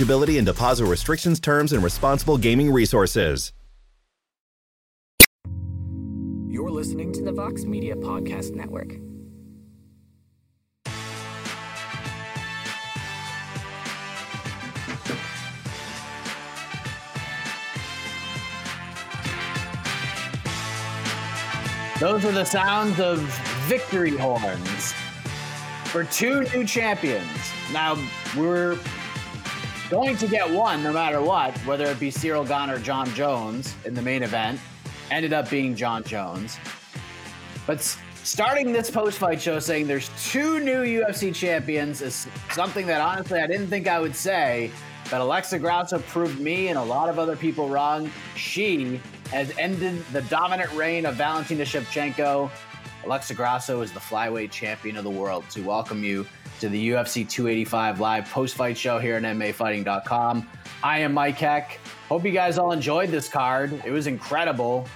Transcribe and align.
and 0.00 0.46
deposit 0.46 0.86
restrictions, 0.86 1.40
terms, 1.40 1.72
and 1.72 1.82
responsible 1.82 2.38
gaming 2.38 2.72
resources. 2.72 3.52
You're 6.48 6.70
listening 6.70 7.12
to 7.12 7.22
the 7.22 7.32
Vox 7.32 7.64
Media 7.64 7.94
Podcast 7.94 8.54
Network. 8.54 8.94
Those 22.00 22.24
are 22.24 22.32
the 22.32 22.44
sounds 22.44 23.00
of 23.00 23.18
victory 23.66 24.16
horns 24.16 24.94
for 25.86 26.04
two 26.04 26.42
new 26.54 26.64
champions. 26.64 27.26
Now, 27.72 27.96
we're 28.36 28.78
going 29.90 30.16
to 30.18 30.26
get 30.26 30.48
one 30.50 30.82
no 30.82 30.92
matter 30.92 31.22
what, 31.22 31.56
whether 31.58 31.86
it 31.86 31.98
be 31.98 32.10
Ciryl 32.10 32.46
Gane 32.46 32.70
or 32.70 32.78
Jon 32.78 33.08
Jones 33.14 33.74
in 33.84 33.94
the 33.94 34.02
main 34.02 34.22
event. 34.22 34.60
Ended 35.10 35.32
up 35.32 35.48
being 35.48 35.74
Jon 35.74 36.04
Jones. 36.04 36.58
But 37.66 37.80
starting 38.22 38.72
this 38.72 38.90
post 38.90 39.18
fight 39.18 39.40
show 39.40 39.58
saying 39.58 39.86
there's 39.86 40.10
two 40.30 40.60
new 40.60 40.84
UFC 40.84 41.34
champions 41.34 42.02
is 42.02 42.26
something 42.50 42.86
that 42.86 43.00
honestly 43.00 43.40
I 43.40 43.46
didn't 43.46 43.68
think 43.68 43.88
I 43.88 43.98
would 43.98 44.14
say. 44.14 44.70
But 45.10 45.22
Alexa 45.22 45.58
Grasso 45.58 46.00
proved 46.00 46.38
me 46.38 46.68
and 46.68 46.78
a 46.78 46.82
lot 46.82 47.08
of 47.08 47.18
other 47.18 47.36
people 47.36 47.70
wrong. 47.70 48.10
She 48.36 49.00
has 49.30 49.56
ended 49.58 50.04
the 50.12 50.20
dominant 50.22 50.70
reign 50.72 51.06
of 51.06 51.14
Valentina 51.14 51.64
Shevchenko. 51.64 52.50
Alexa 53.04 53.34
Grasso 53.34 53.80
is 53.80 53.92
the 53.92 54.00
flyweight 54.00 54.50
champion 54.50 54.96
of 54.96 55.04
the 55.04 55.10
world. 55.10 55.44
To 55.50 55.62
welcome 55.62 56.02
you 56.02 56.26
to 56.60 56.68
the 56.68 56.90
UFC 56.90 57.28
285 57.28 58.00
live 58.00 58.28
post 58.30 58.56
fight 58.56 58.76
show 58.76 58.98
here 58.98 59.16
at 59.16 59.22
MMAfighting.com. 59.22 60.48
I 60.82 60.98
am 61.00 61.14
Mike 61.14 61.38
Heck. 61.38 61.78
Hope 62.08 62.24
you 62.24 62.32
guys 62.32 62.58
all 62.58 62.72
enjoyed 62.72 63.10
this 63.10 63.28
card. 63.28 63.72
It 63.84 63.90
was 63.90 64.06
incredible. 64.06 64.86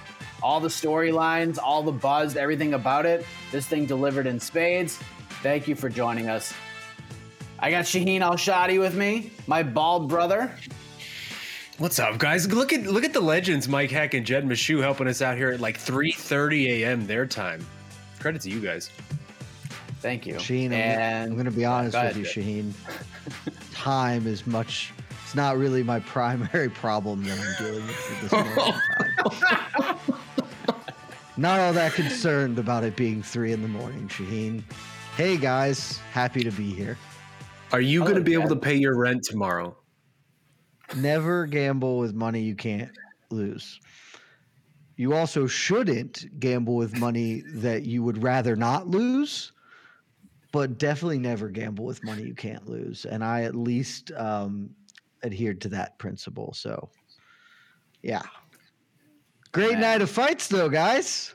All 0.41 0.59
the 0.59 0.67
storylines, 0.67 1.57
all 1.57 1.83
the 1.83 1.91
buzz, 1.91 2.35
everything 2.35 2.73
about 2.73 3.05
it. 3.05 3.25
This 3.51 3.65
thing 3.65 3.85
delivered 3.85 4.27
in 4.27 4.39
spades. 4.39 4.99
Thank 5.41 5.67
you 5.67 5.75
for 5.75 5.89
joining 5.89 6.29
us. 6.29 6.53
I 7.59 7.71
got 7.71 7.85
Shaheen 7.85 8.21
Al 8.21 8.33
Shatti 8.33 8.79
with 8.79 8.95
me, 8.95 9.31
my 9.47 9.63
bald 9.63 10.09
brother. 10.09 10.53
What's 11.77 11.97
up, 11.97 12.17
guys? 12.17 12.51
Look 12.51 12.73
at 12.73 12.83
look 12.83 13.03
at 13.03 13.13
the 13.13 13.21
legends, 13.21 13.67
Mike 13.67 13.89
Heck 13.89 14.13
and 14.13 14.25
Jed 14.25 14.45
Meshew 14.45 14.81
helping 14.81 15.07
us 15.07 15.21
out 15.21 15.37
here 15.37 15.49
at 15.49 15.59
like 15.59 15.79
3:30 15.79 16.65
a.m. 16.67 17.07
their 17.07 17.25
time. 17.25 17.65
Credit 18.23 18.41
to 18.43 18.49
you 18.49 18.61
guys. 18.61 18.89
Thank 19.99 20.25
you. 20.25 20.35
Shaheen, 20.35 20.71
and 20.71 21.31
I'm 21.31 21.33
going 21.33 21.43
to 21.43 21.51
be 21.51 21.65
honest 21.65 21.93
with 21.93 22.15
you. 22.15 22.23
Shaheen. 22.23 22.71
Time 23.73 24.25
is 24.27 24.47
much. 24.47 24.93
It's 25.25 25.35
not 25.35 25.57
really 25.57 25.83
my 25.83 25.99
primary 25.99 26.69
problem 26.69 27.21
that 27.25 27.37
I'm 27.37 27.65
dealing 27.65 27.85
with 27.85 28.11
at 28.13 28.21
this 28.21 28.31
moment. 28.31 28.75
in 29.27 29.39
time. 29.41 29.97
not 31.35 31.59
all 31.59 31.73
that 31.73 31.95
concerned 31.95 32.57
about 32.57 32.85
it 32.85 32.95
being 32.95 33.21
three 33.21 33.51
in 33.51 33.61
the 33.61 33.67
morning, 33.67 34.07
Shaheen. 34.07 34.63
Hey 35.17 35.35
guys, 35.35 35.97
happy 36.13 36.45
to 36.45 36.51
be 36.51 36.71
here. 36.71 36.97
Are 37.73 37.81
you 37.81 38.03
going 38.03 38.15
to 38.15 38.21
be 38.21 38.35
able 38.35 38.47
to 38.47 38.55
pay 38.55 38.75
your 38.75 38.95
rent 38.95 39.23
tomorrow? 39.23 39.75
Never 40.95 41.45
gamble 41.45 41.97
with 41.97 42.13
money 42.13 42.39
you 42.39 42.55
can't 42.55 42.89
lose. 43.31 43.81
You 44.95 45.13
also 45.13 45.47
shouldn't 45.47 46.39
gamble 46.39 46.75
with 46.75 46.97
money 46.97 47.43
that 47.47 47.83
you 47.83 48.03
would 48.03 48.21
rather 48.21 48.55
not 48.55 48.87
lose, 48.87 49.51
but 50.51 50.77
definitely 50.77 51.17
never 51.17 51.49
gamble 51.49 51.85
with 51.85 52.03
money 52.03 52.23
you 52.23 52.35
can't 52.35 52.69
lose. 52.69 53.05
And 53.05 53.23
I 53.23 53.41
at 53.43 53.55
least 53.55 54.11
um, 54.11 54.69
adhered 55.23 55.61
to 55.61 55.69
that 55.69 55.97
principle. 55.97 56.53
So, 56.53 56.89
yeah. 58.03 58.21
Great 59.51 59.73
Man. 59.73 59.81
night 59.81 60.01
of 60.01 60.11
fights, 60.11 60.47
though, 60.47 60.69
guys. 60.69 61.33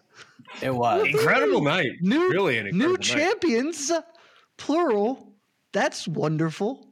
It 0.62 0.74
was. 0.74 1.06
Incredible 1.06 1.60
night. 1.60 1.90
New, 2.00 2.30
really 2.30 2.58
an 2.58 2.66
incredible 2.66 2.88
new 2.88 2.92
night. 2.94 3.02
champions, 3.02 3.92
plural. 4.56 5.32
That's 5.72 6.06
wonderful. 6.06 6.86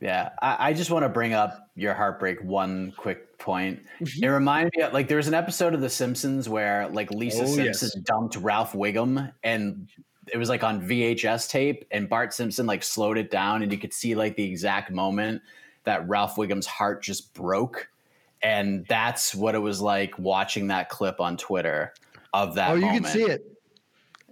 Yeah, 0.00 0.30
I, 0.40 0.68
I 0.68 0.72
just 0.72 0.90
want 0.90 1.04
to 1.04 1.08
bring 1.08 1.34
up 1.34 1.70
your 1.74 1.94
heartbreak 1.94 2.42
one 2.42 2.92
quick 2.96 3.33
point. 3.44 3.80
It 4.00 4.04
mm-hmm. 4.04 4.32
reminded 4.32 4.72
me 4.76 4.82
of 4.82 4.92
like 4.92 5.06
there 5.06 5.18
was 5.18 5.28
an 5.28 5.34
episode 5.34 5.74
of 5.74 5.80
The 5.80 5.90
Simpsons 5.90 6.48
where 6.48 6.88
like 6.88 7.10
Lisa 7.10 7.42
Oh, 7.42 7.46
Simpson 7.46 7.90
yes. 7.94 8.04
dumped 8.04 8.36
Ralph 8.36 8.72
Wiggum 8.72 9.32
and 9.44 9.88
it 10.32 10.38
was 10.38 10.48
like 10.48 10.64
on 10.64 10.82
VHS 10.82 11.50
tape 11.50 11.84
and 11.90 12.08
Bart 12.08 12.32
Simpson 12.32 12.66
like 12.66 12.82
slowed 12.82 13.18
it 13.18 13.30
down 13.30 13.62
and 13.62 13.70
you 13.70 13.78
could 13.78 13.92
see 13.92 14.14
like 14.14 14.36
the 14.36 14.44
exact 14.44 14.90
moment 14.90 15.42
that 15.84 16.08
Ralph 16.08 16.36
Wiggum's 16.36 16.66
heart 16.66 17.02
just 17.02 17.34
broke. 17.34 17.88
And 18.42 18.86
that's 18.88 19.34
what 19.34 19.54
it 19.54 19.58
was 19.58 19.80
like 19.80 20.18
watching 20.18 20.68
that 20.68 20.88
clip 20.88 21.20
on 21.20 21.36
Twitter 21.36 21.94
of 22.32 22.54
that 22.56 22.70
oh, 22.70 22.74
you 22.74 22.86
can 22.86 23.04
see 23.04 23.22
it. 23.22 23.42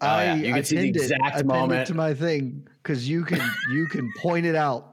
Oh, 0.00 0.20
yeah. 0.20 0.34
You 0.34 0.54
can 0.54 0.64
see 0.64 0.76
the 0.76 0.88
exact 0.88 1.36
I 1.36 1.42
moment. 1.42 1.82
it 1.82 1.86
to 1.86 1.94
my 1.94 2.12
thing 2.12 2.66
because 2.82 3.08
you 3.08 3.24
can 3.24 3.40
you 3.72 3.86
can 3.86 4.12
point 4.18 4.46
it 4.46 4.56
out. 4.56 4.91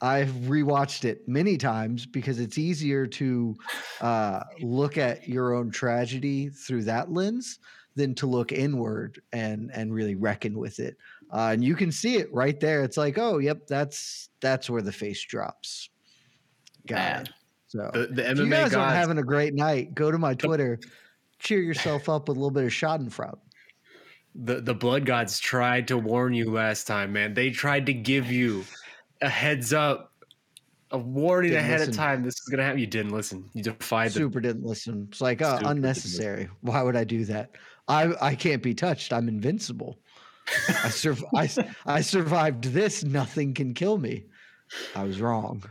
I've 0.00 0.28
rewatched 0.28 1.04
it 1.04 1.26
many 1.28 1.56
times 1.56 2.04
because 2.06 2.38
it's 2.40 2.58
easier 2.58 3.06
to 3.06 3.54
uh, 4.00 4.40
look 4.60 4.98
at 4.98 5.28
your 5.28 5.54
own 5.54 5.70
tragedy 5.70 6.48
through 6.50 6.84
that 6.84 7.12
lens 7.12 7.58
than 7.96 8.14
to 8.16 8.26
look 8.26 8.52
inward 8.52 9.22
and 9.32 9.70
and 9.72 9.94
really 9.94 10.14
reckon 10.16 10.58
with 10.58 10.80
it. 10.80 10.96
Uh, 11.32 11.50
and 11.52 11.64
you 11.64 11.74
can 11.76 11.90
see 11.92 12.16
it 12.16 12.32
right 12.32 12.60
there. 12.60 12.82
It's 12.82 12.96
like, 12.96 13.18
oh, 13.18 13.38
yep, 13.38 13.66
that's 13.66 14.28
that's 14.40 14.68
where 14.68 14.82
the 14.82 14.92
face 14.92 15.22
drops. 15.24 15.88
Got 16.86 16.96
Man. 16.96 17.22
it. 17.22 17.28
So 17.68 17.90
The, 17.92 18.06
the 18.08 18.30
if 18.30 18.38
you 18.38 18.50
guys 18.50 18.72
gods. 18.72 18.74
aren't 18.74 18.94
having 18.94 19.18
a 19.18 19.22
great 19.22 19.54
night, 19.54 19.94
go 19.94 20.10
to 20.10 20.18
my 20.18 20.34
Twitter, 20.34 20.78
cheer 21.38 21.60
yourself 21.60 22.08
up 22.08 22.28
with 22.28 22.36
a 22.36 22.40
little 22.40 22.50
bit 22.50 22.64
of 22.64 22.70
Schadenfreude. 22.70 23.38
the 24.34 24.60
the 24.60 24.74
blood 24.74 25.06
gods 25.06 25.38
tried 25.38 25.88
to 25.88 25.96
warn 25.98 26.34
you 26.34 26.50
last 26.50 26.86
time, 26.86 27.12
man. 27.12 27.34
They 27.34 27.50
tried 27.50 27.86
to 27.86 27.94
give 27.94 28.30
you 28.30 28.64
a 29.24 29.28
heads 29.28 29.72
up, 29.72 30.12
a 30.90 30.98
warning 30.98 31.50
Didn't 31.52 31.64
ahead 31.64 31.80
listen. 31.80 31.92
of 31.94 31.96
time. 31.96 32.22
This 32.22 32.34
is 32.34 32.48
gonna 32.50 32.62
happen. 32.62 32.78
You 32.78 32.86
didn't 32.86 33.12
listen. 33.12 33.48
You 33.54 33.62
defied 33.62 34.08
the 34.10 34.20
Super 34.20 34.40
didn't 34.40 34.64
listen. 34.64 35.08
It's 35.10 35.20
like 35.20 35.42
uh, 35.42 35.60
unnecessary. 35.64 36.48
Why 36.60 36.82
would 36.82 36.96
I 36.96 37.04
do 37.04 37.24
that? 37.26 37.50
I 37.88 38.12
I 38.20 38.34
can't 38.34 38.62
be 38.62 38.74
touched. 38.74 39.12
I'm 39.12 39.28
invincible. 39.28 39.98
I, 40.84 40.90
sur- 40.90 41.16
I 41.34 41.44
s- 41.44 41.58
I 41.86 42.00
survived 42.02 42.64
this. 42.64 43.02
Nothing 43.02 43.54
can 43.54 43.72
kill 43.74 43.96
me. 43.98 44.26
I 44.94 45.04
was 45.04 45.20
wrong. 45.20 45.62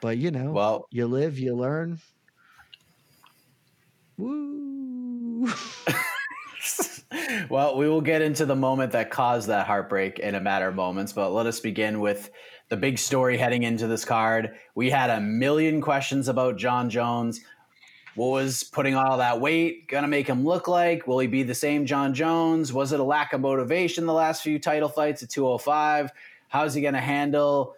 But 0.00 0.18
you 0.18 0.30
know, 0.32 0.50
Well, 0.50 0.86
you 0.90 1.06
live, 1.06 1.38
you 1.38 1.54
learn. 1.54 2.00
Woo! 4.18 4.51
Well, 7.52 7.76
we 7.76 7.86
will 7.86 8.00
get 8.00 8.22
into 8.22 8.46
the 8.46 8.56
moment 8.56 8.92
that 8.92 9.10
caused 9.10 9.48
that 9.48 9.66
heartbreak 9.66 10.18
in 10.18 10.36
a 10.36 10.40
matter 10.40 10.68
of 10.68 10.74
moments, 10.74 11.12
but 11.12 11.34
let 11.34 11.44
us 11.44 11.60
begin 11.60 12.00
with 12.00 12.30
the 12.70 12.78
big 12.78 12.98
story 12.98 13.36
heading 13.36 13.64
into 13.64 13.86
this 13.86 14.06
card. 14.06 14.54
We 14.74 14.88
had 14.88 15.10
a 15.10 15.20
million 15.20 15.82
questions 15.82 16.28
about 16.28 16.56
Jon 16.56 16.88
Jones. 16.88 17.42
What 18.14 18.28
was 18.28 18.64
putting 18.64 18.94
all 18.94 19.18
that 19.18 19.38
weight 19.38 19.86
going 19.86 20.00
to 20.00 20.08
make 20.08 20.26
him 20.26 20.46
look 20.46 20.66
like? 20.66 21.06
Will 21.06 21.18
he 21.18 21.26
be 21.26 21.42
the 21.42 21.54
same 21.54 21.84
Jon 21.84 22.14
Jones? 22.14 22.72
Was 22.72 22.94
it 22.94 23.00
a 23.00 23.04
lack 23.04 23.34
of 23.34 23.42
motivation 23.42 24.06
the 24.06 24.14
last 24.14 24.42
few 24.42 24.58
title 24.58 24.88
fights 24.88 25.22
at 25.22 25.28
205? 25.28 26.10
How's 26.48 26.72
he 26.72 26.80
going 26.80 26.94
to 26.94 27.00
handle 27.00 27.74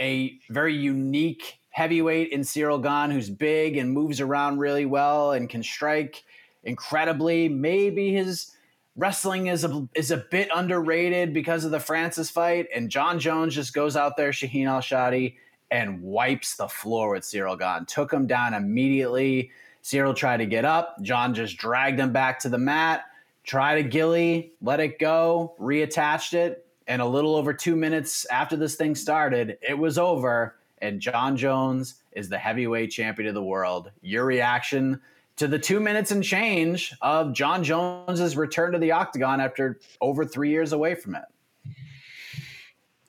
a 0.00 0.38
very 0.48 0.74
unique 0.74 1.60
heavyweight 1.68 2.32
in 2.32 2.40
Ciryl 2.40 2.82
Gane 2.82 3.14
who's 3.14 3.28
big 3.28 3.76
and 3.76 3.92
moves 3.92 4.22
around 4.22 4.60
really 4.60 4.86
well 4.86 5.32
and 5.32 5.46
can 5.46 5.62
strike 5.62 6.24
incredibly. 6.64 7.50
Maybe 7.50 8.14
his 8.14 8.52
wrestling 8.96 9.46
is 9.46 9.64
a, 9.64 9.88
is 9.94 10.10
a 10.10 10.24
bit 10.30 10.48
underrated 10.54 11.32
because 11.32 11.64
of 11.64 11.70
the 11.70 11.80
Francis 11.80 12.30
fight. 12.30 12.66
And 12.74 12.90
Jon 12.90 13.18
Jones 13.18 13.54
just 13.54 13.74
goes 13.74 13.96
out 13.96 14.16
there, 14.16 14.30
Shaheen 14.30 14.66
Al 14.66 14.80
Shatti, 14.80 15.36
and 15.70 16.02
wipes 16.02 16.56
the 16.56 16.68
floor 16.68 17.12
with 17.12 17.22
Ciryl 17.22 17.58
Gane. 17.58 17.86
Took 17.86 18.12
him 18.12 18.26
down 18.26 18.54
immediately. 18.54 19.50
Ciryl 19.82 20.14
tried 20.14 20.38
to 20.38 20.46
get 20.46 20.64
up. 20.64 21.00
Jon 21.02 21.34
just 21.34 21.56
dragged 21.56 21.98
him 21.98 22.12
back 22.12 22.38
to 22.40 22.48
the 22.48 22.58
mat, 22.58 23.04
tried 23.44 23.78
a 23.78 23.82
gilly, 23.82 24.52
let 24.60 24.80
it 24.80 24.98
go, 24.98 25.54
reattached 25.58 26.34
it. 26.34 26.66
And 26.86 27.00
a 27.00 27.06
little 27.06 27.36
over 27.36 27.54
two 27.54 27.76
minutes 27.76 28.26
after 28.26 28.56
this 28.56 28.74
thing 28.74 28.94
started, 28.94 29.58
it 29.66 29.78
was 29.78 29.96
over. 29.96 30.56
And 30.78 31.00
Jon 31.00 31.36
Jones 31.36 31.94
is 32.12 32.28
the 32.28 32.38
heavyweight 32.38 32.90
champion 32.90 33.28
of 33.28 33.34
the 33.34 33.42
world. 33.42 33.90
Your 34.02 34.24
reaction 34.24 35.00
to 35.40 35.48
the 35.48 35.58
two 35.58 35.80
minutes 35.80 36.10
and 36.10 36.22
change 36.22 36.94
of 37.00 37.32
Jon 37.32 37.64
Jones's 37.64 38.36
return 38.36 38.72
to 38.72 38.78
the 38.78 38.92
octagon 38.92 39.40
after 39.40 39.80
over 40.02 40.22
three 40.22 40.50
years 40.50 40.74
away 40.74 40.94
from 40.94 41.14
it? 41.14 41.24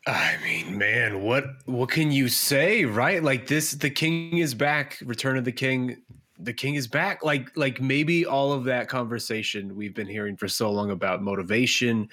I 0.07 0.37
mean, 0.41 0.77
man, 0.77 1.23
what 1.23 1.43
what 1.65 1.89
can 1.89 2.09
you 2.09 2.29
say, 2.29 2.85
right? 2.85 3.21
Like 3.21 3.47
this, 3.47 3.73
the 3.73 3.89
king 3.89 4.37
is 4.37 4.53
back. 4.53 4.97
Return 5.05 5.35
of 5.35 5.43
the 5.43 5.51
king. 5.51 5.97
The 6.39 6.53
king 6.53 6.75
is 6.75 6.87
back. 6.87 7.21
Like 7.21 7.49
like 7.57 7.81
maybe 7.81 8.25
all 8.25 8.53
of 8.53 8.63
that 8.63 8.87
conversation 8.87 9.75
we've 9.75 9.93
been 9.93 10.07
hearing 10.07 10.37
for 10.37 10.47
so 10.47 10.71
long 10.71 10.89
about 10.89 11.21
motivation 11.21 12.07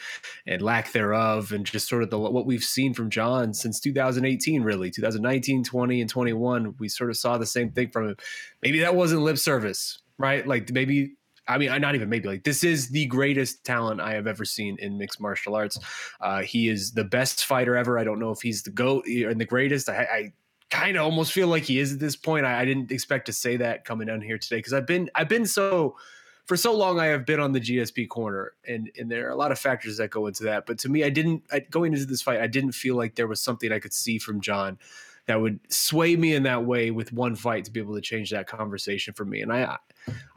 and 0.49 0.61
lack 0.61 0.91
thereof, 0.91 1.53
and 1.53 1.65
just 1.65 1.89
sort 1.89 2.03
of 2.03 2.11
the 2.11 2.19
what 2.19 2.45
we've 2.45 2.65
seen 2.65 2.93
from 2.93 3.09
Jon 3.09 3.55
since 3.55 3.79
2018, 3.79 4.65
really 4.65 4.91
2019, 4.91 5.63
20, 5.63 6.01
and 6.01 6.11
21. 6.11 6.75
We 6.81 6.89
sort 6.89 7.09
of 7.09 7.17
saw 7.17 7.39
the 7.39 7.47
same 7.47 7.71
thing 7.71 7.91
from 7.91 8.09
him. 8.09 8.17
Maybe 8.65 8.81
that 8.81 8.97
wasn't 8.97 9.23
lip 9.23 9.39
service, 9.39 10.03
right? 10.19 10.47
Like 10.47 10.71
maybe 10.73 11.17
I 11.49 11.57
mean, 11.57 11.81
not 11.81 11.95
even 11.95 12.09
maybe 12.11 12.29
like 12.29 12.45
this 12.45 12.63
is 12.63 12.91
the 12.91 13.07
greatest 13.07 13.65
talent 13.65 14.01
I 14.01 14.13
have 14.13 14.27
ever 14.27 14.45
seen 14.45 14.77
in 14.81 14.99
mixed 14.99 15.21
martial 15.21 15.55
arts. 15.55 15.79
Uh, 16.21 16.43
he 16.43 16.69
is 16.69 16.93
the 16.93 17.05
best 17.05 17.47
fighter 17.47 17.75
ever. 17.77 17.99
I 17.99 18.05
don't 18.05 18.19
know 18.19 18.31
if 18.31 18.43
he's 18.43 18.63
the 18.63 18.71
goat 18.71 19.07
and 19.07 19.41
the 19.41 19.47
greatest. 19.47 19.89
I, 19.89 20.03
I 20.03 20.33
kind 20.71 20.99
of 20.99 21.05
almost 21.05 21.33
feel 21.33 21.49
like 21.49 21.63
he 21.63 21.79
is 21.79 21.95
at 21.95 22.01
this 22.01 22.17
point. 22.17 22.45
I, 22.45 22.61
I 22.61 22.65
didn't 22.67 22.93
expect 22.93 23.27
to 23.27 23.33
say 23.33 23.57
that 23.57 23.87
coming 23.87 24.09
down 24.09 24.21
here 24.21 24.37
today 24.37 24.57
because 24.57 24.75
I've 24.75 24.87
been 24.87 25.11
I've 25.15 25.29
been 25.29 25.47
so 25.47 25.97
for 26.45 26.57
so 26.57 26.75
long 26.75 27.01
I 27.01 27.07
have 27.07 27.25
been 27.25 27.41
on 27.41 27.53
the 27.53 27.61
GSP 27.61 28.09
corner, 28.09 28.53
and 28.67 28.91
and 28.99 29.11
there 29.11 29.27
are 29.27 29.31
a 29.31 29.37
lot 29.37 29.51
of 29.51 29.59
factors 29.59 29.97
that 29.97 30.11
go 30.11 30.27
into 30.27 30.45
that. 30.45 30.67
But 30.67 30.79
to 30.81 30.91
me, 30.91 31.03
I 31.03 31.11
didn't 31.11 31.45
I, 31.51 31.61
going 31.61 31.95
into 31.95 32.05
this 32.05 32.21
fight, 32.21 32.41
I 32.41 32.47
didn't 32.47 32.73
feel 32.73 32.95
like 32.95 33.15
there 33.15 33.27
was 33.27 33.41
something 33.41 33.73
I 33.73 33.79
could 33.79 33.95
see 33.95 34.19
from 34.19 34.43
Jon 34.43 34.79
that 35.29 35.43
would 35.43 35.61
sway 35.71 36.17
me 36.17 36.35
in 36.35 36.43
that 36.45 36.65
way 36.65 36.91
with 36.91 37.13
one 37.13 37.37
fight 37.37 37.67
to 37.67 37.71
be 37.71 37.81
able 37.81 37.95
to 37.95 38.01
change 38.01 38.31
that 38.31 38.47
conversation 38.47 39.13
for 39.13 39.27
me. 39.27 39.43
And 39.43 39.53
I, 39.53 39.77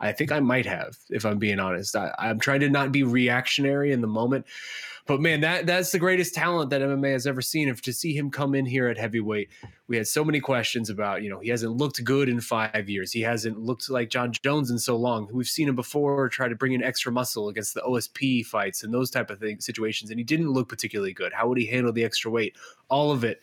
I 0.02 0.12
think 0.12 0.34
I 0.34 0.42
might 0.42 0.66
have, 0.66 0.98
if 1.10 1.26
I'm 1.26 1.40
being 1.40 1.62
honest. 1.62 1.96
I, 1.96 2.14
I'm 2.20 2.40
trying 2.40 2.60
to 2.60 2.70
not 2.70 2.92
be 2.92 3.04
reactionary 3.04 3.94
in 3.94 4.02
the 4.02 4.08
moment. 4.08 4.46
But 5.08 5.22
man, 5.22 5.40
that 5.42 5.66
that's 5.66 5.94
the 5.94 5.98
greatest 5.98 6.36
talent 6.36 6.72
that 6.72 6.82
MMA 6.82 7.14
has 7.14 7.26
ever 7.26 7.42
seen. 7.42 7.70
If 7.70 7.82
to 7.84 7.94
see 7.94 8.14
him 8.14 8.30
come 8.30 8.54
in 8.54 8.66
here 8.66 8.90
at 8.90 8.98
heavyweight, 8.98 9.50
we 9.88 9.96
had 9.96 10.08
so 10.08 10.26
many 10.26 10.42
questions 10.42 10.90
about, 10.90 11.24
you 11.24 11.30
know, 11.30 11.40
he 11.40 11.50
hasn't 11.50 11.72
looked 11.72 12.04
good 12.04 12.28
in 12.28 12.42
five 12.42 12.90
years. 12.90 13.14
He 13.14 13.22
hasn't 13.22 13.60
looked 13.60 13.90
like 13.90 14.10
Jon 14.10 14.34
Jones 14.44 14.72
in 14.72 14.78
so 14.78 14.98
long. 14.98 15.30
We've 15.32 15.48
seen 15.48 15.70
him 15.70 15.76
before 15.76 16.28
try 16.28 16.50
to 16.50 16.56
bring 16.56 16.74
in 16.74 16.84
extra 16.84 17.14
muscle 17.14 17.48
against 17.48 17.74
the 17.74 17.82
OSP 17.82 18.46
fights 18.46 18.84
and 18.84 18.94
those 18.94 19.10
type 19.10 19.32
of 19.32 19.40
things 19.40 19.66
situations, 19.66 20.12
and 20.12 20.20
he 20.20 20.26
didn't 20.26 20.52
look 20.52 20.68
particularly 20.68 21.14
good. 21.14 21.32
How 21.32 21.48
would 21.48 21.58
he 21.58 21.66
handle 21.66 21.94
the 21.94 22.04
extra 22.04 22.30
weight? 22.30 22.58
All 22.90 23.12
of 23.12 23.24
it 23.24 23.42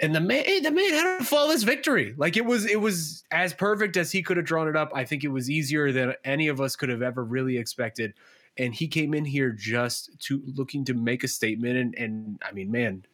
and 0.00 0.14
the 0.14 0.20
man 0.20 0.44
the 0.62 0.70
man 0.70 0.92
had 0.92 1.20
a 1.20 1.24
flawless 1.24 1.62
victory. 1.62 2.14
Like 2.16 2.36
it 2.36 2.44
was 2.44 2.66
it 2.66 2.80
was 2.80 3.24
as 3.30 3.52
perfect 3.52 3.96
as 3.96 4.10
he 4.10 4.22
could 4.22 4.36
have 4.36 4.46
drawn 4.46 4.68
it 4.68 4.76
up. 4.76 4.90
I 4.94 5.04
think 5.04 5.24
it 5.24 5.28
was 5.28 5.50
easier 5.50 5.92
than 5.92 6.14
any 6.24 6.48
of 6.48 6.60
us 6.60 6.76
could 6.76 6.88
have 6.88 7.02
ever 7.02 7.24
really 7.24 7.58
expected. 7.58 8.14
And 8.56 8.74
he 8.74 8.88
came 8.88 9.14
in 9.14 9.24
here 9.24 9.50
just 9.50 10.18
to 10.20 10.42
looking 10.56 10.84
to 10.86 10.94
make 10.94 11.24
a 11.24 11.28
statement. 11.28 11.76
And 11.76 11.94
and 11.96 12.42
i 12.44 12.52
mean 12.52 12.70
man 12.70 13.04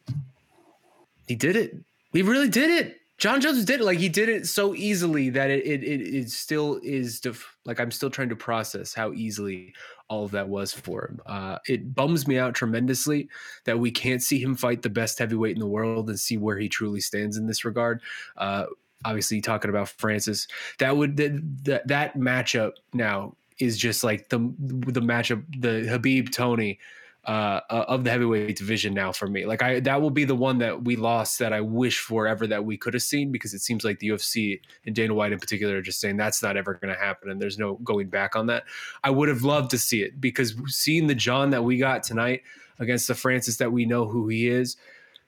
he 1.27 1.35
did 1.35 1.55
it. 1.55 1.75
He 2.13 2.21
really 2.21 2.49
did 2.49 2.71
it. 2.71 3.01
Jon 3.17 3.41
Jones 3.41 3.65
did 3.65 3.81
it. 3.81 3.83
Like 3.83 3.97
he 3.97 4.09
did 4.09 4.29
it 4.29 4.47
so 4.47 4.73
easily 4.73 5.29
that 5.31 5.49
it 5.49 5.65
it, 5.65 5.83
it, 5.83 6.01
it 6.15 6.29
still 6.29 6.79
is 6.83 7.19
def- 7.19 7.57
like 7.65 7.79
I'm 7.79 7.91
still 7.91 8.09
trying 8.09 8.29
to 8.29 8.35
process 8.35 8.93
how 8.93 9.11
easily 9.13 9.73
all 10.09 10.25
of 10.25 10.31
that 10.31 10.47
was 10.47 10.73
for 10.73 11.07
him. 11.07 11.21
Uh, 11.25 11.57
it 11.67 11.93
bums 11.93 12.27
me 12.27 12.37
out 12.37 12.55
tremendously 12.55 13.29
that 13.65 13.79
we 13.79 13.91
can't 13.91 14.23
see 14.23 14.41
him 14.41 14.55
fight 14.55 14.81
the 14.81 14.89
best 14.89 15.19
heavyweight 15.19 15.55
in 15.55 15.59
the 15.59 15.67
world 15.67 16.09
and 16.09 16.19
see 16.19 16.37
where 16.37 16.57
he 16.57 16.69
truly 16.69 17.01
stands 17.01 17.37
in 17.37 17.47
this 17.47 17.65
regard. 17.65 18.01
Uh, 18.37 18.65
obviously, 19.05 19.41
talking 19.41 19.69
about 19.69 19.89
Francis, 19.89 20.47
that 20.79 20.95
would 20.95 21.17
that 21.17 21.87
that 21.87 22.17
matchup 22.17 22.73
now 22.93 23.35
is 23.59 23.77
just 23.77 24.03
like 24.03 24.29
the 24.29 24.39
the 24.59 25.01
matchup 25.01 25.43
the 25.59 25.87
Khabib 25.89 26.31
Tony 26.31 26.79
uh, 27.27 27.59
uh, 27.69 27.83
of 27.89 28.05
the 28.05 28.09
heavyweight 28.09 28.55
division 28.55 28.93
now 28.93 29.11
for 29.11 29.27
me. 29.27 29.45
Like 29.45 29.61
I, 29.61 29.81
that 29.81 30.01
will 30.01 30.09
be 30.09 30.23
the 30.23 30.35
one 30.35 30.59
that 30.59 30.85
we 30.85 30.95
lost 30.95 31.39
that 31.39 31.51
I 31.51 31.59
wish 31.59 31.99
forever 31.99 32.47
that 32.47 32.63
we 32.63 32.77
could 32.77 32.93
have 32.93 33.03
seen 33.03 33.33
because 33.33 33.53
it 33.53 33.59
seems 33.59 33.83
like 33.83 33.99
the 33.99 34.07
UFC 34.07 34.61
and 34.85 34.95
Dana 34.95 35.13
White 35.13 35.33
in 35.33 35.39
particular 35.39 35.75
are 35.75 35.81
just 35.81 35.99
saying 35.99 36.15
that's 36.15 36.41
not 36.41 36.55
ever 36.55 36.75
going 36.75 36.93
to 36.93 36.99
happen 36.99 37.29
and 37.29 37.41
there's 37.41 37.57
no 37.57 37.75
going 37.83 38.07
back 38.07 38.37
on 38.37 38.47
that. 38.47 38.63
I 39.03 39.09
would 39.09 39.27
have 39.27 39.43
loved 39.43 39.71
to 39.71 39.77
see 39.77 40.03
it 40.03 40.21
because 40.21 40.55
seeing 40.67 41.07
the 41.07 41.15
Jon 41.15 41.49
that 41.49 41.65
we 41.65 41.77
got 41.77 42.01
tonight 42.01 42.43
against 42.79 43.09
the 43.09 43.15
Francis 43.15 43.57
that 43.57 43.73
we 43.73 43.85
know 43.85 44.07
who 44.07 44.29
he 44.29 44.47
is, 44.47 44.77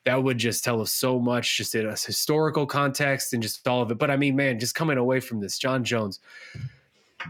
that 0.06 0.24
would 0.24 0.38
just 0.38 0.64
tell 0.64 0.80
us 0.80 0.94
so 0.94 1.20
much 1.20 1.58
just 1.58 1.76
in 1.76 1.86
a 1.86 1.92
historical 1.92 2.66
context 2.66 3.34
and 3.34 3.44
just 3.44 3.68
all 3.68 3.82
of 3.82 3.92
it. 3.92 3.98
But 3.98 4.10
I 4.10 4.16
mean, 4.16 4.38
man, 4.38 4.58
just 4.58 4.74
coming 4.74 4.98
away 4.98 5.20
from 5.20 5.42
this, 5.42 5.60
Jon 5.60 5.84
Jones, 5.84 6.22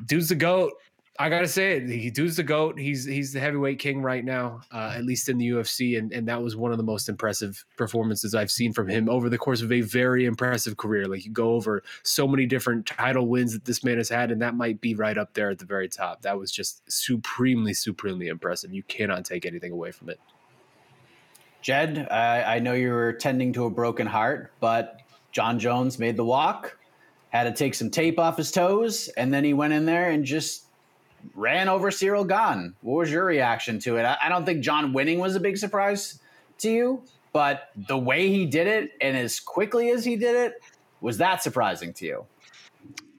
dude's 0.06 0.30
the 0.30 0.36
goat. 0.36 0.74
I 1.22 1.28
gotta 1.28 1.50
say 1.50 1.76
it. 1.76 1.90
He 1.90 2.10
dude's 2.10 2.38
the 2.38 2.44
goat. 2.44 2.80
He's 2.80 3.04
he's 3.04 3.34
the 3.34 3.42
heavyweight 3.42 3.78
king 3.78 4.02
right 4.02 4.24
now, 4.24 4.62
uh, 4.72 4.94
at 4.96 5.04
least 5.04 5.28
in 5.28 5.38
the 5.38 5.50
UFC, 5.50 5.98
and 5.98 6.14
and 6.14 6.26
that 6.30 6.42
was 6.42 6.56
one 6.56 6.72
of 6.72 6.78
the 6.78 6.84
most 6.84 7.10
impressive 7.10 7.66
performances 7.76 8.34
I've 8.34 8.50
seen 8.50 8.72
from 8.72 8.88
him 8.88 9.10
over 9.10 9.28
the 9.28 9.38
course 9.38 9.62
of 9.62 9.70
a 9.70 9.82
very 9.82 10.24
impressive 10.24 10.78
career. 10.78 11.10
Like 11.10 11.26
you 11.26 11.32
go 11.32 11.56
over 11.56 11.84
so 12.04 12.26
many 12.26 12.46
different 12.46 12.86
title 12.86 13.28
wins 13.28 13.52
that 13.52 13.66
this 13.66 13.84
man 13.84 13.98
has 13.98 14.08
had, 14.08 14.32
and 14.32 14.42
that 14.42 14.56
might 14.56 14.80
be 14.80 14.96
right 14.96 15.18
up 15.18 15.34
there 15.34 15.50
at 15.50 15.60
the 15.60 15.66
very 15.66 15.90
top. 15.90 16.22
That 16.22 16.40
was 16.40 16.54
just 16.54 16.90
supremely, 16.90 17.74
supremely 17.74 18.30
impressive. 18.30 18.74
You 18.74 18.84
cannot 18.84 19.26
take 19.26 19.46
anything 19.46 19.74
away 19.74 19.92
from 19.92 20.10
it. 20.10 20.22
Jed, 21.62 22.08
I, 22.10 22.56
I 22.56 22.60
know 22.60 22.72
you 22.72 22.92
were 22.92 23.12
tending 23.12 23.52
to 23.54 23.66
a 23.66 23.70
broken 23.70 24.08
heart, 24.08 24.54
but 24.62 25.02
Jon 25.34 25.60
Jones 25.60 26.00
made 26.00 26.16
the 26.16 26.24
walk, 26.24 26.78
had 27.28 27.44
to 27.44 27.52
take 27.52 27.76
some 27.76 27.90
tape 27.90 28.18
off 28.18 28.38
his 28.38 28.54
toes, 28.54 29.10
and 29.18 29.34
then 29.34 29.44
he 29.44 29.54
went 29.54 29.74
in 29.74 29.86
there 29.86 30.12
and 30.12 30.24
just 30.24 30.68
ran 31.36 31.70
over 31.70 31.90
Ciryl 31.92 32.28
Gane. 32.28 32.74
What 32.82 32.96
was 32.96 33.12
your 33.12 33.26
reaction 33.26 33.80
to 33.80 33.98
it? 33.98 34.04
I, 34.04 34.18
I 34.24 34.30
don't 34.30 34.46
think 34.46 34.62
Jon 34.62 34.94
winning 34.94 35.20
was 35.20 35.36
a 35.36 35.40
big 35.40 35.58
surprise 35.58 36.20
to 36.60 36.72
you, 36.72 37.04
but 37.34 37.70
the 37.88 37.98
way 37.98 38.30
he 38.30 38.46
did 38.46 38.68
it 38.68 38.92
and 39.02 39.18
as 39.18 39.40
quickly 39.40 39.90
as 39.90 40.04
he 40.06 40.16
did 40.16 40.36
it, 40.36 40.62
was 41.02 41.18
that 41.18 41.42
surprising 41.42 41.94
to 41.94 42.06
you? 42.06 42.26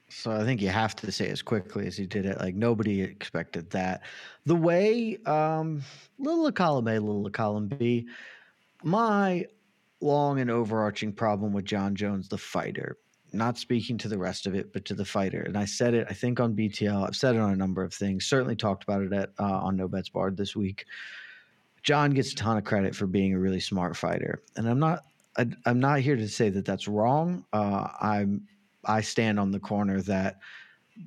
So 0.09 0.31
I 0.31 0.43
think 0.43 0.61
you 0.61 0.69
have 0.69 0.95
to 0.97 1.11
say 1.11 1.29
as 1.29 1.41
quickly 1.41 1.87
as 1.87 1.97
he 1.97 2.05
did 2.05 2.25
it. 2.25 2.39
Like 2.39 2.53
nobody 2.53 3.01
expected 3.01 3.69
that. 3.71 4.01
The 4.45 4.55
way, 4.55 5.17
um, 5.25 5.81
little 6.19 6.51
column 6.51 6.87
A, 6.87 6.99
little 6.99 7.29
column 7.29 7.67
B. 7.67 8.07
My 8.83 9.45
long 10.01 10.39
and 10.39 10.51
overarching 10.51 11.13
problem 11.13 11.53
with 11.53 11.65
Jon 11.65 11.95
Jones, 11.95 12.27
the 12.27 12.37
fighter, 12.37 12.97
not 13.33 13.57
speaking 13.57 13.97
to 13.99 14.07
the 14.07 14.17
rest 14.17 14.45
of 14.45 14.55
it, 14.55 14.73
but 14.73 14.85
to 14.85 14.93
the 14.93 15.05
fighter. 15.05 15.41
And 15.41 15.57
I 15.57 15.65
said 15.65 15.93
it, 15.93 16.07
I 16.09 16.13
think, 16.13 16.39
on 16.39 16.55
BTL. 16.55 17.07
I've 17.07 17.15
said 17.15 17.35
it 17.35 17.39
on 17.41 17.51
a 17.51 17.55
number 17.55 17.83
of 17.83 17.93
things. 17.93 18.25
Certainly 18.25 18.57
talked 18.57 18.83
about 18.83 19.01
it 19.01 19.13
at 19.13 19.29
uh, 19.39 19.43
on 19.43 19.77
No 19.77 19.87
Bets 19.87 20.09
Barred 20.09 20.37
this 20.37 20.55
week. 20.55 20.85
Jon 21.83 22.11
gets 22.11 22.33
a 22.33 22.35
ton 22.35 22.57
of 22.57 22.63
credit 22.63 22.95
for 22.95 23.07
being 23.07 23.33
a 23.33 23.39
really 23.39 23.59
smart 23.59 23.95
fighter, 23.97 24.41
and 24.55 24.67
I'm 24.67 24.79
not. 24.79 25.03
I, 25.37 25.47
am 25.65 25.79
not 25.79 25.99
here 25.99 26.17
to 26.17 26.27
say 26.27 26.49
that 26.49 26.65
that's 26.65 26.87
wrong. 26.87 27.45
Uh, 27.53 27.87
I'm. 27.99 28.47
I 28.85 29.01
stand 29.01 29.39
on 29.39 29.51
the 29.51 29.59
corner 29.59 30.01
that 30.03 30.39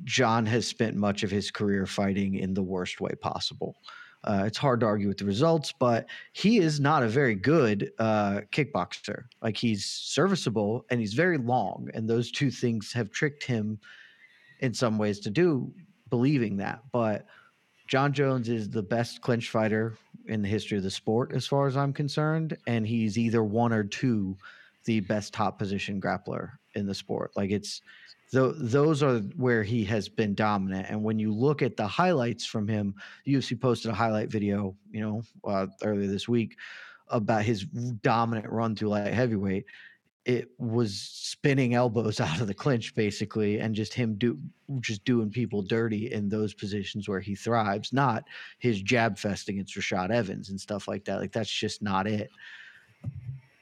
Jon 0.05 0.47
has 0.47 0.67
spent 0.67 0.97
much 0.97 1.23
of 1.23 1.31
his 1.31 1.51
career 1.51 1.87
fighting 1.87 2.37
in 2.37 2.55
the 2.55 2.63
worst 2.63 3.01
way 3.01 3.13
possible. 3.21 3.77
Uh, 4.25 4.45
it's 4.47 4.59
hard 4.59 4.81
to 4.81 4.87
argue 4.87 5.09
with 5.09 5.19
the 5.19 5.25
results, 5.25 5.73
but 5.79 6.07
he 6.33 6.59
is 6.59 6.81
not 6.81 7.03
a 7.03 7.09
very 7.09 7.35
good 7.35 7.93
uh, 7.99 8.41
kickboxer. 8.53 9.25
Like 9.43 9.57
he's 9.57 9.85
serviceable 9.85 10.85
and 10.91 10.99
he's 10.99 11.15
very 11.15 11.39
long, 11.39 11.91
and 11.95 12.09
those 12.09 12.31
two 12.31 12.51
things 12.51 12.93
have 12.93 13.11
tricked 13.11 13.45
him 13.45 13.79
in 14.61 14.73
some 14.73 14.99
ways 14.99 15.21
to 15.21 15.31
do 15.31 15.73
believing 16.09 16.57
that. 16.57 16.81
But 16.91 17.27
Jon 17.87 18.13
Jones 18.13 18.49
is 18.49 18.71
the 18.71 18.83
best 18.83 19.21
clinch 19.21 19.51
fighter 19.51 19.95
in 20.27 20.41
the 20.41 20.49
history 20.49 20.79
of 20.79 20.85
the 20.85 20.91
sport, 20.91 21.33
as 21.35 21.47
far 21.47 21.67
as 21.67 21.77
I'm 21.77 21.93
concerned, 21.93 22.57
and 22.67 22.87
he's 22.87 23.19
either 23.19 23.45
one 23.45 23.73
or 23.73 23.85
two 23.85 24.37
the 24.85 25.01
best 25.01 25.33
top 25.35 25.59
position 25.59 26.01
grappler 26.01 26.53
in 26.75 26.87
the 26.87 26.95
sport. 26.95 27.33
Like 27.37 27.51
it's 27.51 27.83
those 28.35 29.03
are 29.03 29.19
where 29.37 29.63
he 29.63 29.85
has 29.85 30.09
been 30.09 30.35
dominant. 30.35 30.87
And 30.91 31.03
when 31.03 31.19
you 31.19 31.33
look 31.33 31.63
at 31.63 31.77
the 31.77 31.87
highlights 31.87 32.45
from 32.45 32.67
him, 32.69 32.95
UFC 33.27 33.59
posted 33.59 33.91
a 33.91 33.95
highlight 33.95 34.31
video, 34.31 34.75
you 34.91 35.01
know, 35.01 35.23
uh, 35.45 35.67
earlier 35.83 36.09
this 36.09 36.29
week 36.29 36.57
about 37.09 37.45
his 37.45 37.65
dominant 37.65 38.51
run 38.51 38.75
through 38.75 38.89
light 38.89 39.13
heavyweight. 39.13 39.65
it 40.25 40.49
was 40.59 40.99
spinning 40.99 41.75
elbows 41.75 42.19
out 42.27 42.41
of 42.41 42.47
the 42.47 42.55
clinch 42.55 42.95
basically 42.95 43.59
and 43.61 43.75
just 43.75 43.93
him 43.93 44.15
do 44.17 44.39
just 44.81 45.05
doing 45.05 45.31
people 45.31 45.61
dirty 45.63 46.13
in 46.13 46.29
those 46.29 46.55
positions 46.55 47.09
where 47.09 47.21
he 47.21 47.35
thrives 47.35 47.93
not 47.93 48.25
his 48.59 48.81
jab 48.81 49.19
fest 49.19 49.49
against 49.51 49.77
Rashad 49.77 50.11
Evans 50.11 50.49
and 50.49 50.59
stuff 50.59 50.89
like 50.89 51.05
that 51.05 51.21
like 51.21 51.33
that's 51.33 51.53
just 51.53 51.83
not 51.83 52.07
it 52.07 52.31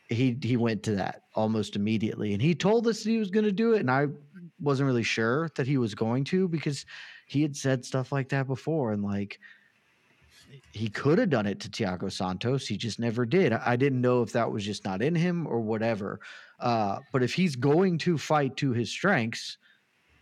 he 0.09 0.39
he 0.41 0.57
went 0.57 0.83
to 0.85 0.95
that 0.95 1.25
almost 1.35 1.75
immediately 1.75 2.33
and 2.33 2.41
he 2.41 2.55
told 2.55 2.87
us 2.87 3.03
he 3.03 3.19
was 3.19 3.31
going 3.31 3.45
to 3.45 3.53
do 3.53 3.73
it 3.73 3.81
and 3.81 3.91
I 3.91 4.07
wasn't 4.63 4.87
really 4.87 5.03
sure 5.03 5.51
that 5.57 5.67
he 5.67 5.77
was 5.77 5.95
going 5.95 6.25
to 6.25 6.49
because 6.49 6.87
he 7.27 7.43
had 7.43 7.57
said 7.57 7.85
stuff 7.85 8.13
like 8.13 8.29
that 8.31 8.47
before 8.47 8.93
and 8.93 9.03
like 9.03 9.39
he 10.73 10.89
could 10.89 11.19
have 11.19 11.31
done 11.31 11.47
it 11.47 11.61
to 11.61 11.69
Thiago 11.69 12.11
Santos. 12.11 12.67
He 12.67 12.77
just 12.77 12.99
never 12.99 13.25
did. 13.25 13.53
I 13.53 13.77
didn't 13.77 14.01
know 14.01 14.23
if 14.23 14.33
that 14.33 14.51
was 14.51 14.65
just 14.65 14.85
not 14.85 15.03
in 15.03 15.15
him 15.15 15.47
or 15.47 15.61
whatever. 15.61 16.21
Uh, 16.61 16.99
but 17.13 17.23
if 17.23 17.35
he's 17.35 17.57
going 17.57 17.99
to 17.99 18.19
fight 18.19 18.57
to 18.59 18.73
his 18.73 18.91
strengths, 18.91 19.59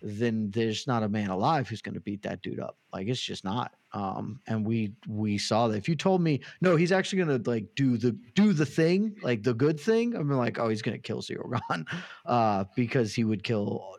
then 0.02 0.50
there's 0.50 0.86
not 0.86 1.02
a 1.02 1.08
man 1.08 1.28
alive 1.28 1.68
who's 1.68 1.82
going 1.82 1.94
to 1.94 2.00
beat 2.00 2.22
that 2.22 2.42
dude 2.42 2.60
up. 2.60 2.76
Like 2.92 3.08
it's 3.08 3.20
just 3.20 3.44
not. 3.44 3.74
Um, 3.92 4.40
and 4.46 4.64
we 4.64 4.92
we 5.08 5.36
saw 5.36 5.68
that. 5.68 5.76
If 5.76 5.88
you 5.88 5.96
told 5.96 6.22
me 6.22 6.40
no, 6.60 6.76
he's 6.76 6.92
actually 6.92 7.24
going 7.24 7.42
to 7.42 7.50
like 7.50 7.66
do 7.74 7.98
the 7.98 8.16
do 8.34 8.52
the 8.52 8.64
thing, 8.64 9.16
like 9.22 9.42
the 9.42 9.52
good 9.54 9.78
thing, 9.78 10.14
I'm 10.14 10.30
like, 10.30 10.58
oh, 10.58 10.68
he's 10.68 10.82
going 10.82 10.96
to 10.96 11.02
kill 11.02 11.20
Gane, 11.22 11.84
uh, 12.26 12.64
because 12.74 13.14
he 13.14 13.24
would 13.24 13.42
kill 13.42 13.96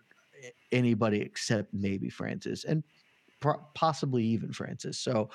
anybody 0.72 1.22
except 1.22 1.74
maybe 1.74 2.10
Francis 2.10 2.64
and 2.64 2.84
possibly 3.74 4.24
even 4.24 4.52
Francis. 4.54 4.98
So 4.98 5.30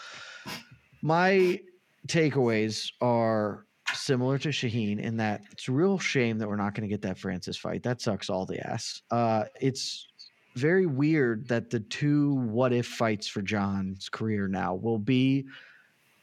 my 1.02 1.60
takeaways 2.06 2.90
are 3.00 3.66
similar 3.94 4.38
to 4.38 4.48
Shaheen 4.48 5.00
in 5.00 5.16
that 5.16 5.42
it's 5.50 5.68
a 5.68 5.72
real 5.72 5.98
shame 5.98 6.38
that 6.38 6.48
we're 6.48 6.56
not 6.56 6.74
going 6.74 6.88
to 6.88 6.92
get 6.92 7.02
that 7.02 7.18
Francis 7.18 7.56
fight. 7.56 7.82
That 7.82 8.00
sucks 8.00 8.30
all 8.30 8.46
the 8.46 8.64
ass. 8.66 9.02
Uh, 9.10 9.44
it's 9.60 10.08
very 10.56 10.86
weird 10.86 11.46
that 11.48 11.70
the 11.70 11.80
two 11.80 12.34
what 12.34 12.72
if 12.72 12.86
fights 12.86 13.26
for 13.28 13.42
Jon's 13.42 14.08
career 14.08 14.48
now 14.48 14.74
will 14.74 14.98
be 14.98 15.46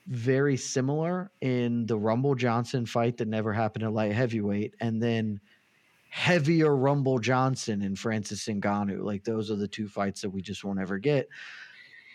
very 0.08 0.58
similar 0.58 1.32
in 1.42 1.86
the 1.86 1.98
Rumble 1.98 2.36
Johnson 2.36 2.86
fight 2.86 3.18
that 3.18 3.28
never 3.28 3.54
happened 3.54 3.86
at 3.86 3.94
light 3.94 4.12
heavyweight, 4.12 4.76
and 4.82 5.02
then 5.02 5.40
heavier 6.14 6.76
Rumble 6.76 7.18
Johnson 7.18 7.82
and 7.82 7.98
Francis 7.98 8.46
Ngannou. 8.46 9.04
Like 9.04 9.24
those 9.24 9.50
are 9.50 9.56
the 9.56 9.68
two 9.68 9.88
fights 9.88 10.22
that 10.22 10.30
we 10.30 10.44
just 10.44 10.64
won't 10.64 10.80
ever 10.80 11.00
get. 11.00 11.28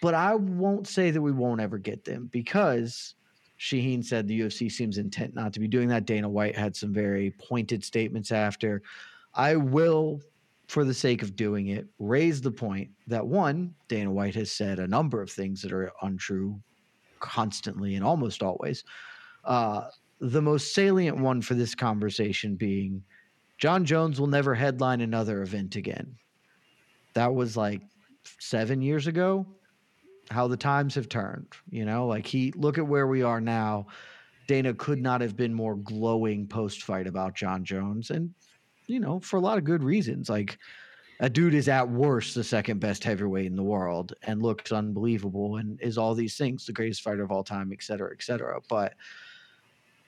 But 0.00 0.14
I 0.14 0.36
won't 0.36 0.86
say 0.86 1.10
that 1.10 1.20
we 1.20 1.32
won't 1.32 1.60
ever 1.60 1.78
get 1.78 2.04
them 2.04 2.28
because 2.30 3.16
Shaheen 3.58 4.04
said 4.04 4.28
the 4.28 4.38
UFC 4.38 4.70
seems 4.70 4.98
intent 4.98 5.34
not 5.34 5.52
to 5.52 5.58
be 5.58 5.66
doing 5.66 5.88
that. 5.88 6.06
Dana 6.06 6.28
White 6.28 6.56
had 6.56 6.76
some 6.76 6.94
very 6.94 7.32
pointed 7.40 7.82
statements 7.82 8.30
after. 8.30 8.82
I 9.34 9.56
will, 9.56 10.20
for 10.68 10.84
the 10.84 10.94
sake 10.94 11.22
of 11.22 11.34
doing 11.34 11.66
it, 11.66 11.88
raise 11.98 12.40
the 12.40 12.52
point 12.52 12.90
that 13.08 13.26
one, 13.26 13.74
Dana 13.88 14.12
White 14.12 14.36
has 14.36 14.52
said 14.52 14.78
a 14.78 14.86
number 14.86 15.20
of 15.20 15.28
things 15.28 15.60
that 15.62 15.72
are 15.72 15.90
untrue 16.02 16.60
constantly 17.18 17.96
and 17.96 18.04
almost 18.04 18.44
always. 18.44 18.84
Uh, 19.44 19.88
the 20.20 20.42
most 20.42 20.72
salient 20.72 21.18
one 21.18 21.42
for 21.42 21.54
this 21.54 21.74
conversation 21.74 22.54
being 22.54 23.02
Jon 23.58 23.84
Jones 23.84 24.20
will 24.20 24.28
never 24.28 24.54
headline 24.54 25.00
another 25.00 25.42
event 25.42 25.76
again. 25.76 26.16
That 27.14 27.34
was 27.34 27.56
like 27.56 27.82
seven 28.38 28.80
years 28.80 29.06
ago 29.06 29.46
how 30.30 30.46
the 30.46 30.56
times 30.56 30.94
have 30.94 31.08
turned. 31.08 31.48
You 31.70 31.84
know, 31.84 32.06
like 32.06 32.26
he 32.26 32.52
look 32.52 32.78
at 32.78 32.86
where 32.86 33.06
we 33.06 33.22
are 33.22 33.40
now. 33.40 33.86
Dana 34.46 34.72
could 34.72 35.02
not 35.02 35.20
have 35.20 35.36
been 35.36 35.52
more 35.52 35.76
glowing 35.76 36.46
post 36.46 36.82
fight 36.82 37.06
about 37.06 37.34
Jon 37.34 37.64
Jones, 37.64 38.10
and 38.10 38.32
you 38.86 39.00
know, 39.00 39.20
for 39.20 39.36
a 39.36 39.40
lot 39.40 39.58
of 39.58 39.64
good 39.64 39.82
reasons. 39.82 40.30
Like 40.30 40.58
a 41.20 41.28
dude 41.28 41.54
is 41.54 41.68
at 41.68 41.90
worst 41.90 42.34
the 42.34 42.44
second 42.44 42.78
best 42.78 43.02
heavyweight 43.02 43.46
in 43.46 43.56
the 43.56 43.62
world 43.62 44.14
and 44.22 44.42
looks 44.42 44.72
unbelievable 44.72 45.56
and 45.56 45.80
is 45.82 45.98
all 45.98 46.14
these 46.14 46.36
things, 46.36 46.64
the 46.64 46.72
greatest 46.72 47.02
fighter 47.02 47.24
of 47.24 47.32
all 47.32 47.44
time, 47.44 47.72
et 47.72 47.82
cetera, 47.82 48.10
et 48.12 48.22
cetera. 48.22 48.60
But 48.68 48.94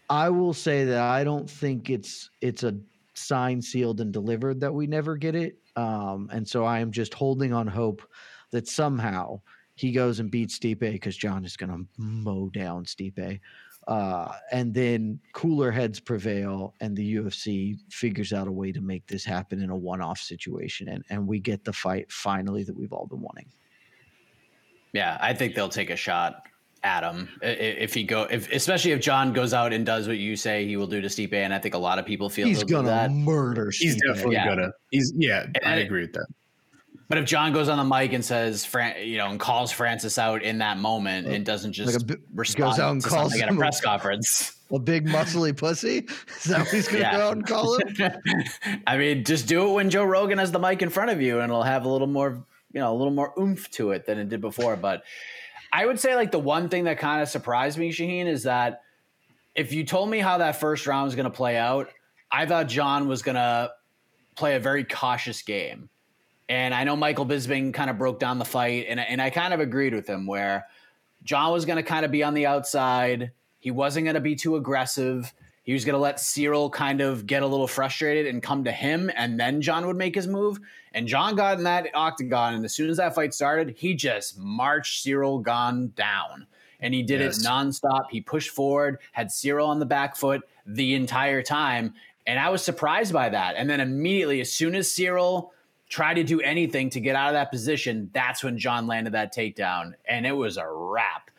I 0.08 0.28
will 0.30 0.54
say 0.54 0.84
that 0.84 1.02
I 1.02 1.24
don't 1.24 1.48
think 1.50 1.90
it's 1.90 2.30
it's 2.40 2.62
a 2.62 2.76
signed, 3.14 3.64
sealed, 3.64 4.00
and 4.00 4.12
delivered 4.12 4.60
that 4.60 4.74
we 4.74 4.86
never 4.86 5.16
get 5.16 5.34
it. 5.34 5.58
Um, 5.76 6.28
and 6.32 6.46
so 6.46 6.64
I 6.64 6.80
am 6.80 6.92
just 6.92 7.14
holding 7.14 7.52
on 7.52 7.66
hope 7.66 8.02
that 8.50 8.68
somehow 8.68 9.40
he 9.74 9.92
goes 9.92 10.20
and 10.20 10.30
beats 10.30 10.58
Stipe 10.58 10.78
because 10.78 11.16
Jon 11.16 11.44
is 11.44 11.56
going 11.56 11.70
to 11.70 11.86
mow 11.96 12.50
down 12.50 12.84
Stipe. 12.84 13.40
Uh, 13.88 14.32
and 14.52 14.74
then 14.74 15.18
cooler 15.32 15.70
heads 15.70 15.98
prevail, 15.98 16.74
and 16.80 16.96
the 16.96 17.16
UFC 17.16 17.78
figures 17.90 18.32
out 18.32 18.46
a 18.46 18.52
way 18.52 18.72
to 18.72 18.80
make 18.80 19.06
this 19.06 19.24
happen 19.24 19.62
in 19.62 19.70
a 19.70 19.76
one-off 19.76 20.18
situation, 20.18 20.88
and 20.88 21.02
and 21.08 21.26
we 21.26 21.40
get 21.40 21.64
the 21.64 21.72
fight 21.72 22.12
finally 22.12 22.62
that 22.62 22.76
we've 22.76 22.92
all 22.92 23.06
been 23.06 23.22
wanting. 23.22 23.46
Yeah, 24.92 25.16
I 25.20 25.32
think 25.32 25.54
they'll 25.54 25.68
take 25.68 25.90
a 25.90 25.96
shot 25.96 26.42
at 26.82 27.04
him 27.04 27.28
if 27.42 27.92
he 27.92 28.04
go, 28.04 28.22
if 28.24 28.50
especially 28.52 28.92
if 28.92 29.00
Jon 29.00 29.32
goes 29.32 29.52
out 29.52 29.72
and 29.72 29.84
does 29.84 30.08
what 30.08 30.18
you 30.18 30.36
say 30.36 30.66
he 30.66 30.76
will 30.76 30.86
do 30.86 31.00
to 31.00 31.08
Stipe, 31.08 31.34
and 31.34 31.52
I 31.52 31.58
think 31.58 31.74
a 31.74 31.78
lot 31.78 31.98
of 31.98 32.06
people 32.06 32.30
feel 32.30 32.46
he's 32.46 32.64
gonna 32.64 33.08
murder. 33.08 33.66
Stipe. 33.66 33.78
He's 33.78 34.02
definitely 34.02 34.34
yeah. 34.34 34.48
gonna. 34.48 34.70
He's 34.90 35.12
yeah, 35.16 35.46
and 35.62 35.74
I 35.74 35.76
agree 35.76 36.02
with 36.02 36.12
that. 36.14 36.26
But 37.10 37.18
if 37.18 37.24
Jon 37.24 37.52
goes 37.52 37.68
on 37.68 37.76
the 37.76 37.84
mic 37.84 38.12
and 38.12 38.24
says, 38.24 38.64
Fran- 38.64 39.04
you 39.04 39.18
know, 39.18 39.26
and 39.26 39.40
calls 39.40 39.72
Francis 39.72 40.16
out 40.16 40.44
in 40.44 40.58
that 40.58 40.78
moment 40.78 41.26
and 41.26 41.44
doesn't 41.44 41.72
just 41.72 41.92
like 41.92 42.06
bi- 42.06 42.22
respond 42.32 42.70
goes 42.70 42.78
out 42.78 42.92
and 42.92 43.02
calls 43.02 43.34
him 43.34 43.42
at 43.42 43.52
a 43.52 43.56
press 43.56 43.80
conference, 43.80 44.60
a 44.70 44.78
big 44.78 45.08
muscly 45.08 45.54
pussy, 45.54 46.06
is 46.36 46.44
that 46.44 46.60
what 46.60 46.68
he's 46.68 46.86
going 46.86 47.02
to 47.02 47.08
yeah. 47.08 47.16
go 47.16 47.26
out 47.26 47.32
and 47.32 47.44
call 47.44 47.80
him? 47.80 48.12
I 48.86 48.96
mean, 48.96 49.24
just 49.24 49.48
do 49.48 49.68
it 49.68 49.72
when 49.72 49.90
Joe 49.90 50.04
Rogan 50.04 50.38
has 50.38 50.52
the 50.52 50.60
mic 50.60 50.82
in 50.82 50.88
front 50.88 51.10
of 51.10 51.20
you, 51.20 51.40
and 51.40 51.50
it'll 51.50 51.64
have 51.64 51.84
a 51.84 51.88
little 51.88 52.06
more, 52.06 52.46
you 52.72 52.78
know, 52.78 52.92
a 52.92 52.96
little 52.96 53.12
more 53.12 53.34
oomph 53.36 53.68
to 53.72 53.90
it 53.90 54.06
than 54.06 54.18
it 54.18 54.28
did 54.28 54.40
before. 54.40 54.76
But 54.76 55.02
I 55.72 55.86
would 55.86 56.00
say, 56.00 56.16
like 56.16 56.32
the 56.32 56.38
one 56.38 56.68
thing 56.68 56.84
that 56.84 56.98
kind 56.98 57.22
of 57.22 57.28
surprised 57.28 57.78
me, 57.78 57.92
Shaheen, 57.92 58.26
is 58.26 58.44
that 58.44 58.82
if 59.54 59.72
you 59.72 59.84
told 59.84 60.10
me 60.10 60.18
how 60.18 60.38
that 60.38 60.60
first 60.60 60.86
round 60.86 61.04
was 61.04 61.14
going 61.14 61.24
to 61.24 61.30
play 61.30 61.56
out, 61.56 61.88
I 62.30 62.46
thought 62.46 62.68
Jon 62.68 63.08
was 63.08 63.22
going 63.22 63.36
to 63.36 63.72
play 64.36 64.56
a 64.56 64.60
very 64.60 64.84
cautious 64.84 65.42
game 65.42 65.90
and 66.50 66.74
I 66.74 66.82
know 66.82 66.96
Michael 66.96 67.24
Bisping 67.24 67.72
kind 67.72 67.88
of 67.88 67.96
broke 67.96 68.18
down 68.18 68.40
the 68.40 68.44
fight, 68.44 68.86
and, 68.88 68.98
and 68.98 69.22
I 69.22 69.30
kind 69.30 69.54
of 69.54 69.60
agreed 69.60 69.94
with 69.94 70.08
him 70.08 70.26
where 70.26 70.66
Jon 71.22 71.52
was 71.52 71.64
going 71.64 71.76
to 71.76 71.84
kind 71.84 72.04
of 72.04 72.10
be 72.10 72.24
on 72.24 72.34
the 72.34 72.46
outside. 72.46 73.30
He 73.60 73.70
wasn't 73.70 74.04
going 74.04 74.14
to 74.14 74.20
be 74.20 74.34
too 74.34 74.56
aggressive. 74.56 75.32
He 75.62 75.72
was 75.72 75.84
going 75.84 75.94
to 75.94 76.00
let 76.00 76.16
Ciryl 76.16 76.72
kind 76.72 77.00
of 77.00 77.26
get 77.26 77.42
a 77.42 77.46
little 77.46 77.68
frustrated 77.68 78.26
and 78.26 78.42
come 78.42 78.64
to 78.64 78.72
him, 78.72 79.10
and 79.14 79.38
then 79.38 79.60
Jon 79.60 79.86
would 79.86 79.96
make 79.96 80.14
his 80.14 80.26
move. 80.26 80.58
And 80.92 81.06
Jon 81.06 81.36
got 81.36 81.58
in 81.58 81.64
that 81.64 81.88
octagon, 81.94 82.54
and 82.54 82.64
as 82.64 82.74
soon 82.74 82.90
as 82.90 82.96
that 82.96 83.14
fight 83.14 83.34
started, 83.34 83.74
he 83.76 83.94
just 83.94 84.38
marched 84.38 85.04
Ciryl 85.04 85.44
Gane 85.44 85.92
down. 85.94 86.46
And 86.80 86.94
he 86.94 87.02
did 87.02 87.20
yes. 87.20 87.38
it 87.38 87.46
nonstop. 87.46 88.04
He 88.10 88.20
pushed 88.20 88.50
forward, 88.50 88.98
had 89.12 89.28
Ciryl 89.28 89.66
on 89.66 89.78
the 89.78 89.86
back 89.86 90.16
foot 90.16 90.42
the 90.66 90.94
entire 90.94 91.42
time. 91.42 91.94
And 92.26 92.38
I 92.38 92.48
was 92.48 92.62
surprised 92.62 93.12
by 93.12 93.28
that. 93.28 93.54
And 93.56 93.68
then 93.68 93.80
immediately, 93.80 94.40
as 94.40 94.52
soon 94.52 94.74
as 94.74 94.88
Ciryl 94.88 95.50
tried 95.90 96.14
to 96.14 96.24
do 96.24 96.40
anything 96.40 96.88
to 96.90 97.00
get 97.00 97.16
out 97.16 97.28
of 97.28 97.34
that 97.34 97.50
position, 97.50 98.08
that's 98.14 98.42
when 98.42 98.56
Jon 98.56 98.86
landed 98.86 99.12
that 99.12 99.34
takedown, 99.34 99.92
and 100.08 100.24
it 100.24 100.32
was 100.32 100.56
a 100.56 100.66
wrap. 100.66 101.29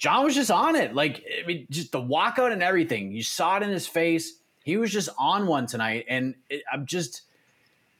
Jon 0.00 0.24
was 0.24 0.34
just 0.34 0.50
on 0.50 0.76
it, 0.76 0.94
like 0.94 1.22
I 1.42 1.46
mean, 1.46 1.66
just 1.68 1.92
the 1.92 2.00
walkout 2.00 2.52
and 2.52 2.62
everything. 2.62 3.12
You 3.12 3.22
saw 3.22 3.58
it 3.58 3.62
in 3.62 3.68
his 3.68 3.86
face. 3.86 4.38
He 4.64 4.78
was 4.78 4.90
just 4.90 5.10
on 5.18 5.46
one 5.46 5.66
tonight, 5.66 6.06
and 6.08 6.34
it, 6.48 6.62
I'm 6.72 6.86
just. 6.86 7.22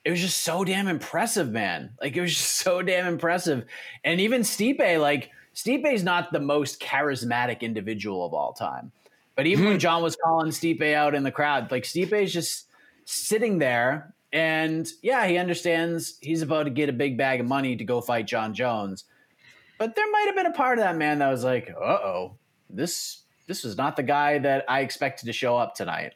It 0.02 0.10
was 0.10 0.20
just 0.20 0.38
so 0.38 0.64
damn 0.64 0.88
impressive, 0.88 1.50
man. 1.50 1.90
Like 2.00 2.16
it 2.16 2.22
was 2.22 2.32
just 2.32 2.56
so 2.56 2.80
damn 2.80 3.06
impressive, 3.06 3.66
and 4.02 4.18
even 4.18 4.40
Stipe, 4.40 4.98
like 4.98 5.30
Stipe's 5.54 6.02
not 6.02 6.32
the 6.32 6.40
most 6.40 6.80
charismatic 6.80 7.60
individual 7.60 8.24
of 8.24 8.32
all 8.32 8.54
time, 8.54 8.92
but 9.36 9.46
even 9.46 9.66
when 9.66 9.74
hmm. 9.74 9.80
Jon 9.80 10.02
was 10.02 10.16
calling 10.16 10.52
Stipe 10.52 10.94
out 10.94 11.14
in 11.14 11.22
the 11.22 11.30
crowd, 11.30 11.70
like 11.70 11.84
Stipe's 11.84 12.32
just 12.32 12.66
sitting 13.04 13.58
there 13.58 14.14
and 14.32 14.88
yeah, 15.02 15.26
he 15.26 15.36
understands 15.36 16.16
he's 16.20 16.42
about 16.42 16.62
to 16.62 16.70
get 16.70 16.88
a 16.88 16.92
big 16.92 17.18
bag 17.18 17.40
of 17.40 17.46
money 17.46 17.76
to 17.76 17.84
go 17.84 18.00
fight 18.00 18.26
Jon 18.26 18.54
Jones. 18.54 19.04
But 19.80 19.96
there 19.96 20.10
might 20.10 20.26
have 20.26 20.36
been 20.36 20.44
a 20.44 20.52
part 20.52 20.78
of 20.78 20.84
that 20.84 20.98
man 20.98 21.20
that 21.20 21.30
was 21.30 21.42
like, 21.42 21.70
uh 21.70 21.82
oh, 21.84 22.36
this 22.68 23.22
this 23.46 23.64
was 23.64 23.78
not 23.78 23.96
the 23.96 24.02
guy 24.02 24.38
that 24.38 24.66
I 24.68 24.80
expected 24.80 25.24
to 25.24 25.32
show 25.32 25.56
up 25.56 25.74
tonight. 25.74 26.12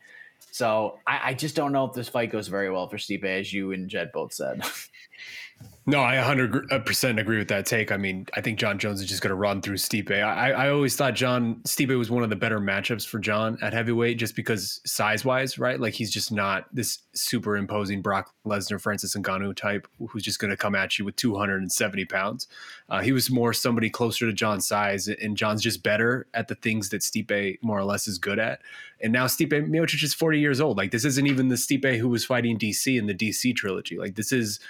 So 0.50 0.99
I, 1.06 1.30
I 1.30 1.35
just 1.35 1.56
don't 1.56 1.73
know 1.73 1.87
if 1.87 1.94
this 1.94 2.11
fight 2.11 2.30
goes 2.30 2.47
very 2.49 2.71
well 2.71 2.88
for 2.88 2.99
Stipe, 2.99 3.25
as 3.25 3.54
you 3.54 3.73
and 3.73 3.88
Jed 3.88 4.12
both 4.12 4.35
said. 4.35 4.62
No, 5.86 6.00
I 6.00 6.14
100% 6.16 7.20
agree 7.20 7.36
with 7.36 7.48
that 7.48 7.66
take. 7.66 7.92
I 7.92 7.98
mean, 7.98 8.26
I 8.34 8.40
think 8.40 8.58
Jon 8.58 8.78
Jones 8.78 9.02
is 9.02 9.06
just 9.06 9.20
going 9.20 9.28
to 9.30 9.34
run 9.34 9.60
through 9.60 9.76
Stipe. 9.76 10.10
I, 10.10 10.52
I 10.52 10.70
always 10.70 10.96
thought 10.96 11.14
Jon 11.14 11.56
Stipe 11.64 11.96
was 11.98 12.10
one 12.10 12.22
of 12.22 12.30
the 12.30 12.36
better 12.36 12.58
matchups 12.58 13.06
for 13.06 13.18
Jon 13.18 13.58
at 13.60 13.74
heavyweight 13.74 14.16
just 14.16 14.34
because 14.34 14.80
size 14.86 15.26
wise, 15.26 15.58
right? 15.58 15.78
Like 15.78 15.92
he's 15.92 16.10
just 16.10 16.32
not 16.32 16.74
this 16.74 17.00
super 17.12 17.58
imposing 17.58 18.00
Brock 18.00 18.32
Lesnar, 18.46 18.80
Francis 18.80 19.14
Ngannou 19.14 19.54
type 19.54 19.86
who's 20.08 20.22
just 20.22 20.38
going 20.38 20.50
to 20.50 20.56
come 20.56 20.74
at 20.74 20.98
you 20.98 21.04
with 21.04 21.16
270 21.16 22.06
pounds. 22.06 22.48
Uh, 22.88 23.02
he 23.02 23.12
was 23.12 23.30
more 23.30 23.52
somebody 23.52 23.90
closer 23.90 24.24
to 24.24 24.32
Jon's 24.32 24.66
size, 24.66 25.08
and 25.08 25.36
Jon's 25.36 25.62
just 25.62 25.82
better 25.82 26.26
at 26.32 26.48
the 26.48 26.54
things 26.54 26.88
that 26.90 27.02
Stipe 27.02 27.58
more 27.60 27.78
or 27.78 27.84
less 27.84 28.08
is 28.08 28.16
good 28.16 28.38
at. 28.38 28.60
And 29.02 29.12
now 29.12 29.26
Stipe 29.26 29.50
Miocic 29.50 30.02
is 30.02 30.14
40 30.14 30.40
years 30.40 30.62
old. 30.62 30.78
Like 30.78 30.92
this 30.92 31.04
isn't 31.04 31.26
even 31.26 31.48
the 31.48 31.56
Stipe 31.56 31.98
who 31.98 32.08
was 32.08 32.24
fighting 32.24 32.58
DC 32.58 32.98
in 32.98 33.06
the 33.06 33.14
DC 33.14 33.54
trilogy. 33.54 33.98
Like 33.98 34.14
this 34.14 34.32
is 34.32 34.60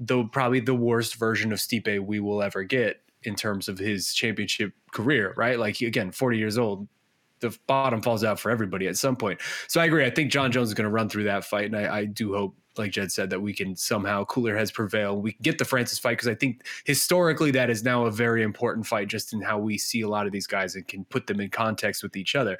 the 0.00 0.24
probably 0.24 0.60
the 0.60 0.74
worst 0.74 1.16
version 1.16 1.52
of 1.52 1.58
Stipe 1.58 2.00
we 2.00 2.18
will 2.18 2.42
ever 2.42 2.64
get 2.64 3.02
in 3.22 3.34
terms 3.34 3.68
of 3.68 3.78
his 3.78 4.14
championship 4.14 4.72
career, 4.92 5.34
right? 5.36 5.58
Like 5.58 5.76
he, 5.76 5.86
again, 5.86 6.10
40 6.10 6.38
years 6.38 6.56
old, 6.56 6.88
the 7.40 7.56
bottom 7.66 8.00
falls 8.00 8.24
out 8.24 8.40
for 8.40 8.50
everybody 8.50 8.86
at 8.86 8.96
some 8.96 9.16
point. 9.16 9.40
So 9.68 9.80
I 9.80 9.84
agree. 9.84 10.04
I 10.04 10.10
think 10.10 10.30
Jon 10.30 10.52
Jones 10.52 10.68
is 10.68 10.74
going 10.74 10.84
to 10.84 10.90
run 10.90 11.08
through 11.08 11.24
that 11.24 11.44
fight, 11.44 11.66
and 11.66 11.76
I, 11.76 11.98
I, 11.98 12.04
do 12.04 12.34
hope, 12.34 12.54
like 12.76 12.92
Jed 12.92 13.10
said, 13.12 13.30
that 13.30 13.40
we 13.40 13.52
can 13.52 13.76
somehow 13.76 14.24
cooler 14.24 14.56
heads 14.56 14.70
prevail. 14.70 15.20
We 15.20 15.32
can 15.32 15.42
get 15.42 15.58
the 15.58 15.64
Francis 15.64 15.98
fight 15.98 16.12
because 16.12 16.28
I 16.28 16.34
think 16.34 16.66
historically 16.84 17.50
that 17.52 17.70
is 17.70 17.82
now 17.82 18.06
a 18.06 18.10
very 18.10 18.42
important 18.42 18.86
fight, 18.86 19.08
just 19.08 19.32
in 19.32 19.42
how 19.42 19.58
we 19.58 19.78
see 19.78 20.02
a 20.02 20.08
lot 20.08 20.26
of 20.26 20.32
these 20.32 20.46
guys 20.46 20.76
and 20.76 20.86
can 20.86 21.04
put 21.06 21.26
them 21.26 21.40
in 21.40 21.50
context 21.50 22.02
with 22.02 22.16
each 22.16 22.34
other. 22.34 22.58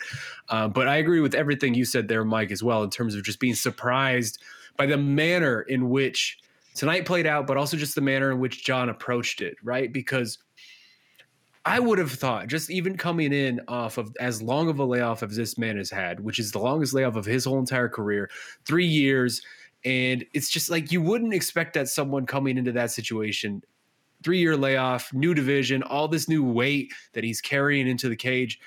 Um, 0.48 0.72
but 0.72 0.88
I 0.88 0.96
agree 0.96 1.20
with 1.20 1.34
everything 1.34 1.74
you 1.74 1.84
said 1.84 2.08
there, 2.08 2.24
Mike, 2.24 2.50
as 2.50 2.62
well, 2.62 2.82
in 2.82 2.90
terms 2.90 3.14
of 3.14 3.22
just 3.22 3.38
being 3.38 3.54
surprised 3.54 4.42
by 4.76 4.86
the 4.86 4.98
manner 4.98 5.60
in 5.60 5.90
which 5.90 6.38
tonight 6.74 7.06
played 7.06 7.26
out, 7.26 7.46
but 7.46 7.56
also 7.56 7.76
just 7.76 7.94
the 7.94 8.00
manner 8.00 8.30
in 8.30 8.40
which 8.40 8.64
Jon 8.64 8.88
approached 8.88 9.40
it, 9.40 9.56
right? 9.62 9.92
Because 9.92 10.38
I 11.64 11.78
would 11.78 11.98
have 11.98 12.12
thought, 12.12 12.46
just 12.46 12.70
even 12.70 12.96
coming 12.96 13.32
in 13.32 13.60
off 13.68 13.98
of 13.98 14.16
as 14.18 14.40
long 14.40 14.68
of 14.68 14.78
a 14.78 14.84
layoff 14.84 15.22
as 15.22 15.36
this 15.36 15.58
man 15.58 15.76
has 15.76 15.90
had, 15.90 16.20
which 16.20 16.38
is 16.38 16.52
the 16.52 16.58
longest 16.58 16.94
layoff 16.94 17.16
of 17.16 17.26
his 17.26 17.44
whole 17.44 17.58
entire 17.58 17.88
career, 17.88 18.30
three 18.64 18.86
years. 18.86 19.42
And 19.84 20.24
it's 20.32 20.48
just 20.48 20.70
like 20.70 20.90
you 20.90 21.02
wouldn't 21.02 21.34
expect 21.34 21.74
that 21.74 21.88
someone 21.88 22.24
coming 22.24 22.56
into 22.56 22.72
that 22.72 22.90
situation, 22.90 23.62
three 24.22 24.38
year 24.38 24.56
layoff, 24.56 25.12
new 25.12 25.34
division, 25.34 25.82
all 25.82 26.08
this 26.08 26.28
new 26.28 26.42
weight 26.42 26.92
that 27.12 27.24
he's 27.24 27.40
carrying 27.40 27.86
into 27.86 28.08
the 28.08 28.16
cage. 28.16 28.58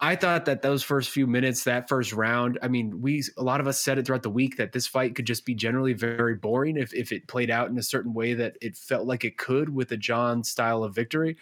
I 0.00 0.16
thought 0.16 0.44
that 0.46 0.62
those 0.62 0.82
first 0.82 1.10
few 1.10 1.26
minutes, 1.26 1.64
that 1.64 1.88
first 1.88 2.12
round, 2.12 2.58
I 2.62 2.68
mean, 2.68 3.00
we 3.00 3.22
a 3.36 3.42
lot 3.42 3.60
of 3.60 3.68
us 3.68 3.80
said 3.80 3.98
it 3.98 4.06
throughout 4.06 4.24
the 4.24 4.30
week 4.30 4.56
that 4.56 4.72
this 4.72 4.86
fight 4.86 5.14
could 5.14 5.26
just 5.26 5.46
be 5.46 5.54
generally 5.54 5.92
very 5.92 6.34
boring 6.34 6.76
if 6.76 6.92
if 6.92 7.12
it 7.12 7.28
played 7.28 7.50
out 7.50 7.70
in 7.70 7.78
a 7.78 7.82
certain 7.82 8.12
way 8.12 8.34
that 8.34 8.56
it 8.60 8.76
felt 8.76 9.06
like 9.06 9.24
it 9.24 9.38
could 9.38 9.74
with 9.74 9.92
a 9.92 9.96
Jon 9.96 10.42
style 10.42 10.82
of 10.82 10.94
victory. 10.94 11.36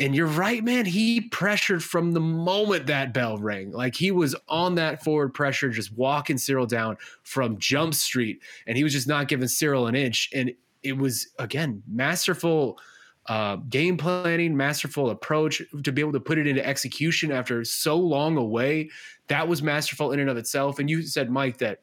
And 0.00 0.14
you're 0.14 0.26
right, 0.26 0.64
man. 0.64 0.86
He 0.86 1.20
pressured 1.20 1.84
from 1.84 2.12
the 2.12 2.20
moment 2.20 2.86
that 2.86 3.12
bell 3.12 3.36
rang. 3.36 3.72
Like 3.72 3.94
he 3.94 4.10
was 4.10 4.34
on 4.48 4.74
that 4.76 5.04
forward 5.04 5.34
pressure, 5.34 5.68
just 5.68 5.92
walking 5.92 6.36
Ciryl 6.36 6.66
down 6.66 6.96
from 7.22 7.58
Jump 7.58 7.94
Street, 7.94 8.40
and 8.66 8.76
he 8.76 8.84
was 8.84 8.92
just 8.92 9.06
not 9.06 9.28
giving 9.28 9.46
Ciryl 9.46 9.88
an 9.88 9.94
inch. 9.94 10.30
And 10.34 10.52
it 10.82 10.96
was 10.96 11.28
again 11.38 11.82
masterful 11.86 12.78
uh, 13.26 13.56
game 13.56 13.96
planning, 13.96 14.56
masterful 14.56 15.10
approach 15.10 15.62
to 15.84 15.92
be 15.92 16.00
able 16.00 16.12
to 16.12 16.20
put 16.20 16.38
it 16.38 16.46
into 16.46 16.66
execution 16.66 17.30
after 17.30 17.64
so 17.64 17.96
long 17.96 18.36
away. 18.36 18.90
That 19.28 19.46
was 19.46 19.62
masterful 19.62 20.12
in 20.12 20.20
and 20.20 20.28
of 20.28 20.36
itself. 20.36 20.78
And 20.78 20.90
you 20.90 21.02
said, 21.02 21.30
Mike, 21.30 21.58
that 21.58 21.80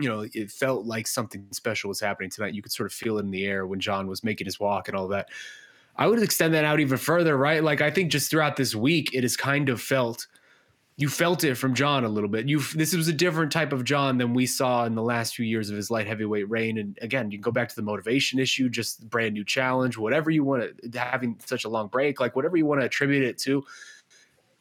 you 0.00 0.08
know 0.08 0.26
it 0.32 0.50
felt 0.50 0.86
like 0.86 1.06
something 1.06 1.46
special 1.52 1.88
was 1.88 2.00
happening 2.00 2.30
tonight. 2.30 2.54
You 2.54 2.62
could 2.62 2.72
sort 2.72 2.90
of 2.90 2.92
feel 2.92 3.18
it 3.18 3.24
in 3.24 3.30
the 3.30 3.46
air 3.46 3.66
when 3.66 3.78
Jon 3.78 4.08
was 4.08 4.24
making 4.24 4.46
his 4.46 4.58
walk 4.58 4.88
and 4.88 4.96
all 4.96 5.08
that. 5.08 5.28
I 5.96 6.08
would 6.08 6.20
extend 6.20 6.54
that 6.54 6.64
out 6.64 6.80
even 6.80 6.98
further, 6.98 7.36
right? 7.36 7.62
Like 7.62 7.80
I 7.80 7.90
think 7.90 8.10
just 8.10 8.30
throughout 8.30 8.56
this 8.56 8.74
week, 8.74 9.10
it 9.14 9.22
has 9.22 9.36
kind 9.36 9.68
of 9.68 9.80
felt 9.80 10.26
you 10.96 11.08
felt 11.08 11.42
it 11.42 11.56
from 11.56 11.74
Jon 11.74 12.04
a 12.04 12.08
little 12.08 12.28
bit. 12.28 12.48
You 12.48 12.60
this 12.60 12.94
was 12.94 13.08
a 13.08 13.12
different 13.12 13.50
type 13.50 13.72
of 13.72 13.84
Jon 13.84 14.18
than 14.18 14.32
we 14.32 14.46
saw 14.46 14.84
in 14.84 14.94
the 14.94 15.02
last 15.02 15.34
few 15.34 15.44
years 15.44 15.68
of 15.68 15.76
his 15.76 15.90
light 15.90 16.06
heavyweight 16.06 16.48
reign. 16.48 16.78
And 16.78 16.96
again, 17.02 17.30
you 17.30 17.38
can 17.38 17.42
go 17.42 17.50
back 17.50 17.68
to 17.68 17.74
the 17.74 17.82
motivation 17.82 18.38
issue, 18.38 18.68
just 18.68 19.08
brand 19.10 19.34
new 19.34 19.44
challenge, 19.44 19.98
whatever 19.98 20.30
you 20.30 20.44
want 20.44 20.92
to 20.92 20.98
having 20.98 21.36
such 21.44 21.64
a 21.64 21.68
long 21.68 21.88
break, 21.88 22.20
like 22.20 22.36
whatever 22.36 22.56
you 22.56 22.66
want 22.66 22.80
to 22.80 22.86
attribute 22.86 23.24
it 23.24 23.38
to. 23.38 23.64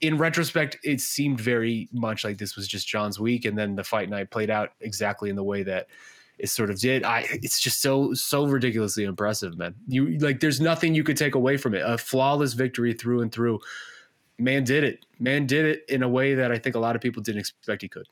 In 0.01 0.17
retrospect, 0.17 0.79
it 0.83 1.01
seemed 1.01 1.39
very 1.39 1.87
much 1.93 2.23
like 2.23 2.37
this 2.37 2.55
was 2.55 2.67
just 2.67 2.87
Jon's 2.87 3.19
week, 3.19 3.45
and 3.45 3.57
then 3.57 3.75
the 3.75 3.83
fight 3.83 4.09
night 4.09 4.31
played 4.31 4.49
out 4.49 4.71
exactly 4.81 5.29
in 5.29 5.35
the 5.35 5.43
way 5.43 5.63
that 5.63 5.87
it 6.39 6.49
sort 6.49 6.71
of 6.71 6.79
did. 6.79 7.03
I 7.03 7.27
it's 7.29 7.59
just 7.59 7.79
so 7.79 8.15
so 8.15 8.45
ridiculously 8.47 9.03
impressive, 9.03 9.55
man. 9.55 9.75
You 9.87 10.17
like 10.17 10.39
there's 10.39 10.59
nothing 10.59 10.95
you 10.95 11.03
could 11.03 11.15
take 11.15 11.35
away 11.35 11.57
from 11.57 11.75
it. 11.75 11.83
A 11.85 11.97
flawless 11.99 12.53
victory 12.53 12.93
through 12.93 13.21
and 13.21 13.31
through. 13.31 13.59
Man 14.37 14.63
did 14.63 14.83
it. 14.83 15.05
Man 15.19 15.45
did 15.45 15.65
it 15.65 15.85
in 15.89 16.03
a 16.03 16.09
way 16.09 16.35
that 16.35 16.51
I 16.51 16.57
think 16.57 16.75
a 16.75 16.79
lot 16.79 16.95
of 16.95 17.01
people 17.01 17.21
didn't 17.21 17.39
expect 17.39 17.81
he 17.81 17.87
could. 17.87 18.07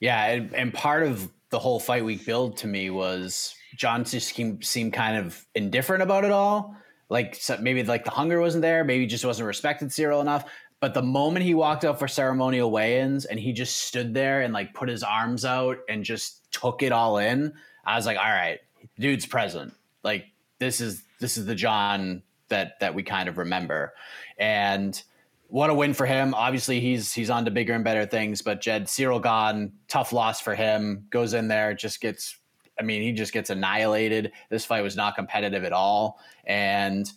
Yeah, 0.00 0.24
and, 0.26 0.54
and 0.54 0.74
part 0.74 1.04
of 1.04 1.30
the 1.50 1.58
whole 1.58 1.78
fight 1.78 2.04
week 2.04 2.26
build 2.26 2.56
to 2.58 2.66
me 2.66 2.90
was 2.90 3.54
Jon 3.76 4.04
just 4.04 4.34
seemed 4.34 4.92
kind 4.92 5.16
of 5.16 5.46
indifferent 5.54 6.02
about 6.02 6.24
it 6.24 6.30
all. 6.30 6.76
Like 7.08 7.40
maybe 7.60 7.84
like 7.84 8.04
the 8.04 8.10
hunger 8.10 8.40
wasn't 8.40 8.62
there, 8.62 8.82
maybe 8.82 9.06
just 9.06 9.24
wasn't 9.24 9.46
respected 9.46 9.88
Ciryl 9.88 10.20
enough. 10.20 10.50
But 10.80 10.94
the 10.94 11.02
moment 11.02 11.46
he 11.46 11.54
walked 11.54 11.84
out 11.84 11.98
for 11.98 12.08
ceremonial 12.08 12.70
weigh-ins 12.70 13.24
and 13.24 13.38
he 13.38 13.52
just 13.52 13.84
stood 13.84 14.12
there 14.12 14.42
and 14.42 14.52
like 14.52 14.74
put 14.74 14.88
his 14.88 15.02
arms 15.02 15.44
out 15.44 15.78
and 15.88 16.04
just 16.04 16.50
took 16.52 16.82
it 16.82 16.92
all 16.92 17.18
in, 17.18 17.54
I 17.86 17.96
was 17.96 18.04
like, 18.04 18.18
all 18.18 18.24
right, 18.24 18.60
dude's 18.98 19.26
present. 19.26 19.72
Like 20.02 20.26
this 20.58 20.80
is 20.80 21.04
this 21.20 21.36
is 21.38 21.46
the 21.46 21.54
Jon 21.54 22.22
that 22.48 22.78
that 22.80 22.94
we 22.94 23.02
kind 23.02 23.28
of 23.28 23.38
remember. 23.38 23.94
And 24.38 25.00
what 25.48 25.70
a 25.70 25.74
win 25.74 25.94
for 25.94 26.06
him. 26.06 26.34
Obviously, 26.34 26.80
he's 26.80 27.12
he's 27.12 27.30
on 27.30 27.44
to 27.44 27.50
bigger 27.50 27.74
and 27.74 27.84
better 27.84 28.06
things, 28.06 28.42
but 28.42 28.60
Jed 28.60 28.86
Ciryl 28.86 29.22
Gane, 29.22 29.72
tough 29.88 30.12
loss 30.12 30.40
for 30.40 30.54
him. 30.54 31.06
Goes 31.10 31.34
in 31.34 31.48
there, 31.48 31.74
just 31.74 32.00
gets 32.00 32.36
I 32.78 32.82
mean, 32.82 33.02
he 33.02 33.12
just 33.12 33.32
gets 33.32 33.50
annihilated. 33.50 34.32
This 34.50 34.64
fight 34.64 34.82
was 34.82 34.96
not 34.96 35.14
competitive 35.14 35.64
at 35.64 35.72
all. 35.72 36.18
And 36.44 37.10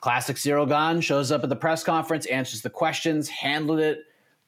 Classic 0.00 0.36
Ciryl 0.36 0.68
Gane 0.68 1.00
shows 1.00 1.32
up 1.32 1.42
at 1.42 1.48
the 1.48 1.56
press 1.56 1.82
conference, 1.82 2.26
answers 2.26 2.62
the 2.62 2.70
questions, 2.70 3.28
handled 3.28 3.80
it 3.80 4.00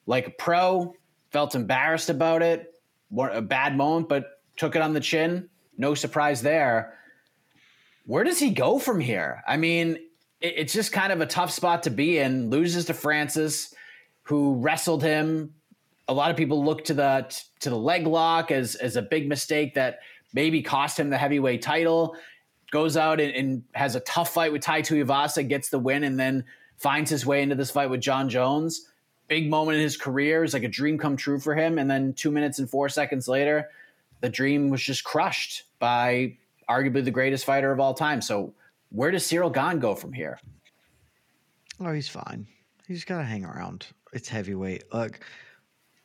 like 0.05 0.27
a 0.27 0.31
pro, 0.31 0.93
felt 1.31 1.55
embarrassed 1.55 2.09
about 2.09 2.41
it, 2.41 2.75
a 3.17 3.41
bad 3.41 3.75
moment, 3.75 4.07
but 4.07 4.41
took 4.55 4.75
it 4.75 4.81
on 4.81 4.93
the 4.93 4.99
chin. 4.99 5.49
No 5.77 5.95
surprise 5.95 6.41
there. 6.41 6.97
Where 8.05 8.23
does 8.23 8.39
he 8.39 8.51
go 8.51 8.79
from 8.79 8.99
here? 8.99 9.43
I 9.47 9.57
mean, 9.57 9.99
it's 10.41 10.73
just 10.73 10.91
kind 10.91 11.11
of 11.11 11.21
a 11.21 11.25
tough 11.25 11.51
spot 11.51 11.83
to 11.83 11.89
be 11.89 12.19
in. 12.19 12.49
Loses 12.49 12.85
to 12.85 12.93
Francis, 12.93 13.73
who 14.23 14.55
wrestled 14.55 15.03
him. 15.03 15.53
A 16.07 16.13
lot 16.13 16.29
of 16.29 16.37
people 16.37 16.63
look 16.63 16.85
to 16.85 16.93
the 16.93 17.25
to 17.61 17.69
the 17.69 17.77
leg 17.77 18.05
lock 18.05 18.51
as 18.51 18.75
as 18.75 18.95
a 18.95 19.01
big 19.01 19.27
mistake 19.27 19.73
that 19.73 19.99
maybe 20.33 20.61
cost 20.61 20.99
him 20.99 21.09
the 21.09 21.17
heavyweight 21.17 21.61
title 21.61 22.15
goes 22.71 22.97
out 22.97 23.19
and, 23.21 23.33
and 23.33 23.63
has 23.73 23.95
a 23.95 24.01
tough 24.01 24.33
fight 24.33 24.51
with 24.51 24.61
Tai 24.61 24.81
Tuivasa, 24.81 25.47
gets 25.47 25.69
the 25.69 25.79
win, 25.79 26.03
and 26.03 26.19
then 26.19 26.43
finds 26.77 27.09
his 27.09 27.25
way 27.25 27.41
into 27.41 27.55
this 27.55 27.71
fight 27.71 27.89
with 27.89 28.01
Jon 28.01 28.29
Jones. 28.29 28.89
Big 29.27 29.49
moment 29.49 29.77
in 29.77 29.83
his 29.83 29.97
career. 29.97 30.43
is 30.43 30.53
like 30.53 30.63
a 30.63 30.67
dream 30.67 30.97
come 30.97 31.15
true 31.15 31.39
for 31.39 31.55
him. 31.55 31.79
And 31.79 31.89
then 31.89 32.13
two 32.13 32.31
minutes 32.31 32.59
and 32.59 32.69
four 32.69 32.89
seconds 32.89 33.27
later, 33.27 33.69
the 34.19 34.29
dream 34.29 34.69
was 34.69 34.83
just 34.83 35.03
crushed 35.03 35.63
by 35.79 36.37
arguably 36.69 37.03
the 37.03 37.11
greatest 37.11 37.45
fighter 37.45 37.71
of 37.71 37.79
all 37.79 37.93
time. 37.93 38.21
So 38.21 38.53
where 38.89 39.11
does 39.11 39.23
Ciryl 39.23 39.53
Gane 39.53 39.79
go 39.79 39.95
from 39.95 40.13
here? 40.13 40.39
Oh, 41.79 41.91
he's 41.91 42.07
fine. 42.07 42.47
He's 42.87 43.03
got 43.03 43.17
to 43.17 43.23
hang 43.23 43.43
around. 43.43 43.87
It's 44.13 44.29
heavyweight. 44.29 44.93
Look, 44.93 45.19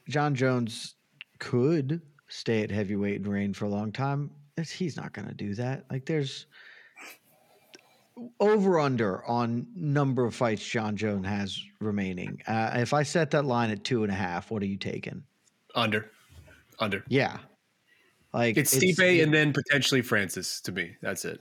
Jon 0.08 0.34
Jones 0.34 0.94
could 1.38 2.00
stay 2.28 2.62
at 2.62 2.70
heavyweight 2.70 3.18
and 3.18 3.28
reign 3.28 3.54
for 3.54 3.66
a 3.66 3.68
long 3.68 3.92
time 3.92 4.30
he's 4.68 4.96
not 4.96 5.12
going 5.14 5.28
to 5.28 5.34
do 5.34 5.54
that. 5.54 5.84
Like 5.90 6.04
there's 6.04 6.46
over 8.38 8.78
under 8.78 9.24
on 9.24 9.66
number 9.74 10.26
of 10.26 10.34
fights 10.34 10.66
Jon 10.66 10.96
Jones 10.96 11.26
has 11.26 11.62
remaining. 11.80 12.42
Uh, 12.46 12.72
if 12.74 12.92
I 12.92 13.02
set 13.02 13.30
that 13.30 13.46
line 13.46 13.70
at 13.70 13.84
two 13.84 14.02
and 14.02 14.12
a 14.12 14.14
half, 14.14 14.50
what 14.50 14.62
are 14.62 14.66
you 14.66 14.76
taking? 14.76 15.22
Under, 15.74 16.10
under. 16.80 17.04
Yeah, 17.08 17.38
like 18.32 18.56
it's, 18.56 18.72
it's 18.74 18.98
Stipe 19.00 19.22
and 19.22 19.32
then 19.32 19.52
potentially 19.52 20.02
Francis. 20.02 20.60
To 20.62 20.72
me, 20.72 20.96
that's 21.02 21.24
it. 21.24 21.40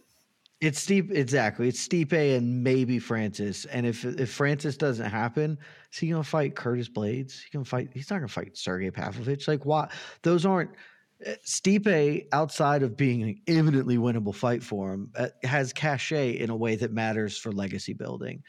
It's 0.62 0.86
Stipe 0.86 1.12
exactly. 1.12 1.68
It's 1.68 1.88
Stipe 1.88 2.14
and 2.14 2.64
maybe 2.64 3.00
Francis. 3.00 3.66
And 3.66 3.86
if 3.86 4.04
if 4.04 4.32
Francis 4.32 4.76
doesn't 4.76 5.10
happen, 5.10 5.58
is 5.92 6.00
he 6.00 6.10
gonna 6.10 6.24
fight 6.24 6.56
Curtis 6.56 6.90
Blaydes? 6.90 7.42
He 7.44 7.50
can 7.50 7.64
fight. 7.64 7.90
He's 7.94 8.10
not 8.10 8.18
gonna 8.18 8.28
fight 8.28 8.58
Sergey 8.58 8.92
Pavlovich. 8.92 9.48
Like 9.48 9.66
what? 9.66 9.92
Those 10.24 10.46
aren't 10.46 10.72
uh, 11.26 11.32
Stipe, 11.46 12.28
outside 12.32 12.84
of 12.84 12.96
being 12.96 13.24
an 13.24 13.42
imminently 13.48 13.98
winnable 13.98 14.34
fight 14.34 14.64
for 14.64 14.94
him, 14.94 15.12
uh, 15.16 15.28
has 15.44 15.74
cachet 15.74 16.40
in 16.40 16.50
a 16.50 16.56
way 16.56 16.76
that 16.76 16.94
matters 16.94 17.38
for 17.38 17.52
legacy 17.52 17.94
building. 17.94 18.42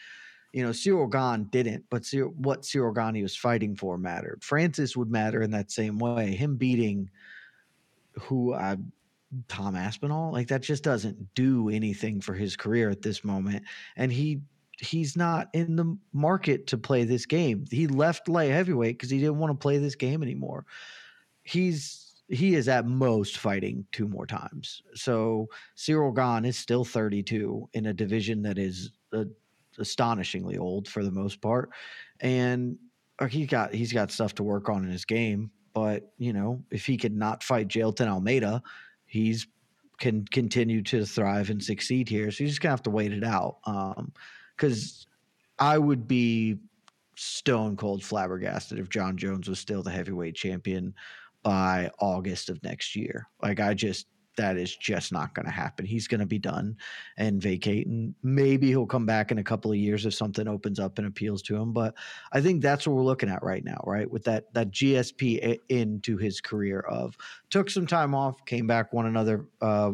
You 0.53 0.65
know, 0.65 0.71
Ciryl 0.71 1.11
Gane 1.11 1.45
didn't, 1.51 1.85
but 1.91 2.03
Ciryl, 2.03 2.35
what 2.35 2.63
Ciryl 2.63 2.95
Gane 2.95 3.15
he 3.15 3.23
was 3.23 3.37
fighting 3.37 3.77
for 3.77 3.99
mattered. 3.99 4.43
Francis 4.43 4.97
would 4.97 5.11
matter 5.11 5.43
in 5.43 5.51
that 5.53 5.71
same 5.71 5.99
way. 5.99 6.35
Him 6.35 6.57
beating 6.57 7.11
who 8.19 8.55
I, 8.55 8.77
Tom 9.49 9.77
Aspinall, 9.77 10.33
like 10.33 10.49
that 10.49 10.63
just 10.63 10.83
doesn't 10.83 11.35
do 11.35 11.69
anything 11.69 12.21
for 12.21 12.35
his 12.35 12.57
career 12.57 12.91
at 12.91 13.03
this 13.03 13.25
moment. 13.25 13.65
And 13.97 14.13
he 14.13 14.41
he's 14.79 15.17
not 15.17 15.49
in 15.53 15.77
the 15.77 15.97
market 16.13 16.67
to 16.69 16.79
play 16.79 17.05
this 17.05 17.27
game. 17.27 17.65
He 17.71 17.87
left 17.87 18.29
light 18.29 18.51
heavyweight 18.51 18.97
because 18.97 19.11
he 19.11 19.19
didn't 19.19 19.39
want 19.39 19.53
to 19.53 19.63
play 19.63 19.79
this 19.79 19.95
game 19.95 20.23
anymore. 20.23 20.65
He's 21.43 22.23
he 22.29 22.55
is 22.55 22.69
at 22.69 22.87
most 22.87 23.39
fighting 23.39 23.85
two 23.93 24.07
more 24.07 24.27
times. 24.27 24.83
So 24.95 25.49
Ciryl 25.77 26.15
Gane 26.15 26.49
is 26.49 26.57
still 26.57 26.85
32 26.85 27.69
in 27.75 27.87
a 27.87 27.93
division 27.93 28.43
that 28.43 28.57
is 28.57 28.93
uh, 29.13 29.25
astonishingly 29.79 30.57
old 30.57 30.87
for 30.87 31.03
the 31.03 31.11
most 31.11 31.41
part. 31.41 31.71
And 32.21 32.79
uh, 33.19 33.27
he 33.27 33.47
got 33.47 33.75
he's 33.75 33.93
got 33.93 34.13
stuff 34.13 34.35
to 34.37 34.43
work 34.43 34.69
on 34.69 34.85
in 34.85 34.91
his 34.91 35.05
game. 35.05 35.51
But 35.75 36.13
you 36.19 36.33
know, 36.33 36.63
if 36.71 36.87
he 36.87 36.97
could 36.97 37.17
not 37.17 37.43
fight 37.43 37.69
Jailton 37.69 38.09
Almeida, 38.09 38.63
he's 39.07 39.47
can 39.99 40.25
continue 40.25 40.83
to 40.83 41.05
thrive 41.05 41.51
and 41.51 41.63
succeed 41.63 42.09
here. 42.09 42.31
So 42.31 42.45
you 42.45 42.49
just 42.49 42.61
gonna 42.61 42.73
have 42.73 42.83
to 42.85 42.91
wait 42.91 43.13
it 43.13 43.25
out. 43.25 43.59
Um, 43.65 44.13
because 44.57 45.07
I 45.59 45.79
would 45.79 46.07
be 46.07 46.59
stone 47.17 47.77
cold 47.77 48.03
flabbergasted 48.03 48.79
if 48.79 48.89
Jon 48.89 49.17
Jones 49.17 49.49
was 49.49 49.59
still 49.59 49.83
the 49.83 49.91
heavyweight 49.91 50.35
champion 50.35 50.95
by 51.43 51.91
August 51.99 52.51
of 52.51 52.63
next 52.63 52.97
year. 52.97 53.29
Like 53.43 53.61
I 53.61 53.75
just 53.75 54.07
that 54.37 54.57
is 54.57 54.75
just 54.77 55.13
not 55.13 55.35
going 55.35 55.47
to 55.47 55.53
happen. 55.53 55.85
He's 55.85 56.09
going 56.09 56.21
to 56.21 56.27
be 56.27 56.39
done 56.39 56.77
and 57.17 57.43
vacate, 57.43 57.87
and 57.87 58.15
maybe 58.23 58.69
he'll 58.69 58.87
come 58.87 59.07
back 59.07 59.31
in 59.31 59.39
a 59.39 59.45
couple 59.45 59.71
of 59.71 59.77
years 59.77 60.07
if 60.07 60.15
something 60.15 60.49
opens 60.49 60.79
up 60.79 60.99
and 60.99 61.07
appeals 61.07 61.43
to 61.43 61.57
him. 61.57 61.73
But 61.73 61.95
I 62.33 62.41
think 62.41 62.63
that's 62.63 62.87
what 62.87 62.97
we're 62.97 63.03
looking 63.03 63.29
at 63.29 63.43
right 63.43 63.65
now, 63.65 63.83
right? 63.87 64.11
With 64.11 64.25
that 64.25 64.53
that 64.55 64.71
GSP 64.71 65.59
into 65.69 66.17
his 66.17 66.41
career 66.41 66.81
of 66.81 67.17
took 67.51 67.71
some 67.71 67.87
time 67.87 68.15
off, 68.15 68.45
came 68.45 68.67
back, 68.67 68.93
won 68.93 69.07
another, 69.07 69.47
uh, 69.61 69.93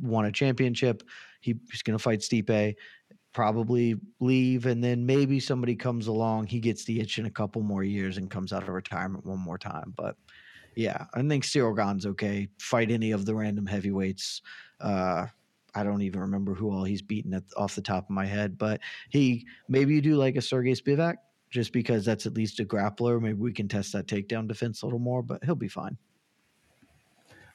won 0.00 0.26
a 0.26 0.32
championship. 0.32 1.02
He, 1.40 1.54
he's 1.70 1.82
going 1.82 1.96
to 1.96 2.02
fight 2.02 2.20
Stipe, 2.20 2.74
probably 3.32 3.94
leave, 4.18 4.66
and 4.66 4.82
then 4.82 5.06
maybe 5.06 5.38
somebody 5.38 5.76
comes 5.76 6.06
along. 6.06 6.46
He 6.46 6.58
gets 6.58 6.84
the 6.84 7.00
itch 7.00 7.18
in 7.18 7.26
a 7.26 7.30
couple 7.30 7.62
more 7.62 7.84
years 7.84 8.16
and 8.16 8.30
comes 8.30 8.52
out 8.52 8.62
of 8.62 8.70
retirement 8.70 9.26
one 9.26 9.38
more 9.38 9.58
time, 9.58 9.92
but 9.96 10.16
yeah, 10.76 11.06
I 11.14 11.22
think 11.22 11.42
Ciryl 11.42 11.74
Gane's 11.74 12.06
okay. 12.06 12.48
Fight 12.60 12.90
any 12.90 13.10
of 13.10 13.24
the 13.24 13.34
random 13.34 13.66
heavyweights. 13.66 14.42
Uh, 14.78 15.26
I 15.74 15.82
don't 15.82 16.02
even 16.02 16.20
remember 16.20 16.54
who 16.54 16.70
all 16.70 16.84
he's 16.84 17.02
beaten 17.02 17.32
at, 17.34 17.44
off 17.56 17.74
the 17.74 17.82
top 17.82 18.04
of 18.04 18.10
my 18.10 18.26
head, 18.26 18.58
but 18.58 18.80
he 19.08 19.46
maybe 19.68 19.94
you 19.94 20.02
do 20.02 20.16
like 20.16 20.36
a 20.36 20.42
Sergey 20.42 20.72
Spivak 20.72 21.16
just 21.50 21.72
because 21.72 22.04
that's 22.04 22.26
at 22.26 22.34
least 22.34 22.60
a 22.60 22.64
grappler. 22.64 23.20
Maybe 23.20 23.38
we 23.38 23.52
can 23.52 23.68
test 23.68 23.94
that 23.94 24.06
takedown 24.06 24.46
defense 24.46 24.82
a 24.82 24.86
little 24.86 24.98
more, 24.98 25.22
but 25.22 25.42
he'll 25.44 25.54
be 25.54 25.68
fine. 25.68 25.96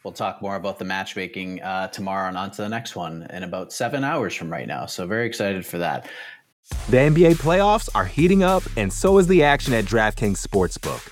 We'll 0.04 0.14
talk 0.14 0.42
more 0.42 0.56
about 0.56 0.80
the 0.80 0.86
matchmaking 0.86 1.62
uh, 1.62 1.90
tomorrow 1.90 2.28
and 2.28 2.38
on 2.38 2.50
to 2.52 2.64
the 2.64 2.70
next 2.70 2.96
one 2.96 3.28
in 3.32 3.44
about 3.44 3.72
seven 3.72 4.04
hours 4.04 4.34
from 4.34 4.52
right 4.52 4.68
now. 4.68 4.88
So, 4.88 5.06
very 5.06 5.28
excited 5.28 5.64
for 5.64 5.78
that. 5.78 6.10
The 6.90 6.98
NBA 6.98 7.34
playoffs 7.34 7.88
are 7.94 8.06
heating 8.06 8.42
up, 8.42 8.64
and 8.78 8.92
so 8.92 9.20
is 9.20 9.28
the 9.28 9.44
action 9.44 9.76
at 9.76 9.86
DraftKings 9.86 10.44
Sportsbook 10.44 11.12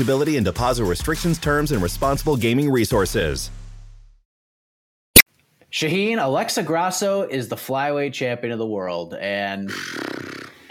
eligibility 0.00 0.36
and 0.36 0.44
deposit 0.46 0.84
restrictions, 0.84 1.38
terms, 1.38 1.72
and 1.72 1.82
responsible 1.82 2.36
gaming 2.36 2.70
resources. 2.70 3.50
Shaheen, 5.70 6.22
Alexa 6.22 6.62
Grasso 6.62 7.22
is 7.22 7.48
the 7.48 7.56
flyweight 7.56 8.12
champion 8.14 8.52
of 8.52 8.58
the 8.58 8.66
world, 8.66 9.14
and 9.14 9.70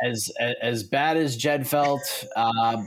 as 0.04 0.32
as 0.62 0.84
bad 0.84 1.16
as 1.16 1.38
Jed 1.38 1.68
felt 1.68 2.26
uh, 2.36 2.84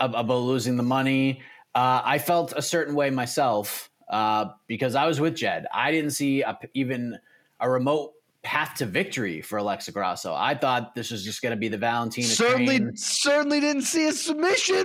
about 0.00 0.28
losing 0.28 0.76
the 0.76 0.82
money, 0.82 1.42
uh, 1.74 2.00
I 2.04 2.18
felt 2.18 2.54
a 2.56 2.62
certain 2.62 2.94
way 2.94 3.10
myself 3.10 3.90
uh, 4.10 4.46
because 4.66 4.94
I 4.94 5.06
was 5.06 5.20
with 5.20 5.36
Jed. 5.36 5.66
I 5.72 5.92
didn't 5.92 6.12
see 6.12 6.42
a, 6.42 6.58
even 6.74 7.18
a 7.60 7.70
remote 7.70 8.14
path 8.42 8.74
to 8.78 8.86
victory 8.86 9.40
for 9.40 9.58
Alexa 9.58 9.92
Grasso. 9.92 10.34
I 10.34 10.56
thought 10.56 10.96
this 10.96 11.12
was 11.12 11.22
just 11.22 11.42
going 11.42 11.52
to 11.52 11.56
be 11.56 11.68
the 11.68 11.78
Valentina. 11.78 12.26
Certainly, 12.26 12.78
train. 12.78 12.96
certainly 12.96 13.60
didn't 13.60 13.82
see 13.82 14.08
a 14.08 14.12
submission. 14.12 14.84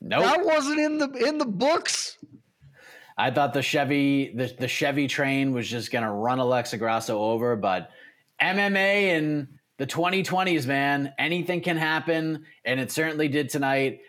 Nope. 0.00 0.24
That 0.24 0.44
wasn't 0.44 0.80
in 0.80 0.98
the 0.98 1.12
in 1.26 1.38
the 1.38 1.46
books. 1.46 2.16
I 3.18 3.30
thought 3.30 3.52
the 3.52 3.62
Chevy 3.62 4.32
the, 4.34 4.54
the 4.58 4.68
Chevy 4.68 5.06
train 5.06 5.52
was 5.52 5.68
just 5.68 5.90
gonna 5.90 6.12
run 6.12 6.38
Alexa 6.38 6.78
Grasso 6.78 7.18
over, 7.18 7.54
but 7.56 7.90
MMA 8.40 9.02
in 9.16 9.48
the 9.76 9.86
2020s, 9.86 10.66
man, 10.66 11.12
anything 11.18 11.60
can 11.60 11.76
happen, 11.76 12.44
and 12.64 12.80
it 12.80 12.90
certainly 12.90 13.28
did 13.28 13.48
tonight. 13.48 14.00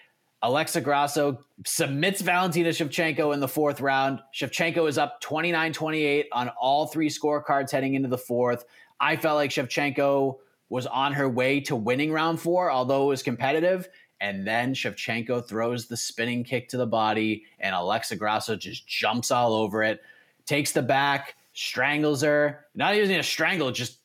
Alexa 0.43 0.81
Grasso 0.81 1.39
submits 1.65 2.21
Valentina 2.21 2.69
Shevchenko 2.69 3.33
in 3.33 3.39
the 3.39 3.47
fourth 3.47 3.79
round. 3.79 4.21
Shevchenko 4.33 4.87
is 4.89 4.97
up 4.97 5.21
29 5.21 5.73
28 5.73 6.27
on 6.31 6.49
all 6.59 6.87
three 6.87 7.09
scorecards 7.09 7.69
heading 7.69 7.93
into 7.93 8.09
the 8.09 8.17
fourth. 8.17 8.65
I 8.99 9.17
felt 9.17 9.35
like 9.35 9.51
Shevchenko 9.51 10.37
was 10.69 10.87
on 10.87 11.13
her 11.13 11.29
way 11.29 11.59
to 11.59 11.75
winning 11.75 12.11
round 12.11 12.39
four, 12.39 12.71
although 12.71 13.03
it 13.03 13.09
was 13.09 13.23
competitive. 13.23 13.87
And 14.21 14.45
then 14.45 14.75
Shevchenko 14.75 15.47
throws 15.47 15.87
the 15.87 15.97
spinning 15.97 16.43
kick 16.43 16.69
to 16.69 16.77
the 16.77 16.85
body, 16.85 17.43
and 17.59 17.73
Alexa 17.73 18.15
Grasso 18.15 18.55
just 18.55 18.87
jumps 18.87 19.31
all 19.31 19.51
over 19.51 19.81
it, 19.81 20.01
takes 20.45 20.71
the 20.71 20.83
back, 20.83 21.35
strangles 21.53 22.21
her. 22.21 22.67
Not 22.75 22.93
even 22.93 23.19
a 23.19 23.23
strangle, 23.23 23.71
just 23.71 23.97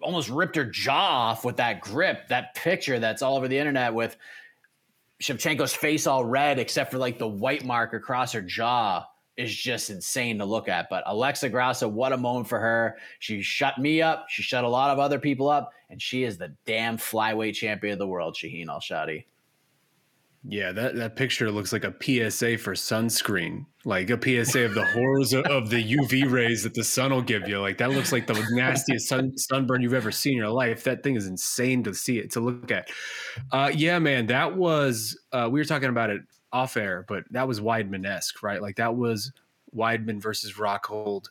almost 0.00 0.30
ripped 0.30 0.56
her 0.56 0.64
jaw 0.64 1.30
off 1.30 1.44
with 1.44 1.58
that 1.58 1.82
grip. 1.82 2.28
That 2.28 2.54
picture 2.54 2.98
that's 2.98 3.20
all 3.20 3.36
over 3.36 3.46
the 3.46 3.58
internet 3.58 3.92
with 3.92 4.16
Shevchenko's 5.22 5.74
face 5.74 6.06
all 6.06 6.24
red, 6.24 6.58
except 6.58 6.90
for 6.90 6.96
like 6.96 7.18
the 7.18 7.28
white 7.28 7.62
mark 7.62 7.92
across 7.92 8.32
her 8.32 8.40
jaw 8.40 9.06
is 9.40 9.54
just 9.54 9.90
insane 9.90 10.38
to 10.38 10.44
look 10.44 10.68
at. 10.68 10.88
But 10.90 11.02
Alexa 11.06 11.48
Grasso, 11.48 11.88
what 11.88 12.12
a 12.12 12.16
moment 12.16 12.48
for 12.48 12.60
her. 12.60 12.98
She 13.18 13.40
shut 13.40 13.78
me 13.78 14.02
up. 14.02 14.26
She 14.28 14.42
shut 14.42 14.64
a 14.64 14.68
lot 14.68 14.90
of 14.90 14.98
other 14.98 15.18
people 15.18 15.48
up, 15.48 15.72
and 15.88 16.00
she 16.00 16.24
is 16.24 16.36
the 16.36 16.54
damn 16.66 16.98
flyweight 16.98 17.54
champion 17.54 17.94
of 17.94 17.98
the 17.98 18.06
world, 18.06 18.36
Shaheen 18.36 18.68
Al 18.68 18.80
Shatti. 18.80 19.24
Yeah, 20.42 20.72
that, 20.72 20.96
that 20.96 21.16
picture 21.16 21.50
looks 21.50 21.70
like 21.70 21.84
a 21.84 21.94
PSA 22.00 22.56
for 22.56 22.72
sunscreen, 22.72 23.66
like 23.84 24.08
a 24.08 24.16
PSA 24.16 24.64
of 24.64 24.74
the 24.74 24.86
horrors 24.86 25.34
of, 25.34 25.44
of 25.44 25.68
the 25.68 25.96
UV 25.96 26.30
rays 26.30 26.62
that 26.62 26.72
the 26.72 26.82
sun 26.82 27.10
will 27.10 27.20
give 27.20 27.46
you. 27.46 27.60
Like 27.60 27.76
that 27.76 27.90
looks 27.90 28.10
like 28.10 28.26
the 28.26 28.42
nastiest 28.52 29.06
sun, 29.06 29.36
sunburn 29.36 29.82
you've 29.82 29.92
ever 29.92 30.10
seen 30.10 30.32
in 30.32 30.38
your 30.38 30.48
life. 30.48 30.84
That 30.84 31.02
thing 31.02 31.14
is 31.14 31.26
insane 31.26 31.82
to 31.84 31.92
see 31.92 32.18
it, 32.18 32.30
to 32.32 32.40
look 32.40 32.70
at. 32.70 32.88
Uh, 33.52 33.70
yeah, 33.74 33.98
man, 33.98 34.26
that 34.28 34.56
was, 34.56 35.18
uh, 35.30 35.46
we 35.50 35.60
were 35.60 35.64
talking 35.64 35.90
about 35.90 36.08
it 36.08 36.22
off 36.52 36.76
air, 36.76 37.04
but 37.08 37.24
that 37.30 37.46
was 37.46 37.60
Weidman 37.60 38.06
esque, 38.06 38.42
right? 38.42 38.60
Like 38.60 38.76
that 38.76 38.96
was 38.96 39.32
Weidman 39.74 40.20
versus 40.20 40.54
Rockhold 40.54 41.26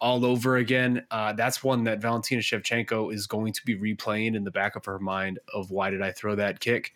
all 0.00 0.24
over 0.24 0.56
again. 0.56 1.06
Uh, 1.10 1.32
that's 1.32 1.62
one 1.62 1.84
that 1.84 2.00
Valentina 2.00 2.42
Shevchenko 2.42 3.14
is 3.14 3.26
going 3.26 3.52
to 3.52 3.64
be 3.64 3.76
replaying 3.76 4.34
in 4.34 4.44
the 4.44 4.50
back 4.50 4.74
of 4.74 4.84
her 4.84 4.98
mind 4.98 5.38
of 5.54 5.70
why 5.70 5.90
did 5.90 6.02
I 6.02 6.10
throw 6.10 6.34
that 6.34 6.60
kick 6.60 6.92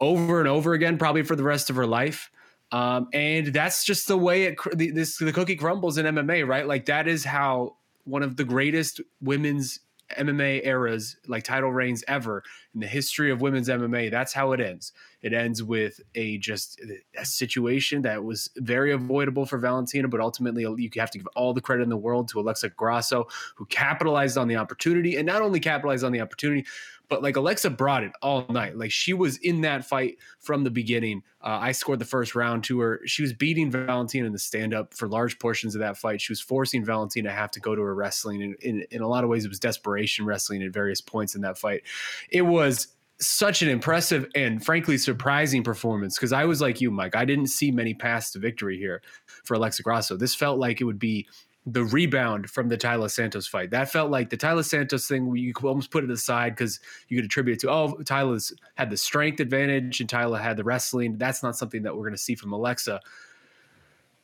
over 0.00 0.40
and 0.40 0.48
over 0.48 0.72
again, 0.72 0.98
probably 0.98 1.22
for 1.22 1.36
the 1.36 1.44
rest 1.44 1.70
of 1.70 1.76
her 1.76 1.86
life. 1.86 2.30
Um, 2.72 3.08
and 3.12 3.48
that's 3.48 3.84
just 3.84 4.08
the 4.08 4.16
way 4.16 4.44
it 4.44 4.58
this 4.72 5.18
the 5.18 5.32
cookie 5.32 5.56
crumbles 5.56 5.98
in 5.98 6.06
MMA, 6.06 6.46
right? 6.46 6.66
Like 6.66 6.86
that 6.86 7.06
is 7.06 7.22
how 7.24 7.76
one 8.04 8.22
of 8.22 8.36
the 8.36 8.44
greatest 8.44 9.00
women's 9.20 9.80
MMA 10.18 10.66
eras, 10.66 11.16
like 11.26 11.44
title 11.44 11.70
reigns 11.70 12.02
ever 12.08 12.42
in 12.74 12.80
the 12.80 12.86
history 12.86 13.30
of 13.30 13.42
women's 13.42 13.68
MMA. 13.68 14.10
That's 14.10 14.32
how 14.32 14.52
it 14.52 14.60
ends. 14.60 14.92
It 15.22 15.32
ends 15.32 15.62
with 15.62 16.00
a 16.14 16.38
just 16.38 16.80
a 17.16 17.24
situation 17.24 18.02
that 18.02 18.22
was 18.24 18.50
very 18.56 18.92
avoidable 18.92 19.46
for 19.46 19.58
Valentina, 19.58 20.08
but 20.08 20.20
ultimately 20.20 20.62
you 20.62 20.90
have 20.96 21.10
to 21.12 21.18
give 21.18 21.28
all 21.36 21.54
the 21.54 21.60
credit 21.60 21.82
in 21.82 21.88
the 21.88 21.96
world 21.96 22.28
to 22.28 22.40
Alexa 22.40 22.70
Grasso, 22.70 23.28
who 23.56 23.64
capitalized 23.66 24.36
on 24.36 24.48
the 24.48 24.56
opportunity 24.56 25.16
and 25.16 25.26
not 25.26 25.42
only 25.42 25.60
capitalized 25.60 26.04
on 26.04 26.12
the 26.12 26.20
opportunity, 26.20 26.66
but 27.08 27.22
like 27.22 27.36
Alexa 27.36 27.68
brought 27.68 28.04
it 28.04 28.12
all 28.22 28.46
night. 28.48 28.76
Like 28.78 28.90
she 28.90 29.12
was 29.12 29.36
in 29.36 29.60
that 29.60 29.84
fight 29.84 30.16
from 30.40 30.64
the 30.64 30.70
beginning. 30.70 31.22
Uh, 31.42 31.58
I 31.60 31.72
scored 31.72 31.98
the 31.98 32.06
first 32.06 32.34
round 32.34 32.64
to 32.64 32.80
her. 32.80 33.00
She 33.04 33.20
was 33.20 33.34
beating 33.34 33.70
Valentina 33.70 34.26
in 34.26 34.32
the 34.32 34.38
stand 34.38 34.72
up 34.72 34.94
for 34.94 35.06
large 35.06 35.38
portions 35.38 35.74
of 35.74 35.80
that 35.80 35.98
fight. 35.98 36.22
She 36.22 36.32
was 36.32 36.40
forcing 36.40 36.84
Valentina 36.84 37.28
to 37.28 37.34
have 37.34 37.50
to 37.50 37.60
go 37.60 37.74
to 37.74 37.82
her 37.82 37.94
wrestling. 37.94 38.42
And 38.42 38.54
in, 38.60 38.86
in 38.90 39.02
a 39.02 39.08
lot 39.08 39.24
of 39.24 39.30
ways, 39.30 39.44
it 39.44 39.48
was 39.48 39.60
desperation 39.60 40.24
wrestling 40.24 40.62
at 40.62 40.72
various 40.72 41.02
points 41.02 41.34
in 41.34 41.42
that 41.42 41.58
fight. 41.58 41.82
It 42.30 42.42
was 42.42 42.88
such 43.22 43.62
an 43.62 43.68
impressive 43.68 44.26
and 44.34 44.64
frankly 44.64 44.98
surprising 44.98 45.62
performance 45.62 46.18
because 46.18 46.32
I 46.32 46.44
was 46.44 46.60
like 46.60 46.80
you, 46.80 46.90
Mike. 46.90 47.14
I 47.14 47.24
didn't 47.24 47.46
see 47.46 47.70
many 47.70 47.94
paths 47.94 48.32
to 48.32 48.38
victory 48.38 48.78
here 48.78 49.02
for 49.44 49.54
Alexa 49.54 49.82
Grasso. 49.82 50.16
This 50.16 50.34
felt 50.34 50.58
like 50.58 50.80
it 50.80 50.84
would 50.84 50.98
be 50.98 51.26
the 51.64 51.84
rebound 51.84 52.50
from 52.50 52.68
the 52.68 52.76
Taila 52.76 53.08
Santos 53.08 53.46
fight. 53.46 53.70
That 53.70 53.90
felt 53.90 54.10
like 54.10 54.30
the 54.30 54.36
Taila 54.36 54.64
Santos 54.64 55.06
thing. 55.06 55.34
You 55.36 55.54
could 55.54 55.68
almost 55.68 55.92
put 55.92 56.02
it 56.02 56.10
aside 56.10 56.56
because 56.56 56.80
you 57.08 57.16
could 57.16 57.24
attribute 57.24 57.58
it 57.58 57.60
to 57.60 57.70
oh, 57.70 57.94
Taila's 58.02 58.52
had 58.74 58.90
the 58.90 58.96
strength 58.96 59.38
advantage 59.38 60.00
and 60.00 60.10
Taila 60.10 60.40
had 60.40 60.56
the 60.56 60.64
wrestling. 60.64 61.18
That's 61.18 61.42
not 61.42 61.56
something 61.56 61.82
that 61.84 61.94
we're 61.94 62.02
going 62.02 62.14
to 62.14 62.18
see 62.18 62.34
from 62.34 62.52
Alexa. 62.52 63.00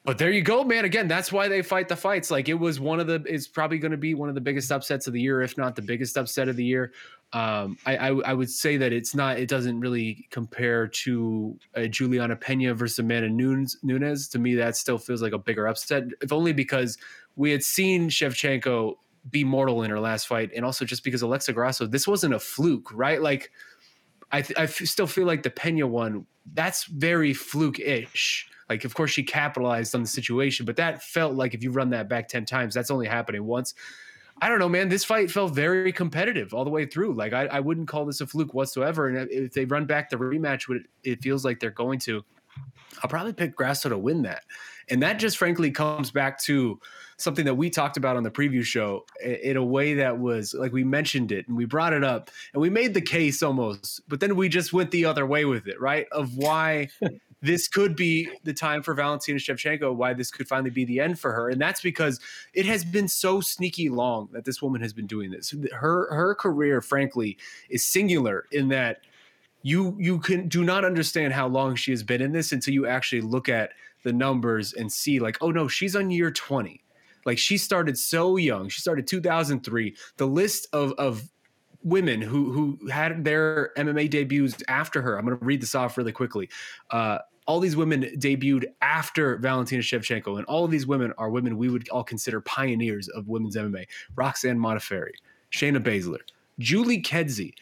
But 0.08 0.16
there 0.16 0.30
you 0.30 0.40
go, 0.40 0.64
man. 0.64 0.86
Again, 0.86 1.06
that's 1.06 1.30
why 1.30 1.48
they 1.48 1.60
fight 1.60 1.86
the 1.86 1.94
fights. 1.94 2.30
Like 2.30 2.48
it 2.48 2.54
was 2.54 2.80
one 2.80 2.98
of 2.98 3.06
the. 3.06 3.22
It's 3.26 3.46
probably 3.46 3.76
going 3.76 3.90
to 3.90 3.98
be 3.98 4.14
one 4.14 4.30
of 4.30 4.34
the 4.34 4.40
biggest 4.40 4.72
upsets 4.72 5.06
of 5.06 5.12
the 5.12 5.20
year, 5.20 5.42
if 5.42 5.58
not 5.58 5.76
the 5.76 5.82
biggest 5.82 6.16
upset 6.16 6.48
of 6.48 6.56
the 6.56 6.64
year. 6.64 6.94
Um, 7.34 7.76
I, 7.84 7.96
I, 7.98 8.08
I 8.30 8.32
would 8.32 8.48
say 8.48 8.78
that 8.78 8.90
it's 8.90 9.14
not. 9.14 9.38
It 9.38 9.50
doesn't 9.50 9.80
really 9.80 10.26
compare 10.30 10.88
to 10.88 11.58
Julianna 11.90 12.36
Pena 12.36 12.72
versus 12.72 12.98
Amanda 13.00 13.28
Nunes. 13.28 14.28
To 14.28 14.38
me, 14.38 14.54
that 14.54 14.76
still 14.76 14.96
feels 14.96 15.20
like 15.20 15.34
a 15.34 15.38
bigger 15.38 15.68
upset, 15.68 16.04
if 16.22 16.32
only 16.32 16.54
because 16.54 16.96
we 17.36 17.50
had 17.50 17.62
seen 17.62 18.08
Shevchenko 18.08 18.94
be 19.30 19.44
mortal 19.44 19.82
in 19.82 19.90
her 19.90 20.00
last 20.00 20.26
fight, 20.26 20.50
and 20.56 20.64
also 20.64 20.86
just 20.86 21.04
because 21.04 21.20
Alexa 21.20 21.52
Grasso, 21.52 21.86
this 21.86 22.08
wasn't 22.08 22.32
a 22.32 22.40
fluke, 22.40 22.90
right? 22.94 23.20
Like, 23.20 23.50
I, 24.32 24.40
th- 24.40 24.58
I 24.58 24.62
f- 24.62 24.86
still 24.86 25.06
feel 25.06 25.26
like 25.26 25.42
the 25.42 25.50
Pena 25.50 25.86
one, 25.86 26.24
that's 26.54 26.84
very 26.84 27.34
fluke-ish. 27.34 28.48
Like, 28.68 28.84
of 28.84 28.94
course, 28.94 29.10
she 29.10 29.22
capitalized 29.22 29.94
on 29.94 30.02
the 30.02 30.08
situation, 30.08 30.66
but 30.66 30.76
that 30.76 31.02
felt 31.02 31.34
like 31.34 31.54
if 31.54 31.62
you 31.62 31.70
run 31.70 31.90
that 31.90 32.08
back 32.08 32.28
ten 32.28 32.44
times, 32.44 32.74
that's 32.74 32.90
only 32.90 33.06
happening 33.06 33.44
once. 33.44 33.74
I 34.40 34.48
don't 34.48 34.60
know, 34.60 34.68
man. 34.68 34.88
This 34.88 35.04
fight 35.04 35.30
felt 35.30 35.54
very 35.54 35.92
competitive 35.92 36.54
all 36.54 36.64
the 36.64 36.70
way 36.70 36.86
through. 36.86 37.14
Like, 37.14 37.32
I, 37.32 37.46
I 37.46 37.60
wouldn't 37.60 37.88
call 37.88 38.04
this 38.04 38.20
a 38.20 38.26
fluke 38.26 38.54
whatsoever. 38.54 39.08
And 39.08 39.28
if 39.30 39.52
they 39.52 39.64
run 39.64 39.84
back 39.84 40.10
the 40.10 40.16
rematch, 40.16 40.68
what 40.68 40.78
it 41.02 41.22
feels 41.22 41.44
like 41.44 41.58
they're 41.58 41.70
going 41.70 41.98
to. 42.00 42.24
I'll 43.02 43.10
probably 43.10 43.32
pick 43.32 43.54
Grasso 43.54 43.88
to 43.88 43.98
win 43.98 44.22
that. 44.22 44.44
And 44.90 45.02
that 45.02 45.18
just 45.18 45.36
frankly 45.36 45.70
comes 45.70 46.10
back 46.10 46.40
to 46.42 46.80
something 47.16 47.44
that 47.44 47.54
we 47.54 47.68
talked 47.68 47.96
about 47.96 48.16
on 48.16 48.22
the 48.22 48.30
preview 48.30 48.62
show 48.64 49.04
in 49.22 49.56
a 49.56 49.64
way 49.64 49.94
that 49.94 50.18
was 50.18 50.54
like 50.54 50.72
we 50.72 50.84
mentioned 50.84 51.32
it 51.32 51.46
and 51.48 51.56
we 51.56 51.64
brought 51.64 51.92
it 51.92 52.04
up 52.04 52.30
and 52.52 52.62
we 52.62 52.70
made 52.70 52.94
the 52.94 53.00
case 53.00 53.42
almost, 53.42 54.00
but 54.08 54.20
then 54.20 54.36
we 54.36 54.48
just 54.48 54.72
went 54.72 54.90
the 54.90 55.04
other 55.04 55.26
way 55.26 55.44
with 55.44 55.66
it, 55.66 55.80
right? 55.80 56.06
Of 56.12 56.36
why 56.36 56.88
this 57.40 57.68
could 57.68 57.94
be 57.94 58.28
the 58.44 58.52
time 58.52 58.82
for 58.82 58.94
Valentina 58.94 59.38
Shevchenko, 59.38 59.94
why 59.94 60.12
this 60.12 60.30
could 60.30 60.48
finally 60.48 60.70
be 60.70 60.84
the 60.84 61.00
end 61.00 61.20
for 61.20 61.32
her. 61.32 61.48
And 61.48 61.60
that's 61.60 61.80
because 61.80 62.20
it 62.52 62.66
has 62.66 62.84
been 62.84 63.06
so 63.06 63.40
sneaky 63.40 63.88
long 63.88 64.28
that 64.32 64.44
this 64.44 64.60
woman 64.60 64.80
has 64.80 64.92
been 64.92 65.06
doing 65.06 65.30
this. 65.30 65.54
Her 65.72 66.12
her 66.12 66.34
career, 66.34 66.80
frankly, 66.80 67.38
is 67.70 67.86
singular 67.86 68.46
in 68.50 68.68
that 68.68 68.98
you 69.62 69.96
you 69.98 70.18
can 70.18 70.48
do 70.48 70.64
not 70.64 70.84
understand 70.84 71.32
how 71.32 71.46
long 71.46 71.74
she 71.74 71.90
has 71.90 72.02
been 72.02 72.20
in 72.20 72.32
this 72.32 72.52
until 72.52 72.74
you 72.74 72.86
actually 72.86 73.20
look 73.20 73.48
at 73.48 73.70
the 74.04 74.12
numbers 74.12 74.72
and 74.72 74.92
see 74.92 75.18
like 75.18 75.36
oh 75.40 75.50
no 75.50 75.66
she's 75.66 75.96
on 75.96 76.10
year 76.10 76.30
20 76.30 76.80
like 77.26 77.38
she 77.38 77.58
started 77.58 77.98
so 77.98 78.36
young 78.36 78.68
she 78.68 78.80
started 78.80 79.06
2003 79.06 79.96
the 80.16 80.26
list 80.26 80.68
of 80.72 80.92
of 80.92 81.28
women 81.82 82.20
who 82.20 82.52
who 82.52 82.88
had 82.88 83.24
their 83.24 83.72
MMA 83.76 84.10
debuts 84.10 84.62
after 84.68 85.00
her 85.02 85.18
I'm 85.18 85.24
going 85.24 85.38
to 85.38 85.44
read 85.44 85.62
this 85.62 85.74
off 85.74 85.96
really 85.96 86.12
quickly 86.12 86.48
uh, 86.90 87.18
all 87.48 87.60
these 87.60 87.76
women 87.76 88.02
debuted 88.18 88.66
after 88.82 89.38
Valentina 89.38 89.80
Shevchenko, 89.80 90.36
and 90.36 90.44
all 90.44 90.66
of 90.66 90.70
these 90.70 90.86
women 90.86 91.14
are 91.16 91.30
women 91.30 91.56
we 91.56 91.70
would 91.70 91.88
all 91.88 92.04
consider 92.04 92.42
pioneers 92.42 93.08
of 93.08 93.26
women's 93.26 93.56
MMA. 93.56 93.86
Roxanne 94.16 94.58
Modafferi, 94.58 95.12
Shayna 95.50 95.82
Baszler, 95.82 96.20
Julie 96.58 97.00
Kedzie, 97.00 97.54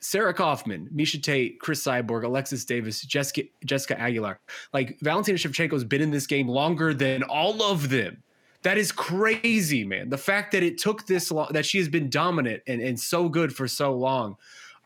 Sarah 0.00 0.34
Kaufman, 0.34 0.90
Miesha 0.94 1.22
Tate, 1.22 1.58
Cris 1.58 1.82
Cyborg, 1.82 2.24
Alexis 2.24 2.66
Davis, 2.66 3.00
Jessica 3.00 3.48
Jessica 3.64 3.98
Aguilar. 3.98 4.40
Like 4.74 4.98
Valentina 5.00 5.38
Shevchenko's 5.38 5.84
been 5.84 6.02
in 6.02 6.10
this 6.10 6.26
game 6.26 6.46
longer 6.46 6.92
than 6.92 7.22
all 7.22 7.62
of 7.62 7.88
them. 7.88 8.22
That 8.62 8.76
is 8.76 8.92
crazy, 8.92 9.84
man. 9.84 10.10
The 10.10 10.18
fact 10.18 10.52
that 10.52 10.62
it 10.62 10.76
took 10.76 11.06
this 11.06 11.30
long, 11.30 11.48
that 11.52 11.64
she 11.64 11.78
has 11.78 11.88
been 11.88 12.10
dominant 12.10 12.62
and, 12.66 12.80
and 12.80 13.00
so 13.00 13.28
good 13.28 13.54
for 13.54 13.66
so 13.66 13.94
long, 13.94 14.36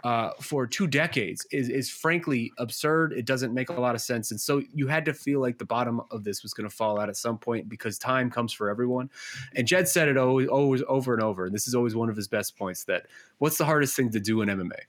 uh, 0.05 0.31
for 0.41 0.67
two 0.67 0.87
decades, 0.87 1.47
is 1.51 1.69
is 1.69 1.91
frankly 1.91 2.53
absurd. 2.59 3.13
It 3.15 3.25
doesn't 3.25 3.53
make 3.53 3.71
a 3.71 3.73
lot 3.73 3.95
of 3.95 4.01
sense, 4.01 4.31
and 4.31 4.41
so 4.41 4.63
you 4.73 4.87
had 4.87 5.05
to 5.07 5.15
feel 5.15 5.41
like 5.41 5.59
the 5.59 5.65
bottom 5.65 6.01
of 6.11 6.23
this 6.23 6.43
was 6.43 6.53
going 6.53 6.69
to 6.69 6.75
fall 6.75 7.01
out 7.01 7.09
at 7.09 7.17
some 7.17 7.39
point 7.39 7.69
because 7.69 7.99
time 7.99 8.31
comes 8.31 8.53
for 8.53 8.69
everyone. 8.69 9.11
And 9.57 9.67
Jed 9.67 9.89
said 9.89 10.09
it 10.09 10.17
always, 10.17 10.47
always 10.47 10.83
over 10.87 11.15
and 11.15 11.23
over, 11.23 11.47
and 11.47 11.55
this 11.55 11.67
is 11.67 11.75
always 11.75 11.97
one 11.97 12.11
of 12.11 12.17
his 12.17 12.29
best 12.29 12.57
points. 12.57 12.85
That 12.85 13.07
what's 13.39 13.59
the 13.59 13.65
hardest 13.65 13.97
thing 13.97 14.11
to 14.11 14.21
do 14.21 14.43
in 14.43 14.49
MMA? 14.51 14.83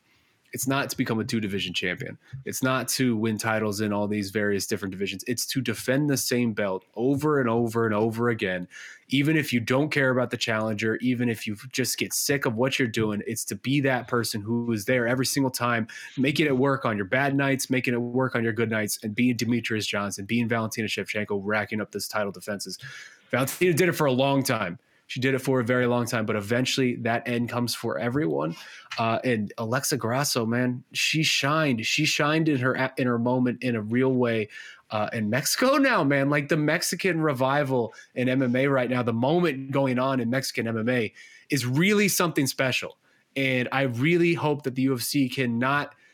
It's 0.56 0.70
not 0.70 0.90
to 0.90 0.96
become 0.96 1.20
a 1.20 1.26
two 1.26 1.42
division 1.42 1.74
champion. 1.74 2.18
It's 2.46 2.64
not 2.64 2.88
to 2.88 3.18
win 3.18 3.38
titles 3.38 3.82
in 3.82 3.92
all 3.92 4.08
these 4.08 4.30
various 4.30 4.66
different 4.66 4.94
divisions. 4.94 5.22
It's 5.28 5.46
to 5.48 5.60
defend 5.60 6.10
the 6.10 6.16
same 6.16 6.54
belt 6.54 6.86
over 6.96 7.42
and 7.42 7.50
over 7.50 7.86
and 7.86 7.94
over 7.94 8.30
again. 8.30 8.70
Even 9.10 9.36
if 9.36 9.52
you 9.52 9.60
don't 9.60 9.90
care 9.90 10.12
about 10.12 10.32
the 10.32 10.38
challenger, 10.38 10.96
even 11.02 11.28
if 11.28 11.46
you 11.46 11.58
just 11.74 11.98
get 11.98 12.14
sick 12.14 12.46
of 12.46 12.56
what 12.56 12.80
you're 12.80 12.88
doing, 12.88 13.22
it's 13.28 13.44
to 13.44 13.56
be 13.58 13.82
that 13.82 14.08
person 14.08 14.40
who 14.40 14.72
is 14.72 14.86
there 14.86 15.06
every 15.06 15.26
single 15.26 15.52
time, 15.52 15.90
making 16.18 16.46
it 16.46 16.56
work 16.56 16.86
on 16.86 16.96
your 16.96 17.06
bad 17.06 17.36
nights, 17.36 17.70
making 17.70 17.94
it 17.94 18.00
work 18.00 18.34
on 18.34 18.42
your 18.42 18.54
good 18.54 18.72
nights, 18.72 18.98
and 19.04 19.14
being 19.14 19.36
Demetrious 19.36 19.86
Johnson, 19.86 20.24
being 20.24 20.48
Valentina 20.48 20.88
Shevchenko, 20.88 21.38
racking 21.44 21.82
up 21.82 21.92
this 21.92 22.08
title 22.08 22.32
defenses. 22.32 22.80
Valentina 23.30 23.74
did 23.74 23.90
it 23.90 23.94
for 23.94 24.06
a 24.06 24.12
long 24.14 24.42
time. 24.42 24.80
She 25.16 25.22
did 25.22 25.34
it 25.34 25.40
for 25.40 25.62
a 25.62 25.64
very 25.64 25.86
long 25.86 26.06
time, 26.06 26.26
but 26.26 26.36
eventually 26.36 26.96
that 26.98 27.26
end 27.26 27.48
comes 27.48 27.74
for 27.74 27.98
everyone. 27.98 28.54
Uh, 29.00 29.18
and 29.24 29.54
Alexa 29.58 29.96
Grasso, 29.96 30.46
man, 30.46 30.84
she 30.92 31.24
shined. 31.24 31.86
She 31.86 32.04
shined 32.04 32.50
in 32.50 32.58
her 32.58 32.76
in 32.98 33.08
her 33.08 33.18
moment 33.18 33.64
in 33.64 33.78
a 33.78 33.82
real 33.82 34.12
way. 34.12 34.50
Uh, 34.92 35.10
in 35.14 35.30
Mexico 35.30 35.78
now, 35.78 36.04
man, 36.04 36.30
like 36.30 36.50
the 36.50 36.58
Mexican 36.58 37.22
revival 37.22 37.94
in 38.16 38.28
MMA 38.28 38.70
right 38.70 38.90
now, 38.90 39.04
the 39.04 39.14
moment 39.14 39.72
going 39.72 40.00
on 40.00 40.20
in 40.20 40.30
Mexican 40.30 40.66
MMA 40.66 41.14
is 41.50 41.66
really 41.66 42.10
something 42.10 42.46
special. 42.46 42.98
And 43.38 43.70
I 43.72 43.84
really 43.84 44.34
hope 44.34 44.64
that 44.64 44.76
the 44.76 44.88
UFC 44.88 45.34
can 45.34 45.58
not– 45.58 45.96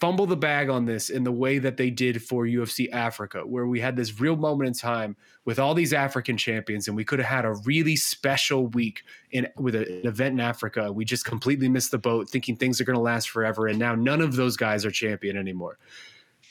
fumble 0.00 0.26
the 0.26 0.36
bag 0.36 0.70
on 0.70 0.86
this 0.86 1.10
in 1.10 1.24
the 1.24 1.32
way 1.32 1.58
that 1.58 1.76
they 1.76 1.90
did 1.90 2.22
for 2.22 2.46
UFC 2.46 2.90
Africa, 2.90 3.40
where 3.46 3.66
we 3.66 3.80
had 3.80 3.96
this 3.96 4.18
real 4.18 4.34
moment 4.34 4.68
in 4.68 4.74
time 4.74 5.14
with 5.44 5.58
all 5.58 5.74
these 5.74 5.92
African 5.92 6.38
champions, 6.38 6.88
and 6.88 6.96
we 6.96 7.04
could 7.04 7.18
have 7.18 7.28
had 7.28 7.44
a 7.44 7.52
really 7.64 7.96
special 7.96 8.66
week 8.68 9.02
in 9.30 9.46
with 9.56 9.74
an 9.74 9.86
event 10.04 10.32
in 10.32 10.40
Africa. 10.40 10.90
We 10.90 11.04
just 11.04 11.24
completely 11.24 11.68
missed 11.68 11.90
the 11.90 11.98
boat, 11.98 12.30
thinking 12.30 12.56
things 12.56 12.80
are 12.80 12.84
going 12.84 12.96
to 12.96 13.02
last 13.02 13.28
forever, 13.28 13.66
and 13.66 13.78
now 13.78 13.94
none 13.94 14.22
of 14.22 14.36
those 14.36 14.56
guys 14.56 14.86
are 14.86 14.90
champion 14.90 15.36
anymore. 15.36 15.78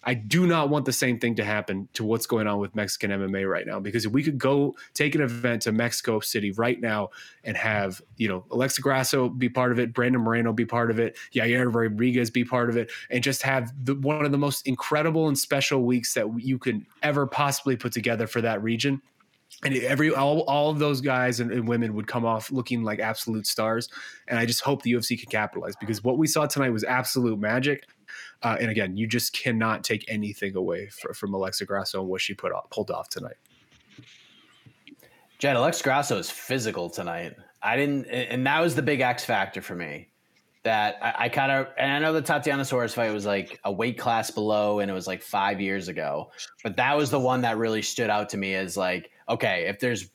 I 0.03 0.13
do 0.13 0.47
not 0.47 0.69
want 0.69 0.85
the 0.85 0.93
same 0.93 1.19
thing 1.19 1.35
to 1.35 1.43
happen 1.43 1.89
to 1.93 2.03
what's 2.03 2.25
going 2.25 2.47
on 2.47 2.59
with 2.59 2.75
Mexican 2.75 3.11
MMA 3.11 3.49
right 3.49 3.67
now. 3.67 3.79
Because 3.79 4.05
if 4.05 4.11
we 4.11 4.23
could 4.23 4.37
go 4.37 4.75
take 4.93 5.15
an 5.15 5.21
event 5.21 5.63
to 5.63 5.71
Mexico 5.71 6.19
City 6.19 6.51
right 6.51 6.79
now 6.79 7.09
and 7.43 7.57
have, 7.57 8.01
you 8.17 8.27
know, 8.27 8.45
Alexa 8.51 8.81
Grasso 8.81 9.29
be 9.29 9.49
part 9.49 9.71
of 9.71 9.79
it, 9.79 9.93
Brandon 9.93 10.21
Moreno 10.21 10.53
be 10.53 10.65
part 10.65 10.89
of 10.89 10.99
it, 10.99 11.17
Yair 11.33 11.73
Rodriguez 11.73 12.29
be 12.29 12.45
part 12.45 12.69
of 12.69 12.77
it, 12.77 12.91
and 13.09 13.23
just 13.23 13.41
have 13.41 13.73
the, 13.83 13.95
one 13.95 14.25
of 14.25 14.31
the 14.31 14.37
most 14.37 14.65
incredible 14.67 15.27
and 15.27 15.37
special 15.37 15.83
weeks 15.83 16.13
that 16.13 16.27
you 16.37 16.57
can 16.57 16.85
ever 17.03 17.27
possibly 17.27 17.75
put 17.75 17.91
together 17.91 18.27
for 18.27 18.41
that 18.41 18.63
region 18.63 19.01
and 19.63 19.75
every 19.77 20.13
all, 20.13 20.41
all 20.41 20.69
of 20.69 20.79
those 20.79 21.01
guys 21.01 21.39
and, 21.39 21.51
and, 21.51 21.67
women 21.67 21.93
would 21.95 22.07
come 22.07 22.23
off 22.23 22.51
looking 22.51 22.83
like 22.83 22.99
absolute 22.99 23.47
stars 23.47 23.89
and 24.27 24.39
i 24.39 24.45
just 24.45 24.61
hope 24.61 24.81
the 24.83 24.93
ufc 24.93 25.19
can 25.19 25.29
capitalize 25.29 25.75
because 25.75 26.03
what 26.03 26.17
we 26.17 26.27
saw 26.27 26.45
tonight 26.45 26.69
was 26.69 26.83
absolute 26.83 27.39
magic 27.39 27.87
uh, 28.41 28.57
and 28.59 28.71
again, 28.71 28.95
you 28.95 29.07
just 29.07 29.33
cannot 29.33 29.83
take 29.83 30.05
anything 30.07 30.55
away 30.55 30.87
for, 30.87 31.13
from 31.13 31.33
Alexa 31.33 31.65
Grasso 31.65 31.99
and 31.99 32.09
what 32.09 32.21
she 32.21 32.33
put 32.33 32.51
off, 32.51 32.69
pulled 32.69 32.91
off 32.91 33.09
tonight. 33.09 33.35
Jed, 35.39 35.55
Alexa 35.55 35.83
Grasso 35.83 36.17
is 36.17 36.29
physical 36.29 36.89
tonight. 36.89 37.35
I 37.61 37.75
didn't, 37.75 38.05
and 38.05 38.45
that 38.45 38.59
was 38.61 38.75
the 38.75 38.81
big 38.81 39.01
X 39.01 39.25
factor 39.25 39.61
for 39.61 39.75
me. 39.75 40.07
That 40.63 40.97
I, 41.01 41.25
I 41.25 41.29
kind 41.29 41.51
of, 41.51 41.67
and 41.77 41.91
I 41.91 41.99
know 41.99 42.11
the 42.11 42.21
Tatiana 42.21 42.65
Suarez 42.65 42.93
fight 42.93 43.13
was 43.13 43.25
like 43.25 43.59
a 43.63 43.71
weight 43.71 43.97
class 43.97 44.29
below, 44.29 44.79
and 44.79 44.91
it 44.91 44.93
was 44.93 45.07
like 45.07 45.21
five 45.21 45.61
years 45.61 45.87
ago. 45.87 46.31
But 46.63 46.75
that 46.75 46.97
was 46.97 47.09
the 47.09 47.19
one 47.19 47.41
that 47.41 47.57
really 47.57 47.81
stood 47.81 48.09
out 48.09 48.29
to 48.29 48.37
me 48.37 48.55
as 48.55 48.75
like, 48.75 49.09
okay, 49.29 49.67
if 49.69 49.79
there's 49.79 50.09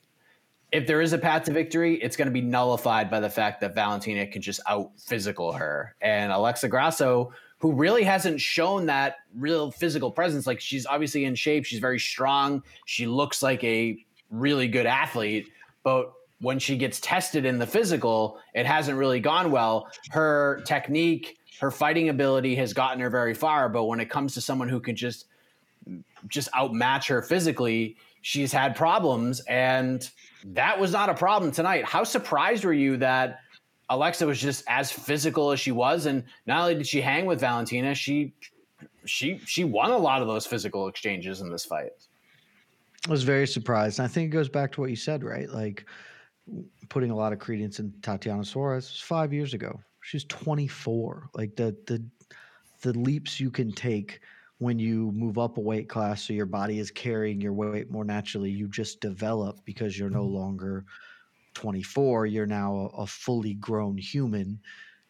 if 0.71 0.87
there 0.87 1.01
is 1.01 1.13
a 1.13 1.19
path 1.19 1.45
to 1.45 1.53
victory, 1.53 1.95
it's 2.03 2.17
going 2.17 2.27
to 2.27 2.33
be 2.33 2.41
nullified 2.41 3.09
by 3.09 3.21
the 3.21 3.31
fact 3.31 3.61
that 3.61 3.75
Valentina 3.75 4.27
can 4.27 4.43
just 4.43 4.61
out 4.67 4.91
physical 4.99 5.53
her. 5.53 5.95
And 6.03 6.33
Alexa 6.33 6.69
Grasso 6.69 7.33
who 7.65 7.73
really 7.73 8.05
hasn't 8.05 8.39
shown 8.39 8.85
that 8.85 9.21
real 9.39 9.71
physical 9.71 10.11
presence. 10.11 10.47
Like 10.47 10.61
she's 10.61 10.85
obviously 10.85 11.25
in 11.25 11.35
shape, 11.35 11.65
she's 11.65 11.79
very 11.79 11.99
strong, 11.99 12.63
she 12.85 13.07
looks 13.07 13.43
like 13.43 13.65
a 13.65 13.97
really 14.29 14.69
good 14.69 14.85
athlete, 14.85 15.49
but 15.83 16.13
when 16.41 16.59
she 16.59 16.77
gets 16.77 17.01
tested 17.01 17.47
in 17.47 17.59
the 17.59 17.67
physical, 17.67 18.39
it 18.53 18.67
hasn't 18.67 18.99
really 18.99 19.19
gone 19.19 19.51
well. 19.51 19.89
Her 20.11 20.63
technique, 20.67 21.39
her 21.59 21.71
fighting 21.71 22.11
ability 22.11 22.55
has 22.57 22.75
gotten 22.75 23.01
her 23.01 23.09
very 23.09 23.33
far, 23.33 23.71
but 23.71 23.85
when 23.85 23.99
it 23.99 24.11
comes 24.11 24.35
to 24.35 24.43
someone 24.43 24.69
who 24.69 24.79
can 24.79 24.95
just 24.95 25.25
just 26.29 26.51
outmatch 26.53 27.09
her 27.09 27.23
physically, 27.23 27.97
she's 28.21 28.53
had 28.53 28.77
problems 28.77 29.41
and 29.49 30.11
that 30.45 30.79
was 30.79 30.93
not 30.93 31.09
a 31.09 31.15
problem 31.15 31.51
tonight. 31.51 31.87
How 31.87 32.05
surprised 32.05 32.67
were 32.67 32.75
you 32.75 32.99
that 32.99 33.39
Alexa 33.91 34.27
was 34.27 34.41
just 34.41 34.65
as 34.69 34.91
physical 34.91 35.51
as 35.51 35.61
she 35.61 35.73
was 35.73 36.07
and 36.07 36.25
not 36.47 36.63
only 36.63 36.75
did 36.75 36.87
she 36.87 37.01
hang 37.01 37.27
with 37.27 37.41
Valentina, 37.41 37.95
she 37.95 38.35
she 39.05 39.39
she 39.45 39.65
won 39.65 39.91
a 39.91 39.99
lot 39.99 40.23
of 40.23 40.29
those 40.29 40.47
physical 40.47 40.89
exchanges 40.89 41.41
in 41.41 41.51
this 41.51 41.65
fight. 41.65 41.91
I 43.07 43.11
was 43.11 43.23
very 43.23 43.47
surprised. 43.47 43.99
And 43.99 44.07
I 44.07 44.09
think 44.09 44.27
it 44.27 44.31
goes 44.31 44.49
back 44.49 44.73
to 44.73 44.81
what 44.81 44.91
you 44.91 44.97
said, 44.97 45.23
right? 45.23 45.49
Like 45.51 45.85
putting 46.89 47.11
a 47.11 47.17
lot 47.17 47.33
of 47.33 47.39
credence 47.39 47.79
in 47.79 47.93
Tatiana 48.03 48.45
Suarez 48.45 49.01
five 49.01 49.33
years 49.33 49.55
ago. 49.55 49.79
She's 50.03 50.25
24. 50.25 51.31
Like 51.35 51.57
the 51.57 51.77
the 51.87 52.05
the 52.83 52.99
leaps 52.99 53.41
you 53.41 53.51
can 53.51 53.73
take 53.73 54.21
when 54.59 54.79
you 54.79 55.11
move 55.13 55.39
up 55.39 55.57
a 55.57 55.61
weight 55.61 55.89
class 55.89 56.23
so 56.23 56.33
your 56.33 56.47
body 56.47 56.79
is 56.79 56.91
carrying 56.91 57.41
your 57.41 57.53
weight 57.53 57.91
more 57.91 58.05
naturally, 58.05 58.51
you 58.51 58.69
just 58.69 59.01
develop 59.01 59.59
because 59.65 59.99
you're 59.99 60.11
no 60.11 60.25
mm-hmm. 60.25 60.35
longer 60.35 60.85
24, 61.55 62.27
you're 62.27 62.47
now 62.47 62.75
a, 62.77 63.03
a 63.03 63.07
fully 63.07 63.55
grown 63.55 63.97
human. 63.97 64.61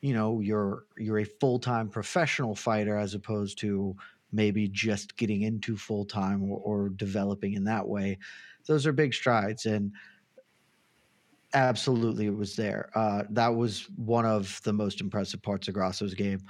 You 0.00 0.14
know, 0.14 0.40
you're 0.40 0.84
you're 0.98 1.18
a 1.18 1.24
full-time 1.24 1.88
professional 1.88 2.54
fighter 2.54 2.96
as 2.96 3.14
opposed 3.14 3.58
to 3.60 3.96
maybe 4.32 4.68
just 4.68 5.16
getting 5.16 5.42
into 5.42 5.76
full-time 5.76 6.42
or, 6.42 6.58
or 6.58 6.88
developing 6.90 7.54
in 7.54 7.64
that 7.64 7.86
way. 7.86 8.18
Those 8.66 8.86
are 8.86 8.92
big 8.92 9.14
strides 9.14 9.66
and 9.66 9.92
absolutely 11.54 12.26
it 12.26 12.36
was 12.36 12.56
there. 12.56 12.90
Uh, 12.94 13.22
that 13.30 13.54
was 13.54 13.88
one 13.96 14.26
of 14.26 14.60
the 14.64 14.72
most 14.72 15.00
impressive 15.00 15.40
parts 15.40 15.68
of 15.68 15.74
Grasso's 15.74 16.14
game. 16.14 16.40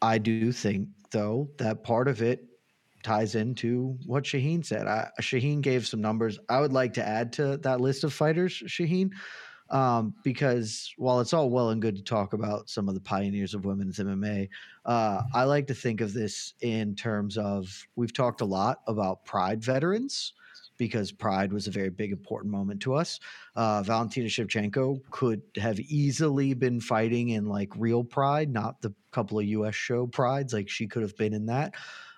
I 0.00 0.18
do 0.18 0.50
think, 0.50 0.88
though, 1.10 1.50
that 1.58 1.84
part 1.84 2.08
of 2.08 2.22
it 2.22 2.44
ties 3.02 3.34
into 3.34 3.96
what 4.06 4.24
Shaheen 4.24 4.64
said. 4.64 4.86
I, 4.86 5.10
Shaheen 5.20 5.60
gave 5.60 5.86
some 5.86 6.00
numbers. 6.00 6.38
I 6.48 6.60
would 6.60 6.72
like 6.72 6.94
to 6.94 7.06
add 7.06 7.32
to 7.34 7.56
that 7.58 7.80
list 7.80 8.04
of 8.04 8.12
fighters, 8.12 8.62
Shaheen, 8.66 9.10
um, 9.70 10.14
because 10.22 10.92
while 10.98 11.20
it's 11.20 11.32
all 11.32 11.50
well 11.50 11.70
and 11.70 11.80
good 11.80 11.96
to 11.96 12.02
talk 12.02 12.32
about 12.32 12.68
some 12.68 12.88
of 12.88 12.94
the 12.94 13.00
pioneers 13.00 13.54
of 13.54 13.64
women's 13.64 13.98
MMA, 13.98 14.48
uh, 14.84 15.22
I 15.34 15.44
like 15.44 15.66
to 15.68 15.74
think 15.74 16.00
of 16.00 16.12
this 16.12 16.54
in 16.60 16.94
terms 16.94 17.38
of 17.38 17.68
we've 17.96 18.12
talked 18.12 18.40
a 18.40 18.46
lot 18.46 18.80
about 18.86 19.24
Pride 19.24 19.62
veterans 19.62 20.34
because 20.78 21.12
Pride 21.12 21.52
was 21.52 21.66
a 21.68 21.70
very 21.70 21.90
big, 21.90 22.12
important 22.12 22.52
moment 22.52 22.80
to 22.82 22.94
us. 22.94 23.20
Uh, 23.54 23.82
Valentina 23.82 24.26
Shevchenko 24.26 25.00
could 25.10 25.42
have 25.56 25.78
easily 25.78 26.54
been 26.54 26.80
fighting 26.80 27.30
in 27.30 27.46
like 27.46 27.68
real 27.76 28.02
Pride, 28.02 28.50
not 28.50 28.82
the 28.82 28.92
couple 29.12 29.38
of 29.38 29.44
U.S. 29.44 29.74
show 29.74 30.06
Prides. 30.06 30.52
Like 30.52 30.68
she 30.68 30.86
could 30.86 31.02
have 31.02 31.16
been 31.16 31.34
in 31.34 31.46
that. 31.46 31.74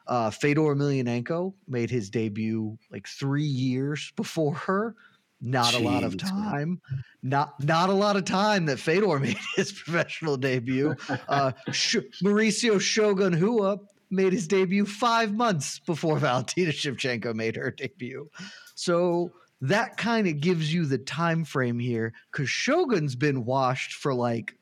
Uh, 0.07 0.31
Fedor 0.31 0.75
Emelianenko 0.75 1.55
made 1.67 1.91
his 1.91 2.11
debut 2.11 2.79
like 2.91 3.07
three 3.09 3.43
years 3.43 4.13
before 4.17 4.55
her. 4.55 4.95
Not 5.41 5.75
Jeez, 5.75 5.81
a 5.81 5.85
lot 5.85 6.05
of 6.05 6.17
time. 6.17 6.81
Not 7.23 7.63
not 7.63 7.91
a 7.91 7.93
lot 7.93 8.17
of 8.17 8.25
time 8.25 8.67
that 8.67 8.79
Fedor 8.79 9.19
made 9.21 9.37
his 9.57 9.73
professional 9.73 10.37
debut. 10.37 10.97
Uh, 11.29 11.53
Sh- 11.71 11.97
Mauricio 12.23 12.81
Shogun 12.81 13.39
Rua 13.39 13.79
made 14.11 14.33
his 14.33 14.49
debut 14.49 14.87
five 14.87 15.35
months 15.35 15.81
before 15.81 16.19
Valentina 16.21 16.71
Shevchenko 16.71 17.35
made 17.35 17.57
her 17.57 17.71
debut. 17.71 18.31
So 18.75 19.33
that 19.61 19.97
kind 19.97 20.27
of 20.27 20.41
gives 20.41 20.73
you 20.73 20.85
the 20.85 20.99
time 20.99 21.45
frame 21.45 21.79
here 21.79 22.13
because 22.31 22.49
Shogun's 22.49 23.15
been 23.15 23.45
washed 23.45 23.95
for 23.95 24.15
like 24.15 24.57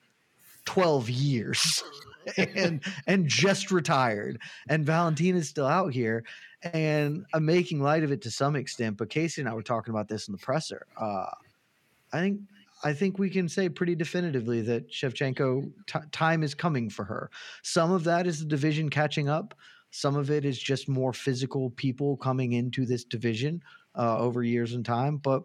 12 0.64 1.10
years 1.10 1.82
and 2.36 2.82
and 3.06 3.28
just 3.28 3.70
retired. 3.70 4.40
And 4.68 4.84
Valentina's 4.84 5.48
still 5.48 5.66
out 5.66 5.92
here. 5.92 6.24
And 6.62 7.24
I'm 7.34 7.44
making 7.44 7.80
light 7.80 8.04
of 8.04 8.12
it 8.12 8.22
to 8.22 8.30
some 8.30 8.54
extent, 8.54 8.96
but 8.96 9.10
Casey 9.10 9.40
and 9.40 9.48
I 9.50 9.54
were 9.54 9.62
talking 9.62 9.92
about 9.92 10.08
this 10.08 10.28
in 10.28 10.32
the 10.32 10.38
presser. 10.38 10.86
Uh, 10.96 11.26
I 12.12 12.20
think 12.20 12.40
I 12.84 12.92
think 12.92 13.18
we 13.18 13.30
can 13.30 13.48
say 13.48 13.68
pretty 13.68 13.94
definitively 13.94 14.60
that 14.62 14.90
Shevchenko 14.90 15.70
t- 15.86 15.98
time 16.10 16.42
is 16.42 16.54
coming 16.54 16.90
for 16.90 17.04
her. 17.04 17.30
Some 17.62 17.92
of 17.92 18.04
that 18.04 18.26
is 18.26 18.40
the 18.40 18.46
division 18.46 18.90
catching 18.90 19.28
up. 19.28 19.54
Some 19.90 20.16
of 20.16 20.30
it 20.30 20.44
is 20.44 20.58
just 20.58 20.88
more 20.88 21.12
physical 21.12 21.70
people 21.70 22.16
coming 22.16 22.52
into 22.52 22.86
this 22.86 23.04
division 23.04 23.62
uh, 23.94 24.18
over 24.18 24.42
years 24.42 24.72
and 24.72 24.84
time. 24.84 25.18
But 25.18 25.44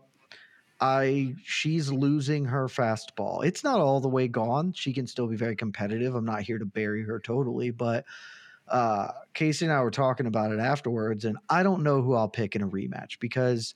I 0.80 1.36
she's 1.44 1.92
losing 1.92 2.46
her 2.46 2.68
fastball. 2.68 3.44
It's 3.44 3.64
not 3.64 3.80
all 3.80 4.00
the 4.00 4.08
way 4.08 4.28
gone. 4.28 4.74
She 4.74 4.94
can 4.94 5.08
still 5.08 5.28
be 5.28 5.36
very 5.36 5.56
competitive. 5.56 6.16
I'm 6.16 6.26
not 6.26 6.42
here 6.42 6.60
to 6.60 6.66
bury 6.66 7.04
her 7.04 7.20
totally, 7.20 7.72
but 7.72 8.06
uh, 8.68 9.10
Casey 9.34 9.66
and 9.66 9.74
I 9.74 9.82
were 9.82 9.92
talking 9.92 10.28
about 10.28 10.52
it 10.52 10.60
afterwards, 10.60 11.26
and 11.26 11.38
I 11.50 11.64
don't 11.64 11.84
know 11.84 12.02
who 12.02 12.14
I'll 12.14 12.28
pick 12.28 12.56
in 12.56 12.62
a 12.62 12.68
rematch 12.68 13.20
because 13.20 13.74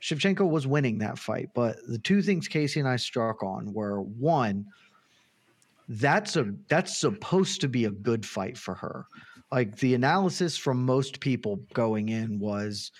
Shevchenko 0.00 0.48
was 0.48 0.66
winning 0.66 0.98
that 0.98 1.18
fight, 1.18 1.50
but 1.54 1.78
the 1.88 1.98
two 1.98 2.22
things 2.22 2.48
Casey 2.48 2.80
and 2.80 2.88
I 2.88 2.96
struck 2.96 3.42
on 3.42 3.72
were 3.72 4.02
one, 4.02 4.66
that's 5.88 6.36
a 6.36 6.52
that's 6.68 6.96
supposed 6.96 7.60
to 7.62 7.68
be 7.68 7.86
a 7.86 7.90
good 7.90 8.26
fight 8.26 8.58
for 8.58 8.74
her. 8.74 9.06
Like 9.50 9.76
the 9.76 9.94
analysis 9.94 10.56
from 10.56 10.84
most 10.84 11.20
people 11.20 11.60
going 11.72 12.08
in 12.08 12.38
was 12.38 12.92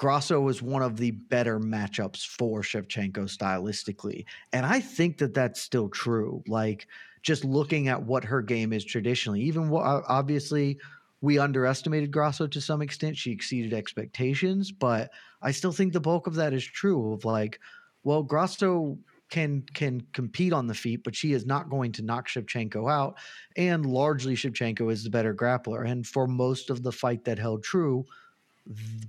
Grasso 0.00 0.40
was 0.40 0.62
one 0.62 0.80
of 0.80 0.96
the 0.96 1.10
better 1.10 1.60
matchups 1.60 2.26
for 2.26 2.62
Shevchenko 2.62 3.28
stylistically. 3.28 4.24
And 4.50 4.64
I 4.64 4.80
think 4.80 5.18
that 5.18 5.34
that's 5.34 5.60
still 5.60 5.90
true. 5.90 6.42
Like 6.48 6.86
just 7.20 7.44
looking 7.44 7.88
at 7.88 8.02
what 8.02 8.24
her 8.24 8.40
game 8.40 8.72
is 8.72 8.82
traditionally, 8.82 9.42
even 9.42 9.70
obviously 9.70 10.78
we 11.20 11.38
underestimated 11.38 12.10
Grasso 12.10 12.46
to 12.46 12.62
some 12.62 12.80
extent. 12.80 13.18
She 13.18 13.30
exceeded 13.30 13.74
expectations, 13.74 14.72
but 14.72 15.10
I 15.42 15.50
still 15.50 15.70
think 15.70 15.92
the 15.92 16.00
bulk 16.00 16.26
of 16.26 16.34
that 16.36 16.54
is 16.54 16.64
true. 16.64 17.12
Of 17.12 17.26
like, 17.26 17.60
well, 18.02 18.22
Grasso 18.22 18.96
can 19.28 19.64
can 19.74 20.00
compete 20.14 20.54
on 20.54 20.66
the 20.66 20.72
feet, 20.72 21.04
but 21.04 21.14
she 21.14 21.34
is 21.34 21.44
not 21.44 21.68
going 21.68 21.92
to 21.92 22.02
knock 22.02 22.26
Shevchenko 22.26 22.90
out. 22.90 23.18
And 23.58 23.84
largely, 23.84 24.34
Shevchenko 24.34 24.90
is 24.90 25.04
the 25.04 25.10
better 25.10 25.34
grappler. 25.34 25.86
And 25.86 26.06
for 26.06 26.26
most 26.26 26.70
of 26.70 26.82
the 26.82 26.90
fight, 26.90 27.22
that 27.26 27.38
held 27.38 27.62
true. 27.62 28.06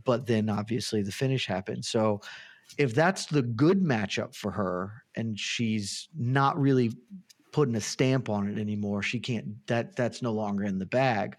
But 0.04 0.26
then, 0.28 0.50
obviously, 0.50 1.02
the 1.02 1.12
finish 1.12 1.46
happened. 1.46 1.86
So, 1.86 2.22
if 2.78 2.96
that's 2.96 3.26
the 3.26 3.42
good 3.42 3.84
matchup 3.84 4.34
for 4.34 4.52
her, 4.52 5.04
and 5.16 5.38
she's 5.38 6.08
not 6.18 6.60
really 6.60 6.92
putting 7.52 7.76
a 7.76 7.82
stamp 7.82 8.30
on 8.30 8.48
it 8.48 8.60
anymore, 8.60 9.04
she 9.04 9.20
can't. 9.20 9.66
That 9.68 9.96
that's 9.96 10.22
no 10.22 10.32
longer 10.32 10.64
in 10.64 10.80
the 10.80 10.86
bag 10.86 11.38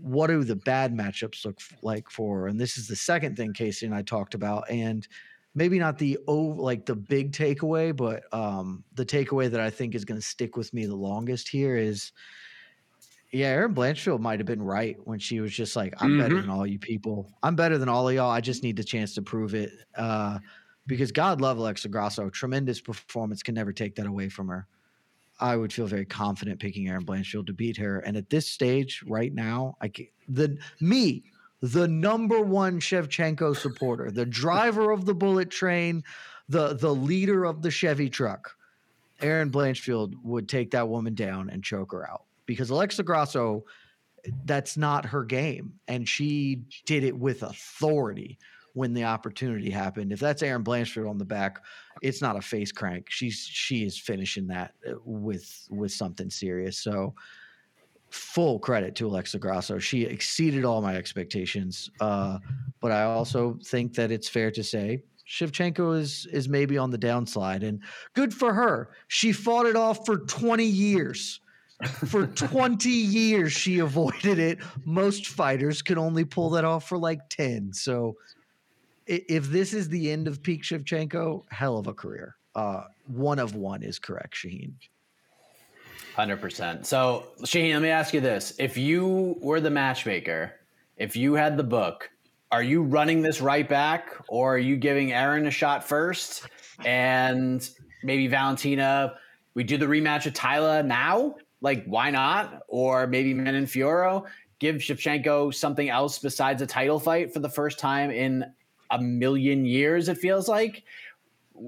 what 0.00 0.28
do 0.28 0.44
the 0.44 0.56
bad 0.56 0.94
matchups 0.94 1.44
look 1.44 1.60
like 1.82 2.10
for? 2.10 2.40
Her? 2.40 2.48
And 2.48 2.60
this 2.60 2.76
is 2.76 2.88
the 2.88 2.96
second 2.96 3.36
thing 3.36 3.52
Casey 3.52 3.86
and 3.86 3.94
I 3.94 4.02
talked 4.02 4.34
about, 4.34 4.70
and 4.70 5.06
maybe 5.54 5.78
not 5.78 5.98
the 5.98 6.18
oh 6.26 6.34
like 6.34 6.86
the 6.86 6.96
big 6.96 7.32
takeaway, 7.32 7.96
but 7.96 8.22
um, 8.32 8.84
the 8.94 9.06
takeaway 9.06 9.50
that 9.50 9.60
I 9.60 9.70
think 9.70 9.94
is 9.94 10.04
going 10.04 10.20
to 10.20 10.26
stick 10.26 10.56
with 10.56 10.72
me 10.72 10.86
the 10.86 10.94
longest 10.94 11.48
here 11.48 11.76
is, 11.76 12.12
yeah, 13.36 13.48
Erin 13.48 13.74
Blanchfield 13.74 14.20
might 14.20 14.40
have 14.40 14.46
been 14.46 14.62
right 14.62 14.96
when 15.04 15.18
she 15.18 15.40
was 15.40 15.52
just 15.52 15.76
like, 15.76 15.94
"I'm 16.00 16.12
mm-hmm. 16.12 16.20
better 16.20 16.40
than 16.40 16.50
all 16.50 16.66
you 16.66 16.78
people. 16.78 17.30
I'm 17.42 17.56
better 17.56 17.78
than 17.78 17.88
all 17.88 18.08
of 18.08 18.14
y'all. 18.14 18.30
I 18.30 18.40
just 18.40 18.62
need 18.62 18.76
the 18.76 18.84
chance 18.84 19.14
to 19.14 19.22
prove 19.22 19.54
it." 19.54 19.72
Uh, 19.96 20.38
because 20.86 21.12
God 21.12 21.40
love 21.40 21.58
Alexa 21.58 21.88
Grasso, 21.88 22.30
tremendous 22.30 22.80
performance 22.80 23.42
can 23.42 23.54
never 23.54 23.72
take 23.72 23.94
that 23.96 24.06
away 24.06 24.28
from 24.28 24.48
her. 24.48 24.66
I 25.38 25.56
would 25.56 25.72
feel 25.72 25.86
very 25.86 26.06
confident 26.06 26.60
picking 26.60 26.88
Erin 26.88 27.04
Blanchfield 27.04 27.46
to 27.46 27.52
beat 27.52 27.76
her. 27.76 27.98
And 28.00 28.16
at 28.16 28.30
this 28.30 28.48
stage, 28.48 29.02
right 29.06 29.34
now, 29.34 29.76
I 29.82 29.88
can, 29.88 30.06
the 30.28 30.56
me, 30.80 31.24
the 31.60 31.86
number 31.86 32.40
one 32.40 32.80
Shevchenko 32.80 33.56
supporter, 33.56 34.10
the 34.10 34.24
driver 34.24 34.92
of 34.92 35.04
the 35.04 35.14
bullet 35.14 35.50
train, 35.50 36.02
the 36.48 36.74
the 36.74 36.94
leader 36.94 37.44
of 37.44 37.60
the 37.60 37.70
Chevy 37.70 38.08
truck, 38.08 38.56
Erin 39.20 39.50
Blanchfield 39.50 40.14
would 40.22 40.48
take 40.48 40.70
that 40.70 40.88
woman 40.88 41.14
down 41.14 41.50
and 41.50 41.62
choke 41.62 41.92
her 41.92 42.08
out 42.08 42.22
because 42.46 42.70
Alexa 42.70 43.02
Grasso, 43.02 43.64
that's 44.44 44.76
not 44.76 45.04
her 45.04 45.24
game, 45.24 45.74
and 45.88 46.08
she 46.08 46.62
did 46.84 47.04
it 47.04 47.16
with 47.16 47.42
authority 47.42 48.38
when 48.74 48.92
the 48.92 49.04
opportunity 49.04 49.70
happened. 49.70 50.12
If 50.12 50.20
that's 50.20 50.42
Erin 50.42 50.62
Blanchfield 50.62 51.08
on 51.08 51.18
the 51.18 51.24
back, 51.24 51.64
it's 52.02 52.20
not 52.20 52.36
a 52.36 52.42
face 52.42 52.72
crank. 52.72 53.06
She's 53.08 53.38
she 53.38 53.84
is 53.84 53.98
finishing 53.98 54.46
that 54.48 54.74
uh, 54.88 54.94
with 55.04 55.66
with 55.70 55.92
something 55.92 56.30
serious. 56.30 56.78
So 56.78 57.14
full 58.10 58.58
credit 58.58 58.94
to 58.96 59.06
Alexa 59.06 59.38
Grasso. 59.38 59.78
She 59.78 60.04
exceeded 60.04 60.64
all 60.64 60.82
my 60.82 60.96
expectations. 60.96 61.90
Uh, 62.00 62.38
but 62.80 62.92
I 62.92 63.04
also 63.04 63.58
think 63.64 63.94
that 63.94 64.10
it's 64.10 64.28
fair 64.28 64.50
to 64.50 64.62
say 64.62 65.02
Shevchenko 65.28 65.98
is 65.98 66.26
is 66.32 66.48
maybe 66.48 66.78
on 66.78 66.90
the 66.90 66.98
downslide, 66.98 67.62
and 67.62 67.80
good 68.14 68.32
for 68.32 68.54
her. 68.54 68.90
She 69.08 69.32
fought 69.32 69.66
it 69.66 69.76
off 69.76 70.06
for 70.06 70.18
20 70.18 70.64
years. 70.64 71.40
For 72.06 72.26
20 72.26 72.88
years, 72.88 73.52
she 73.52 73.80
avoided 73.80 74.38
it. 74.38 74.58
Most 74.84 75.26
fighters 75.26 75.82
can 75.82 75.98
only 75.98 76.24
pull 76.24 76.50
that 76.50 76.64
off 76.64 76.88
for 76.88 76.96
like 76.96 77.28
10. 77.28 77.72
So 77.74 78.16
if 79.06 79.48
this 79.48 79.72
is 79.72 79.88
the 79.88 80.10
end 80.10 80.26
of 80.26 80.42
peak 80.42 80.62
Shevchenko, 80.62 81.44
hell 81.50 81.78
of 81.78 81.86
a 81.86 81.94
career. 81.94 82.36
Uh, 82.54 82.84
one 83.06 83.38
of 83.38 83.54
one 83.54 83.82
is 83.82 83.98
correct, 83.98 84.34
Shaheen. 84.34 84.72
Hundred 86.14 86.40
percent. 86.40 86.86
So, 86.86 87.26
Shaheen, 87.42 87.74
let 87.74 87.82
me 87.82 87.90
ask 87.90 88.14
you 88.14 88.20
this: 88.20 88.54
If 88.58 88.78
you 88.78 89.36
were 89.40 89.60
the 89.60 89.70
matchmaker, 89.70 90.54
if 90.96 91.14
you 91.14 91.34
had 91.34 91.58
the 91.58 91.62
book, 91.62 92.08
are 92.50 92.62
you 92.62 92.82
running 92.82 93.20
this 93.20 93.42
right 93.42 93.68
back, 93.68 94.14
or 94.28 94.54
are 94.54 94.58
you 94.58 94.76
giving 94.76 95.12
Erin 95.12 95.46
a 95.46 95.50
shot 95.50 95.84
first, 95.84 96.46
and 96.84 97.68
maybe 98.02 98.26
Valentina? 98.28 99.16
We 99.52 99.62
do 99.62 99.76
the 99.76 99.86
rematch 99.86 100.24
with 100.24 100.34
Taila 100.34 100.84
now. 100.84 101.36
Like, 101.60 101.84
why 101.86 102.10
not? 102.10 102.62
Or 102.68 103.06
maybe 103.06 103.34
Manon 103.34 103.66
Fiorot 103.66 104.26
give 104.58 104.76
Shevchenko 104.76 105.54
something 105.54 105.88
else 105.88 106.18
besides 106.18 106.62
a 106.62 106.66
title 106.66 106.98
fight 106.98 107.32
for 107.32 107.40
the 107.40 107.48
first 107.48 107.78
time 107.78 108.10
in 108.10 108.44
a 108.90 109.00
million 109.00 109.64
years. 109.64 110.08
It 110.08 110.18
feels 110.18 110.48
like? 110.48 110.84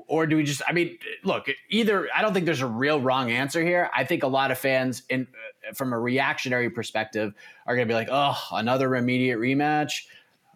Or 0.06 0.26
do 0.26 0.36
we 0.36 0.44
just 0.44 0.60
i 0.68 0.72
mean 0.72 0.98
look 1.24 1.46
either 1.70 2.08
i 2.14 2.20
don't 2.20 2.34
think 2.34 2.44
there's 2.44 2.60
a 2.60 2.66
real 2.66 3.00
wrong 3.00 3.30
answer 3.30 3.64
here. 3.64 3.88
I 3.96 4.04
think 4.04 4.22
a 4.22 4.26
lot 4.26 4.50
of 4.50 4.58
fans 4.58 5.02
in 5.08 5.26
from 5.74 5.94
a 5.94 5.98
reactionary 5.98 6.68
perspective 6.68 7.32
are 7.66 7.74
going 7.74 7.88
to 7.88 7.90
be 7.90 7.96
like 7.96 8.08
oh 8.10 8.36
another 8.52 8.94
immediate 8.96 9.38
rematch? 9.38 10.02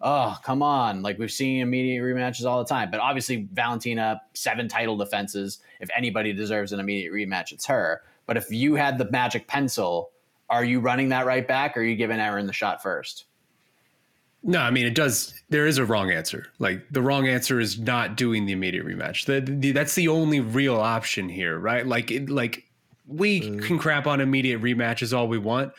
Oh 0.02 0.36
come 0.44 0.62
on. 0.62 1.00
Like 1.00 1.18
we've 1.18 1.32
seen 1.32 1.62
immediate 1.62 2.02
rematches 2.02 2.44
all 2.44 2.58
the 2.58 2.68
time. 2.68 2.90
But 2.90 3.00
obviously 3.00 3.48
valentina 3.50 4.20
seven 4.34 4.68
title 4.68 4.98
defenses. 4.98 5.60
If 5.80 5.88
anybody 5.96 6.34
deserves 6.34 6.72
an 6.72 6.80
immediate 6.80 7.14
rematch 7.14 7.52
it's 7.52 7.64
her 7.64 8.02
but 8.26 8.36
if 8.36 8.50
you 8.50 8.74
had 8.74 8.98
the 8.98 9.10
magic 9.10 9.46
pencil 9.46 10.10
are 10.50 10.64
you 10.64 10.80
running 10.80 11.08
that 11.08 11.26
right 11.26 11.48
back 11.48 11.76
or 11.76 11.80
are 11.80 11.84
you 11.84 11.96
giving 11.96 12.20
Erin 12.20 12.46
the 12.46 12.52
shot 12.52 12.82
first 12.82 13.26
no, 14.44 14.58
I 14.58 14.70
mean 14.70 14.86
it 14.86 14.94
does. 14.94 15.40
There 15.50 15.66
is 15.66 15.78
a 15.78 15.84
wrong 15.84 16.10
answer. 16.10 16.46
Like 16.58 16.84
the 16.90 17.00
wrong 17.00 17.28
answer 17.28 17.60
is 17.60 17.78
not 17.78 18.16
doing 18.16 18.44
the 18.44 18.52
immediate 18.52 18.84
rematch. 18.84 19.26
The, 19.26 19.40
the, 19.40 19.70
that's 19.72 19.94
the 19.94 20.08
only 20.08 20.40
real 20.40 20.76
option 20.76 21.28
here, 21.28 21.58
right? 21.58 21.86
Like, 21.86 22.10
it, 22.10 22.28
like 22.28 22.64
we 23.06 23.40
mm. 23.40 23.62
can 23.62 23.78
crap 23.78 24.06
on 24.06 24.20
immediate 24.20 24.60
rematches 24.60 25.16
all 25.16 25.28
we 25.28 25.38
want, 25.38 25.72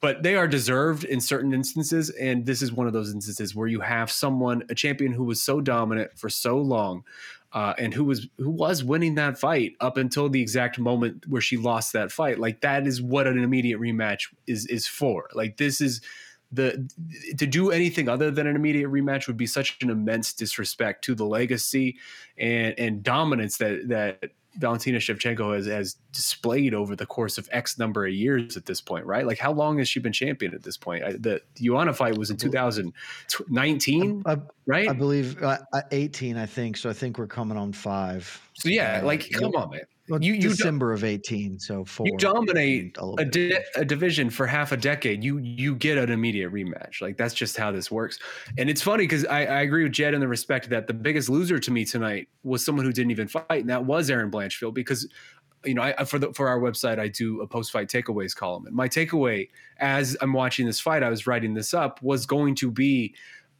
but 0.00 0.22
they 0.22 0.34
are 0.34 0.46
deserved 0.46 1.04
in 1.04 1.20
certain 1.20 1.54
instances. 1.54 2.10
And 2.10 2.44
this 2.44 2.60
is 2.60 2.70
one 2.70 2.86
of 2.86 2.92
those 2.92 3.14
instances 3.14 3.54
where 3.54 3.68
you 3.68 3.80
have 3.80 4.10
someone, 4.10 4.62
a 4.68 4.74
champion 4.74 5.12
who 5.12 5.24
was 5.24 5.40
so 5.40 5.62
dominant 5.62 6.10
for 6.18 6.28
so 6.28 6.58
long, 6.58 7.04
uh, 7.52 7.74
and 7.78 7.92
who 7.92 8.04
was 8.04 8.28
who 8.38 8.50
was 8.50 8.82
winning 8.82 9.14
that 9.16 9.38
fight 9.38 9.72
up 9.80 9.96
until 9.96 10.28
the 10.28 10.40
exact 10.40 10.78
moment 10.78 11.24
where 11.28 11.42
she 11.42 11.56
lost 11.56 11.92
that 11.92 12.10
fight. 12.10 12.38
Like 12.38 12.60
that 12.62 12.86
is 12.86 13.02
what 13.02 13.26
an 13.26 13.38
immediate 13.38 13.80
rematch 13.80 14.32
is 14.46 14.66
is 14.66 14.86
for. 14.86 15.28
Like 15.34 15.58
this 15.58 15.80
is 15.80 16.00
the 16.50 16.88
to 17.38 17.46
do 17.46 17.70
anything 17.70 18.08
other 18.08 18.30
than 18.30 18.46
an 18.46 18.56
immediate 18.56 18.90
rematch 18.90 19.26
would 19.26 19.36
be 19.36 19.46
such 19.46 19.78
an 19.82 19.90
immense 19.90 20.32
disrespect 20.32 21.04
to 21.04 21.14
the 21.14 21.24
legacy 21.24 21.98
and 22.38 22.78
and 22.78 23.02
dominance 23.02 23.58
that 23.58 23.88
that 23.88 24.32
Valentina 24.56 24.98
Shevchenko 24.98 25.54
has, 25.54 25.66
has 25.66 25.96
displayed 26.12 26.74
over 26.74 26.94
the 26.94 27.06
course 27.06 27.38
of 27.38 27.48
X 27.52 27.78
number 27.78 28.06
of 28.06 28.12
years 28.12 28.56
at 28.56 28.66
this 28.66 28.80
point, 28.80 29.06
right? 29.06 29.26
Like, 29.26 29.38
how 29.38 29.52
long 29.52 29.78
has 29.78 29.88
she 29.88 30.00
been 30.00 30.12
champion 30.12 30.54
at 30.54 30.62
this 30.62 30.76
point? 30.76 31.04
I, 31.04 31.12
the, 31.12 31.40
Joanna 31.56 31.94
fight 31.94 32.18
was 32.18 32.30
in 32.30 32.36
2019, 32.36 34.22
right? 34.66 34.88
I 34.88 34.92
believe 34.92 35.42
uh, 35.42 35.58
uh, 35.72 35.82
18, 35.90 36.36
I 36.36 36.46
think. 36.46 36.76
So 36.76 36.90
I 36.90 36.92
think 36.92 37.18
we're 37.18 37.26
coming 37.26 37.56
on 37.56 37.72
five. 37.72 38.40
So, 38.54 38.68
yeah, 38.68 39.00
like, 39.02 39.30
come 39.30 39.54
on, 39.54 39.70
man. 39.70 39.80
Well, 40.12 40.22
you, 40.22 40.34
you 40.34 40.50
December 40.50 40.92
of 40.92 41.04
eighteen, 41.04 41.58
so 41.58 41.86
four. 41.86 42.06
You 42.06 42.18
dominate 42.18 42.98
a, 42.98 43.14
a, 43.16 43.24
di- 43.24 43.56
a, 43.76 43.82
division 43.82 44.28
for 44.28 44.46
half 44.46 44.70
a 44.70 44.76
decade. 44.76 45.24
You 45.24 45.38
you 45.38 45.74
get 45.74 45.96
an 45.96 46.10
immediate 46.10 46.52
rematch. 46.52 47.00
Like 47.00 47.16
that's 47.16 47.32
just 47.32 47.56
how 47.56 47.72
this 47.72 47.90
works. 47.90 48.18
And 48.58 48.68
it's 48.68 48.82
funny 48.82 49.04
because 49.04 49.24
I, 49.24 49.46
I 49.46 49.60
agree 49.62 49.84
with 49.84 49.92
Jed 49.92 50.12
in 50.12 50.20
the 50.20 50.28
respect 50.28 50.68
that 50.68 50.86
the 50.86 50.92
biggest 50.92 51.30
loser 51.30 51.58
to 51.58 51.70
me 51.70 51.86
tonight 51.86 52.28
was 52.42 52.62
someone 52.62 52.84
who 52.84 52.92
didn't 52.92 53.10
even 53.10 53.26
fight, 53.26 53.46
and 53.52 53.70
that 53.70 53.86
was 53.86 54.10
Erin 54.10 54.30
Blanchfield. 54.30 54.74
Because 54.74 55.08
you 55.64 55.72
know, 55.72 55.80
I, 55.80 56.04
for 56.04 56.18
the 56.18 56.30
for 56.34 56.46
our 56.46 56.60
website, 56.60 56.98
I 56.98 57.08
do 57.08 57.40
a 57.40 57.46
post 57.46 57.72
fight 57.72 57.88
takeaways 57.88 58.36
column, 58.36 58.66
and 58.66 58.76
my 58.76 58.90
takeaway 58.90 59.48
as 59.78 60.14
I'm 60.20 60.34
watching 60.34 60.66
this 60.66 60.78
fight, 60.78 61.02
I 61.02 61.08
was 61.08 61.26
writing 61.26 61.54
this 61.54 61.72
up, 61.72 62.02
was 62.02 62.26
going 62.26 62.54
to 62.56 62.70
be, 62.70 63.14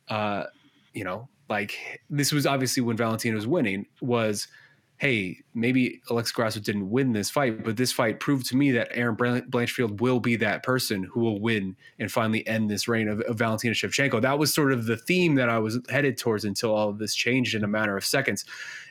uh, 0.09 0.44
you 0.92 1.05
know, 1.05 1.30
like 1.48 1.78
this 2.11 2.30
was 2.30 2.44
obviously 2.44 2.82
when 2.82 2.98
Valentina 2.98 3.36
was 3.36 3.46
winning 3.46 3.86
was 4.03 4.48
hey, 5.03 5.42
maybe 5.53 6.00
Alexa 6.11 6.32
Grasso 6.32 6.61
didn't 6.61 6.88
win 6.88 7.12
this 7.12 7.28
fight, 7.28 7.64
but 7.64 7.76
this 7.76 7.90
fight 7.90 8.20
proved 8.20 8.46
to 8.46 8.57
me 8.57 8.70
that 8.70 8.88
Erin 8.92 9.16
Blanchfield 9.16 10.00
will 10.00 10.20
be 10.20 10.36
that 10.36 10.62
person 10.62 11.03
who 11.03 11.18
will 11.18 11.40
win 11.40 11.74
and 11.98 12.11
finally 12.11 12.46
end 12.46 12.70
this 12.70 12.86
reign 12.86 13.09
of, 13.09 13.20
of, 13.22 13.36
Valentina 13.36 13.74
Shevchenko. 13.74 14.22
That 14.22 14.38
was 14.38 14.55
sort 14.55 14.72
of 14.72 14.86
the 14.86 14.96
theme 14.96 15.34
that 15.34 15.48
I 15.48 15.59
was 15.59 15.80
headed 15.88 16.18
towards 16.18 16.44
until 16.44 16.72
all 16.72 16.88
of 16.88 16.98
this 16.98 17.16
changed 17.16 17.57
in 17.57 17.64
a 17.64 17.66
matter 17.66 17.96
of 17.96 18.05
seconds. 18.05 18.44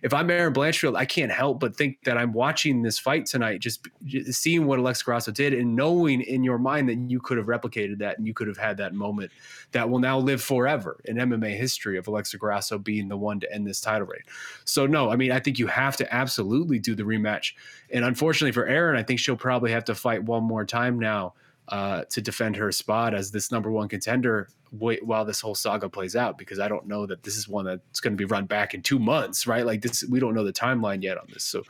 If 0.03 0.13
I'm 0.13 0.29
Erin 0.29 0.53
Blanchfield, 0.53 0.97
I 0.97 1.05
can't 1.05 1.31
help 1.31 1.61
but 1.61 1.77
think 1.77 2.03
that 2.03 2.17
I'm 2.17 2.33
watching 2.33 2.81
this 2.81 2.99
fight 2.99 3.25
tonight, 3.25 3.61
just, 3.61 3.87
just 4.03 4.41
seeing 4.41 4.65
what 4.65 4.79
Alexa 4.79 5.05
Grasso 5.05 5.31
did 5.31 5.53
and 5.53 5.77
knowing 5.77 6.19
in 6.19 6.43
your 6.43 6.57
mind 6.57 6.89
that 6.89 6.97
you 7.09 7.21
could 7.21 7.37
have 7.37 7.47
replicated 7.47 7.99
that 7.99 8.17
and 8.17 8.27
you 8.27 8.33
could 8.33 8.49
have 8.49 8.57
had 8.57 8.75
that 8.77 8.93
moment 8.93 9.31
that 9.71 9.89
will 9.89 9.99
now 9.99 10.19
live 10.19 10.41
forever 10.41 10.99
in 11.05 11.15
MMA 11.15 11.55
history 11.55 11.97
of 11.97 12.07
Alexa 12.07 12.37
Grasso 12.37 12.77
being 12.77 13.07
the 13.07 13.15
one 13.15 13.39
to 13.39 13.53
end 13.53 13.65
this 13.65 13.79
title 13.79 14.07
reign. 14.07 14.23
So 14.65 14.85
no, 14.85 15.09
I 15.09 15.15
mean, 15.15 15.31
I 15.31 15.39
think 15.39 15.57
you 15.57 15.67
have 15.67 15.95
to 16.00 16.00
absolutely 16.09 16.79
do 16.79 16.95
the 16.95 17.03
rematch. 17.03 17.53
And 17.89 18.05
unfortunately 18.05 18.51
for 18.51 18.65
Erin, 18.65 18.97
I 18.97 19.03
think 19.03 19.19
she'll 19.19 19.35
probably 19.35 19.71
have 19.71 19.85
to 19.85 19.95
fight 19.95 20.23
one 20.23 20.43
more 20.43 20.65
time 20.65 20.99
now 20.99 21.33
uh, 21.67 22.03
to 22.09 22.21
defend 22.21 22.55
her 22.57 22.71
spot 22.71 23.13
as 23.13 23.31
this 23.31 23.51
number 23.51 23.71
one 23.71 23.87
contender 23.87 24.49
while 24.71 25.25
this 25.25 25.41
whole 25.41 25.55
saga 25.55 25.89
plays 25.89 26.15
out. 26.15 26.37
Because 26.37 26.59
I 26.59 26.67
don't 26.67 26.87
know 26.87 27.05
that 27.05 27.23
this 27.23 27.35
is 27.35 27.47
one 27.47 27.65
that's 27.65 27.99
going 27.99 28.13
to 28.13 28.17
be 28.17 28.25
run 28.25 28.45
back 28.45 28.73
in 28.73 28.81
two 28.81 28.99
months, 28.99 29.45
right? 29.47 29.65
Like 29.65 29.81
this, 29.81 30.03
we 30.03 30.19
don't 30.19 30.33
know 30.33 30.43
the 30.43 30.53
timeline 30.53 31.03
yet 31.03 31.17
on 31.17 31.27
this. 31.31 31.43
So 31.43 31.63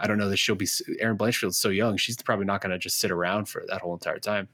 I 0.00 0.06
don't 0.06 0.18
know 0.18 0.28
that 0.30 0.38
she'll 0.38 0.54
be. 0.54 0.66
Erin 0.98 1.16
Blanchfield's 1.16 1.58
so 1.58 1.68
young; 1.68 1.96
she's 1.96 2.16
probably 2.16 2.46
not 2.46 2.62
going 2.62 2.70
to 2.70 2.78
just 2.78 2.98
sit 2.98 3.10
around 3.10 3.48
for 3.48 3.64
that 3.68 3.82
whole 3.82 3.92
entire 3.92 4.18
time. 4.18 4.48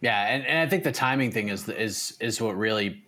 Yeah, 0.00 0.26
and, 0.28 0.46
and 0.46 0.58
I 0.58 0.66
think 0.68 0.84
the 0.84 0.92
timing 0.92 1.32
thing 1.32 1.48
is 1.48 1.68
is 1.68 2.16
is 2.20 2.40
what 2.40 2.56
really 2.56 3.02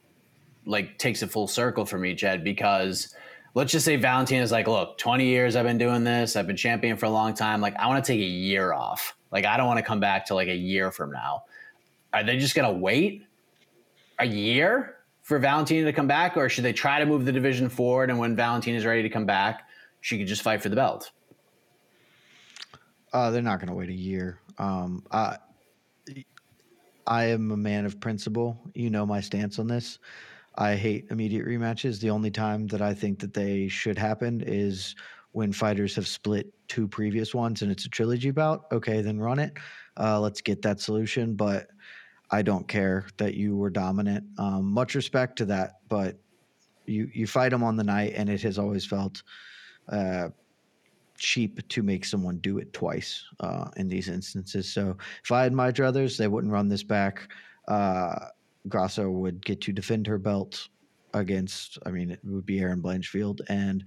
like 0.66 0.98
takes 0.98 1.22
a 1.22 1.28
full 1.28 1.46
circle 1.46 1.84
for 1.84 1.98
me, 1.98 2.14
Jed, 2.14 2.42
because 2.42 3.14
let's 3.54 3.70
just 3.70 3.84
say 3.84 3.96
Valentina 3.96 4.42
is 4.42 4.52
like, 4.52 4.66
look, 4.66 4.98
20 4.98 5.24
years 5.24 5.56
I've 5.56 5.64
been 5.64 5.78
doing 5.78 6.04
this. 6.04 6.36
I've 6.36 6.46
been 6.46 6.56
champion 6.56 6.96
for 6.96 7.06
a 7.06 7.10
long 7.10 7.34
time. 7.34 7.60
Like, 7.60 7.76
I 7.76 7.86
want 7.86 8.04
to 8.04 8.12
take 8.12 8.20
a 8.20 8.24
year 8.24 8.72
off. 8.72 9.16
Like, 9.30 9.46
I 9.46 9.56
don't 9.56 9.66
want 9.66 9.78
to 9.78 9.84
come 9.84 10.00
back 10.00 10.26
to 10.26 10.34
like 10.34 10.48
a 10.48 10.54
year 10.54 10.90
from 10.90 11.12
now. 11.12 11.44
Are 12.12 12.22
they 12.22 12.36
just 12.36 12.54
going 12.54 12.72
to 12.72 12.78
wait 12.78 13.26
a 14.18 14.26
year 14.26 14.96
for 15.22 15.38
Valentina 15.38 15.84
to 15.84 15.92
come 15.92 16.06
back? 16.06 16.36
Or 16.36 16.48
should 16.48 16.64
they 16.64 16.72
try 16.72 16.98
to 16.98 17.06
move 17.06 17.24
the 17.24 17.32
division 17.32 17.68
forward? 17.68 18.10
And 18.10 18.18
when 18.18 18.36
Valentina 18.36 18.76
is 18.76 18.84
ready 18.84 19.02
to 19.02 19.08
come 19.08 19.26
back, 19.26 19.68
she 20.00 20.18
could 20.18 20.26
just 20.26 20.42
fight 20.42 20.60
for 20.60 20.68
the 20.68 20.76
belt? 20.76 21.10
Uh, 23.12 23.30
they're 23.30 23.42
not 23.42 23.60
going 23.60 23.68
to 23.68 23.74
wait 23.74 23.88
a 23.88 23.94
year. 23.94 24.40
Um, 24.58 25.04
I, 25.10 25.36
I 27.06 27.24
am 27.26 27.52
a 27.52 27.56
man 27.56 27.86
of 27.86 28.00
principle. 28.00 28.60
You 28.74 28.90
know 28.90 29.06
my 29.06 29.20
stance 29.20 29.58
on 29.58 29.68
this. 29.68 29.98
I 30.56 30.76
hate 30.76 31.06
immediate 31.10 31.46
rematches. 31.46 32.00
The 32.00 32.10
only 32.10 32.30
time 32.30 32.66
that 32.68 32.80
I 32.80 32.94
think 32.94 33.18
that 33.20 33.34
they 33.34 33.68
should 33.68 33.98
happen 33.98 34.42
is 34.46 34.94
when 35.32 35.52
fighters 35.52 35.96
have 35.96 36.06
split 36.06 36.52
two 36.68 36.86
previous 36.86 37.34
ones 37.34 37.62
and 37.62 37.72
it's 37.72 37.84
a 37.84 37.88
trilogy 37.88 38.30
bout. 38.30 38.66
Okay, 38.70 39.00
then 39.00 39.18
run 39.18 39.38
it. 39.38 39.54
Uh, 39.98 40.20
let's 40.20 40.40
get 40.40 40.62
that 40.62 40.80
solution. 40.80 41.34
But 41.34 41.68
I 42.30 42.42
don't 42.42 42.66
care 42.68 43.06
that 43.16 43.34
you 43.34 43.56
were 43.56 43.70
dominant. 43.70 44.24
Um, 44.38 44.72
much 44.72 44.94
respect 44.94 45.36
to 45.38 45.44
that, 45.46 45.80
but 45.88 46.18
you 46.86 47.10
you 47.12 47.26
fight 47.26 47.50
them 47.50 47.62
on 47.62 47.76
the 47.76 47.84
night, 47.84 48.12
and 48.16 48.28
it 48.28 48.42
has 48.42 48.58
always 48.58 48.84
felt 48.86 49.22
uh, 49.88 50.28
cheap 51.18 51.66
to 51.68 51.82
make 51.82 52.04
someone 52.04 52.38
do 52.38 52.58
it 52.58 52.72
twice 52.72 53.24
uh, 53.40 53.68
in 53.76 53.88
these 53.88 54.08
instances. 54.08 54.72
So 54.72 54.96
if 55.22 55.32
I 55.32 55.42
had 55.42 55.52
my 55.52 55.70
druthers, 55.70 56.16
they 56.16 56.28
wouldn't 56.28 56.52
run 56.52 56.68
this 56.68 56.82
back. 56.82 57.28
Uh, 57.68 58.26
Grasso 58.68 59.10
would 59.10 59.44
get 59.44 59.60
to 59.62 59.72
defend 59.72 60.06
her 60.06 60.18
belt 60.18 60.68
against, 61.12 61.78
I 61.86 61.90
mean, 61.90 62.10
it 62.10 62.20
would 62.24 62.46
be 62.46 62.60
Erin 62.60 62.82
Blanchfield. 62.82 63.40
And 63.48 63.84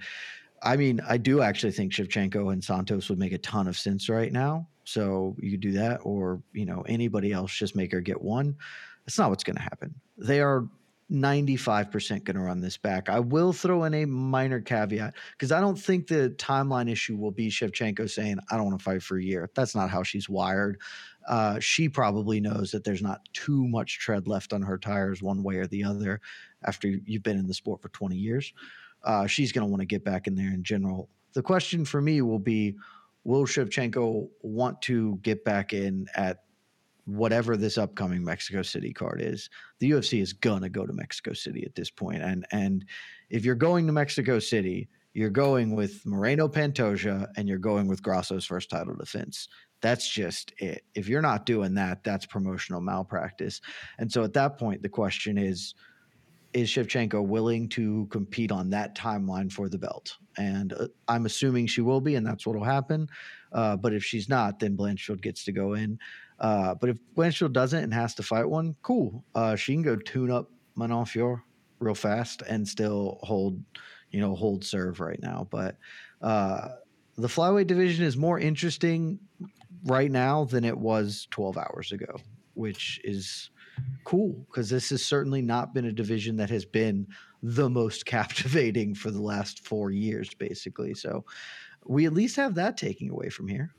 I 0.64 0.78
mean, 0.78 1.02
I 1.08 1.18
do 1.18 1.42
actually 1.42 1.72
think 1.72 1.92
Shevchenko 1.92 2.54
and 2.54 2.64
Santos 2.64 3.10
would 3.10 3.20
make 3.20 3.34
a 3.34 3.38
ton 3.40 3.68
of 3.68 3.78
sense 3.78 4.10
right 4.10 4.32
now. 4.32 4.68
So 4.86 5.36
you 5.40 5.52
could 5.52 5.60
do 5.60 5.74
that, 5.74 6.00
or, 6.04 6.42
you 6.54 6.66
know, 6.66 6.82
anybody 6.88 7.34
else, 7.34 7.54
just 7.54 7.76
make 7.76 7.92
her 7.92 8.02
get 8.02 8.22
one. 8.22 8.56
That's 9.06 9.18
not 9.18 9.30
what's 9.30 9.44
going 9.44 9.58
to 9.58 9.62
happen. 9.62 9.94
They 10.18 10.40
are 10.40 10.68
95% 11.12 12.26
going 12.26 12.36
to 12.36 12.42
run 12.42 12.60
this 12.60 12.78
back. 12.78 13.10
I 13.10 13.20
will 13.20 13.54
throw 13.54 13.86
in 13.86 13.94
a 13.94 14.06
minor 14.06 14.60
caveat 14.60 15.14
because 15.32 15.52
I 15.52 15.62
don't 15.62 15.80
think 15.80 16.08
the 16.08 16.36
timeline 16.38 16.92
issue 16.92 17.16
will 17.16 17.32
be 17.32 17.50
Shevchenko 17.50 18.10
saying, 18.10 18.40
I 18.52 18.58
don't 18.58 18.66
want 18.66 18.80
to 18.80 18.84
fight 18.84 19.02
for 19.02 19.18
a 19.18 19.24
year. 19.24 19.50
That's 19.56 19.74
not 19.74 19.90
how 19.90 20.04
she's 20.04 20.28
wired. 20.28 20.82
Uh, 21.28 21.60
she 21.60 21.88
probably 21.88 22.42
knows 22.42 22.72
that 22.72 22.84
there's 22.84 23.02
not 23.02 23.22
too 23.34 23.68
much 23.68 24.00
tread 24.00 24.28
left 24.28 24.52
on 24.52 24.62
her 24.62 24.78
tires 24.78 25.22
one 25.22 25.44
way 25.44 25.58
or 25.58 25.68
the 25.68 25.84
other 25.84 26.20
after 26.66 26.88
you've 26.88 27.24
been 27.24 27.40
in 27.40 27.48
the 27.48 27.54
sport 27.54 27.82
for 27.82 27.90
20 27.90 28.16
years. 28.16 28.54
Uh, 29.04 29.28
she's 29.28 29.52
going 29.52 29.66
to 29.66 29.70
want 29.70 29.82
to 29.82 29.86
get 29.86 30.04
back 30.04 30.28
in 30.28 30.36
there 30.36 30.52
in 30.52 30.64
general. 30.64 31.10
The 31.34 31.44
question 31.44 31.86
for 31.86 32.02
me 32.02 32.22
will 32.22 32.40
be 32.40 32.76
will 33.24 33.46
Shevchenko 33.46 34.30
want 34.42 34.82
to 34.84 35.20
get 35.22 35.44
back 35.44 35.74
in 35.74 36.08
at 36.16 36.44
whatever 37.08 37.58
this 37.58 37.78
upcoming 37.78 38.24
Mexico 38.24 38.62
City 38.62 38.94
card 38.94 39.22
is? 39.22 39.50
The 39.80 39.92
UFC 39.92 40.22
is 40.22 40.34
gonna 40.34 40.70
go 40.70 40.86
to 40.86 40.94
Mexico 40.94 41.34
City 41.34 41.64
at 41.66 41.76
this 41.76 41.90
point. 41.90 42.22
and 42.22 42.46
and 42.52 42.86
if 43.30 43.44
you're 43.44 43.56
going 43.56 43.88
to 43.88 43.94
Mexico 43.94 44.40
City, 44.40 44.88
you're 45.14 45.30
going 45.30 45.76
with 45.76 46.06
Moreno 46.06 46.48
Pantoja 46.48 47.28
and 47.36 47.48
you're 47.48 47.58
going 47.58 47.88
with 47.88 48.04
Grasso's 48.04 48.46
first 48.46 48.70
title 48.70 48.96
defense. 48.96 49.48
That's 49.82 50.08
just 50.08 50.54
it. 50.60 50.84
If 50.94 51.10
you're 51.10 51.22
not 51.22 51.46
doing 51.46 51.74
that, 51.74 52.04
that's 52.04 52.26
promotional 52.26 52.82
malpractice. 52.82 53.60
And 53.98 54.12
so 54.12 54.24
at 54.24 54.34
that 54.34 54.58
point, 54.58 54.84
the 54.84 54.90
question 54.90 55.38
is 55.38 55.74
is 56.54 56.70
Shevchenko 56.70 57.26
willing 57.26 57.68
to 57.70 58.08
compete 58.10 58.52
on 58.52 58.70
that 58.70 58.96
timeline 58.96 59.52
for 59.52 59.70
the 59.70 59.78
belt? 59.78 60.18
And 60.38 60.74
uh, 60.74 60.88
I'm 61.08 61.26
assuming 61.26 61.68
she 61.68 61.82
will 61.82 62.02
be, 62.02 62.16
and 62.16 62.26
that's 62.26 62.48
what 62.48 62.56
will 62.56 62.64
happen. 62.64 63.10
Uh, 63.52 63.76
but 63.76 63.94
if 63.94 64.04
she's 64.04 64.30
not, 64.30 64.60
then 64.60 64.78
Blanchfield 64.78 65.22
gets 65.22 65.44
to 65.46 65.52
go 65.52 65.74
in. 65.74 66.00
Uh, 66.40 66.76
but 66.76 66.90
if 66.90 66.98
Blanchfield 67.16 67.54
doesn't 67.54 67.84
and 67.84 67.94
has 67.94 68.16
to 68.16 68.24
fight 68.24 68.48
one, 68.48 68.76
cool. 68.82 69.24
Uh, 69.34 69.56
she 69.56 69.74
can 69.74 69.82
go 69.82 69.96
tune 69.96 70.32
up 70.32 70.50
Manon 70.76 71.06
real 71.80 71.96
fast 71.96 72.42
and 72.44 72.68
still 72.68 73.20
hold, 73.24 73.62
you 74.12 74.20
know, 74.20 74.36
hold 74.36 74.64
serve 74.64 75.00
right 75.00 75.22
now. 75.22 75.48
But 75.50 75.78
uh, 76.22 76.70
the 77.18 77.28
flyweight 77.28 77.68
division 77.68 78.06
is 78.06 78.18
more 78.18 78.40
interesting 78.40 79.20
right 79.86 80.12
now 80.12 80.46
than 80.46 80.64
it 80.64 80.78
was 80.78 81.28
12 81.32 81.58
hours 81.58 81.92
ago, 81.92 82.20
which 82.54 83.00
is 83.04 83.50
cool 84.04 84.46
because 84.50 84.70
this 84.70 84.90
has 84.90 85.06
certainly 85.06 85.42
not 85.42 85.74
been 85.74 85.86
a 85.86 85.92
division 85.92 86.38
that 86.38 86.50
has 86.50 86.66
been 86.66 87.08
the 87.44 87.70
most 87.70 88.06
captivating 88.06 88.96
for 88.96 89.12
the 89.12 89.22
last 89.22 89.66
four 89.66 89.92
years, 89.92 90.34
basically. 90.34 90.94
So 90.94 91.26
we 91.86 92.06
at 92.06 92.14
least 92.14 92.36
have 92.36 92.56
that 92.56 92.78
taking 92.78 93.10
away 93.10 93.30
from 93.30 93.48
here. 93.48 93.74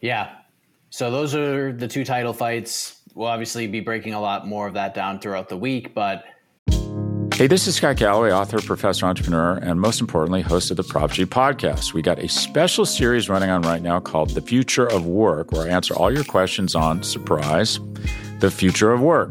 Yeah. 0.00 0.30
So 0.90 1.10
those 1.10 1.34
are 1.34 1.72
the 1.72 1.88
two 1.88 2.04
title 2.04 2.32
fights. 2.32 3.00
We'll 3.14 3.28
obviously 3.28 3.66
be 3.66 3.80
breaking 3.80 4.14
a 4.14 4.20
lot 4.20 4.46
more 4.46 4.66
of 4.66 4.74
that 4.74 4.94
down 4.94 5.20
throughout 5.20 5.48
the 5.48 5.56
week, 5.56 5.94
but 5.94 6.24
Hey, 7.38 7.46
this 7.46 7.68
is 7.68 7.76
Scott 7.76 7.94
Galloway, 7.94 8.32
author, 8.32 8.60
professor, 8.60 9.06
entrepreneur, 9.06 9.58
and 9.58 9.80
most 9.80 10.00
importantly, 10.00 10.40
host 10.40 10.72
of 10.72 10.76
the 10.76 10.82
Prop 10.82 11.12
G 11.12 11.24
podcast. 11.24 11.94
We 11.94 12.02
got 12.02 12.18
a 12.18 12.28
special 12.28 12.84
series 12.84 13.28
running 13.28 13.48
on 13.48 13.62
right 13.62 13.80
now 13.80 14.00
called 14.00 14.30
The 14.30 14.40
Future 14.40 14.86
of 14.86 15.06
Work, 15.06 15.52
where 15.52 15.62
I 15.62 15.68
answer 15.68 15.94
all 15.94 16.12
your 16.12 16.24
questions 16.24 16.74
on 16.74 17.04
surprise, 17.04 17.78
the 18.40 18.50
future 18.50 18.92
of 18.92 19.00
work. 19.00 19.30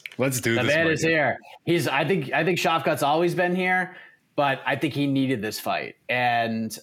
Let's 0.17 0.41
do 0.41 0.55
the 0.55 0.63
this. 0.63 0.71
The 0.71 0.77
man 0.77 0.87
is 0.91 1.01
here. 1.01 1.37
He's. 1.65 1.87
I 1.87 2.05
think. 2.05 2.31
I 2.33 2.43
think 2.43 2.59
Shavkat's 2.59 3.03
always 3.03 3.35
been 3.35 3.55
here, 3.55 3.95
but 4.35 4.61
I 4.65 4.75
think 4.75 4.93
he 4.93 5.07
needed 5.07 5.41
this 5.41 5.59
fight. 5.59 5.95
And 6.09 6.77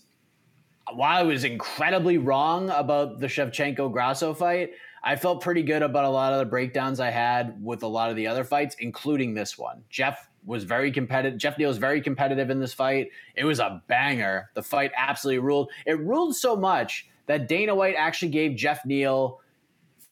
while 0.92 1.18
I 1.18 1.22
was 1.22 1.44
incredibly 1.44 2.18
wrong 2.18 2.70
about 2.70 3.20
the 3.20 3.26
Shevchenko 3.26 3.92
Grasso 3.92 4.34
fight, 4.34 4.70
I 5.02 5.16
felt 5.16 5.42
pretty 5.42 5.62
good 5.62 5.82
about 5.82 6.04
a 6.04 6.08
lot 6.08 6.32
of 6.32 6.38
the 6.38 6.46
breakdowns 6.46 7.00
I 7.00 7.10
had 7.10 7.62
with 7.62 7.82
a 7.82 7.86
lot 7.86 8.10
of 8.10 8.16
the 8.16 8.26
other 8.26 8.44
fights, 8.44 8.76
including 8.78 9.34
this 9.34 9.58
one. 9.58 9.84
Geoff 9.90 10.28
was 10.44 10.64
very 10.64 10.90
competitive. 10.90 11.38
Geoff 11.38 11.58
Neal 11.58 11.68
was 11.68 11.78
very 11.78 12.00
competitive 12.00 12.50
in 12.50 12.58
this 12.58 12.72
fight. 12.72 13.10
It 13.36 13.44
was 13.44 13.60
a 13.60 13.82
banger. 13.86 14.50
The 14.54 14.62
fight 14.62 14.92
absolutely 14.96 15.40
ruled. 15.40 15.70
It 15.86 15.98
ruled 15.98 16.36
so 16.36 16.56
much 16.56 17.08
that 17.26 17.48
Dana 17.48 17.74
White 17.74 17.94
actually 17.96 18.30
gave 18.30 18.56
Geoff 18.56 18.84
Neal 18.86 19.40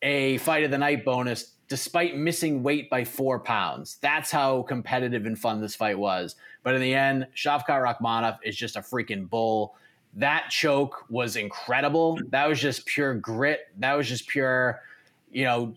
a 0.03 0.37
fight 0.39 0.64
of 0.64 0.71
the 0.71 0.79
night 0.79 1.05
bonus 1.05 1.55
despite 1.69 2.17
missing 2.17 2.62
weight 2.62 2.89
by 2.91 3.05
four 3.05 3.41
pounds. 3.41 3.99
That's 4.01 4.31
how 4.31 4.62
competitive 4.62 5.27
and 5.27 5.39
fun 5.39 5.61
this 5.61 5.75
fight 5.75 5.99
was. 5.99 6.37
But 6.62 6.75
in 6.75 6.81
the 6.81 6.95
end, 6.95 7.27
Shavkat 7.35 7.67
Rakhmonov 7.69 8.39
is 8.43 8.57
just 8.57 8.77
a 8.77 8.81
freaking 8.81 9.29
bull. 9.29 9.77
That 10.14 10.49
choke 10.51 11.05
was 11.11 11.37
incredible. 11.37 12.19
That 12.31 12.49
was 12.49 12.61
just 12.61 12.87
pure 12.87 13.14
grit. 13.14 13.69
That 13.79 13.95
was 13.95 14.09
just 14.09 14.27
pure, 14.29 14.83
you 15.31 15.45
know, 15.45 15.75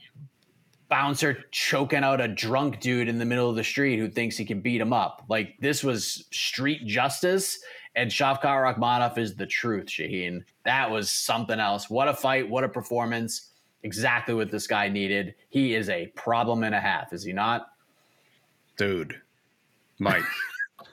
bouncer 0.88 1.46
choking 1.52 2.04
out 2.04 2.22
a 2.22 2.28
drunk 2.28 2.80
dude 2.80 3.08
in 3.08 3.20
the 3.20 3.26
middle 3.26 3.50
of 3.50 3.56
the 3.56 3.64
street 3.64 4.00
who 4.00 4.10
thinks 4.10 4.38
he 4.38 4.46
can 4.46 4.62
beat 4.62 4.82
him 4.82 4.94
up. 4.94 5.24
Like 5.30 5.56
this 5.60 5.84
was 5.84 6.26
street 6.32 6.86
justice. 6.86 7.60
And 7.96 8.10
Shavkat 8.10 8.44
Rakhmonov 8.44 9.18
is 9.18 9.36
the 9.36 9.48
truth, 9.48 9.88
Shaheen. 9.88 10.44
That 10.64 10.90
was 10.90 11.12
something 11.12 11.60
else. 11.60 11.90
What 11.90 12.08
a 12.08 12.14
fight. 12.14 12.50
What 12.50 12.64
a 12.64 12.70
performance 12.70 13.49
exactly 13.84 14.34
what 14.34 14.51
this 14.51 14.67
guy 14.67 14.89
needed. 14.89 15.36
He 15.49 15.75
is 15.75 15.89
a 15.89 16.07
problem 16.07 16.63
and 16.63 16.75
a 16.75 16.80
half, 16.80 17.13
is 17.13 17.23
he 17.23 17.34
not? 17.34 17.69
Dude, 18.77 19.19
Mike. 19.99 20.23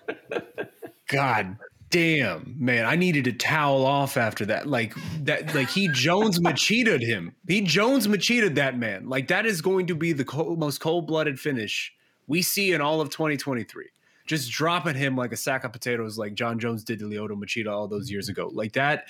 God 1.08 1.56
damn, 1.90 2.56
man. 2.58 2.84
I 2.84 2.96
needed 2.96 3.24
to 3.24 3.32
towel 3.32 3.84
off 3.86 4.16
after 4.16 4.44
that. 4.46 4.66
Like 4.66 4.94
that, 5.22 5.54
like 5.54 5.70
he 5.70 5.88
Jones 5.88 6.40
Machida 6.40 7.00
him. 7.00 7.34
He 7.46 7.60
Jones 7.60 8.08
Machida 8.08 8.54
that 8.56 8.78
man. 8.78 9.08
Like 9.08 9.28
that 9.28 9.46
is 9.46 9.60
going 9.62 9.86
to 9.86 9.94
be 9.94 10.12
the 10.12 10.24
cold, 10.24 10.58
most 10.58 10.80
cold 10.80 11.06
blooded 11.06 11.38
finish 11.38 11.92
we 12.26 12.42
see 12.42 12.72
in 12.72 12.80
all 12.80 13.00
of 13.00 13.10
2023. 13.10 13.86
Just 14.26 14.50
dropping 14.50 14.96
him 14.96 15.16
like 15.16 15.32
a 15.32 15.36
sack 15.36 15.64
of 15.64 15.72
potatoes, 15.72 16.18
like 16.18 16.34
Jon 16.34 16.58
Jones 16.58 16.82
did 16.82 16.98
to 16.98 17.04
Lyoto 17.04 17.32
Machida 17.32 17.70
all 17.70 17.86
those 17.86 18.10
years 18.10 18.28
ago. 18.28 18.50
Like 18.52 18.72
that. 18.72 19.06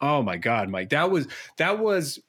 Oh 0.00 0.22
my 0.22 0.36
God, 0.36 0.68
Mike. 0.68 0.90
That 0.90 1.10
was 1.10 1.28
that 1.56 1.78
was 1.78 2.20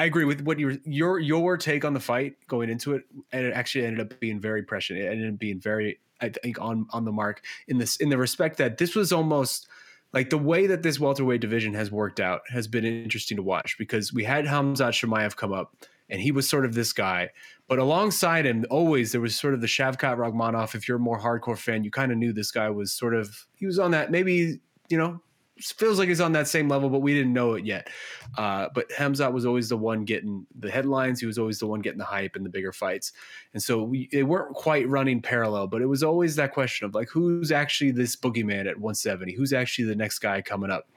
I 0.00 0.04
agree 0.04 0.24
with 0.24 0.40
what 0.40 0.58
your 0.58 0.78
your 0.86 1.18
your 1.18 1.58
take 1.58 1.84
on 1.84 1.92
the 1.92 2.00
fight 2.00 2.36
going 2.48 2.70
into 2.70 2.94
it, 2.94 3.02
and 3.32 3.44
it 3.44 3.52
actually 3.52 3.84
ended 3.84 4.00
up 4.00 4.18
being 4.18 4.40
very 4.40 4.62
prescient. 4.62 4.98
It 4.98 5.04
ended 5.04 5.34
up 5.34 5.38
being 5.38 5.60
very, 5.60 6.00
I 6.22 6.30
think, 6.30 6.58
on 6.58 6.86
on 6.88 7.04
the 7.04 7.12
mark 7.12 7.44
in 7.68 7.76
this 7.76 7.96
in 7.96 8.08
the 8.08 8.16
respect 8.16 8.56
that 8.56 8.78
this 8.78 8.94
was 8.94 9.12
almost 9.12 9.68
like 10.14 10.30
the 10.30 10.38
way 10.38 10.66
that 10.68 10.82
this 10.82 10.98
welterweight 10.98 11.42
division 11.42 11.74
has 11.74 11.92
worked 11.92 12.18
out 12.18 12.40
has 12.48 12.66
been 12.66 12.86
interesting 12.86 13.36
to 13.36 13.42
watch 13.42 13.76
because 13.78 14.10
we 14.10 14.24
had 14.24 14.46
Khamzat 14.46 14.92
Chimaev 14.92 15.36
come 15.36 15.52
up, 15.52 15.76
and 16.08 16.18
he 16.18 16.32
was 16.32 16.48
sort 16.48 16.64
of 16.64 16.72
this 16.72 16.94
guy, 16.94 17.28
but 17.68 17.78
alongside 17.78 18.46
him, 18.46 18.64
always 18.70 19.12
there 19.12 19.20
was 19.20 19.36
sort 19.36 19.52
of 19.52 19.60
the 19.60 19.66
Shavkat 19.66 20.16
Rakhmonov. 20.16 20.74
If 20.74 20.88
you're 20.88 20.96
a 20.96 21.00
more 21.00 21.20
hardcore 21.20 21.58
fan, 21.58 21.84
you 21.84 21.90
kind 21.90 22.10
of 22.10 22.16
knew 22.16 22.32
this 22.32 22.52
guy 22.52 22.70
was 22.70 22.90
sort 22.90 23.14
of 23.14 23.46
he 23.54 23.66
was 23.66 23.78
on 23.78 23.90
that 23.90 24.10
maybe 24.10 24.60
you 24.88 24.96
know 24.96 25.20
feels 25.60 25.98
like 25.98 26.08
he's 26.08 26.20
on 26.20 26.32
that 26.32 26.48
same 26.48 26.68
level, 26.68 26.88
but 26.88 27.00
we 27.00 27.14
didn't 27.14 27.32
know 27.32 27.54
it 27.54 27.64
yet. 27.64 27.88
Uh, 28.36 28.68
but 28.74 28.88
Khamzat 28.90 29.32
was 29.32 29.46
always 29.46 29.68
the 29.68 29.76
one 29.76 30.04
getting 30.04 30.46
the 30.58 30.70
headlines. 30.70 31.20
He 31.20 31.26
was 31.26 31.38
always 31.38 31.58
the 31.58 31.66
one 31.66 31.80
getting 31.80 31.98
the 31.98 32.04
hype 32.04 32.36
and 32.36 32.44
the 32.44 32.50
bigger 32.50 32.72
fights. 32.72 33.12
And 33.54 33.62
so 33.62 33.82
we 33.82 34.08
they 34.12 34.22
weren't 34.22 34.54
quite 34.54 34.88
running 34.88 35.20
parallel, 35.22 35.66
but 35.66 35.82
it 35.82 35.86
was 35.86 36.02
always 36.02 36.36
that 36.36 36.52
question 36.52 36.86
of 36.86 36.94
like, 36.94 37.08
who's 37.08 37.52
actually 37.52 37.90
this 37.90 38.16
boogeyman 38.16 38.66
at 38.68 38.78
170? 38.78 39.34
Who's 39.34 39.52
actually 39.52 39.86
the 39.86 39.96
next 39.96 40.18
guy 40.18 40.42
coming 40.42 40.70
up? 40.70 40.88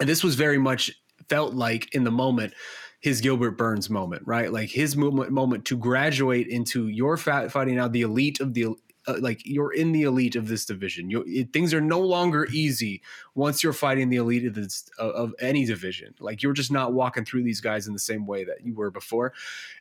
And 0.00 0.08
this 0.08 0.22
was 0.22 0.34
very 0.34 0.58
much 0.58 0.90
felt 1.28 1.54
like 1.54 1.94
in 1.94 2.04
the 2.04 2.10
moment 2.10 2.54
his 3.00 3.20
Gilbert 3.20 3.52
Burns 3.52 3.90
moment, 3.90 4.22
right? 4.26 4.52
Like 4.52 4.70
his 4.70 4.96
moment 4.96 5.32
moment 5.32 5.64
to 5.66 5.76
graduate 5.76 6.46
into 6.46 6.88
your 6.88 7.16
fighting 7.16 7.76
now 7.76 7.88
the 7.88 8.02
elite 8.02 8.40
of 8.40 8.54
the 8.54 8.68
uh, 9.06 9.16
like 9.20 9.42
you're 9.44 9.72
in 9.72 9.92
the 9.92 10.02
elite 10.02 10.36
of 10.36 10.48
this 10.48 10.64
division. 10.64 11.10
You, 11.10 11.24
it, 11.26 11.52
things 11.52 11.74
are 11.74 11.80
no 11.80 12.00
longer 12.00 12.46
easy 12.52 13.02
once 13.34 13.62
you're 13.62 13.72
fighting 13.72 14.10
the 14.10 14.16
elite 14.16 14.46
of, 14.46 14.54
this, 14.54 14.88
of 14.98 15.34
any 15.40 15.64
division. 15.64 16.14
Like 16.20 16.42
you're 16.42 16.52
just 16.52 16.70
not 16.70 16.92
walking 16.92 17.24
through 17.24 17.42
these 17.42 17.60
guys 17.60 17.86
in 17.86 17.92
the 17.92 17.98
same 17.98 18.26
way 18.26 18.44
that 18.44 18.64
you 18.64 18.74
were 18.74 18.90
before. 18.90 19.32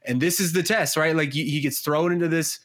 And 0.05 0.21
this 0.21 0.39
is 0.39 0.53
the 0.53 0.63
test, 0.63 0.97
right? 0.97 1.15
Like 1.15 1.33
he, 1.33 1.49
he 1.49 1.61
gets 1.61 1.79
thrown 1.79 2.11
into 2.11 2.27
this 2.27 2.59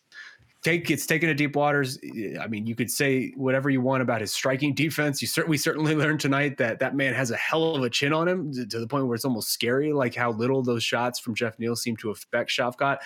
take 0.62 0.90
it's 0.90 1.06
taken 1.06 1.28
to 1.28 1.34
deep 1.34 1.54
waters. 1.54 1.98
I 2.40 2.46
mean, 2.48 2.66
you 2.66 2.74
could 2.74 2.90
say 2.90 3.32
whatever 3.36 3.70
you 3.70 3.80
want 3.80 4.02
about 4.02 4.20
his 4.20 4.32
striking 4.32 4.74
defense. 4.74 5.22
You 5.22 5.28
certainly 5.28 5.58
certainly 5.58 5.94
learned 5.94 6.20
tonight 6.20 6.58
that 6.58 6.78
that 6.80 6.94
man 6.94 7.14
has 7.14 7.30
a 7.30 7.36
hell 7.36 7.76
of 7.76 7.82
a 7.82 7.90
chin 7.90 8.12
on 8.12 8.28
him 8.28 8.52
to, 8.52 8.66
to, 8.66 8.80
the 8.80 8.86
point 8.86 9.06
where 9.06 9.14
it's 9.14 9.24
almost 9.24 9.50
scary, 9.50 9.92
like 9.92 10.14
how 10.14 10.32
little 10.32 10.62
those 10.62 10.82
shots 10.82 11.18
from 11.18 11.34
Geoff 11.34 11.58
Neal 11.58 11.76
seem 11.76 11.96
to 11.98 12.10
affect 12.10 12.50
Shavkat. 12.50 12.98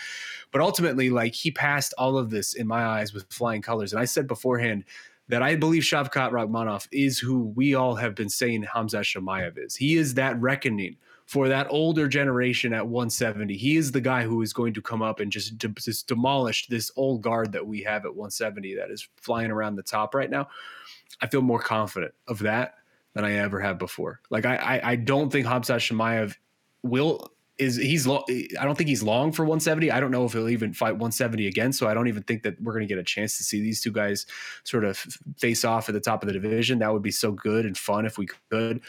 But 0.53 0.61
ultimately, 0.61 1.11
like 1.11 1.35
he 1.35 1.51
passed 1.51 1.95
all 1.99 2.17
of 2.17 2.31
this 2.31 2.55
in 2.55 2.67
my 2.67 2.85
eyes 2.85 3.13
with 3.13 3.27
flying 3.31 3.63
colors. 3.63 3.93
And 3.93 4.01
I 4.01 4.05
said 4.05 4.27
beforehand 4.27 4.85
that 5.29 5.43
I 5.43 5.55
believe 5.55 5.83
Shavkat 5.83 6.33
Rakhmonov 6.33 6.89
is 6.91 7.19
who 7.19 7.53
we 7.55 7.75
all 7.75 7.95
have 7.95 8.15
been 8.15 8.29
saying 8.29 8.65
Khamzat 8.65 9.17
Chimaev 9.17 9.65
is. 9.65 9.77
He 9.77 9.97
is 9.97 10.15
that 10.15 10.41
reckoning 10.41 10.97
for 11.31 11.47
that 11.47 11.69
older 11.71 12.09
generation 12.09 12.73
at 12.73 12.85
170. 12.85 13.57
He 13.57 13.77
is 13.77 13.93
the 13.93 14.01
guy 14.01 14.25
who 14.25 14.43
is 14.43 14.53
going 14.53 14.75
to 14.75 14.83
come 14.83 15.01
up 15.01 15.21
and 15.21 15.31
just, 15.31 15.57
just 15.59 16.09
demolish 16.09 16.67
this 16.67 16.91
old 16.97 17.23
guard 17.23 17.53
that 17.53 17.65
we 17.65 17.83
have 17.83 18.05
at 18.05 18.11
170 18.11 18.75
that 18.75 18.91
is 18.91 19.09
flying 19.15 19.53
around 19.53 19.77
the 19.77 19.83
top 19.85 20.13
right 20.13 20.29
now. 20.29 20.49
I 21.21 21.29
feel 21.29 21.41
more 21.41 21.61
confident 21.61 22.15
of 22.27 22.41
that 22.41 22.75
than 23.15 23.25
I 23.25 23.35
ever 23.35 23.61
have 23.61 23.79
before. 23.79 24.21
Like 24.29 24.45
I 24.45 24.57
I, 24.57 24.91
I 24.91 24.97
don't 24.97 25.31
think 25.31 25.47
Khamzat 25.47 25.77
Chimaev 25.77 26.35
will 26.83 27.31
is 27.61 27.77
he's 27.77 28.07
long. 28.07 28.25
I 28.29 28.65
don't 28.65 28.77
think 28.77 28.89
he's 28.89 29.03
long 29.03 29.33
for 29.33 29.43
170. 29.43 29.91
I 29.91 30.01
don't 30.01 30.11
know 30.11 30.25
if 30.25 30.33
he'll 30.33 30.49
even 30.49 30.73
fight 30.73 30.93
170 30.93 31.47
again. 31.47 31.73
So 31.73 31.87
I 31.87 31.95
don't 31.95 32.09
even 32.09 32.23
think 32.23 32.43
that 32.43 32.61
we're 32.61 32.73
going 32.73 32.87
to 32.87 32.93
get 32.93 32.99
a 32.99 33.05
chance 33.05 33.37
to 33.37 33.45
see 33.45 33.61
these 33.61 33.81
two 33.81 33.93
guys 33.93 34.27
sort 34.65 34.85
of 34.85 34.97
face 35.37 35.65
off 35.65 35.89
at 35.89 35.93
the 35.93 36.01
top 36.01 36.23
of 36.23 36.27
the 36.27 36.33
division. 36.33 36.79
That 36.79 36.93
would 36.93 37.03
be 37.03 37.11
so 37.11 37.33
good 37.33 37.67
and 37.67 37.77
fun 37.77 38.07
if 38.07 38.19
we 38.19 38.29
could. 38.51 38.81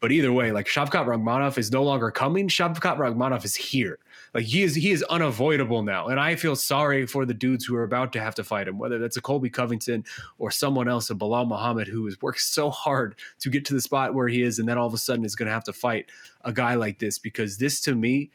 But 0.00 0.12
either 0.12 0.32
way, 0.32 0.52
like 0.52 0.66
Shavkat 0.66 1.06
Rakhmonov 1.06 1.58
is 1.58 1.70
no 1.70 1.82
longer 1.82 2.10
coming. 2.10 2.48
Shavkat 2.48 2.96
Rakhmonov 2.96 3.44
is 3.44 3.56
here. 3.56 3.98
Like 4.34 4.44
he 4.44 4.62
is 4.62 4.74
he 4.74 4.90
is 4.90 5.02
unavoidable 5.04 5.82
now. 5.82 6.08
And 6.08 6.20
I 6.20 6.36
feel 6.36 6.56
sorry 6.56 7.06
for 7.06 7.24
the 7.24 7.34
dudes 7.34 7.64
who 7.64 7.74
are 7.76 7.82
about 7.82 8.12
to 8.12 8.20
have 8.20 8.34
to 8.36 8.44
fight 8.44 8.68
him, 8.68 8.78
whether 8.78 8.98
that's 8.98 9.16
a 9.16 9.20
Colby 9.20 9.50
Covington 9.50 10.04
or 10.38 10.50
someone 10.50 10.88
else, 10.88 11.10
a 11.10 11.14
Belal 11.14 11.46
Muhammad, 11.46 11.88
who 11.88 12.04
has 12.04 12.20
worked 12.22 12.40
so 12.40 12.70
hard 12.70 13.16
to 13.40 13.50
get 13.50 13.64
to 13.66 13.74
the 13.74 13.80
spot 13.80 14.14
where 14.14 14.28
he 14.28 14.42
is, 14.42 14.58
and 14.58 14.68
then 14.68 14.78
all 14.78 14.86
of 14.86 14.94
a 14.94 14.98
sudden 14.98 15.24
is 15.24 15.34
going 15.34 15.46
to 15.46 15.52
have 15.52 15.64
to 15.64 15.72
fight 15.72 16.06
a 16.44 16.52
guy 16.52 16.74
like 16.74 16.98
this 16.98 17.18
because 17.18 17.58
this 17.58 17.80
to 17.82 17.94
me, 17.94 18.30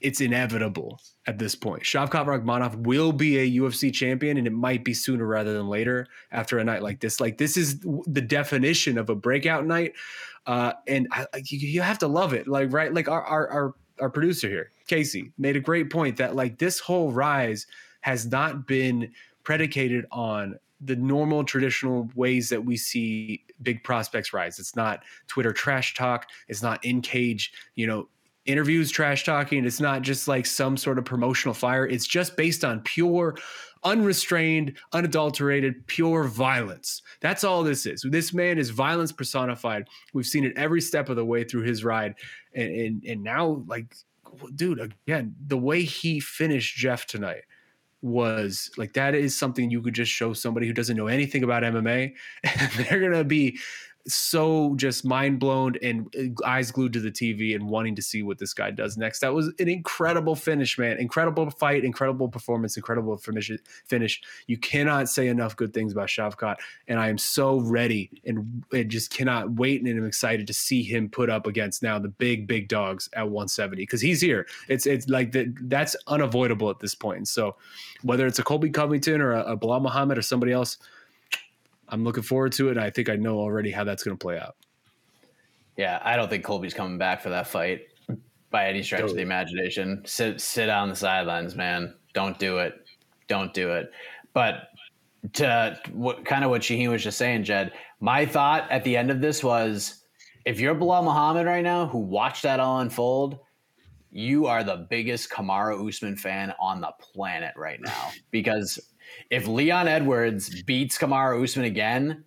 it's 0.00 0.20
inevitable 0.20 1.00
at 1.26 1.38
this 1.38 1.54
point. 1.54 1.82
Shavkat 1.82 2.26
Rakhmonov 2.26 2.76
will 2.76 3.12
be 3.12 3.38
a 3.38 3.60
UFC 3.60 3.92
champion, 3.92 4.36
and 4.36 4.46
it 4.46 4.52
might 4.52 4.84
be 4.84 4.94
sooner 4.94 5.26
rather 5.26 5.54
than 5.54 5.68
later 5.68 6.06
after 6.32 6.58
a 6.58 6.64
night 6.64 6.82
like 6.82 7.00
this. 7.00 7.20
Like 7.20 7.38
this 7.38 7.56
is 7.56 7.80
the 7.80 8.20
definition 8.20 8.98
of 8.98 9.08
a 9.08 9.14
breakout 9.14 9.66
night, 9.66 9.94
uh, 10.46 10.74
and 10.86 11.08
I, 11.12 11.26
you, 11.44 11.58
you 11.58 11.80
have 11.82 11.98
to 12.00 12.08
love 12.08 12.34
it. 12.34 12.46
Like 12.46 12.72
right, 12.72 12.92
like 12.92 13.08
our 13.08 13.22
our 13.22 13.48
our, 13.48 13.74
our 14.00 14.10
producer 14.10 14.48
here, 14.48 14.70
Casey, 14.86 15.32
made 15.38 15.56
a 15.56 15.60
great 15.60 15.90
point 15.90 16.16
that 16.16 16.36
like 16.36 16.58
this 16.58 16.78
whole 16.78 17.12
rise 17.12 17.66
has 18.00 18.26
not 18.26 18.66
been 18.66 19.12
predicated 19.44 20.06
on 20.10 20.58
the 20.80 20.96
normal 20.96 21.42
traditional 21.42 22.08
ways 22.14 22.48
that 22.50 22.64
we 22.64 22.76
see 22.76 23.42
big 23.62 23.82
prospects 23.82 24.32
rise. 24.32 24.58
It's 24.58 24.76
not 24.76 25.02
Twitter 25.26 25.52
trash 25.52 25.94
talk. 25.94 26.28
It's 26.48 26.62
not 26.62 26.84
in 26.84 27.00
cage, 27.00 27.52
you 27.74 27.86
know, 27.86 28.08
interviews 28.44 28.90
trash 28.90 29.24
talking. 29.24 29.64
It's 29.64 29.80
not 29.80 30.02
just 30.02 30.28
like 30.28 30.46
some 30.46 30.76
sort 30.76 30.98
of 30.98 31.04
promotional 31.04 31.54
fire. 31.54 31.86
It's 31.86 32.06
just 32.06 32.36
based 32.36 32.64
on 32.64 32.80
pure, 32.80 33.36
unrestrained, 33.84 34.76
unadulterated, 34.92 35.86
pure 35.86 36.24
violence. 36.24 37.02
That's 37.20 37.44
all 37.44 37.62
this 37.62 37.86
is. 37.86 38.04
This 38.08 38.32
man 38.32 38.58
is 38.58 38.70
violence 38.70 39.12
personified. 39.12 39.88
We've 40.12 40.26
seen 40.26 40.44
it 40.44 40.56
every 40.56 40.80
step 40.80 41.08
of 41.08 41.16
the 41.16 41.24
way 41.24 41.44
through 41.44 41.62
his 41.62 41.84
ride. 41.84 42.14
And 42.54 42.70
and, 42.70 43.04
and 43.04 43.22
now, 43.24 43.64
like, 43.66 43.96
dude, 44.54 44.94
again, 45.06 45.34
the 45.46 45.58
way 45.58 45.82
he 45.82 46.20
finished 46.20 46.76
Geoff 46.76 47.06
tonight 47.06 47.42
was 48.02 48.70
like 48.76 48.92
that 48.92 49.14
is 49.14 49.36
something 49.36 49.70
you 49.70 49.82
could 49.82 49.94
just 49.94 50.12
show 50.12 50.32
somebody 50.32 50.66
who 50.66 50.72
doesn't 50.72 50.96
know 50.96 51.06
anything 51.06 51.42
about 51.42 51.62
MMA 51.62 52.14
and 52.44 52.72
they're 52.72 53.00
going 53.00 53.12
to 53.12 53.24
be 53.24 53.58
so 54.06 54.74
just 54.76 55.04
mind 55.04 55.40
blown 55.40 55.74
and 55.82 56.14
uh, 56.16 56.46
eyes 56.46 56.70
glued 56.70 56.92
to 56.92 57.00
the 57.00 57.10
TV 57.10 57.54
and 57.54 57.68
wanting 57.68 57.94
to 57.96 58.02
see 58.02 58.22
what 58.22 58.38
this 58.38 58.54
guy 58.54 58.70
does 58.70 58.96
next. 58.96 59.20
That 59.20 59.34
was 59.34 59.48
an 59.58 59.68
incredible 59.68 60.36
finish, 60.36 60.78
man. 60.78 60.98
Incredible 60.98 61.50
fight, 61.50 61.84
incredible 61.84 62.28
performance, 62.28 62.76
incredible 62.76 63.16
finish. 63.16 64.22
You 64.46 64.58
cannot 64.58 65.08
say 65.08 65.28
enough 65.28 65.56
good 65.56 65.74
things 65.74 65.92
about 65.92 66.08
Shavkat, 66.08 66.56
and 66.86 67.00
I 67.00 67.08
am 67.08 67.18
so 67.18 67.58
ready 67.58 68.10
and, 68.24 68.64
and 68.72 68.90
just 68.90 69.10
cannot 69.10 69.52
wait 69.52 69.82
and 69.82 69.98
I'm 69.98 70.06
excited 70.06 70.46
to 70.46 70.54
see 70.54 70.82
him 70.82 71.08
put 71.08 71.28
up 71.28 71.46
against 71.46 71.82
now 71.82 71.98
the 71.98 72.08
big 72.08 72.46
big 72.46 72.68
dogs 72.68 73.08
at 73.14 73.24
170 73.24 73.82
because 73.82 74.00
he's 74.00 74.20
here. 74.20 74.46
It's 74.68 74.86
it's 74.86 75.08
like 75.08 75.32
the, 75.32 75.52
that's 75.62 75.96
unavoidable 76.06 76.70
at 76.70 76.78
this 76.78 76.94
point. 76.94 77.18
And 77.18 77.28
so 77.28 77.56
whether 78.02 78.26
it's 78.26 78.38
a 78.38 78.44
Colby 78.44 78.70
Covington 78.70 79.20
or 79.20 79.32
a, 79.32 79.52
a 79.52 79.56
Belal 79.56 79.82
Muhammad 79.82 80.18
or 80.18 80.22
somebody 80.22 80.52
else 80.52 80.78
I'm 81.88 82.04
looking 82.04 82.22
forward 82.22 82.52
to 82.52 82.68
it. 82.68 82.78
I 82.78 82.90
think 82.90 83.08
I 83.08 83.16
know 83.16 83.38
already 83.38 83.70
how 83.70 83.84
that's 83.84 84.02
going 84.02 84.16
to 84.16 84.22
play 84.22 84.38
out. 84.38 84.56
Yeah, 85.76 86.00
I 86.02 86.16
don't 86.16 86.28
think 86.28 86.44
Colby's 86.44 86.74
coming 86.74 86.98
back 86.98 87.20
for 87.20 87.28
that 87.30 87.46
fight 87.46 87.82
by 88.50 88.68
any 88.68 88.82
stretch 88.82 89.00
totally. 89.00 89.12
of 89.12 89.16
the 89.16 89.22
imagination. 89.22 90.02
Sit 90.06 90.40
sit 90.40 90.68
on 90.68 90.88
the 90.88 90.96
sidelines, 90.96 91.54
man. 91.54 91.94
Don't 92.14 92.38
do 92.38 92.58
it. 92.58 92.74
Don't 93.28 93.52
do 93.52 93.72
it. 93.72 93.90
But 94.32 94.68
to 95.34 95.78
what 95.92 96.24
kind 96.24 96.44
of 96.44 96.50
what 96.50 96.62
Shaheen 96.62 96.88
was 96.88 97.02
just 97.02 97.18
saying, 97.18 97.44
Jed, 97.44 97.72
my 98.00 98.24
thought 98.24 98.70
at 98.70 98.84
the 98.84 98.96
end 98.96 99.10
of 99.10 99.20
this 99.20 99.44
was 99.44 100.04
if 100.44 100.60
you're 100.60 100.74
Belal 100.74 101.04
Muhammad 101.04 101.46
right 101.46 101.64
now 101.64 101.86
who 101.86 101.98
watched 101.98 102.42
that 102.44 102.60
all 102.60 102.80
unfold, 102.80 103.38
you 104.10 104.46
are 104.46 104.64
the 104.64 104.86
biggest 104.88 105.28
Kamaru 105.28 105.86
Usman 105.86 106.16
fan 106.16 106.54
on 106.58 106.80
the 106.80 106.92
planet 107.00 107.52
right 107.56 107.80
now 107.82 108.10
because 108.30 108.78
if 109.30 109.46
Leon 109.46 109.88
Edwards 109.88 110.62
beats 110.62 110.98
Kamaru 110.98 111.42
Usman 111.42 111.66
again, 111.66 112.24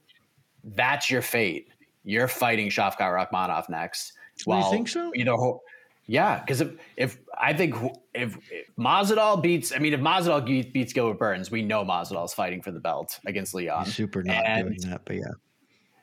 that's 0.63 1.09
your 1.09 1.21
fate. 1.21 1.69
You're 2.03 2.27
fighting 2.27 2.69
Shavkat 2.69 2.97
Rakhmonov 2.99 3.69
next. 3.69 4.13
Well, 4.45 4.63
you 4.63 4.71
think 4.71 4.87
so? 4.87 5.11
You 5.13 5.25
know, 5.25 5.61
yeah, 6.09 6.39
because 6.39 6.61
if, 6.61 6.71
if 6.97 7.19
I 7.37 7.53
think 7.53 7.75
if, 8.13 8.37
if 8.51 8.67
Masvidal 8.77 9.43
beats, 9.43 9.71
I 9.73 9.77
mean, 9.77 9.93
if 9.93 9.99
Masvidal 9.99 10.73
beats 10.73 10.91
Gilbert 10.91 11.19
Burns, 11.19 11.51
we 11.51 11.61
know 11.61 11.85
Masvidal's 11.85 12.33
fighting 12.33 12.61
for 12.61 12.71
the 12.71 12.79
belt 12.79 13.19
against 13.27 13.53
Leon. 13.53 13.85
He's 13.85 13.95
super 13.95 14.23
not 14.23 14.43
and, 14.45 14.69
doing 14.69 14.89
that, 14.89 15.01
but 15.05 15.17
yeah, 15.17 15.31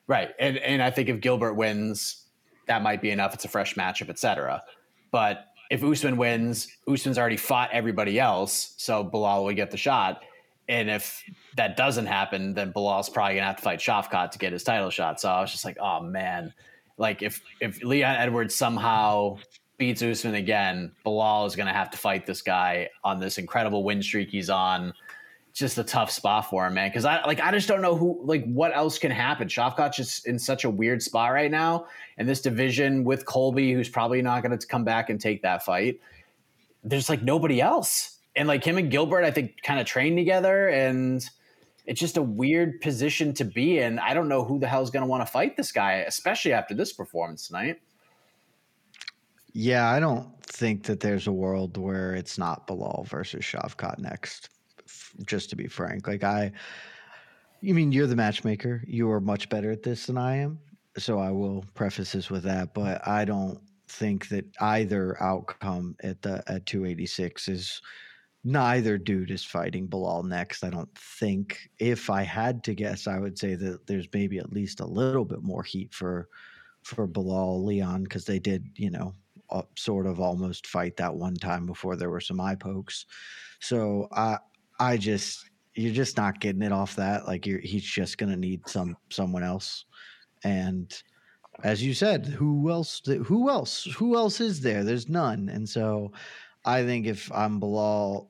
right. 0.06 0.30
And 0.38 0.58
and 0.58 0.82
I 0.82 0.90
think 0.90 1.08
if 1.08 1.20
Gilbert 1.20 1.54
wins, 1.54 2.26
that 2.68 2.82
might 2.82 3.02
be 3.02 3.10
enough. 3.10 3.34
It's 3.34 3.44
a 3.46 3.48
fresh 3.48 3.74
matchup, 3.74 4.08
etc. 4.08 4.62
But 5.10 5.46
if 5.70 5.82
Usman 5.82 6.16
wins, 6.16 6.68
Usman's 6.86 7.18
already 7.18 7.36
fought 7.36 7.70
everybody 7.72 8.20
else, 8.20 8.74
so 8.76 9.04
Belal 9.04 9.44
will 9.44 9.54
get 9.54 9.72
the 9.72 9.76
shot. 9.76 10.22
And 10.68 10.90
if 10.90 11.22
that 11.56 11.76
doesn't 11.76 12.06
happen, 12.06 12.54
then 12.54 12.72
Belal's 12.72 13.08
probably 13.08 13.34
gonna 13.34 13.46
have 13.46 13.56
to 13.56 13.62
fight 13.62 13.78
Shavkat 13.78 14.32
to 14.32 14.38
get 14.38 14.52
his 14.52 14.64
title 14.64 14.90
shot. 14.90 15.20
So 15.20 15.28
I 15.30 15.40
was 15.40 15.52
just 15.52 15.64
like, 15.64 15.78
oh 15.80 16.00
man, 16.00 16.52
like 16.96 17.22
if 17.22 17.40
if 17.60 17.82
Leon 17.82 18.16
Edwards 18.16 18.54
somehow 18.54 19.38
beats 19.78 20.02
Usman 20.02 20.34
again, 20.34 20.92
Belal 21.04 21.46
is 21.46 21.54
gonna 21.54 21.72
have 21.72 21.90
to 21.90 21.98
fight 21.98 22.26
this 22.26 22.42
guy 22.42 22.88
on 23.04 23.20
this 23.20 23.38
incredible 23.38 23.84
win 23.84 24.02
streak 24.02 24.30
he's 24.30 24.50
on. 24.50 24.92
Just 25.52 25.78
a 25.78 25.84
tough 25.84 26.10
spot 26.10 26.50
for 26.50 26.66
him, 26.66 26.74
man. 26.74 26.90
Because 26.90 27.04
I 27.04 27.24
like 27.24 27.40
I 27.40 27.52
just 27.52 27.68
don't 27.68 27.80
know 27.80 27.96
who 27.96 28.20
like 28.24 28.44
what 28.44 28.76
else 28.76 28.98
can 28.98 29.12
happen. 29.12 29.48
Shavkat's 29.48 29.96
just 29.96 30.26
in 30.26 30.38
such 30.38 30.64
a 30.64 30.70
weird 30.70 31.00
spot 31.00 31.32
right 31.32 31.50
now, 31.50 31.86
and 32.18 32.28
this 32.28 32.42
division 32.42 33.04
with 33.04 33.24
Colby, 33.24 33.72
who's 33.72 33.88
probably 33.88 34.20
not 34.20 34.42
going 34.42 34.58
to 34.58 34.66
come 34.66 34.84
back 34.84 35.10
and 35.10 35.18
take 35.20 35.42
that 35.42 35.64
fight. 35.64 36.00
There's 36.84 37.08
like 37.08 37.22
nobody 37.22 37.60
else 37.60 38.15
and 38.36 38.46
like 38.46 38.62
him 38.62 38.76
and 38.78 38.90
Gilbert, 38.90 39.24
I 39.24 39.30
think, 39.30 39.62
kind 39.62 39.80
of 39.80 39.86
train 39.86 40.14
together, 40.14 40.68
and 40.68 41.28
it's 41.86 42.00
just 42.00 42.16
a 42.16 42.22
weird 42.22 42.80
position 42.80 43.32
to 43.34 43.44
be 43.44 43.78
in. 43.78 43.98
I 43.98 44.12
don't 44.12 44.28
know 44.28 44.44
who 44.44 44.58
the 44.58 44.66
hell 44.66 44.82
is 44.82 44.90
going 44.90 45.02
to 45.02 45.08
want 45.08 45.24
to 45.24 45.30
fight 45.30 45.56
this 45.56 45.72
guy, 45.72 46.04
especially 46.06 46.52
after 46.52 46.74
this 46.74 46.92
performance 46.92 47.46
tonight. 47.46 47.80
Yeah, 49.52 49.90
I 49.90 50.00
don't 50.00 50.28
think 50.44 50.82
that 50.84 51.00
there's 51.00 51.26
a 51.26 51.32
world 51.32 51.78
where 51.78 52.14
it's 52.14 52.36
not 52.36 52.66
Belal 52.66 53.06
versus 53.06 53.42
Shavkat 53.42 53.98
next. 53.98 54.50
Just 55.24 55.48
to 55.50 55.56
be 55.56 55.66
frank, 55.66 56.06
like 56.06 56.22
I, 56.22 56.52
you 57.62 57.72
mean 57.72 57.90
you're 57.90 58.06
the 58.06 58.14
matchmaker. 58.14 58.82
You 58.86 59.10
are 59.10 59.20
much 59.20 59.48
better 59.48 59.70
at 59.70 59.82
this 59.82 60.06
than 60.06 60.18
I 60.18 60.36
am, 60.36 60.58
so 60.98 61.18
I 61.18 61.30
will 61.30 61.64
preface 61.74 62.12
this 62.12 62.30
with 62.30 62.42
that. 62.42 62.74
But 62.74 63.06
I 63.08 63.24
don't 63.24 63.58
think 63.88 64.28
that 64.28 64.44
either 64.60 65.20
outcome 65.22 65.96
at 66.02 66.20
the 66.20 66.42
at 66.46 66.66
286 66.66 67.48
is 67.48 67.80
neither 68.46 68.96
dude 68.96 69.32
is 69.32 69.44
fighting 69.44 69.88
Belal 69.88 70.24
next. 70.24 70.62
I 70.62 70.70
don't 70.70 70.94
think. 70.96 71.68
If 71.80 72.08
I 72.08 72.22
had 72.22 72.62
to 72.64 72.74
guess, 72.74 73.08
I 73.08 73.18
would 73.18 73.36
say 73.36 73.56
that 73.56 73.86
there's 73.88 74.06
maybe 74.14 74.38
at 74.38 74.52
least 74.52 74.78
a 74.78 74.86
little 74.86 75.24
bit 75.24 75.42
more 75.42 75.64
heat 75.64 75.92
for 75.92 76.28
for 76.84 77.08
Belal 77.08 77.64
Leon 77.64 78.04
because 78.04 78.24
they 78.24 78.38
did, 78.38 78.64
you 78.76 78.90
know, 78.90 79.12
uh, 79.50 79.62
sort 79.76 80.06
of 80.06 80.20
almost 80.20 80.68
fight 80.68 80.96
that 80.96 81.12
one 81.12 81.34
time 81.34 81.66
before 81.66 81.96
there 81.96 82.08
were 82.08 82.20
some 82.20 82.40
eye 82.40 82.54
pokes. 82.54 83.06
So 83.58 84.06
I 84.12 84.38
I 84.78 84.96
just 84.96 85.50
you're 85.74 85.92
just 85.92 86.16
not 86.16 86.40
getting 86.40 86.62
it 86.62 86.72
off 86.72 86.94
that. 86.96 87.26
Like 87.26 87.46
you're 87.46 87.60
he's 87.60 87.82
just 87.82 88.16
gonna 88.16 88.36
need 88.36 88.68
some 88.68 88.96
someone 89.10 89.42
else. 89.42 89.86
And 90.44 90.94
as 91.64 91.82
you 91.82 91.94
said, 91.94 92.26
who 92.26 92.70
else 92.70 93.02
who 93.24 93.50
else 93.50 93.84
who 93.96 94.16
else 94.16 94.40
is 94.40 94.60
there? 94.60 94.84
There's 94.84 95.08
none. 95.08 95.48
And 95.48 95.68
so 95.68 96.12
I 96.64 96.84
think 96.84 97.06
if 97.06 97.30
I'm 97.32 97.60
Belal, 97.60 98.28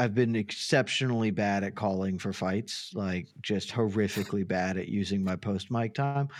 I've 0.00 0.14
been 0.14 0.34
exceptionally 0.34 1.30
bad 1.30 1.62
at 1.62 1.74
calling 1.74 2.18
for 2.18 2.32
fights, 2.32 2.90
like 2.94 3.26
just 3.42 3.70
horrifically 3.70 4.48
bad 4.48 4.78
at 4.78 4.88
using 4.88 5.22
my 5.22 5.36
post 5.36 5.70
mic 5.70 5.92
time. 5.92 6.30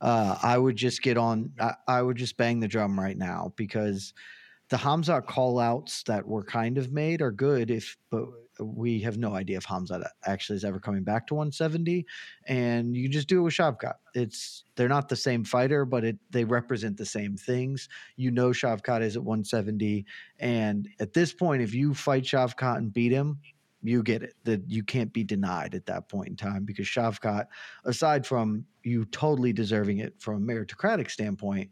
Uh, 0.00 0.38
I 0.42 0.56
would 0.56 0.74
just 0.76 1.02
get 1.02 1.18
on. 1.18 1.52
I, 1.60 1.74
I, 1.86 2.00
would 2.00 2.16
just 2.16 2.38
bang 2.38 2.60
the 2.60 2.66
drum 2.66 2.98
right 2.98 3.18
now 3.18 3.52
because 3.56 4.14
the 4.70 4.78
Khamzat 4.78 5.26
call 5.26 5.58
outs 5.58 6.02
that 6.04 6.26
were 6.26 6.42
kind 6.42 6.78
of 6.78 6.92
made 6.92 7.20
are 7.20 7.30
good. 7.30 7.70
If 7.70 7.94
but 8.10 8.24
we 8.60 9.00
have 9.00 9.18
no 9.18 9.34
idea 9.34 9.58
if 9.58 9.66
Khamzat 9.66 10.04
actually 10.24 10.56
is 10.56 10.64
ever 10.64 10.78
coming 10.78 11.02
back 11.02 11.26
to 11.28 11.34
170, 11.34 12.06
and 12.46 12.96
you 12.96 13.08
just 13.08 13.28
do 13.28 13.40
it 13.40 13.42
with 13.42 13.54
Shavkat. 13.54 13.94
It's 14.14 14.64
they're 14.76 14.88
not 14.88 15.08
the 15.08 15.16
same 15.16 15.44
fighter, 15.44 15.84
but 15.84 16.04
it 16.04 16.18
they 16.30 16.44
represent 16.44 16.96
the 16.96 17.06
same 17.06 17.36
things. 17.36 17.88
You 18.16 18.30
know, 18.30 18.50
Shavkat 18.50 19.02
is 19.02 19.16
at 19.16 19.24
170, 19.24 20.04
and 20.38 20.88
at 20.98 21.12
this 21.12 21.32
point, 21.32 21.62
if 21.62 21.74
you 21.74 21.94
fight 21.94 22.24
Shavkat 22.24 22.78
and 22.78 22.92
beat 22.92 23.12
him, 23.12 23.38
you 23.82 24.02
get 24.02 24.22
it 24.22 24.34
that 24.44 24.62
you 24.68 24.82
can't 24.82 25.12
be 25.12 25.24
denied 25.24 25.74
at 25.74 25.86
that 25.86 26.08
point 26.08 26.28
in 26.28 26.36
time 26.36 26.64
because 26.64 26.86
Shavkat, 26.86 27.46
aside 27.84 28.26
from 28.26 28.64
you 28.82 29.04
totally 29.06 29.52
deserving 29.52 29.98
it 29.98 30.14
from 30.18 30.36
a 30.36 30.52
meritocratic 30.52 31.10
standpoint, 31.10 31.70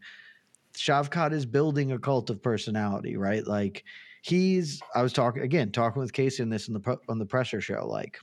Shavkat 0.75 1.33
is 1.33 1.45
building 1.45 1.93
a 1.93 1.99
cult 1.99 2.31
of 2.31 2.43
personality, 2.43 3.17
right? 3.17 3.47
Like 3.47 3.85
he's 4.23 4.81
I 4.95 5.03
was 5.03 5.13
talking 5.13 5.43
again, 5.43 5.73
talking 5.73 6.01
with 6.01 6.13
Casey 6.13 6.43
on 6.43 6.51
this 6.51 6.69
in 6.69 6.75
the 6.75 6.99
on 7.09 7.19
the 7.19 7.27
pressure 7.27 7.61
show. 7.61 7.87
Like 7.87 8.19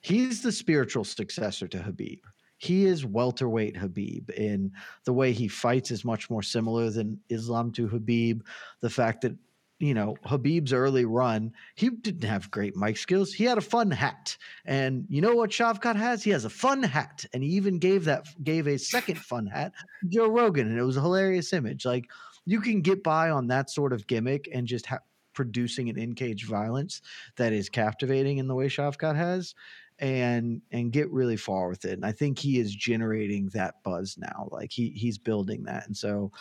he's 0.00 0.42
the 0.42 0.52
spiritual 0.52 1.04
successor 1.04 1.68
to 1.68 1.78
Khabib. 1.78 2.20
He 2.58 2.86
is 2.86 3.04
welterweight 3.04 3.76
Khabib 3.76 4.30
in 4.30 4.72
the 5.04 5.12
way 5.12 5.32
he 5.32 5.48
fights 5.48 5.90
is 5.90 6.04
much 6.04 6.30
more 6.30 6.42
similar 6.42 6.90
than 6.90 7.20
Islam 7.28 7.70
to 7.72 7.88
Khabib. 7.88 8.40
The 8.80 8.90
fact 8.90 9.22
that 9.22 9.36
you 9.78 9.92
know, 9.92 10.16
Khabib's 10.24 10.72
early 10.72 11.04
run, 11.04 11.52
he 11.74 11.90
didn't 11.90 12.26
have 12.26 12.50
great 12.50 12.76
mic 12.76 12.96
skills. 12.96 13.32
He 13.32 13.44
had 13.44 13.58
a 13.58 13.62
fun 13.62 13.90
hat. 13.90 14.36
And 14.64 15.04
you 15.10 15.20
know 15.20 15.34
what 15.34 15.50
Shavkat 15.50 15.96
has? 15.96 16.22
He 16.22 16.30
has 16.30 16.46
a 16.46 16.50
fun 16.50 16.82
hat. 16.82 17.26
And 17.34 17.42
he 17.42 17.50
even 17.50 17.78
gave 17.78 18.04
that 18.06 18.26
gave 18.42 18.66
a 18.68 18.78
second 18.78 19.18
fun 19.18 19.46
hat 19.46 19.72
to 20.00 20.08
Joe 20.08 20.28
Rogan. 20.28 20.68
And 20.68 20.78
it 20.78 20.82
was 20.82 20.96
a 20.96 21.02
hilarious 21.02 21.52
image. 21.52 21.84
Like 21.84 22.06
you 22.46 22.60
can 22.60 22.80
get 22.80 23.02
by 23.02 23.30
on 23.30 23.48
that 23.48 23.70
sort 23.70 23.92
of 23.92 24.06
gimmick 24.06 24.48
and 24.52 24.66
just 24.66 24.86
ha- 24.86 25.00
producing 25.34 25.90
an 25.90 25.98
in-cage 25.98 26.46
violence 26.46 27.02
that 27.36 27.52
is 27.52 27.68
captivating 27.68 28.38
in 28.38 28.48
the 28.48 28.54
way 28.54 28.68
Shavkat 28.68 29.16
has 29.16 29.54
and 29.98 30.62
and 30.72 30.92
get 30.92 31.10
really 31.10 31.36
far 31.36 31.68
with 31.68 31.84
it. 31.84 31.92
And 31.92 32.06
I 32.06 32.12
think 32.12 32.38
he 32.38 32.58
is 32.58 32.74
generating 32.74 33.50
that 33.52 33.82
buzz 33.82 34.16
now. 34.18 34.48
Like 34.50 34.70
he 34.72 34.90
he's 34.90 35.18
building 35.18 35.64
that. 35.64 35.86
And 35.86 35.96
so 35.96 36.32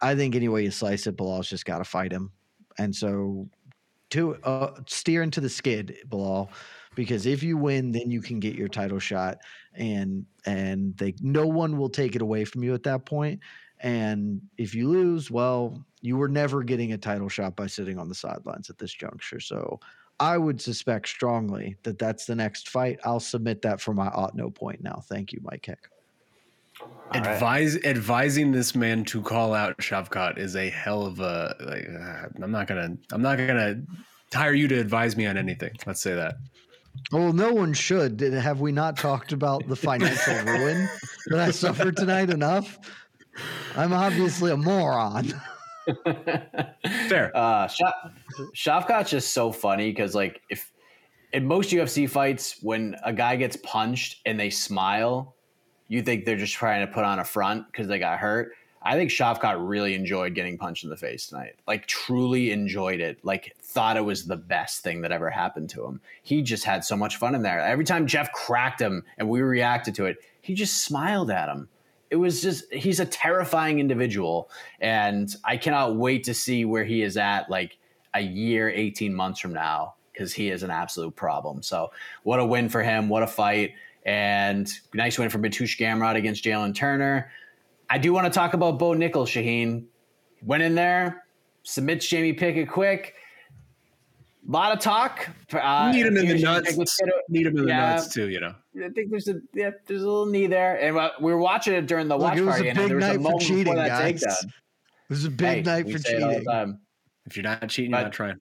I 0.00 0.14
think 0.14 0.34
any 0.34 0.48
way 0.48 0.64
you 0.64 0.70
slice 0.70 1.06
it, 1.06 1.16
Belal's 1.16 1.48
just 1.48 1.66
got 1.66 1.78
to 1.78 1.84
fight 1.84 2.12
him 2.12 2.32
and 2.78 2.94
so 2.94 3.48
to 4.10 4.34
uh, 4.42 4.72
steer 4.86 5.22
into 5.22 5.40
the 5.40 5.48
skid, 5.48 5.98
Belal, 6.08 6.48
because 6.96 7.26
if 7.26 7.42
you 7.42 7.56
win, 7.56 7.92
then 7.92 8.10
you 8.10 8.20
can 8.20 8.40
get 8.40 8.56
your 8.56 8.68
title 8.68 8.98
shot, 8.98 9.38
and 9.74 10.26
and 10.46 10.96
they 10.96 11.14
no 11.20 11.46
one 11.46 11.76
will 11.76 11.88
take 11.88 12.16
it 12.16 12.22
away 12.22 12.44
from 12.44 12.64
you 12.64 12.74
at 12.74 12.82
that 12.84 13.06
point. 13.06 13.40
And 13.82 14.40
if 14.58 14.74
you 14.74 14.88
lose, 14.88 15.30
well, 15.30 15.84
you 16.00 16.16
were 16.16 16.28
never 16.28 16.62
getting 16.62 16.92
a 16.92 16.98
title 16.98 17.28
shot 17.28 17.56
by 17.56 17.66
sitting 17.66 17.98
on 17.98 18.08
the 18.08 18.14
sidelines 18.14 18.70
at 18.70 18.78
this 18.78 18.92
juncture. 18.92 19.40
So 19.40 19.80
I 20.18 20.36
would 20.36 20.60
suspect 20.60 21.08
strongly 21.08 21.76
that 21.82 21.98
that's 21.98 22.26
the 22.26 22.34
next 22.34 22.68
fight. 22.68 23.00
I'll 23.04 23.20
submit 23.20 23.62
that 23.62 23.80
for 23.80 23.94
my 23.94 24.08
ought 24.08 24.34
no 24.34 24.50
point 24.50 24.82
now. 24.82 25.02
Thank 25.08 25.32
you, 25.32 25.40
Mike 25.42 25.64
Heck. 25.64 25.88
Advise 27.12 27.74
right. 27.74 27.86
advising 27.86 28.52
this 28.52 28.74
man 28.74 29.04
to 29.04 29.20
call 29.20 29.52
out 29.52 29.76
Shavkat 29.78 30.38
is 30.38 30.56
a 30.56 30.70
hell 30.70 31.04
of 31.04 31.20
a. 31.20 31.54
Like, 31.60 31.88
uh, 31.88 32.42
I'm 32.42 32.52
not 32.52 32.68
gonna. 32.68 32.96
I'm 33.12 33.20
not 33.20 33.36
gonna 33.36 33.82
hire 34.32 34.54
you 34.54 34.68
to 34.68 34.78
advise 34.78 35.16
me 35.16 35.26
on 35.26 35.36
anything. 35.36 35.72
Let's 35.86 36.00
say 36.00 36.14
that. 36.14 36.36
Well, 37.12 37.32
no 37.32 37.52
one 37.52 37.72
should. 37.72 38.20
Have 38.20 38.60
we 38.60 38.72
not 38.72 38.96
talked 38.96 39.32
about 39.32 39.66
the 39.68 39.76
financial 39.76 40.34
ruin 40.44 40.88
that 41.26 41.40
I 41.40 41.50
suffered 41.50 41.96
tonight 41.96 42.30
enough? 42.30 42.78
I'm 43.76 43.92
obviously 43.92 44.50
a 44.50 44.56
moron. 44.56 45.32
Fair. 47.08 47.30
Uh, 47.34 47.68
Shavkat's 48.54 49.10
just 49.10 49.32
so 49.32 49.52
funny 49.52 49.90
because, 49.90 50.14
like, 50.14 50.42
if 50.50 50.72
in 51.32 51.46
most 51.46 51.70
UFC 51.70 52.08
fights, 52.08 52.56
when 52.62 52.96
a 53.04 53.12
guy 53.12 53.36
gets 53.36 53.56
punched 53.56 54.20
and 54.26 54.38
they 54.38 54.50
smile, 54.50 55.34
you 55.88 56.02
think 56.02 56.24
they're 56.24 56.36
just 56.36 56.54
trying 56.54 56.86
to 56.86 56.92
put 56.92 57.04
on 57.04 57.18
a 57.18 57.24
front 57.24 57.66
because 57.66 57.88
they 57.88 57.98
got 57.98 58.18
hurt. 58.18 58.52
I 58.82 58.94
think 58.94 59.10
Shavkat 59.10 59.56
really 59.58 59.94
enjoyed 59.94 60.34
getting 60.34 60.56
punched 60.56 60.84
in 60.84 60.90
the 60.90 60.96
face 60.96 61.26
tonight. 61.26 61.56
Like 61.66 61.86
truly 61.86 62.50
enjoyed 62.50 63.00
it. 63.00 63.22
Like 63.22 63.54
thought 63.62 63.96
it 63.96 64.04
was 64.04 64.24
the 64.24 64.36
best 64.36 64.82
thing 64.82 65.02
that 65.02 65.12
ever 65.12 65.28
happened 65.28 65.68
to 65.70 65.84
him. 65.84 66.00
He 66.22 66.40
just 66.40 66.64
had 66.64 66.84
so 66.84 66.96
much 66.96 67.16
fun 67.16 67.34
in 67.34 67.42
there. 67.42 67.60
Every 67.60 67.84
time 67.84 68.06
Geoff 68.06 68.32
cracked 68.32 68.80
him 68.80 69.04
and 69.18 69.28
we 69.28 69.42
reacted 69.42 69.94
to 69.96 70.06
it, 70.06 70.16
he 70.40 70.54
just 70.54 70.84
smiled 70.84 71.30
at 71.30 71.50
him. 71.50 71.68
It 72.10 72.16
was 72.16 72.42
just 72.42 72.72
he's 72.72 73.00
a 73.00 73.06
terrifying 73.06 73.78
individual 73.78 74.50
and 74.80 75.34
I 75.44 75.56
cannot 75.56 75.96
wait 75.96 76.24
to 76.24 76.34
see 76.34 76.64
where 76.64 76.84
he 76.84 77.02
is 77.02 77.16
at 77.16 77.48
like 77.48 77.78
a 78.14 78.20
year, 78.20 78.68
18 78.68 79.14
months 79.14 79.40
from 79.40 79.52
now 79.52 79.94
because 80.12 80.32
he 80.32 80.50
is 80.50 80.62
an 80.62 80.70
absolute 80.70 81.14
problem. 81.16 81.62
So, 81.62 81.92
what 82.24 82.40
a 82.40 82.44
win 82.44 82.68
for 82.68 82.82
him. 82.82 83.08
What 83.08 83.22
a 83.22 83.26
fight. 83.26 83.74
And 84.04 84.70
nice 84.94 85.18
win 85.18 85.30
for 85.30 85.38
Mateusz 85.38 85.78
Gamrot 85.78 86.16
against 86.16 86.44
Jalen 86.44 86.74
Turner. 86.74 87.30
I 87.88 87.98
do 87.98 88.12
want 88.12 88.26
to 88.26 88.30
talk 88.30 88.54
about 88.54 88.78
Bo 88.78 88.90
Nickal, 88.90 89.26
Shaheen. 89.26 89.84
Went 90.42 90.62
in 90.62 90.74
there, 90.74 91.24
submits 91.62 92.06
Jamie 92.06 92.32
Pickett 92.32 92.68
quick. 92.68 93.14
A 94.48 94.50
lot 94.50 94.72
of 94.72 94.78
talk. 94.80 95.28
Uh, 95.52 95.92
need 95.92 96.06
him 96.06 96.16
in 96.16 96.26
the 96.28 96.38
nuts. 96.42 96.76
Need 97.28 97.46
him 97.46 97.56
in 97.58 97.64
the 97.64 97.68
yeah, 97.68 97.94
nuts 97.96 98.12
too. 98.12 98.28
You 98.28 98.40
know. 98.40 98.54
I 98.84 98.88
think 98.88 99.10
there's 99.10 99.28
a 99.28 99.40
yeah, 99.54 99.70
there's 99.86 100.02
a 100.02 100.06
little 100.06 100.26
knee 100.26 100.46
there, 100.46 100.76
and 100.80 100.96
uh, 100.96 101.10
we 101.20 101.32
were 101.32 101.38
watching 101.38 101.74
it 101.74 101.86
during 101.86 102.08
the 102.08 102.16
Look, 102.16 102.28
watch 102.28 102.38
it 102.38 102.42
was 102.42 102.54
party, 102.54 102.68
a 102.70 102.74
big 102.74 102.80
and 102.82 102.90
there 102.90 102.96
was 102.96 103.04
night 103.06 103.16
a 103.16 103.20
moment 103.20 103.42
for 103.42 103.48
cheating, 103.48 103.64
before 103.64 103.76
that 103.76 103.88
guys. 103.88 104.22
takedown. 104.24 104.44
It 104.44 104.50
was 105.10 105.24
a 105.24 105.30
big 105.30 105.46
Hey, 105.48 105.62
night 105.62 105.90
for 105.90 105.98
say 105.98 106.12
it 106.14 106.22
all 106.22 106.28
the 106.30 106.36
cheating. 106.40 106.78
If 107.26 107.36
you're 107.36 107.42
not 107.42 107.68
cheating, 107.68 107.90
But- 107.90 107.96
you're 107.98 108.04
not 108.06 108.12
trying. 108.12 108.36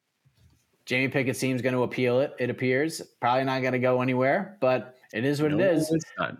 Jamie 0.86 1.08
Pickett 1.10 1.36
seems 1.36 1.62
going 1.62 1.76
to 1.76 1.84
appeal 1.84 2.20
it. 2.22 2.34
It 2.40 2.50
appears 2.50 3.00
probably 3.22 3.44
not 3.44 3.62
going 3.62 3.74
to 3.74 3.80
go 3.80 4.02
anywhere, 4.02 4.58
but 4.60 4.96
it 5.14 5.24
is 5.24 5.40
what 5.40 5.52
No, 5.52 5.60
it 5.64 5.76
is. 5.76 5.92
It's 5.92 6.06
not. 6.18 6.38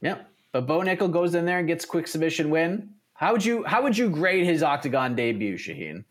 Yep. 0.00 0.28
But 0.50 0.66
Bo 0.66 0.80
Nickal 0.80 1.12
goes 1.12 1.36
in 1.36 1.44
there 1.44 1.58
and 1.60 1.68
gets 1.68 1.84
quick 1.84 2.08
submission 2.08 2.50
win. 2.50 2.90
How 3.14 3.30
would 3.30 3.44
you 3.44 3.62
how 3.62 3.80
would 3.82 3.96
you 3.96 4.10
grade 4.10 4.44
his 4.46 4.64
octagon 4.64 5.14
debut, 5.14 5.56
Shaheen? 5.58 6.04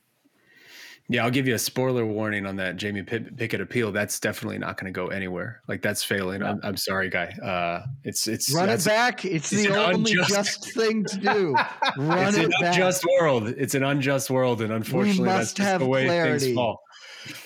Yeah, 1.12 1.26
I'll 1.26 1.32
give 1.32 1.46
you 1.48 1.56
a 1.56 1.60
spoiler 1.60 2.06
warning 2.06 2.46
on 2.46 2.56
that 2.56 2.78
Jamie 2.78 3.04
Pickett 3.04 3.60
appeal. 3.60 3.92
That's 3.92 4.18
definitely 4.20 4.58
not 4.60 4.78
going 4.78 4.92
to 4.92 4.98
go 4.98 5.08
anywhere. 5.08 5.62
Like 5.68 5.82
that's 5.82 6.04
failing. 6.04 6.42
I'm, 6.42 6.60
I'm 6.64 6.78
sorry, 6.78 7.10
guy. 7.10 7.26
Uh, 7.44 7.86
it's 8.06 8.28
it's 8.28 8.54
Run 8.54 8.70
it 8.70 8.86
back. 8.86 9.26
It's, 9.26 9.52
it's 9.52 9.64
the 9.64 9.76
only 9.76 10.12
unjust- 10.14 10.30
just 10.64 10.74
thing 10.78 11.04
to 11.06 11.18
do. 11.18 11.56
Run 11.98 12.28
It's 12.30 12.38
it 12.38 12.46
an 12.46 12.52
back. 12.62 12.74
unjust 12.74 13.06
world. 13.20 13.50
It's 13.50 13.76
an 13.76 13.84
unjust 13.84 14.30
world, 14.30 14.62
and 14.62 14.72
unfortunately, 14.72 15.26
that's 15.26 15.52
just 15.54 15.80
the 15.80 15.86
way 15.86 16.06
clarity. 16.06 16.40
things 16.46 16.56
fall. 16.56 16.82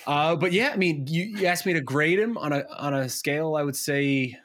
Uh, 0.06 0.36
but 0.36 0.52
yeah, 0.52 0.70
I 0.72 0.76
mean, 0.76 1.06
you, 1.08 1.24
you 1.24 1.46
asked 1.46 1.66
me 1.66 1.72
to 1.74 1.80
grade 1.80 2.18
him 2.20 2.38
on 2.38 2.52
a 2.52 2.64
on 2.78 2.94
a 2.94 3.08
scale. 3.08 3.56
I 3.56 3.62
would 3.64 3.76
say 3.76 4.38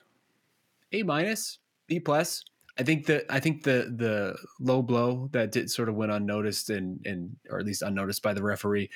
A 0.93 1.03
minus, 1.03 1.59
B 1.87 1.99
plus. 1.99 2.43
I 2.81 2.83
think 2.83 3.05
that 3.05 3.25
I 3.29 3.39
think 3.39 3.61
the 3.61 3.93
the 3.95 4.35
low 4.59 4.81
blow 4.81 5.29
that 5.33 5.51
did 5.51 5.69
sort 5.69 5.87
of 5.87 5.93
went 5.93 6.11
unnoticed 6.11 6.71
and 6.71 6.99
and 7.05 7.35
or 7.51 7.59
at 7.59 7.65
least 7.67 7.83
unnoticed 7.83 8.23
by 8.23 8.33
the 8.33 8.41
referee 8.41 8.89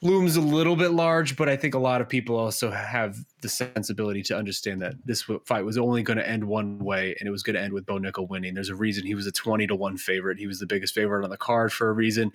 looms 0.00 0.36
a 0.36 0.40
little 0.40 0.76
bit 0.76 0.92
large, 0.92 1.36
but 1.36 1.46
I 1.46 1.56
think 1.56 1.74
a 1.74 1.78
lot 1.78 2.00
of 2.00 2.08
people 2.08 2.36
also 2.36 2.70
have 2.70 3.18
the 3.42 3.50
sensibility 3.50 4.22
to 4.22 4.36
understand 4.36 4.80
that 4.80 4.94
this 5.04 5.26
fight 5.44 5.62
was 5.66 5.76
only 5.76 6.02
going 6.02 6.16
to 6.16 6.26
end 6.26 6.44
one 6.44 6.78
way, 6.78 7.14
and 7.20 7.28
it 7.28 7.30
was 7.30 7.42
going 7.42 7.54
to 7.54 7.60
end 7.60 7.74
with 7.74 7.84
Bo 7.84 7.98
Nickal 7.98 8.26
winning. 8.30 8.54
There's 8.54 8.70
a 8.70 8.74
reason 8.74 9.04
he 9.04 9.14
was 9.14 9.26
a 9.26 9.32
twenty 9.32 9.66
to 9.66 9.76
one 9.76 9.98
favorite. 9.98 10.38
He 10.38 10.46
was 10.46 10.58
the 10.58 10.66
biggest 10.66 10.94
favorite 10.94 11.22
on 11.22 11.28
the 11.28 11.36
card 11.36 11.70
for 11.70 11.90
a 11.90 11.92
reason. 11.92 12.32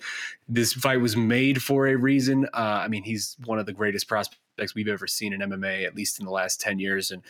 This 0.48 0.74
fight 0.74 1.00
was 1.00 1.16
made 1.16 1.60
for 1.60 1.88
a 1.88 1.96
reason. 1.96 2.46
Uh, 2.54 2.82
I 2.84 2.86
mean, 2.86 3.02
he's 3.02 3.36
one 3.44 3.58
of 3.58 3.66
the 3.66 3.72
greatest 3.72 4.06
prospects 4.06 4.76
we've 4.76 4.86
ever 4.86 5.08
seen 5.08 5.32
in 5.32 5.40
MMA, 5.40 5.84
at 5.84 5.96
least 5.96 6.20
in 6.20 6.24
the 6.24 6.30
last 6.30 6.60
ten 6.60 6.78
years, 6.78 7.10
and 7.10 7.24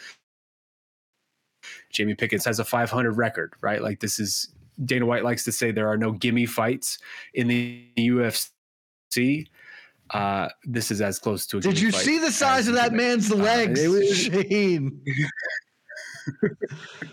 Jamie 1.91 2.15
Pickett 2.15 2.45
has 2.45 2.59
a 2.59 2.65
500 2.65 3.13
record, 3.13 3.55
right? 3.61 3.83
Like 3.83 4.01
this 4.01 4.19
is 4.19 4.49
Dana 4.85 5.07
White 5.07 5.25
likes 5.25 5.45
to 5.45 5.53
say 5.53 5.71
there 5.71 5.89
are 5.89 5.97
no 5.97 6.13
gimme 6.13 6.47
fights 6.47 6.99
in 7.35 7.49
the 7.49 7.85
UFC. 7.99 9.47
Uh, 10.11 10.49
this 10.65 10.91
is 10.91 11.03
as 11.03 11.19
close 11.19 11.47
to 11.47 11.59
a 11.59 11.61
Did 11.61 11.79
you 11.79 11.91
see 11.91 12.19
the 12.19 12.33
size 12.33 12.67
of 12.69 12.75
that 12.75 12.95
man's 12.95 13.31
legs, 13.33 13.87
was- 13.87 14.17
Shane? 14.17 15.03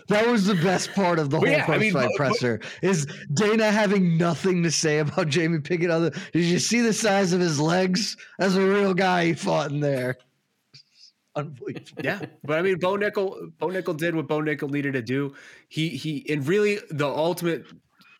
that 0.08 0.26
was 0.26 0.46
the 0.46 0.54
best 0.56 0.92
part 0.92 1.18
of 1.18 1.30
the 1.30 1.38
whole 1.38 1.48
yeah, 1.48 1.64
I 1.68 1.78
mean, 1.78 1.92
post-fight 1.92 2.10
but- 2.12 2.16
presser 2.16 2.60
is 2.82 3.06
Dana 3.34 3.70
having 3.70 4.16
nothing 4.16 4.62
to 4.62 4.70
say 4.70 4.98
about 4.98 5.28
Jamie 5.28 5.60
Pickett. 5.60 5.90
Other, 5.90 6.10
did 6.32 6.44
you 6.44 6.58
see 6.58 6.80
the 6.80 6.92
size 6.92 7.32
of 7.32 7.40
his 7.40 7.60
legs? 7.60 8.16
As 8.38 8.56
a 8.56 8.62
real 8.62 8.94
guy, 8.94 9.26
he 9.26 9.34
fought 9.34 9.70
in 9.70 9.80
there. 9.80 10.16
Unbelievable. 11.36 12.02
yeah, 12.02 12.20
but 12.44 12.58
I 12.58 12.62
mean, 12.62 12.78
Bo 12.78 12.96
Nickal, 12.96 13.52
Bo 13.58 13.68
Nickal 13.68 13.96
did 13.96 14.14
what 14.14 14.26
Bo 14.26 14.40
Nickal 14.40 14.70
needed 14.70 14.94
to 14.94 15.02
do. 15.02 15.34
He 15.68 15.90
he, 15.90 16.26
and 16.30 16.46
really 16.46 16.78
the 16.90 17.06
ultimate 17.06 17.66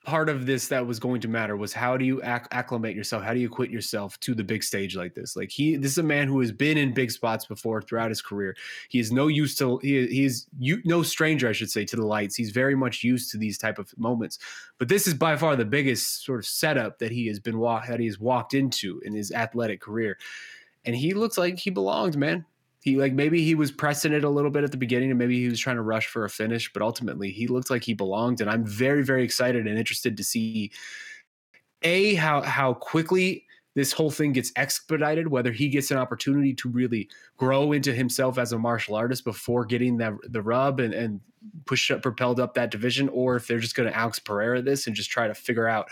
part 0.07 0.29
of 0.29 0.47
this 0.47 0.69
that 0.69 0.87
was 0.87 1.01
going 1.01 1.21
to 1.21 1.27
matter 1.27 1.57
was 1.57 1.73
how 1.73 1.97
do 1.97 2.05
you 2.05 2.23
acc- 2.23 2.47
acclimate 2.53 2.95
yourself? 2.95 3.25
How 3.25 3.35
do 3.35 3.41
you 3.41 3.49
quit 3.49 3.71
yourself 3.71 4.19
to 4.21 4.35
the 4.35 4.45
big 4.45 4.63
stage 4.63 4.97
like 4.97 5.15
this? 5.15 5.35
Like 5.35 5.51
he, 5.51 5.77
this 5.77 5.93
is 5.93 5.99
a 5.99 6.03
man 6.03 6.29
who 6.29 6.39
has 6.41 6.53
been 6.53 6.79
in 6.79 6.95
big 6.95 7.11
spots 7.11 7.45
before 7.45 7.83
throughout 7.83 8.11
his 8.11 8.23
career. 8.23 8.55
He 8.89 9.01
is 9.01 9.11
no 9.11 9.27
use 9.27 9.57
to 9.57 9.79
he, 9.79 10.07
he 10.07 10.25
is 10.25 10.47
you 10.59 10.81
no 10.85 11.03
stranger, 11.03 11.49
I 11.49 11.53
should 11.53 11.71
say, 11.71 11.85
to 11.87 11.97
the 11.97 12.07
lights. 12.07 12.37
He's 12.37 12.51
very 12.51 12.77
much 12.77 13.03
used 13.03 13.33
to 13.33 13.39
these 13.39 13.59
type 13.59 13.79
of 13.79 13.93
moments. 13.99 14.39
But 14.79 14.89
this 14.89 15.07
is 15.07 15.15
by 15.15 15.37
far 15.37 15.57
the 15.57 15.65
biggest 15.65 16.25
sort 16.25 16.39
of 16.39 16.47
setup 16.47 17.01
that 17.01 17.11
he 17.11 17.27
has 17.27 17.41
been 17.41 17.59
walk 17.59 17.89
that 17.89 17.99
he 17.99 18.07
has 18.07 18.21
walked 18.21 18.55
into 18.55 19.01
in 19.05 19.13
his 19.13 19.33
athletic 19.33 19.81
career, 19.81 20.19
and 20.85 20.95
he 20.95 21.15
looks 21.15 21.37
like 21.37 21.59
he 21.59 21.71
belonged, 21.71 22.17
man 22.17 22.47
he 22.87 22.97
like 22.97 23.13
maybe 23.13 23.43
he 23.43 23.57
was 23.57 23.73
pressing 23.73 24.13
it 24.13 24.23
a 24.23 24.31
little 24.31 24.51
bit 24.51 24.63
at 24.63 24.71
the 24.71 24.77
beginning 24.77 25.11
and 25.11 25.19
maybe 25.19 25.39
he 25.41 25.49
was 25.49 25.59
trying 25.59 25.77
to 25.77 25.83
rush 25.83 26.07
for 26.07 26.25
a 26.25 26.31
finish 26.31 26.73
but 26.73 26.83
ultimately 26.83 27.31
he 27.31 27.49
looked 27.49 27.69
like 27.69 27.83
he 27.83 27.93
belonged 27.93 28.41
and 28.41 28.49
i'm 28.49 28.65
very 28.65 29.03
very 29.03 29.25
excited 29.25 29.67
and 29.67 29.77
interested 29.77 30.17
to 30.17 30.23
see 30.25 30.71
a 31.83 32.15
how 32.15 32.41
how 32.43 32.73
quickly 32.73 33.45
this 33.75 33.93
whole 33.93 34.11
thing 34.11 34.33
gets 34.33 34.51
expedited, 34.57 35.29
whether 35.29 35.53
he 35.53 35.69
gets 35.69 35.91
an 35.91 35.99
opportunity 35.99 36.55
to 36.55 36.71
really 36.71 37.11
grow 37.37 37.73
into 37.73 37.93
himself 37.93 38.39
as 38.39 38.53
a 38.53 38.59
martial 38.59 38.95
artist 38.95 39.23
before 39.23 39.67
getting 39.67 39.99
the 39.99 40.17
the 40.31 40.41
rub 40.41 40.81
and 40.81 40.95
and 40.95 41.21
push 41.65 41.91
up 41.91 42.03
propelled 42.03 42.41
up 42.41 42.55
that 42.55 42.71
division, 42.71 43.09
or 43.11 43.37
if 43.37 43.47
they're 43.47 43.59
just 43.59 43.75
going 43.75 43.89
to 43.89 43.97
Alex 43.97 44.19
Pereira 44.19 44.63
this 44.63 44.87
and 44.87 44.97
just 44.97 45.11
try 45.11 45.27
to 45.27 45.35
figure 45.35 45.69
out 45.69 45.89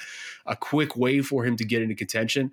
a 0.47 0.57
quick 0.57 0.97
way 0.97 1.21
for 1.21 1.45
him 1.45 1.57
to 1.57 1.65
get 1.65 1.83
into 1.83 1.95
contention 1.95 2.51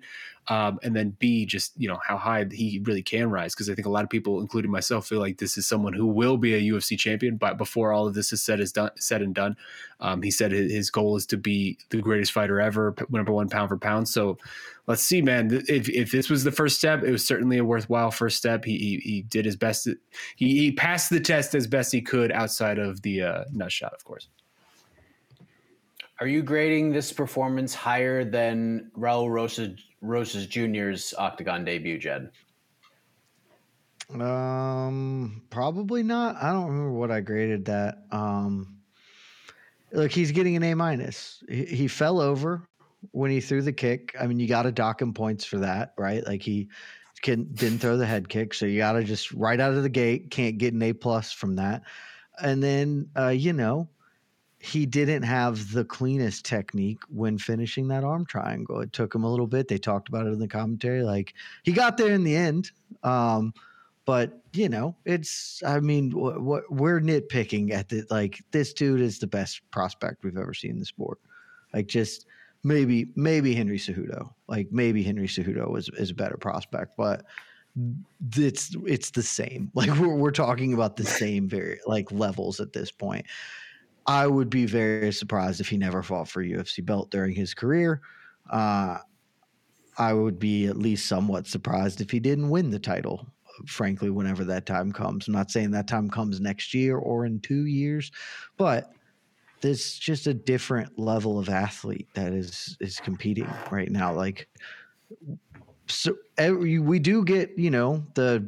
um, 0.48 0.80
and 0.82 0.94
then 0.94 1.16
B, 1.20 1.46
just 1.46 1.72
you 1.76 1.88
know 1.88 1.98
how 2.04 2.16
high 2.16 2.44
he 2.50 2.80
really 2.84 3.02
can 3.02 3.30
rise. 3.30 3.54
Because 3.54 3.70
I 3.70 3.74
think 3.74 3.86
a 3.86 3.90
lot 3.90 4.02
of 4.02 4.10
people, 4.10 4.40
including 4.40 4.72
myself, 4.72 5.06
feel 5.06 5.20
like 5.20 5.38
this 5.38 5.56
is 5.56 5.68
someone 5.68 5.92
who 5.92 6.06
will 6.06 6.36
be 6.36 6.54
a 6.54 6.60
UFC 6.60 6.98
champion. 6.98 7.36
But 7.36 7.58
before 7.58 7.92
all 7.92 8.08
of 8.08 8.14
this 8.14 8.32
is 8.32 8.42
said 8.42 8.58
is 8.58 8.72
done, 8.72 8.90
said 8.96 9.22
and 9.22 9.34
done, 9.34 9.56
um, 10.00 10.20
he 10.20 10.32
said 10.32 10.50
his 10.50 10.90
goal 10.90 11.16
is 11.16 11.26
to 11.26 11.36
be 11.36 11.78
the 11.90 11.98
greatest 11.98 12.32
fighter 12.32 12.60
ever, 12.60 12.94
number 13.08 13.32
one 13.32 13.48
pound 13.48 13.68
for 13.68 13.78
pound. 13.78 14.08
So 14.08 14.36
let's 14.88 15.04
see, 15.04 15.22
man. 15.22 15.62
If, 15.68 15.88
if 15.88 16.10
this 16.10 16.28
was 16.28 16.42
the 16.42 16.50
first 16.50 16.76
step, 16.76 17.04
it 17.04 17.12
was 17.12 17.24
certainly 17.24 17.58
a 17.58 17.64
worthwhile 17.64 18.10
first 18.10 18.36
step. 18.36 18.64
He 18.64 18.76
he, 18.78 18.96
he 18.96 19.22
did 19.22 19.44
his 19.44 19.56
best. 19.56 19.86
He, 20.34 20.58
he 20.58 20.72
passed 20.72 21.08
the 21.10 21.20
test 21.20 21.54
as 21.54 21.68
best 21.68 21.92
he 21.92 22.02
could 22.02 22.32
outside 22.32 22.80
of 22.92 23.02
the 23.02 23.22
uh, 23.22 23.44
nut 23.52 23.72
shot, 23.72 23.92
of 23.92 24.04
course. 24.04 24.28
Are 26.20 26.26
you 26.28 26.42
grading 26.42 26.92
this 26.92 27.12
performance 27.12 27.74
higher 27.74 28.24
than 28.24 28.92
Raul 28.96 29.28
Rosas 29.28 29.80
Rosas 30.00 30.46
Jr.'s 30.46 31.14
octagon 31.18 31.64
debut, 31.64 31.98
Jed? 31.98 32.30
Um, 34.20 35.42
probably 35.50 36.02
not. 36.02 36.36
I 36.36 36.52
don't 36.52 36.66
remember 36.66 36.92
what 36.92 37.10
I 37.10 37.20
graded 37.20 37.64
that. 37.64 38.04
Um, 38.10 38.78
look, 39.92 40.12
he's 40.12 40.32
getting 40.32 40.54
an 40.56 40.62
A 40.62 40.74
minus. 40.74 41.42
He, 41.48 41.64
he, 41.64 41.88
fell 41.88 42.20
over 42.20 42.68
when 43.12 43.30
he 43.30 43.40
threw 43.40 43.62
the 43.62 43.72
kick. 43.72 44.14
I 44.20 44.26
mean, 44.26 44.38
you 44.38 44.46
got 44.46 44.62
to 44.62 44.72
dock 44.72 45.00
him 45.00 45.14
points 45.14 45.44
for 45.44 45.58
that, 45.58 45.94
right? 45.96 46.26
Like 46.26 46.42
he 46.42 46.68
can, 47.22 47.48
didn't 47.54 47.78
throw 47.78 47.96
the 47.96 48.06
head 48.06 48.28
kick, 48.28 48.54
so 48.54 48.66
you 48.66 48.78
got 48.78 48.92
to 48.92 49.04
just 49.04 49.32
right 49.32 49.58
out 49.58 49.72
of 49.72 49.82
the 49.82 49.88
gate 49.88 50.30
can't 50.30 50.58
get 50.58 50.74
an 50.74 50.82
A 50.82 50.92
plus 50.92 51.32
from 51.32 51.56
that. 51.56 51.82
And 52.40 52.62
then, 52.62 53.08
uh, 53.16 53.28
you 53.28 53.52
know, 53.52 53.88
he 54.58 54.86
didn't 54.86 55.24
have 55.24 55.72
the 55.72 55.84
cleanest 55.84 56.44
technique 56.44 57.02
when 57.08 57.36
finishing 57.36 57.88
that 57.88 58.04
arm 58.04 58.24
triangle. 58.24 58.80
It 58.80 58.92
took 58.92 59.12
him 59.12 59.24
a 59.24 59.30
little 59.30 59.48
bit. 59.48 59.66
They 59.66 59.78
talked 59.78 60.08
about 60.08 60.26
it 60.26 60.32
in 60.32 60.38
the 60.38 60.46
commentary. 60.46 61.02
Like 61.02 61.34
he 61.64 61.72
got 61.72 61.96
there 61.96 62.12
in 62.12 62.22
the 62.22 62.36
end. 62.36 62.70
Um, 63.02 63.52
but 64.04 64.40
you 64.52 64.68
know, 64.68 64.96
it's, 65.04 65.62
I 65.66 65.80
mean, 65.80 66.12
we're 66.14 67.00
nitpicking 67.00 67.72
at 67.72 67.88
the, 67.88 68.04
like 68.08 68.40
this 68.52 68.72
dude 68.72 69.00
is 69.00 69.18
the 69.18 69.26
best 69.26 69.62
prospect 69.72 70.22
we've 70.22 70.36
ever 70.36 70.54
seen 70.54 70.72
in 70.72 70.78
the 70.78 70.86
sport. 70.86 71.18
Like 71.74 71.88
just 71.88 72.26
maybe, 72.62 73.08
maybe 73.16 73.54
Henry 73.54 73.78
Cejudo, 73.78 74.32
like 74.46 74.68
maybe 74.70 75.02
Henry 75.02 75.26
Cejudo 75.26 75.76
is, 75.76 75.88
is 75.98 76.10
a 76.10 76.14
better 76.14 76.36
prospect, 76.36 76.96
but 76.96 77.24
it's, 78.36 78.76
it's 78.86 79.10
the 79.10 79.22
same. 79.22 79.70
Like 79.74 79.90
we're, 79.98 80.14
we're 80.14 80.30
talking 80.30 80.74
about 80.74 80.96
the 80.96 81.04
same 81.04 81.48
very 81.48 81.80
like 81.86 82.10
levels 82.12 82.60
at 82.60 82.72
this 82.72 82.90
point. 82.90 83.26
I 84.06 84.26
would 84.26 84.50
be 84.50 84.66
very 84.66 85.12
surprised 85.12 85.60
if 85.60 85.68
he 85.68 85.76
never 85.76 86.02
fought 86.02 86.28
for 86.28 86.42
UFC 86.42 86.84
belt 86.84 87.10
during 87.10 87.34
his 87.34 87.54
career. 87.54 88.00
Uh, 88.50 88.98
I 89.98 90.12
would 90.12 90.38
be 90.38 90.66
at 90.66 90.76
least 90.76 91.06
somewhat 91.06 91.46
surprised 91.46 92.00
if 92.00 92.10
he 92.10 92.18
didn't 92.18 92.48
win 92.48 92.70
the 92.70 92.78
title, 92.78 93.26
frankly, 93.66 94.10
whenever 94.10 94.44
that 94.44 94.66
time 94.66 94.90
comes. 94.90 95.28
I'm 95.28 95.34
not 95.34 95.50
saying 95.50 95.70
that 95.72 95.86
time 95.86 96.10
comes 96.10 96.40
next 96.40 96.74
year 96.74 96.96
or 96.96 97.26
in 97.26 97.40
two 97.40 97.66
years, 97.66 98.10
but 98.56 98.90
there's 99.60 99.98
just 99.98 100.26
a 100.26 100.34
different 100.34 100.98
level 100.98 101.38
of 101.38 101.48
athlete 101.48 102.08
that 102.14 102.32
is 102.32 102.76
is 102.80 102.98
competing 102.98 103.48
right 103.70 103.90
now. 103.90 104.12
Like 104.12 104.48
so 105.86 106.16
we 106.38 106.98
do 106.98 107.24
get 107.24 107.50
you 107.58 107.70
know 107.70 108.04
the 108.14 108.46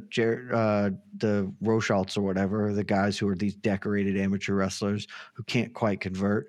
uh, 0.53 0.91
the 1.17 1.53
Rosholts 1.63 2.17
or 2.17 2.23
whatever 2.23 2.73
the 2.73 2.85
guys 2.85 3.19
who 3.19 3.29
are 3.29 3.35
these 3.35 3.55
decorated 3.55 4.17
amateur 4.17 4.55
wrestlers 4.55 5.07
who 5.35 5.43
can't 5.45 5.73
quite 5.75 6.01
convert. 6.01 6.49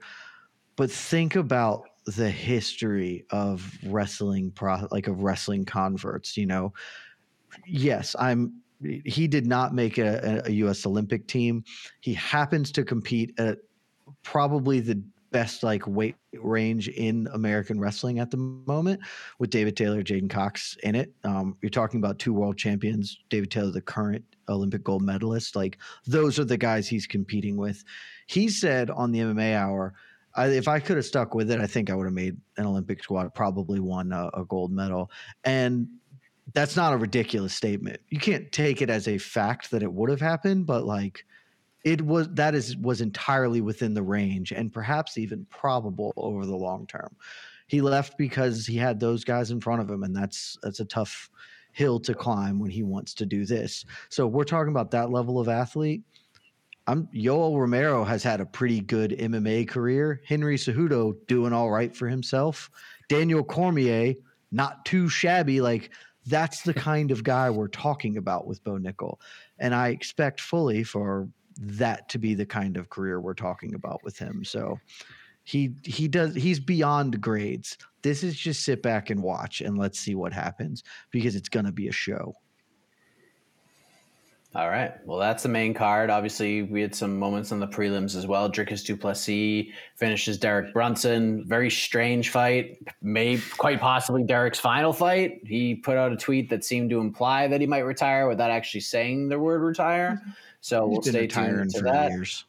But 0.75 0.91
think 0.91 1.35
about 1.35 1.83
the 2.05 2.29
history 2.29 3.25
of 3.31 3.77
wrestling 3.85 4.51
pro 4.51 4.87
like 4.91 5.07
of 5.07 5.21
wrestling 5.21 5.65
converts. 5.65 6.37
You 6.37 6.45
know, 6.45 6.73
yes, 7.65 8.15
I'm. 8.19 8.61
He 9.05 9.27
did 9.27 9.47
not 9.47 9.73
make 9.73 9.97
a, 9.97 10.43
a 10.45 10.51
U.S. 10.51 10.85
Olympic 10.85 11.27
team. 11.27 11.63
He 12.01 12.13
happens 12.13 12.71
to 12.73 12.83
compete 12.83 13.33
at 13.39 13.57
probably 14.21 14.81
the 14.81 15.01
best 15.35 15.63
like 15.63 15.85
weight 15.85 16.15
range 16.33 16.87
in 16.87 17.27
American 17.33 17.77
wrestling 17.77 18.19
at 18.19 18.31
the 18.31 18.37
moment 18.37 19.01
with 19.37 19.49
David 19.49 19.75
Taylor, 19.75 20.01
J'den 20.01 20.29
Cox 20.29 20.77
in 20.81 20.95
it. 20.95 21.13
Um, 21.25 21.57
you're 21.61 21.69
talking 21.69 21.99
about 21.99 22.19
two 22.19 22.31
world 22.31 22.57
champions, 22.57 23.19
David 23.29 23.51
Taylor, 23.51 23.71
the 23.71 23.81
current 23.81 24.23
Olympic 24.47 24.81
gold 24.81 25.01
medalist. 25.01 25.53
Like 25.53 25.77
those 26.07 26.39
are 26.39 26.45
the 26.45 26.55
guys 26.55 26.87
he's 26.87 27.05
competing 27.05 27.57
with. 27.57 27.83
He 28.27 28.47
said 28.47 28.89
on 28.89 29.11
the 29.11 29.19
MMA 29.19 29.57
hour, 29.57 29.93
I, 30.35 30.47
if 30.47 30.69
I 30.69 30.79
could 30.79 30.95
have 30.95 31.05
stuck 31.05 31.35
with 31.35 31.51
it, 31.51 31.59
I 31.59 31.67
think 31.67 31.89
I 31.89 31.95
would 31.95 32.05
have 32.05 32.13
made 32.13 32.37
an 32.55 32.65
Olympic 32.65 33.03
squad, 33.03 33.33
probably 33.33 33.81
won 33.81 34.13
a, 34.13 34.29
a 34.35 34.45
gold 34.45 34.71
medal. 34.71 35.11
And 35.43 35.89
that's 36.53 36.77
not 36.77 36.93
a 36.93 36.97
ridiculous 36.97 37.53
statement. 37.53 37.99
You 38.07 38.21
can't 38.21 38.49
take 38.53 38.81
it 38.81 38.89
as 38.89 39.09
a 39.09 39.17
fact 39.17 39.71
that 39.71 39.83
it 39.83 39.91
would 39.91 40.09
have 40.09 40.21
happened, 40.21 40.65
but 40.65 40.85
like 40.85 41.25
it 41.85 42.01
was 42.01 42.27
that 42.33 42.55
is 42.55 42.75
was 42.77 42.99
entirely 42.99 43.61
within 43.61 43.93
the 43.93 44.03
range 44.03 44.51
and 44.51 44.73
perhaps 44.73 45.17
even 45.17 45.45
probable 45.49 46.11
over 46.17 46.45
the 46.45 46.55
long 46.55 46.85
term. 46.87 47.15
He 47.67 47.79
left 47.79 48.17
because 48.17 48.65
he 48.65 48.75
had 48.75 48.99
those 48.99 49.23
guys 49.23 49.51
in 49.51 49.61
front 49.61 49.81
of 49.81 49.89
him, 49.89 50.03
and 50.03 50.15
that's 50.15 50.57
that's 50.63 50.81
a 50.81 50.85
tough 50.85 51.29
hill 51.71 51.99
to 51.99 52.13
climb 52.13 52.59
when 52.59 52.71
he 52.71 52.83
wants 52.83 53.13
to 53.13 53.25
do 53.25 53.45
this. 53.45 53.85
So 54.09 54.25
we're 54.27 54.43
talking 54.45 54.71
about 54.71 54.91
that 54.91 55.11
level 55.11 55.39
of 55.39 55.47
athlete. 55.47 56.01
I'm 56.87 57.07
Yoel 57.07 57.57
Romero 57.57 58.03
has 58.03 58.23
had 58.23 58.41
a 58.41 58.45
pretty 58.45 58.81
good 58.81 59.11
MMA 59.11 59.67
career. 59.67 60.21
Henry 60.25 60.57
Cejudo 60.57 61.15
doing 61.27 61.53
all 61.53 61.69
right 61.69 61.95
for 61.95 62.07
himself. 62.07 62.69
Daniel 63.09 63.43
Cormier 63.43 64.15
not 64.51 64.85
too 64.85 65.07
shabby. 65.07 65.61
Like 65.61 65.91
that's 66.25 66.61
the 66.63 66.73
kind 66.73 67.11
of 67.11 67.23
guy 67.23 67.51
we're 67.51 67.67
talking 67.67 68.17
about 68.17 68.47
with 68.47 68.63
Bo 68.63 68.79
Nickal, 68.79 69.19
and 69.59 69.75
I 69.75 69.89
expect 69.89 70.41
fully 70.41 70.83
for 70.83 71.27
that 71.57 72.09
to 72.09 72.17
be 72.17 72.33
the 72.33 72.45
kind 72.45 72.77
of 72.77 72.89
career 72.89 73.19
we're 73.19 73.33
talking 73.33 73.75
about 73.75 74.03
with 74.03 74.17
him. 74.17 74.43
So 74.43 74.79
he 75.43 75.75
he 75.83 76.07
does 76.07 76.35
he's 76.35 76.59
beyond 76.59 77.21
grades. 77.21 77.77
This 78.01 78.23
is 78.23 78.35
just 78.35 78.63
sit 78.63 78.81
back 78.81 79.09
and 79.09 79.21
watch 79.21 79.61
and 79.61 79.77
let's 79.77 79.99
see 79.99 80.15
what 80.15 80.33
happens 80.33 80.83
because 81.11 81.35
it's 81.35 81.49
going 81.49 81.65
to 81.65 81.71
be 81.71 81.87
a 81.87 81.91
show. 81.91 82.35
All 84.55 84.69
right. 84.69 84.93
Well, 85.05 85.19
that's 85.19 85.43
the 85.43 85.49
main 85.49 85.73
card. 85.73 86.09
Obviously, 86.09 86.61
we 86.61 86.79
had 86.79 86.95
some 86.95 87.19
moments 87.19 87.51
on 87.51 87.59
the 87.59 87.67
prelims 87.67 88.15
as 88.15 88.25
well. 88.25 88.49
Dricus 88.49 88.85
Du 88.85 88.95
Plessis 88.95 89.73
finishes 89.97 90.37
Derek 90.37 90.71
Brunson. 90.71 91.43
Very 91.45 91.69
strange 91.69 92.29
fight. 92.29 92.77
May 93.01 93.37
quite 93.57 93.81
possibly 93.81 94.23
Derek's 94.23 94.57
final 94.57 94.93
fight. 94.93 95.41
He 95.43 95.75
put 95.75 95.97
out 95.97 96.13
a 96.13 96.15
tweet 96.15 96.49
that 96.51 96.63
seemed 96.63 96.89
to 96.91 97.01
imply 97.01 97.49
that 97.49 97.59
he 97.59 97.67
might 97.67 97.79
retire 97.79 98.29
without 98.29 98.49
actually 98.49 98.79
saying 98.79 99.27
the 99.27 99.37
word 99.37 99.61
retire. 99.61 100.21
Mm-hmm. 100.21 100.31
So 100.65 100.89
He's 100.89 100.93
we'll 100.93 101.01
stay 101.03 101.27
tuned 101.27 101.69
to 101.75 101.81
that. 101.83 102.09
Years. 102.09 102.45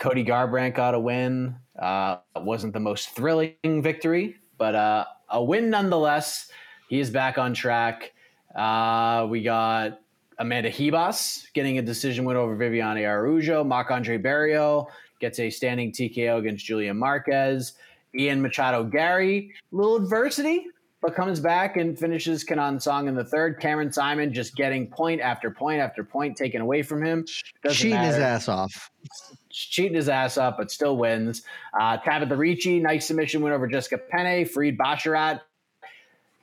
Cody 0.00 0.24
Garbrandt 0.24 0.74
got 0.74 0.94
a 0.94 0.98
win. 0.98 1.54
Uh, 1.78 2.16
wasn't 2.34 2.72
the 2.72 2.80
most 2.80 3.10
thrilling 3.10 3.54
victory, 3.80 4.34
but 4.56 4.74
uh, 4.74 5.04
a 5.30 5.40
win 5.40 5.70
nonetheless. 5.70 6.50
He 6.88 6.98
is 6.98 7.10
back 7.10 7.38
on 7.38 7.54
track. 7.54 8.12
Uh, 8.56 9.28
we 9.30 9.44
got 9.44 10.00
Amanda 10.40 10.68
Ribas 10.68 11.44
getting 11.52 11.78
a 11.78 11.82
decision 11.82 12.24
win 12.24 12.36
over 12.36 12.56
Viviane 12.56 13.06
Araujo. 13.06 13.62
Marc 13.62 13.92
Andre 13.92 14.18
Barriault 14.18 14.88
gets 15.20 15.38
a 15.38 15.48
standing 15.48 15.92
TKO 15.92 16.40
against 16.40 16.64
Julian 16.64 16.98
Marquez. 16.98 17.74
Ian 18.18 18.42
Machado 18.42 18.82
Garry, 18.82 19.52
little 19.70 19.94
adversity, 19.94 20.66
but 21.00 21.14
comes 21.14 21.40
back 21.40 21.76
and 21.76 21.98
finishes 21.98 22.42
Kenan 22.42 22.80
Song 22.80 23.08
in 23.08 23.14
the 23.14 23.24
third. 23.24 23.60
Cameron 23.60 23.90
Saaiman 23.90 24.32
just 24.32 24.56
getting 24.56 24.88
point 24.88 25.20
after 25.20 25.50
point 25.50 25.80
after 25.80 26.02
point 26.02 26.36
taken 26.36 26.60
away 26.60 26.82
from 26.82 27.04
him. 27.04 27.24
Doesn't 27.62 27.76
cheating 27.76 27.94
matter. 27.94 28.06
his 28.08 28.18
ass 28.18 28.48
off. 28.48 28.90
Cheating 29.50 29.94
his 29.94 30.08
ass 30.08 30.36
off, 30.38 30.56
but 30.56 30.70
still 30.70 30.96
wins. 30.96 31.42
Uh, 31.78 31.98
Tabatha 31.98 32.36
Ricci, 32.36 32.80
nice 32.80 33.06
submission 33.06 33.42
win 33.42 33.52
over 33.52 33.68
Jessica 33.68 33.98
Penne. 33.98 34.44
Farid 34.44 34.76
Basharat 34.76 35.40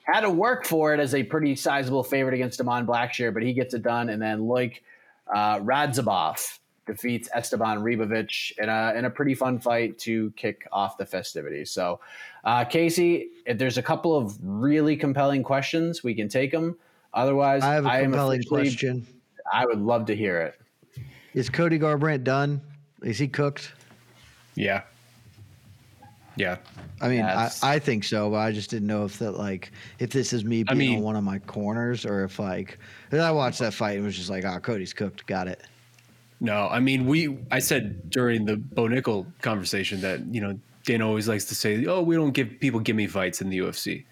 had 0.04 0.22
to 0.22 0.30
work 0.30 0.66
for 0.66 0.94
it 0.94 1.00
as 1.00 1.14
a 1.14 1.24
pretty 1.24 1.56
sizable 1.56 2.04
favorite 2.04 2.36
against 2.36 2.58
Damon 2.58 2.86
Blackshear, 2.86 3.34
but 3.34 3.44
he 3.44 3.54
gets 3.54 3.74
it 3.74 3.82
done. 3.82 4.10
And 4.10 4.22
then 4.22 4.42
Loik 4.42 4.82
uh, 5.34 5.60
Radzhabov 5.60 6.60
defeats 6.86 7.30
Esteban 7.34 7.80
Ribovic 7.80 8.58
in 8.58 8.70
a, 8.70 8.94
in 8.96 9.06
a 9.06 9.10
pretty 9.10 9.34
fun 9.34 9.60
fight 9.60 9.98
to 10.00 10.32
kick 10.32 10.68
off 10.72 10.98
the 10.98 11.06
festivities. 11.06 11.72
So, 11.72 12.00
uh, 12.44 12.64
Casey, 12.66 13.30
if 13.46 13.58
there's 13.58 13.78
a 13.78 13.84
couple 13.84 14.16
of 14.16 14.38
really 14.42 14.96
compelling 14.96 15.44
questions, 15.44 16.04
we 16.04 16.14
can 16.14 16.30
take 16.30 16.52
them. 16.52 16.78
Otherwise, 17.14 17.64
I 17.64 17.74
have 17.74 17.86
a 17.86 17.90
I 17.90 18.02
compelling 18.04 18.44
question. 18.44 19.06
I 19.52 19.66
would 19.66 19.80
love 19.80 20.06
to 20.08 20.16
hear 20.16 20.42
it. 20.42 20.60
Is 21.34 21.50
Cody 21.50 21.80
Garbrandt 21.80 22.24
done? 22.24 22.62
Is 23.04 23.18
he 23.18 23.28
cooked? 23.28 23.72
Yeah. 24.56 24.84
Yeah. 26.38 26.58
I 27.02 27.08
mean, 27.08 27.22
I, 27.22 27.44
Yes. 27.44 27.64
I 27.64 27.80
think 27.80 28.04
so, 28.04 28.30
but 28.30 28.38
I 28.38 28.52
just 28.52 28.70
didn't 28.70 28.88
know 28.88 29.06
if 29.06 29.20
that 29.20 29.32
like 29.38 29.72
if 30.00 30.10
this 30.10 30.34
is 30.34 30.44
me 30.44 30.64
I 30.68 30.74
being 30.74 30.90
mean- 30.92 30.98
on 31.00 31.04
one 31.04 31.16
of 31.16 31.24
my 31.24 31.40
corners 31.40 32.06
or 32.06 32.24
if 32.26 32.40
like. 32.40 32.78
I 33.12 33.32
watched 33.32 33.60
that 33.60 33.74
fight 33.74 33.96
and 33.96 34.06
was 34.06 34.18
just 34.18 34.30
like, 34.30 34.44
"Oh, 34.44 34.60
Cody's 34.60 34.92
cooked. 34.92 35.26
Got 35.26 35.48
it." 35.48 35.64
No, 36.40 36.68
I 36.68 36.80
mean 36.80 37.06
we. 37.06 37.38
I 37.52 37.60
said 37.60 38.10
during 38.10 38.46
the 38.46 38.58
Bo 38.58 38.84
Nickal 38.84 39.26
conversation 39.42 40.02
that 40.02 40.26
you 40.34 40.42
know 40.42 40.60
Dana 40.86 41.08
always 41.08 41.28
likes 41.28 41.46
to 41.46 41.56
say, 41.56 41.86
"Oh, 41.86 42.02
we 42.02 42.16
don't 42.16 42.32
give 42.32 42.60
people 42.60 42.80
gimme 42.80 43.08
fights 43.08 43.42
in 43.42 43.50
the 43.50 43.60
UFC." 43.60 44.04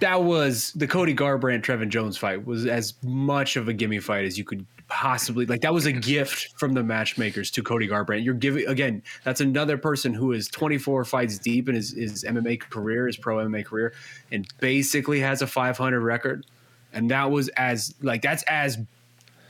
That 0.00 0.22
was 0.22 0.72
the 0.72 0.86
Cody 0.86 1.14
Garbrandt 1.14 1.62
Trevin 1.62 1.88
Jones 1.88 2.16
fight 2.16 2.44
was 2.46 2.66
as 2.66 2.94
much 3.02 3.56
of 3.56 3.68
a 3.68 3.72
gimme 3.72 3.98
fight 3.98 4.24
as 4.24 4.38
you 4.38 4.44
could 4.44 4.64
possibly 4.88 5.46
like. 5.46 5.60
That 5.60 5.74
was 5.74 5.86
a 5.86 5.92
gift 5.92 6.58
from 6.58 6.74
the 6.74 6.82
matchmakers 6.82 7.50
to 7.52 7.62
Cody 7.62 7.88
Garbrandt. 7.88 8.24
You're 8.24 8.34
giving 8.34 8.66
again. 8.66 9.02
That's 9.24 9.40
another 9.40 9.78
person 9.78 10.14
who 10.14 10.32
is 10.32 10.48
24 10.48 11.04
fights 11.04 11.38
deep 11.38 11.68
in 11.68 11.74
his, 11.74 11.92
his 11.92 12.24
MMA 12.24 12.60
career, 12.60 13.06
his 13.06 13.16
pro 13.16 13.36
MMA 13.36 13.64
career, 13.64 13.92
and 14.32 14.46
basically 14.58 15.20
has 15.20 15.42
a 15.42 15.46
500 15.46 16.00
record. 16.00 16.46
And 16.92 17.10
that 17.10 17.30
was 17.30 17.48
as 17.50 17.94
like 18.02 18.22
that's 18.22 18.42
as 18.44 18.78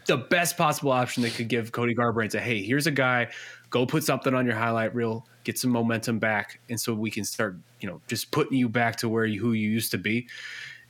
the 0.08 0.16
best 0.16 0.56
possible 0.56 0.90
option 0.90 1.22
they 1.22 1.30
could 1.30 1.48
give 1.48 1.70
Cody 1.70 1.94
Garbrandt 1.94 2.30
to 2.30 2.40
hey, 2.40 2.62
here's 2.62 2.86
a 2.86 2.90
guy, 2.90 3.28
go 3.70 3.86
put 3.86 4.02
something 4.02 4.34
on 4.34 4.46
your 4.46 4.56
highlight 4.56 4.94
reel, 4.94 5.26
get 5.44 5.58
some 5.58 5.70
momentum 5.70 6.18
back, 6.18 6.60
and 6.68 6.80
so 6.80 6.94
we 6.94 7.10
can 7.10 7.24
start, 7.24 7.56
you 7.80 7.88
know, 7.88 8.00
just 8.08 8.30
putting 8.32 8.58
you 8.58 8.68
back 8.68 8.96
to 8.96 9.08
where 9.08 9.26
you 9.26 9.38
who 9.38 9.52
you 9.52 9.70
used 9.70 9.90
to 9.92 9.98
be. 9.98 10.26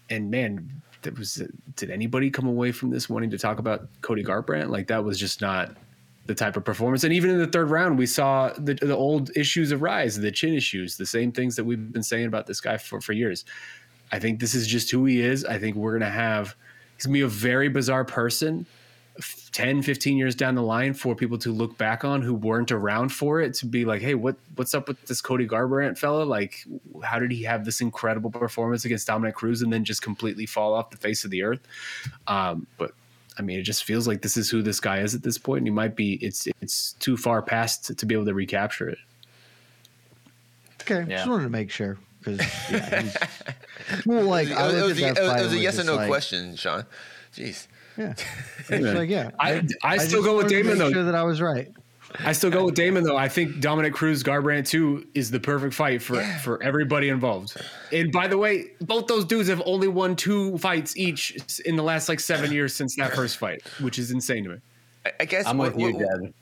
And 0.08 0.30
man, 0.30 0.70
that 1.02 1.18
was 1.18 1.42
did 1.76 1.90
anybody 1.90 2.30
come 2.30 2.46
away 2.46 2.72
from 2.72 2.90
this 2.90 3.08
wanting 3.08 3.30
to 3.30 3.38
talk 3.38 3.58
about 3.58 3.88
Cody 4.02 4.24
Garbrandt? 4.24 4.70
Like 4.70 4.86
that 4.86 5.04
was 5.04 5.18
just 5.18 5.40
not 5.40 5.76
the 6.26 6.34
type 6.34 6.56
of 6.56 6.64
performance. 6.64 7.02
And 7.02 7.12
even 7.12 7.30
in 7.30 7.38
the 7.38 7.46
third 7.46 7.70
round, 7.70 7.98
we 7.98 8.06
saw 8.06 8.52
the, 8.56 8.74
the 8.74 8.94
old 8.94 9.36
issues 9.36 9.72
arise, 9.72 10.16
the 10.18 10.30
chin 10.30 10.54
issues, 10.54 10.96
the 10.96 11.06
same 11.06 11.32
things 11.32 11.56
that 11.56 11.64
we've 11.64 11.92
been 11.92 12.02
saying 12.02 12.26
about 12.26 12.46
this 12.46 12.60
guy 12.60 12.76
for, 12.76 13.00
for 13.00 13.14
years. 13.14 13.44
I 14.12 14.18
think 14.20 14.38
this 14.38 14.54
is 14.54 14.66
just 14.66 14.90
who 14.90 15.06
he 15.06 15.20
is. 15.20 15.44
I 15.44 15.58
think 15.58 15.74
we're 15.74 15.98
to 15.98 16.08
have, 16.08 16.54
he's 16.96 17.04
to 17.04 17.08
be 17.08 17.22
a 17.22 17.28
very 17.28 17.68
bizarre 17.68 18.04
person 18.04 18.66
10 19.52 19.82
15 19.82 20.16
years 20.16 20.34
down 20.36 20.54
the 20.54 20.62
line 20.62 20.94
for 20.94 21.14
people 21.14 21.36
to 21.38 21.50
look 21.52 21.76
back 21.76 22.04
on 22.04 22.22
who 22.22 22.32
weren't 22.34 22.70
around 22.70 23.08
for 23.08 23.40
it 23.40 23.52
to 23.54 23.66
be 23.66 23.84
like 23.84 24.00
hey 24.00 24.14
what 24.14 24.36
what's 24.54 24.74
up 24.74 24.86
with 24.86 25.04
this 25.06 25.20
cody 25.20 25.46
garbrandt 25.46 25.98
fella 25.98 26.22
like 26.22 26.64
how 27.02 27.18
did 27.18 27.32
he 27.32 27.42
have 27.42 27.64
this 27.64 27.80
incredible 27.80 28.30
performance 28.30 28.84
against 28.84 29.06
dominick 29.08 29.34
cruz 29.34 29.60
and 29.62 29.72
then 29.72 29.84
just 29.84 30.02
completely 30.02 30.46
fall 30.46 30.72
off 30.72 30.90
the 30.90 30.96
face 30.96 31.24
of 31.24 31.30
the 31.32 31.42
earth 31.42 31.60
um, 32.28 32.66
but 32.76 32.92
i 33.38 33.42
mean 33.42 33.58
it 33.58 33.62
just 33.64 33.82
feels 33.82 34.06
like 34.06 34.22
this 34.22 34.36
is 34.36 34.48
who 34.48 34.62
this 34.62 34.78
guy 34.78 34.98
is 35.00 35.14
at 35.16 35.22
this 35.24 35.36
point 35.38 35.58
and 35.58 35.66
he 35.66 35.72
might 35.72 35.96
be 35.96 36.14
it's 36.24 36.46
it's 36.60 36.92
too 36.94 37.16
far 37.16 37.42
past 37.42 37.84
to, 37.86 37.94
to 37.96 38.06
be 38.06 38.14
able 38.14 38.24
to 38.26 38.34
recapture 38.34 38.88
it 38.88 38.98
Okay, 40.82 41.04
Yeah. 41.10 41.16
just 41.16 41.28
wanted 41.28 41.42
to 41.42 41.50
make 41.50 41.70
sure 41.70 41.98
because 42.20 42.38
yeah, 42.70 43.02
well, 44.06 44.24
like 44.36 44.48
it 44.48 44.56
I 44.56 44.66
was, 44.68 44.74
it 44.74 44.82
was, 44.84 45.02
at 45.02 45.10
a, 45.10 45.14
that 45.14 45.18
it 45.18 45.22
was- 45.22 45.40
it 45.40 45.44
was 45.44 45.52
a 45.54 45.58
yes 45.58 45.78
or 45.80 45.84
no 45.84 45.96
like, 45.96 46.08
question, 46.08 46.56
Shaun. 46.56 46.84
Jeez. 47.34 47.66
Yeah, 47.98 48.14
like 48.70 49.10
yeah, 49.10 49.30
I- 49.40 49.62
I 49.82 49.96
just 49.96 50.08
still 50.08 50.22
go 50.22 50.36
with 50.36 50.44
wanted 50.44 50.56
to 50.56 50.62
Damon, 50.62 50.78
make 50.78 50.86
though. 50.86 50.92
Sure 50.92 51.04
that 51.04 51.14
I 51.14 51.24
was 51.24 51.40
right. 51.42 51.68
I 52.20 52.32
still 52.32 52.50
go 52.50 52.64
with 52.64 52.74
Damon 52.74 53.04
though. 53.04 53.18
I 53.18 53.28
think 53.28 53.60
Dominick 53.60 53.92
Cruz 53.92 54.22
Garbrandt 54.22 54.66
too 54.68 55.06
is 55.14 55.30
the 55.30 55.38
perfect 55.40 55.74
fight 55.74 56.00
for 56.00 56.22
for 56.42 56.62
everybody 56.62 57.10
involved. 57.10 57.54
And 57.92 58.10
by 58.10 58.28
the 58.28 58.38
way, 58.38 58.66
both 58.80 59.08
those 59.08 59.26
dudes 59.26 59.48
have 59.50 59.62
only 59.66 59.88
won 59.88 60.16
two 60.16 60.56
fights 60.56 60.96
each 60.96 61.36
in 61.66 61.76
the 61.76 61.82
last 61.82 62.08
like 62.08 62.20
seven 62.20 62.50
years 62.50 62.74
since 62.74 62.96
that 62.96 63.12
first 63.12 63.36
fight, 63.36 63.60
which 63.80 63.98
is 63.98 64.10
insane 64.10 64.44
to 64.44 64.50
me. 64.50 64.56
I, 65.04 65.12
I 65.20 65.24
guess. 65.26 65.44
I'm 65.46 65.58
what, 65.58 65.74
with 65.74 65.80
you, 65.80 65.92
what- 65.96 66.20
Jed. 66.22 66.34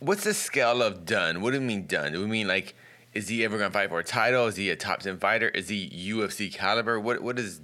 What's 0.00 0.24
the 0.24 0.34
scale 0.34 0.82
of 0.82 1.04
done? 1.06 1.40
What 1.40 1.52
do 1.54 1.58
we 1.60 1.64
mean 1.66 1.86
done? 1.86 2.12
Do 2.12 2.20
we 2.20 2.26
mean 2.26 2.46
like, 2.46 2.74
is 3.14 3.28
he 3.28 3.44
ever 3.44 3.58
going 3.58 3.70
to 3.70 3.72
fight 3.76 3.88
for 3.88 3.98
a 3.98 4.04
title? 4.04 4.46
Is 4.46 4.54
he 4.56 4.70
a 4.70 4.76
top 4.76 5.00
ten 5.00 5.18
fighter? 5.18 5.48
Is 5.48 5.68
he 5.70 5.88
UFC 6.12 6.52
caliber? 6.52 7.00
What 7.00 7.20
What 7.22 7.38
is? 7.38 7.60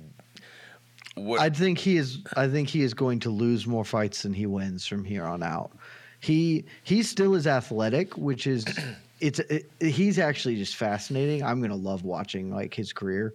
What? 1.14 1.40
I 1.40 1.50
think 1.50 1.78
he 1.78 1.96
is. 1.96 2.18
I 2.36 2.48
think 2.48 2.68
he 2.68 2.82
is 2.82 2.92
going 2.92 3.20
to 3.20 3.30
lose 3.30 3.66
more 3.66 3.84
fights 3.84 4.22
than 4.22 4.34
he 4.34 4.46
wins 4.46 4.86
from 4.86 5.04
here 5.04 5.24
on 5.24 5.42
out. 5.42 5.72
He 6.20 6.64
he 6.82 7.02
still 7.02 7.34
is 7.34 7.46
athletic, 7.46 8.16
which 8.16 8.46
is 8.46 8.64
it's 9.20 9.38
it, 9.38 9.70
he's 9.80 10.18
actually 10.18 10.56
just 10.56 10.76
fascinating. 10.76 11.42
I'm 11.42 11.60
gonna 11.60 11.76
love 11.76 12.04
watching 12.04 12.50
like 12.50 12.74
his 12.74 12.92
career 12.92 13.32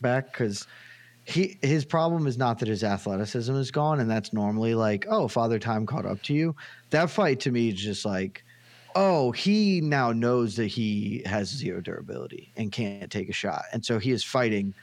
back 0.00 0.32
because 0.32 0.66
he 1.24 1.58
his 1.62 1.84
problem 1.84 2.28
is 2.28 2.38
not 2.38 2.60
that 2.60 2.68
his 2.68 2.84
athleticism 2.84 3.54
is 3.56 3.72
gone, 3.72 3.98
and 3.98 4.08
that's 4.08 4.32
normally 4.32 4.74
like 4.76 5.06
oh 5.08 5.26
father 5.26 5.58
time 5.58 5.84
caught 5.84 6.06
up 6.06 6.22
to 6.24 6.34
you. 6.34 6.54
That 6.90 7.10
fight 7.10 7.40
to 7.40 7.50
me 7.50 7.70
is 7.70 7.80
just 7.80 8.04
like 8.04 8.44
oh 8.94 9.32
he 9.32 9.80
now 9.80 10.12
knows 10.12 10.54
that 10.56 10.68
he 10.68 11.22
has 11.26 11.48
zero 11.48 11.80
durability 11.80 12.52
and 12.56 12.70
can't 12.70 13.10
take 13.10 13.28
a 13.28 13.32
shot, 13.32 13.64
and 13.72 13.84
so 13.84 13.98
he 13.98 14.12
is 14.12 14.22
fighting 14.22 14.74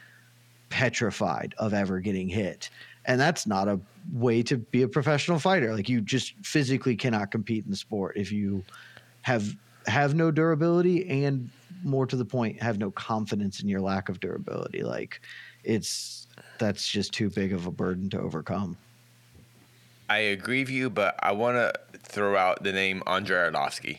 petrified 0.74 1.54
of 1.58 1.72
ever 1.72 2.00
getting 2.00 2.28
hit. 2.28 2.68
And 3.04 3.20
that's 3.20 3.46
not 3.46 3.68
a 3.68 3.78
way 4.12 4.42
to 4.42 4.56
be 4.56 4.82
a 4.82 4.88
professional 4.88 5.38
fighter. 5.38 5.72
Like 5.72 5.88
you 5.88 6.00
just 6.00 6.34
physically 6.44 6.96
cannot 6.96 7.30
compete 7.30 7.64
in 7.64 7.70
the 7.70 7.76
sport 7.76 8.16
if 8.16 8.32
you 8.32 8.64
have 9.22 9.54
have 9.86 10.16
no 10.16 10.32
durability 10.32 11.24
and 11.24 11.48
more 11.84 12.06
to 12.06 12.16
the 12.16 12.24
point 12.24 12.60
have 12.60 12.78
no 12.78 12.90
confidence 12.90 13.60
in 13.60 13.68
your 13.68 13.80
lack 13.80 14.08
of 14.08 14.18
durability. 14.18 14.82
Like 14.82 15.20
it's 15.62 16.26
that's 16.58 16.88
just 16.88 17.12
too 17.12 17.30
big 17.30 17.52
of 17.52 17.66
a 17.66 17.70
burden 17.70 18.10
to 18.10 18.18
overcome. 18.18 18.76
I 20.10 20.18
agree 20.18 20.62
with 20.64 20.70
you, 20.70 20.90
but 20.90 21.14
I 21.22 21.30
want 21.30 21.56
to 21.56 21.72
throw 22.00 22.36
out 22.36 22.64
the 22.64 22.72
name 22.72 23.00
Andrei 23.06 23.48
Arlovsky 23.48 23.98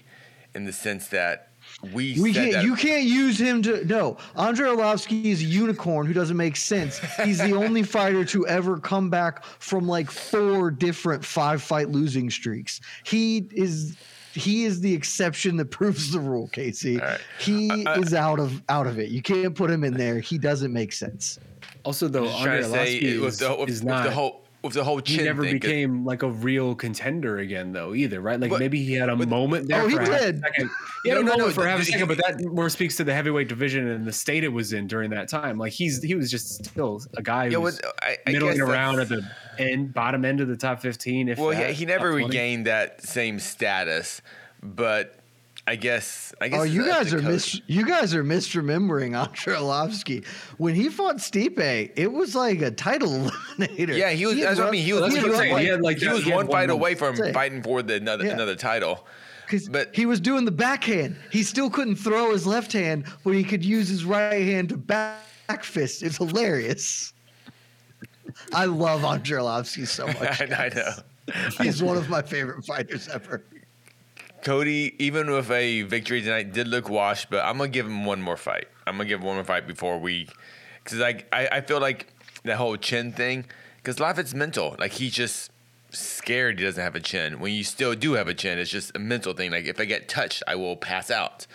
in 0.54 0.66
the 0.66 0.74
sense 0.74 1.08
that 1.08 1.52
we, 1.94 2.20
We 2.20 2.34
said 2.34 2.42
can't. 2.42 2.54
that 2.54 2.64
You 2.66 2.76
can't 2.76 3.04
use 3.06 3.40
him 3.40 3.62
to. 3.64 3.84
No, 3.86 4.18
Andrei 4.36 4.70
Arlovsky 4.70 5.26
is 5.26 5.42
a 5.42 5.46
unicorn 5.46 6.06
who 6.06 6.14
doesn't 6.14 6.38
make 6.38 6.56
sense. 6.56 7.00
He's 7.24 7.38
the 7.38 7.54
only 7.54 7.84
fighter 7.98 8.24
to 8.26 8.48
ever 8.48 8.78
come 8.80 9.10
back 9.10 9.44
from 9.46 9.88
like 9.88 10.10
four 10.12 10.72
different 10.72 11.24
five 11.24 11.62
fight 11.62 11.90
losing 11.90 12.30
streaks. 12.30 12.82
He 13.06 13.48
is. 13.52 13.96
He 14.34 14.66
is 14.66 14.82
the 14.82 14.94
exception 14.94 15.56
that 15.58 15.72
proves 15.72 16.12
the 16.12 16.20
rule, 16.20 16.50
Casey. 16.50 17.00
All 17.00 17.08
right. 17.08 17.22
He 17.40 17.72
I- 17.72 17.94
I- 17.94 17.98
is 18.00 18.14
out 18.14 18.38
of 18.40 18.62
out 18.68 18.86
of 18.86 19.00
it. 19.00 19.10
You 19.10 19.22
can't 19.22 19.56
put 19.56 19.72
him 19.72 19.84
in 19.86 19.94
there. 19.94 20.20
He 20.20 20.38
doesn't 20.38 20.74
make 20.74 20.92
sense. 20.92 21.40
Also, 21.86 22.08
though, 22.10 22.26
just 22.26 22.38
Andre 22.40 22.58
to 22.62 22.64
say 22.70 23.00
Arlovsky 23.00 23.22
with 23.22 23.30
is, 23.34 23.40
the, 23.40 23.56
with, 23.56 23.70
is 23.70 23.84
not. 23.84 24.04
the 24.04 24.12
whole 24.12 24.45
with 24.66 24.74
the 24.74 24.84
whole 24.84 25.00
he 25.06 25.18
never 25.24 25.44
thing. 25.44 25.60
'cause- 25.60 25.70
became 25.70 26.04
like 26.06 26.22
a 26.24 26.30
real 26.30 26.76
contender 26.76 27.38
again, 27.38 27.72
though. 27.72 27.96
Either 27.96 28.20
right? 28.20 28.40
Like 28.40 28.50
But- 28.50 28.60
maybe 28.60 28.84
he 28.84 28.94
had 28.94 29.08
a 29.10 29.16
but- 29.16 29.28
moment 29.30 29.68
there. 29.70 29.82
Oh, 29.82 29.88
he 29.88 29.96
for 29.96 30.02
half 30.02 30.22
a 30.22 30.26
did. 30.26 30.40
second. 30.42 30.70
He 31.04 31.10
had 31.10 31.16
No, 31.16 31.22
a 31.34 31.38
no, 31.38 31.46
no, 31.46 31.52
for 31.52 31.66
half 31.68 31.80
a 31.80 31.86
second, 31.86 32.08
but 32.08 32.18
that 32.18 32.44
more 32.44 32.70
speaks 32.70 32.96
to 32.98 33.04
the 33.04 33.14
heavyweight 33.14 33.48
division 33.48 33.88
and 33.88 34.06
the 34.06 34.12
state 34.12 34.44
it 34.44 34.50
was 34.52 34.74
in 34.74 34.88
during 34.88 35.12
that 35.12 35.30
time. 35.30 35.58
Like 35.58 35.72
he's 35.72 36.02
he 36.04 36.16
was 36.16 36.30
just 36.30 36.66
still 36.66 37.02
a 37.16 37.22
guy 37.22 37.46
who 37.46 37.52
Yeah, 37.54 37.58
was 37.60 37.80
well, 37.84 37.94
I- 38.02 38.18
I 38.28 38.32
middling 38.32 38.60
around 38.60 39.00
at 39.00 39.10
the 39.10 39.24
end, 39.58 39.94
bottom 39.94 40.26
end 40.26 40.42
of 40.42 40.48
the 40.48 40.58
top 40.58 40.82
fifteen. 40.82 41.30
If 41.30 41.38
Well, 41.38 41.50
that, 41.52 41.60
yeah, 41.60 41.68
he 41.72 41.86
never 41.86 42.12
regained 42.12 42.66
that 42.68 43.02
same 43.04 43.40
status, 43.40 44.22
but 44.64 45.16
I 45.68 45.76
guess 45.76 46.32
I 46.40 46.48
guess 46.50 46.60
Oh, 46.60 46.64
you 46.64 46.86
guys 46.86 47.12
are 47.12 47.20
coach. 47.20 47.28
mis- 47.56 47.62
you 47.66 47.86
guys 47.88 48.14
are 48.14 48.24
misremembering 48.24 49.18
Andrei 49.20 49.56
Arlovsky. 49.56 50.24
When 50.58 50.76
he 50.76 50.90
fought 50.90 51.18
Stipe, 51.18 51.92
it 51.96 52.12
was 52.12 52.36
like 52.36 52.62
a 52.62 52.70
title 52.70 53.10
eliminator. 53.58 53.98
Yeah, 53.98 54.12
he 54.12 54.28
was. 54.28 54.36
had 54.38 54.48
that's 54.50 54.60
what 54.60 54.68
I 54.68 54.72
mean. 54.72 54.86
He 54.86 54.94
was. 54.94 55.02
That's 55.02 55.16
He 55.16 55.24
was, 55.24 55.38
like, 55.40 55.58
He 55.60 55.66
had, 55.66 55.82
like, 55.82 55.98
he 55.98 56.08
was 56.08 56.24
he 56.24 56.30
one 56.30 56.46
one 56.46 56.48
fight 56.48 56.68
moment. 56.70 56.72
away 56.82 56.94
from 56.96 57.16
That's 57.16 57.30
it. 57.30 57.34
fighting 57.34 57.64
for 57.64 57.82
the 57.82 57.96
another 57.96 58.26
Yeah. 58.26 58.34
another 58.34 58.56
title. 58.56 59.08
Because 59.46 59.68
But- 59.70 59.96
he 59.96 60.06
was 60.06 60.20
doing 60.20 60.46
the 60.46 60.52
backhand. 60.52 61.16
He 61.32 61.42
still 61.44 61.70
couldn't 61.72 61.96
throw 61.98 62.32
his 62.32 62.46
left 62.46 62.72
hand, 62.72 63.06
but 63.24 63.32
he 63.32 63.44
could 63.44 63.66
use 63.66 63.88
his 63.90 64.06
right 64.06 64.44
hand 64.44 64.70
to 64.70 64.78
back 64.78 65.18
fist. 65.64 66.04
It's 66.04 66.18
hilarious. 66.18 67.14
I 68.54 68.66
love 68.66 69.04
Andrei 69.04 69.40
Arlovsky 69.40 69.88
so 69.88 70.06
much. 70.20 70.42
I, 70.42 70.66
I 70.66 70.70
know. 70.70 70.92
He's 71.64 71.82
one 71.82 71.98
of 71.98 72.08
my 72.10 72.22
favorite 72.22 72.64
fighters 72.66 73.08
ever. 73.08 73.44
Cody, 74.46 74.94
even 75.00 75.32
with 75.32 75.50
a 75.50 75.82
victory 75.82 76.22
tonight, 76.22 76.54
did 76.54 76.68
look 76.68 76.88
washed, 76.88 77.32
but 77.32 77.44
I'm 77.44 77.58
gonna 77.58 77.68
give 77.68 77.88
him 77.88 78.06
one 78.06 78.22
more 78.22 78.38
fight. 78.38 78.68
I'm 78.86 78.96
gonna 78.96 79.10
give 79.10 79.22
him 79.22 79.26
one 79.26 79.38
more 79.38 79.44
fight 79.44 79.66
before 79.66 79.98
we, 79.98 80.30
because 80.84 81.02
I, 81.02 81.24
I 81.34 81.62
feel 81.62 81.80
like 81.80 82.14
that 82.44 82.58
whole 82.58 82.78
chin 82.78 83.12
thing, 83.12 83.46
because 83.78 84.00
a 84.00 84.20
it's 84.20 84.36
mental. 84.36 84.76
Like 84.78 84.92
he's 84.92 85.14
just 85.14 85.50
scared 85.90 86.60
he 86.60 86.66
doesn't 86.66 86.84
have 86.84 86.96
a 86.96 87.00
chin. 87.00 87.40
When 87.40 87.54
you 87.54 87.64
still 87.64 87.96
do 87.96 88.14
have 88.14 88.28
a 88.28 88.36
chin, 88.36 88.60
it's 88.60 88.70
just 88.70 88.96
a 88.96 89.00
mental 89.00 89.34
thing. 89.34 89.50
Like 89.50 89.66
if 89.66 89.80
I 89.80 89.86
get 89.86 90.08
touched, 90.08 90.44
I 90.48 90.54
will 90.54 90.76
pass 90.76 91.10
out. 91.10 91.48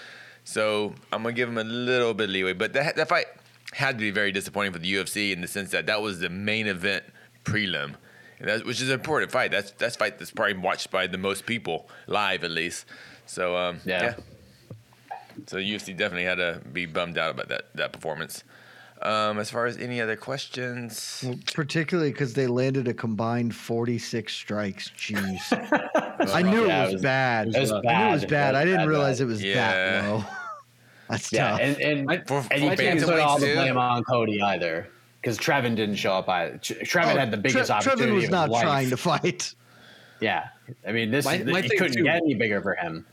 So 0.43 0.95
I'm 1.13 1.23
gonna 1.23 1.33
give 1.33 1.49
him 1.49 1.59
a 1.59 1.65
little 1.65 2.13
bit 2.13 2.25
of 2.25 2.31
leeway. 2.31 2.55
But 2.55 2.73
that 2.73 2.97
that 2.97 3.09
fight 3.09 3.27
had 3.73 3.99
to 3.99 4.01
be 4.01 4.11
very 4.11 4.33
disappointing 4.33 4.73
for 4.73 4.81
the 4.81 4.93
UFC 4.93 5.31
in 5.31 5.43
the 5.43 5.47
sense 5.47 5.71
that 5.71 5.87
that 5.87 6.03
was 6.03 6.19
the 6.19 6.29
main 6.29 6.67
event 6.67 7.05
prelim, 7.45 7.95
that, 8.41 8.65
which 8.67 8.81
is 8.81 8.89
an 8.89 8.95
important 8.95 9.31
fight. 9.33 9.51
That's 9.51 9.71
that's 9.73 9.97
fight 9.97 10.19
that's 10.19 10.31
probably 10.31 10.55
watched 10.59 10.91
by 10.91 11.07
the 11.07 11.19
most 11.19 11.47
people 11.47 11.89
live 12.07 12.45
at 12.45 12.51
least. 12.51 12.87
So 13.27 13.57
um, 13.57 13.81
Yeah. 13.85 14.03
yeah. 14.03 14.15
So 15.47 15.57
UFC 15.59 15.97
definitely 15.97 16.25
had 16.25 16.37
to 16.37 16.61
be 16.73 16.87
bummed 16.87 17.17
out 17.19 17.31
about 17.33 17.49
that 17.49 17.75
that 17.75 17.93
performance. 17.93 18.45
Um, 19.03 19.39
as 19.39 19.49
far 19.51 19.65
as 19.65 19.79
any 19.79 19.99
other 20.03 20.15
questions, 20.15 21.23
Well, 21.27 21.39
particularly 21.55 22.11
because 22.13 22.35
they 22.35 22.47
landed 22.47 22.87
a 22.87 22.93
combined 22.93 23.55
46 23.55 24.31
strikes. 24.31 24.91
Jeez. 24.91 25.41
I 26.35 26.43
knew 26.43 26.67
Yeah, 26.67 26.83
it 26.83 26.83
it 26.83 26.85
was, 26.85 26.93
was- 26.95 27.03
bad. 27.03 27.49
it 27.55 27.61
was 27.61 27.71
I 27.73 27.75
knew 27.77 27.81
it 27.81 27.85
bad. 27.85 28.13
was 28.13 28.23
It 28.25 28.29
bad. 28.29 28.53
was 28.53 28.61
I 28.61 28.65
didn't 28.67 28.81
bad, 28.81 28.89
realize 28.89 29.19
bad. 29.19 29.25
it 29.25 29.27
was 29.29 29.43
Yeah. 29.43 29.55
that 30.03 30.05
low. 30.11 30.25
That's 31.09 31.33
Yeah, 31.33 31.51
tough. 31.51 31.61
and 31.61 31.81
and, 31.81 32.11
I- 32.11 32.25
For- 32.27 32.45
and 32.51 32.63
you 32.63 32.77
can't 32.77 33.01
put 33.03 33.19
all 33.21 33.39
the 33.39 33.55
blame 33.55 33.79
on 33.79 34.05
Cody 34.05 34.43
either 34.43 34.89
because 35.21 35.39
Trevin 35.39 35.75
didn't 35.77 35.97
show 35.97 36.13
up. 36.15 36.29
Either. 36.29 36.59
Tre- 36.59 36.77
Trevin 36.83 37.15
Oh, 37.15 37.19
had 37.19 37.31
the 37.31 37.37
biggest 37.37 37.69
Tre- 37.69 37.77
opportunity. 37.77 38.11
Trevin 38.13 38.15
was 38.15 38.25
of 38.25 38.31
not 38.31 38.51
life. 38.51 38.63
trying 38.63 38.91
to 38.91 38.97
fight. 38.97 39.55
Yeah, 40.21 40.49
I 40.87 40.93
mean 40.93 41.11
this. 41.11 41.25
My- 41.25 41.37
is, 41.37 41.47
my 41.47 41.59
it 41.61 41.69
thing 41.69 41.79
couldn't 41.79 41.97
too- 41.97 42.03
get 42.05 42.17
any 42.17 42.35
bigger 42.35 42.61
for 42.61 42.75
him. 42.75 43.07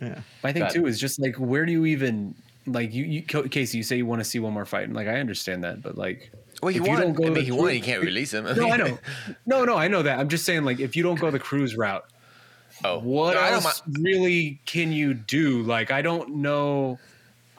Yeah. 0.00 0.20
My 0.42 0.52
thing 0.52 0.62
But- 0.62 0.72
too 0.72 0.86
is 0.86 0.98
just 1.00 1.20
like, 1.20 1.36
where 1.36 1.64
do 1.66 1.72
you 1.72 1.86
even 1.86 2.34
like 2.66 2.92
you, 2.94 3.04
you 3.04 3.22
Casey? 3.22 3.78
You 3.78 3.84
say 3.84 3.96
you 3.96 4.06
want 4.06 4.20
to 4.20 4.24
see 4.24 4.38
one 4.38 4.52
more 4.52 4.64
fight, 4.64 4.84
and 4.84 4.94
like 4.94 5.08
I 5.08 5.20
understand 5.20 5.62
that, 5.64 5.82
but 5.82 5.96
like, 5.98 6.30
Well, 6.62 6.70
he 6.72 6.78
if 6.78 6.84
you 6.86 6.90
won. 6.92 7.00
don't 7.00 7.12
go 7.14 7.22
I 7.24 7.26
mean, 7.26 7.34
the 7.34 7.40
he 7.42 7.50
won. 7.52 7.66
cru- 7.66 7.74
You 7.74 7.82
can't 7.82 8.02
release 8.02 8.32
him. 8.32 8.44
No, 8.56 8.70
I 8.70 8.76
know. 8.76 8.98
No, 9.46 9.64
no, 9.64 9.76
I 9.76 9.88
know 9.88 10.02
that. 10.02 10.18
I'm 10.18 10.28
just 10.28 10.44
saying, 10.44 10.64
like, 10.64 10.80
if 10.80 10.96
you 10.96 11.02
don't 11.02 11.20
go 11.20 11.30
the 11.30 11.38
Cruz 11.38 11.76
route, 11.76 12.04
Oh, 12.84 12.98
what 12.98 13.34
No, 13.34 13.40
else 13.42 13.82
really 14.00 14.58
can 14.64 14.90
you 14.92 15.14
do? 15.14 15.62
Like, 15.62 15.90
I 15.92 16.02
don't 16.02 16.36
know. 16.36 16.98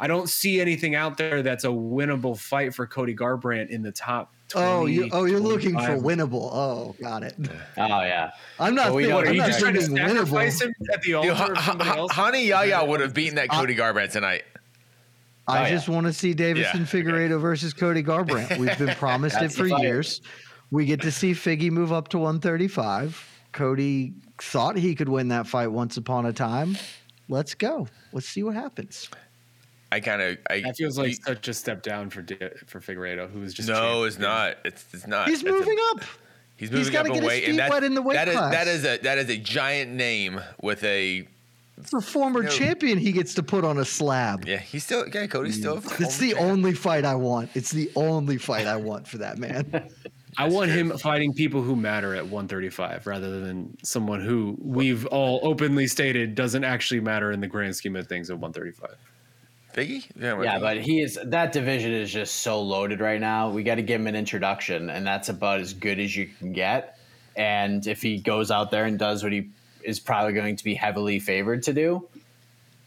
I 0.04 0.08
don't 0.08 0.28
see 0.28 0.60
anything 0.60 0.96
out 0.96 1.16
there 1.18 1.42
that's 1.42 1.64
a 1.64 1.68
winnable 1.70 2.38
fight 2.38 2.76
for 2.76 2.86
Cody 2.86 3.16
Garbrandt 3.16 3.70
in 3.70 3.82
the 3.84 3.92
top. 3.94 4.34
20, 4.50 4.68
Oh, 4.68 4.86
you 4.86 5.10
oh 5.14 5.24
you're 5.24 5.40
looking 5.40 5.72
for 5.80 5.96
winnable. 5.98 6.50
Oh, 6.52 6.94
got 7.02 7.24
it. 7.24 7.36
Oh 7.78 7.88
yeah, 8.02 8.32
I'm 8.60 8.76
not 8.76 8.88
Well, 8.88 8.96
thinking, 8.98 9.16
What 9.16 9.24
are 9.24 9.28
I'm 9.30 9.34
you 9.36 9.40
not 9.40 9.48
just 9.48 9.60
trying 9.62 9.76
to 9.76 9.82
sacrifice 9.82 10.62
winnable. 10.62 10.66
him 10.66 10.74
at 10.94 11.02
the 11.04 11.08
Dude, 11.08 11.16
altar 11.16 11.34
Ha- 11.36 11.46
of 11.52 11.58
Ha- 11.58 11.64
somebody 11.72 11.90
Ha- 11.90 11.96
else? 11.96 12.18
Rani 12.18 12.46
Yahya 12.48 12.84
would 12.86 13.00
have 13.00 13.14
beaten 13.14 13.36
that 13.36 13.50
Cody 13.50 13.76
Garbrandt 13.78 14.12
tonight. 14.12 14.44
I 15.48 15.60
Oh, 15.60 15.62
yeah. 15.64 15.70
just 15.70 15.88
want 15.88 16.06
to 16.08 16.12
see 16.12 16.34
Davison 16.34 16.82
Yeah. 16.82 16.86
Figueredo 16.86 17.40
versus 17.40 17.72
Cody 17.74 18.04
Garbrandt. 18.04 18.58
We've 18.60 18.78
been 18.78 18.96
promised 18.96 19.42
it 19.42 19.54
for 19.54 19.68
years. 19.68 20.20
We 20.70 20.86
get 20.86 21.02
to 21.04 21.12
see 21.12 21.32
Figgy 21.32 21.72
move 21.72 21.94
up 21.94 22.10
to 22.10 22.18
135. 22.18 23.26
Cody 23.54 24.12
thought 24.38 24.76
he 24.76 24.96
could 24.96 25.08
win 25.08 25.30
that 25.30 25.48
fight 25.48 25.68
once 25.68 25.96
upon 25.96 26.26
a 26.26 26.34
time. 26.34 26.78
Let's 27.30 27.56
go. 27.56 27.88
Let's 28.12 28.28
see 28.28 28.44
what 28.44 28.56
happens. 28.56 29.10
I 29.94 30.00
kind 30.00 30.22
of. 30.22 30.38
I 30.50 30.62
That 30.62 30.76
feels 30.78 30.98
like 30.98 31.10
you- 31.10 31.16
such 31.16 31.48
a 31.48 31.54
step 31.54 31.84
down 31.84 32.10
for 32.10 32.22
Di- 32.22 32.36
for 32.66 32.80
Figueiredo, 32.80 33.30
who 33.32 33.40
was 33.42 33.54
just 33.54 33.70
no, 33.70 34.04
it's 34.04 34.18
not. 34.20 34.58
It's 34.66 34.86
it's 34.94 35.06
not. 35.08 35.28
He's 35.30 35.44
That's 35.44 35.56
a- 35.56 35.60
moving 35.60 35.78
up. 35.92 36.02
He's 36.56 36.70
He's 36.70 36.78
moving 36.80 36.94
gotta 36.94 37.10
up 37.10 37.14
get 37.16 37.24
a 37.24 37.30
his 37.30 37.40
feet 37.42 37.50
and 37.50 37.60
that, 37.60 37.70
wet 37.72 37.84
in 37.84 37.94
the 37.94 38.02
weight 38.02 38.16
that 38.16 38.28
is 38.28 38.36
that 38.36 38.50
class. 38.52 38.68
is 38.68 38.86
a 38.86 38.98
that 39.00 39.18
is 39.18 39.30
a 39.30 39.38
giant 39.38 39.92
name 39.92 40.40
with 40.62 40.84
a 40.84 41.28
For 41.84 42.00
former 42.02 42.44
No. 42.44 42.50
champion, 42.50 42.98
he 42.98 43.12
gets 43.12 43.34
to 43.36 43.44
put 43.44 43.66
on 43.66 43.78
a 43.80 43.86
slab. 43.86 44.46
yeah. 44.48 44.58
He's 44.60 44.84
still 44.84 45.06
yeah. 45.14 45.28
Cody's 45.28 45.58
still. 45.58 45.82
It's 46.00 46.18
the 46.18 46.36
only 46.36 46.74
fight 46.74 47.06
I 47.06 47.16
want. 47.16 47.50
It's 47.56 47.72
the 47.72 47.92
only 47.96 48.38
fight 48.38 48.66
I 48.68 48.78
want 48.78 49.08
for 49.08 49.18
that 49.20 49.38
man. 49.38 49.90
I 50.38 50.48
want 50.48 50.72
him 50.72 50.98
fighting 50.98 51.32
people 51.34 51.62
who 51.62 51.76
matter 51.76 52.16
at 52.16 52.24
135 52.24 53.06
rather 53.06 53.40
than 53.42 53.78
someone 53.84 54.20
who 54.22 54.56
we've 54.60 55.06
all 55.08 55.40
openly 55.44 55.86
stated 55.86 56.34
doesn't 56.34 56.64
actually 56.64 57.02
matter 57.02 57.32
in 57.32 57.40
the 57.40 57.48
grand 57.48 57.76
scheme 57.76 57.96
of 57.96 58.08
things 58.08 58.32
at 58.32 58.40
135. 58.40 58.96
Figgy. 59.74 60.06
Yeah, 60.16 60.42
yeah, 60.44 60.60
but 60.60 60.78
he 60.78 61.02
is 61.02 61.18
that 61.24 61.52
division 61.52 61.92
is 61.92 62.12
just 62.12 62.36
so 62.36 62.62
loaded 62.62 63.00
right 63.00 63.20
now. 63.20 63.50
We 63.50 63.64
got 63.64 63.76
to 63.76 63.82
give 63.82 64.00
him 64.02 64.08
an 64.08 64.16
introduction, 64.16 64.90
and 64.90 65.06
that's 65.06 65.30
about 65.30 65.60
as 65.60 65.74
good 65.74 66.00
as 66.00 66.16
you 66.16 66.28
can 66.28 66.54
get. 66.54 66.98
And 67.36 67.86
if 67.88 68.02
he 68.02 68.20
goes 68.20 68.52
out 68.52 68.70
there 68.70 68.86
and 68.86 69.00
does 69.00 69.24
what 69.24 69.32
he 69.32 69.50
is 69.84 70.00
probably 70.00 70.34
going 70.34 70.56
to 70.56 70.64
be 70.64 70.76
heavily 70.76 71.20
favored 71.20 71.64
to 71.64 71.74
do, 71.74 72.08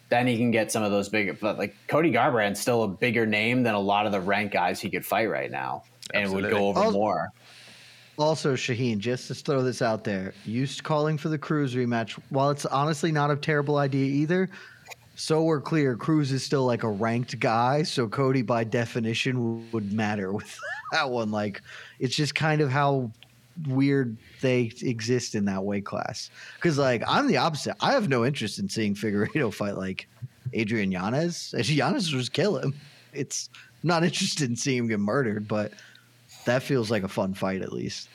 then 0.09 0.26
he 0.28 0.37
can 0.37 0.53
get 0.53 0.70
some 0.70 0.84
of 0.84 0.93
those 0.93 1.09
bigger. 1.09 1.32
But 1.32 1.59
like 1.59 1.74
Cody 1.89 2.12
Garbrandt's 2.12 2.61
still 2.61 2.84
a 2.84 2.89
bigger 2.89 3.26
name 3.26 3.64
than 3.64 3.74
a 3.74 3.80
lot 3.80 4.07
of 4.07 4.12
the 4.12 4.20
ranked 4.20 4.55
guys 4.55 4.80
he 4.80 4.89
could 4.89 5.05
fight 5.05 5.28
right 5.28 5.51
now, 5.51 5.82
and 6.14 6.32
would 6.32 6.49
go 6.51 6.68
over 6.68 6.80
Also- 6.80 6.93
more. 6.93 7.32
Also, 8.18 8.55
Shaheen, 8.55 8.97
just 8.97 9.28
to 9.28 9.34
throw 9.34 9.62
this 9.62 9.82
out 9.82 10.03
there, 10.03 10.32
used 10.47 10.82
calling 10.82 11.18
for 11.18 11.28
the 11.28 11.37
Cruz 11.37 11.74
rematch. 11.74 12.12
While 12.30 12.49
it's 12.49 12.64
honestly 12.64 13.12
not 13.12 13.30
a 13.30 13.37
terrible 13.37 13.76
idea 13.76 14.07
either, 14.07 14.49
so 15.17 15.43
we're 15.43 15.62
clear, 15.62 15.97
Cruz 15.97 16.31
is 16.31 16.45
still 16.45 16.67
like 16.67 16.83
a 16.83 16.91
ranked 16.91 17.41
guy. 17.41 17.83
So 17.83 18.07
Cody, 18.07 18.43
by 18.43 18.64
definition, 18.64 19.69
would 19.73 19.91
matter 19.91 20.31
with 20.31 20.59
that 20.93 21.11
one. 21.11 21.31
Like, 21.31 21.62
it's 21.99 22.14
just 22.14 22.35
kind 22.35 22.61
of 22.61 22.71
how 22.71 23.11
weird 23.67 24.14
they 24.43 24.71
exist 24.83 25.35
in 25.35 25.47
that 25.47 25.64
weight 25.64 25.87
class. 25.87 26.31
Because, 26.57 26.77
like, 26.77 27.03
I'm 27.09 27.27
the 27.29 27.39
opposite. 27.39 27.77
I 27.81 27.93
have 27.93 28.11
no 28.11 28.27
interest 28.27 28.59
in 28.59 28.69
seeing 28.69 28.95
Figueiredo 28.95 29.53
fight 29.55 29.79
like 29.79 30.07
Adrian 30.53 30.93
Yanez. 30.93 31.55
Yanez 31.64 32.12
was 32.12 32.29
kill 32.29 32.59
him. 32.59 32.75
It's 33.14 33.49
I'm 33.83 33.89
not 33.89 34.05
interested 34.05 34.51
in 34.51 34.57
seeing 34.57 34.79
him 34.79 34.89
get 34.89 35.01
murdered, 35.01 35.49
but 35.49 35.73
that 36.45 36.62
feels 36.62 36.91
like 36.91 37.05
a 37.05 37.09
fun 37.09 37.33
fight 37.33 37.62
at 37.62 37.73
least. 37.73 38.11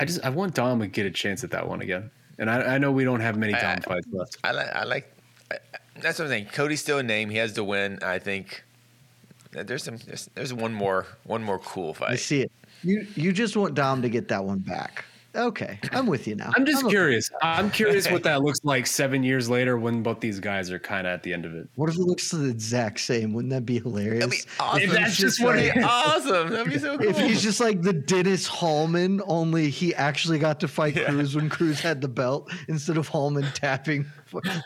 I 0.00 0.04
just 0.04 0.24
I 0.24 0.30
want 0.30 0.54
Dom 0.54 0.80
to 0.80 0.88
get 0.88 1.06
a 1.06 1.10
chance 1.10 1.44
at 1.44 1.52
that 1.52 1.68
one 1.68 1.80
again. 1.80 2.10
And 2.38 2.50
I, 2.50 2.74
I 2.74 2.78
know 2.78 2.92
we 2.92 3.04
don't 3.04 3.20
have 3.20 3.36
many 3.36 3.54
I- 3.54 3.60
Dom 3.60 3.78
I- 3.78 3.80
fights 3.80 4.06
left. 4.12 4.36
I 4.44 4.52
like. 4.52 4.68
I 4.74 4.84
like. 4.84 5.12
I, 5.50 5.54
I- 5.54 5.78
that's 6.00 6.18
what 6.18 6.26
I'm 6.26 6.30
saying. 6.30 6.46
Cody's 6.52 6.80
still 6.82 6.98
a 6.98 7.02
name. 7.02 7.30
He 7.30 7.38
has 7.38 7.54
to 7.54 7.64
win. 7.64 7.98
I 8.02 8.18
think. 8.18 8.62
There's 9.52 9.82
some. 9.84 9.96
There's, 9.98 10.28
there's 10.34 10.52
one 10.52 10.74
more. 10.74 11.06
One 11.24 11.42
more 11.42 11.58
cool 11.60 11.94
fight. 11.94 12.10
I 12.10 12.16
see 12.16 12.42
it. 12.42 12.52
You 12.82 13.06
you 13.14 13.32
just 13.32 13.56
want 13.56 13.74
Dom 13.74 14.02
to 14.02 14.08
get 14.10 14.28
that 14.28 14.44
one 14.44 14.58
back. 14.58 15.04
Okay, 15.36 15.78
I'm 15.92 16.06
with 16.06 16.26
you 16.26 16.34
now. 16.34 16.50
I'm 16.56 16.64
just 16.64 16.84
okay. 16.84 16.90
curious. 16.90 17.30
I'm 17.42 17.70
curious 17.70 18.10
what 18.10 18.22
that 18.22 18.42
looks 18.42 18.60
like 18.64 18.86
seven 18.86 19.22
years 19.22 19.50
later 19.50 19.76
when 19.76 20.02
both 20.02 20.20
these 20.20 20.40
guys 20.40 20.70
are 20.70 20.78
kind 20.78 21.06
of 21.06 21.12
at 21.12 21.22
the 21.22 21.32
end 21.34 21.44
of 21.44 21.54
it. 21.54 21.68
What 21.74 21.90
if 21.90 21.96
it 21.96 22.00
looks 22.00 22.30
the 22.30 22.48
exact 22.48 23.00
same? 23.00 23.32
Wouldn't 23.34 23.50
that 23.52 23.66
be 23.66 23.78
hilarious? 23.78 24.24
That'd 24.24 24.30
be 24.30 24.50
awesome. 24.60 24.82
If 24.82 24.90
that's 24.92 25.06
he's 25.08 25.18
just 25.18 25.42
what 25.42 25.56
like- 25.56 25.76
it- 25.76 25.84
awesome. 25.84 26.50
That'd 26.50 26.72
be 26.72 26.78
so 26.78 26.96
cool. 26.98 27.06
If 27.10 27.18
he's 27.18 27.42
just 27.42 27.60
like 27.60 27.82
the 27.82 27.92
Dennis 27.92 28.46
Hallman, 28.46 29.20
only 29.26 29.68
he 29.68 29.94
actually 29.94 30.38
got 30.38 30.58
to 30.60 30.68
fight 30.68 30.96
Cruz 31.04 31.36
when 31.36 31.48
Cruz 31.50 31.80
had 31.80 32.00
the 32.00 32.08
belt 32.08 32.50
instead 32.68 32.96
of 32.96 33.06
Hallman 33.08 33.44
tapping 33.54 34.06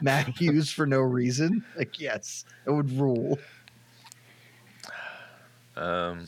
Matt 0.03 0.29
Hughes 0.29 0.71
for 0.71 0.87
no 0.87 1.01
reason. 1.01 1.65
Like, 1.77 1.99
yes, 2.01 2.45
it 2.67 2.71
would 2.71 2.91
rule. 2.93 3.39
um, 5.77 6.27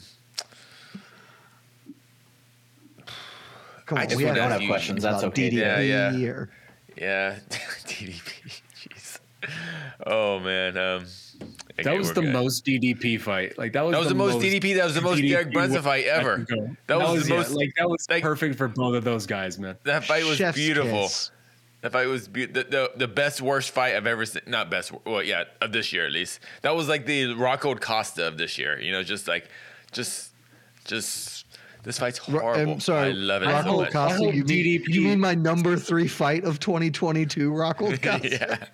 Come 3.93 3.99
I 3.99 4.03
on, 4.05 4.09
just 4.09 4.18
we 4.18 4.24
want 4.24 4.38
have 4.38 4.53
to 4.53 4.59
have 4.61 4.68
questions 4.68 5.03
that's 5.03 5.22
about 5.22 5.32
okay. 5.32 5.51
DDP 5.51 5.88
Yeah, 5.88 6.11
yeah. 6.12 6.28
or 6.30 6.49
yeah. 6.97 7.38
DDP. 7.86 8.61
Jeez. 8.88 9.18
Oh 10.07 10.40
man. 10.40 10.76
Um, 10.78 11.05
That 11.82 11.99
was 11.99 12.12
the 12.12 12.22
good. 12.22 12.32
most 12.32 12.64
DDP 12.64 13.20
fight. 13.20 13.59
Like 13.59 13.72
that 13.74 13.82
was 13.82 13.93
That 13.93 13.99
was 13.99 14.09
the 14.09 14.14
most 14.14 14.38
DDP. 14.38 14.76
That 14.76 14.84
was 14.84 14.95
the 14.95 15.01
most 15.03 15.18
DDP 15.18 15.28
Derek 15.30 15.53
Brunson 15.53 15.82
fight 15.82 16.07
ever. 16.07 16.32
I 16.32 16.36
can 16.36 16.45
go. 16.45 16.76
That 16.86 16.99
was 17.01 17.24
the 17.24 17.30
yeah, 17.34 17.36
most- 17.40 17.53
like 17.53 17.72
that 17.76 17.90
was 17.90 18.07
like- 18.09 18.22
perfect 18.22 18.57
for 18.57 18.68
both 18.68 18.95
of 18.95 19.05
those 19.05 19.26
guys, 19.26 19.59
man. 19.59 19.76
That 19.84 20.05
fight 20.05 20.24
was 20.24 20.38
Chef's 20.38 20.57
beautiful. 20.57 21.03
kiss. 21.03 21.30
That 21.82 21.90
fight 21.93 22.07
was 22.07 22.28
be- 22.28 22.47
the, 22.47 22.62
the 22.62 22.93
the 22.97 23.09
best 23.09 23.43
worst 23.43 23.72
fight 23.72 23.97
I've 23.97 24.07
ever 24.07 24.24
seen. 24.24 24.43
Not 24.47 24.70
best, 24.70 24.93
well, 25.05 25.22
yeah, 25.22 25.45
of 25.61 25.72
this 25.72 25.93
year 25.93 26.07
at 26.07 26.12
least. 26.12 26.38
That 26.62 26.76
was 26.76 26.88
like 26.88 27.07
the 27.07 27.34
Rockhold 27.34 27.80
Costa 27.80 28.28
of 28.28 28.38
this 28.38 28.57
year. 28.57 28.78
You 28.80 28.93
know, 28.93 29.03
just 29.03 29.26
like, 29.26 29.49
just, 29.90 30.30
just 30.84 31.41
this 31.82 31.98
fight's 31.98 32.20
um, 32.28 32.34
horrible. 32.36 32.72
I'm 32.74 32.80
sorry, 32.80 33.08
I 33.08 33.12
love 33.12 33.42
it 33.42 33.46
so 33.46 33.52
Rockhold 33.52 33.80
much. 33.82 33.92
Costa. 33.92 34.34
You 34.36 34.44
mean, 34.44 34.82
you 34.86 35.00
mean 35.02 35.20
my 35.20 35.34
number 35.34 35.76
three 35.76 36.08
fight 36.08 36.44
of 36.44 36.60
2022, 36.60 37.50
Rockhold 37.50 38.02
Costa? 38.02 38.28
yeah, 38.30 38.66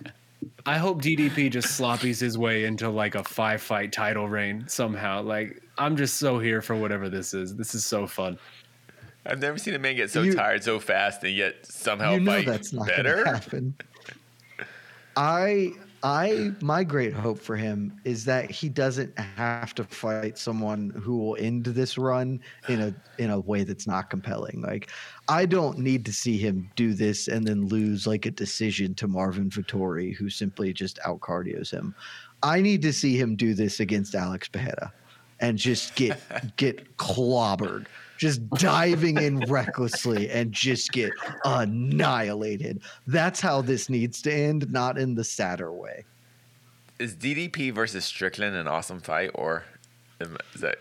I 0.67 0.79
hope 0.79 1.01
DDP 1.01 1.51
just 1.51 1.81
sloppies 1.81 2.21
his 2.21 2.37
way 2.37 2.65
into 2.65 2.89
like 2.91 3.15
a 3.15 3.25
five 3.25 3.63
fight 3.63 3.93
title 3.93 4.29
reign 4.29 4.65
somehow. 4.69 5.23
Like 5.23 5.63
I'm 5.79 5.97
just 5.97 6.17
so 6.17 6.39
here 6.39 6.61
for 6.61 6.77
whatever 6.77 7.09
this 7.09 7.33
is. 7.35 7.57
This 7.57 7.75
is 7.75 7.85
so 7.87 8.07
fun. 8.07 8.39
I've 9.27 9.41
never 9.41 9.59
seen 9.59 9.75
a 9.75 9.79
man 9.79 9.97
get 9.97 10.11
so 10.11 10.23
You- 10.23 10.35
tired 10.35 10.65
so 10.65 10.79
fast 10.81 11.23
and 11.25 11.35
yet 11.35 11.67
somehow 11.67 12.13
you 12.15 12.21
know 12.21 12.33
fight 12.33 12.47
that's 12.47 12.73
not 12.73 12.87
better. 12.87 13.17
going 13.17 13.25
to 13.27 13.31
happen. 13.33 13.75
I, 15.17 15.73
I, 16.03 16.53
my 16.61 16.85
great 16.85 17.13
hope 17.13 17.39
for 17.39 17.57
him 17.57 18.01
is 18.05 18.25
that 18.27 18.51
he 18.51 18.69
doesn't 18.69 19.19
have 19.19 19.75
to 19.75 19.85
fight 19.85 20.39
someone 20.39 20.91
who 20.91 21.19
will 21.19 21.37
end 21.41 21.65
this 21.65 21.99
run 21.99 22.41
in 22.69 22.81
a 22.81 22.95
in 23.19 23.31
a 23.31 23.41
way 23.41 23.65
that's 23.65 23.87
not 23.87 24.09
compelling. 24.09 24.61
Like, 24.61 24.91
I 25.29 25.45
don't 25.45 25.79
need 25.79 26.05
to 26.07 26.13
see 26.13 26.39
him 26.39 26.71
do 26.77 26.95
this 26.95 27.27
and 27.27 27.47
then 27.47 27.67
lose 27.67 28.07
like 28.07 28.27
a 28.27 28.31
decision 28.31 28.95
to 28.97 29.09
Marvin 29.09 29.51
Vettori, 29.51 30.15
who 30.15 30.31
simply 30.31 30.73
just 30.73 30.99
out 31.05 31.21
cardios 31.21 31.71
him. 31.71 31.95
I 32.43 32.61
need 32.61 32.83
to 32.83 32.93
see 32.93 33.19
him 33.19 33.35
do 33.35 33.55
this 33.55 33.81
against 33.81 34.15
Alex 34.15 34.47
Pereira 34.49 34.93
and 35.41 35.59
just 35.59 35.97
get 35.97 36.21
get 36.57 36.97
clobbered 36.97 37.87
just 38.19 38.47
diving 38.51 39.17
in 39.19 39.39
recklessly 39.49 40.29
and 40.31 40.53
just 40.53 40.93
get 40.93 41.11
annihilated 41.45 42.83
that's 43.07 43.41
how 43.41 43.63
this 43.63 43.89
needs 43.89 44.21
to 44.21 44.33
end 44.33 44.71
not 44.71 44.99
in 44.99 45.15
the 45.15 45.25
sadder 45.25 45.73
way 45.73 46.05
Is 46.99 47.15
DDP 47.15 47.73
versus 47.73 48.05
Strickland 48.05 48.57
an 48.57 48.69
awesome 48.69 49.01
fight, 49.01 49.31
or 49.35 49.65
is 50.21 50.29
that? 50.61 50.79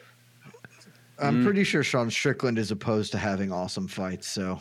i'm 1.20 1.42
mm. 1.42 1.44
pretty 1.44 1.64
sure 1.64 1.84
sean 1.84 2.10
strickland 2.12 2.60
is 2.60 2.70
opposed 2.72 3.12
to 3.12 3.18
having 3.18 3.52
awesome 3.52 3.88
fights 3.88 4.28
so 4.28 4.60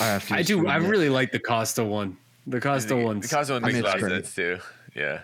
i 0.00 0.06
have 0.06 0.26
to 0.26 0.34
I 0.34 0.42
do. 0.42 0.66
I 0.66 0.76
assume 0.76 0.82
that- 0.84 0.90
really 0.90 1.08
like 1.08 1.30
the 1.32 1.38
Costa 1.38 1.84
one. 1.84 2.16
The 2.46 2.60
Costa 2.60 2.94
The, 2.94 2.96
one's 2.96 3.28
the 3.28 3.36
Costa 3.36 3.52
one 3.52 3.64
I 3.64 3.66
makes 3.68 3.74
mean, 3.76 3.84
a 3.84 3.86
lot 3.86 4.02
of 4.02 4.08
sense 4.10 4.34
too. 4.34 4.58
Yeah. 4.96 5.20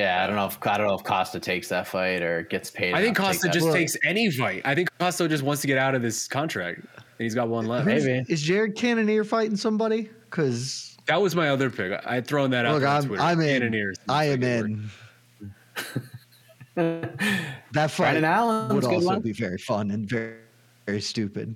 Yeah, 0.00 0.24
I 0.24 0.26
don't 0.26 0.36
know 0.36 0.46
if 0.46 0.66
I 0.66 0.78
don't 0.78 0.86
know 0.86 0.94
if 0.94 1.04
Costa 1.04 1.38
takes 1.38 1.68
that 1.68 1.86
fight 1.86 2.22
or 2.22 2.42
gets 2.44 2.70
paid. 2.70 2.94
I 2.94 3.02
think 3.02 3.18
enough 3.18 3.32
to 3.32 3.32
take 3.34 3.42
Costa 3.42 3.48
just 3.50 3.64
Well- 3.66 3.74
takes 3.74 3.96
any 4.02 4.30
fight. 4.30 4.62
I 4.64 4.74
think 4.74 4.88
Costa 4.98 5.28
just 5.28 5.42
wants 5.42 5.60
to 5.60 5.66
get 5.66 5.76
out 5.76 5.94
of 5.94 6.00
this 6.00 6.26
contract, 6.26 6.78
and 6.78 7.04
he's 7.18 7.34
got 7.34 7.48
one 7.48 7.66
left. 7.66 7.86
Who's- 7.86 8.06
maybe. 8.06 8.24
is 8.32 8.40
jared 8.40 8.76
cannonier 8.76 9.24
fighting 9.24 9.56
somebody 9.58 10.08
because 10.24 10.96
That 11.04 11.20
was 11.20 11.34
my 11.36 11.50
other 11.50 11.68
pick. 11.68 12.00
I 12.06 12.14
had 12.14 12.26
thrown 12.26 12.50
that 12.52 12.64
out 12.64 12.72
Look, 12.74 12.80
there 12.80 12.88
on 12.88 12.96
I'm, 13.02 13.08
Twitter. 13.08 13.22
I'm 13.22 13.40
in. 13.42 13.60
Cannoneers. 13.62 13.96
I 14.08 14.24
am 14.24 14.40
Second 14.40 14.90
word. 15.40 15.50
in. 16.76 17.10
that 17.72 17.90
fight 17.90 18.12
Brendan 18.12 18.24
Allen's 18.24 18.72
would 18.72 18.84
also 18.84 19.04
one. 19.06 19.20
be 19.20 19.32
very 19.32 19.58
fun 19.58 19.90
and 19.90 20.08
very, 20.08 20.36
very 20.86 21.00
stupid. 21.02 21.54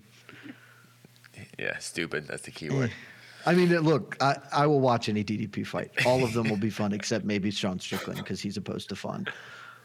Yeah, 1.58 1.78
stupid. 1.78 2.26
That's 2.28 2.42
the 2.42 2.50
key 2.50 2.68
word. 2.68 2.90
I 3.46 3.54
mean, 3.54 3.68
look, 3.80 4.16
I, 4.20 4.36
I 4.52 4.66
will 4.66 4.80
watch 4.80 5.08
any 5.08 5.22
DDP 5.22 5.66
fight. 5.66 5.90
All 6.06 6.24
of 6.24 6.32
them 6.32 6.48
will 6.48 6.56
be 6.56 6.70
fun, 6.70 6.92
except 6.92 7.24
maybe 7.24 7.50
Sean 7.50 7.78
Strickland 7.78 8.18
because 8.18 8.40
he's 8.40 8.56
opposed 8.56 8.88
to 8.88 8.96
fun. 8.96 9.26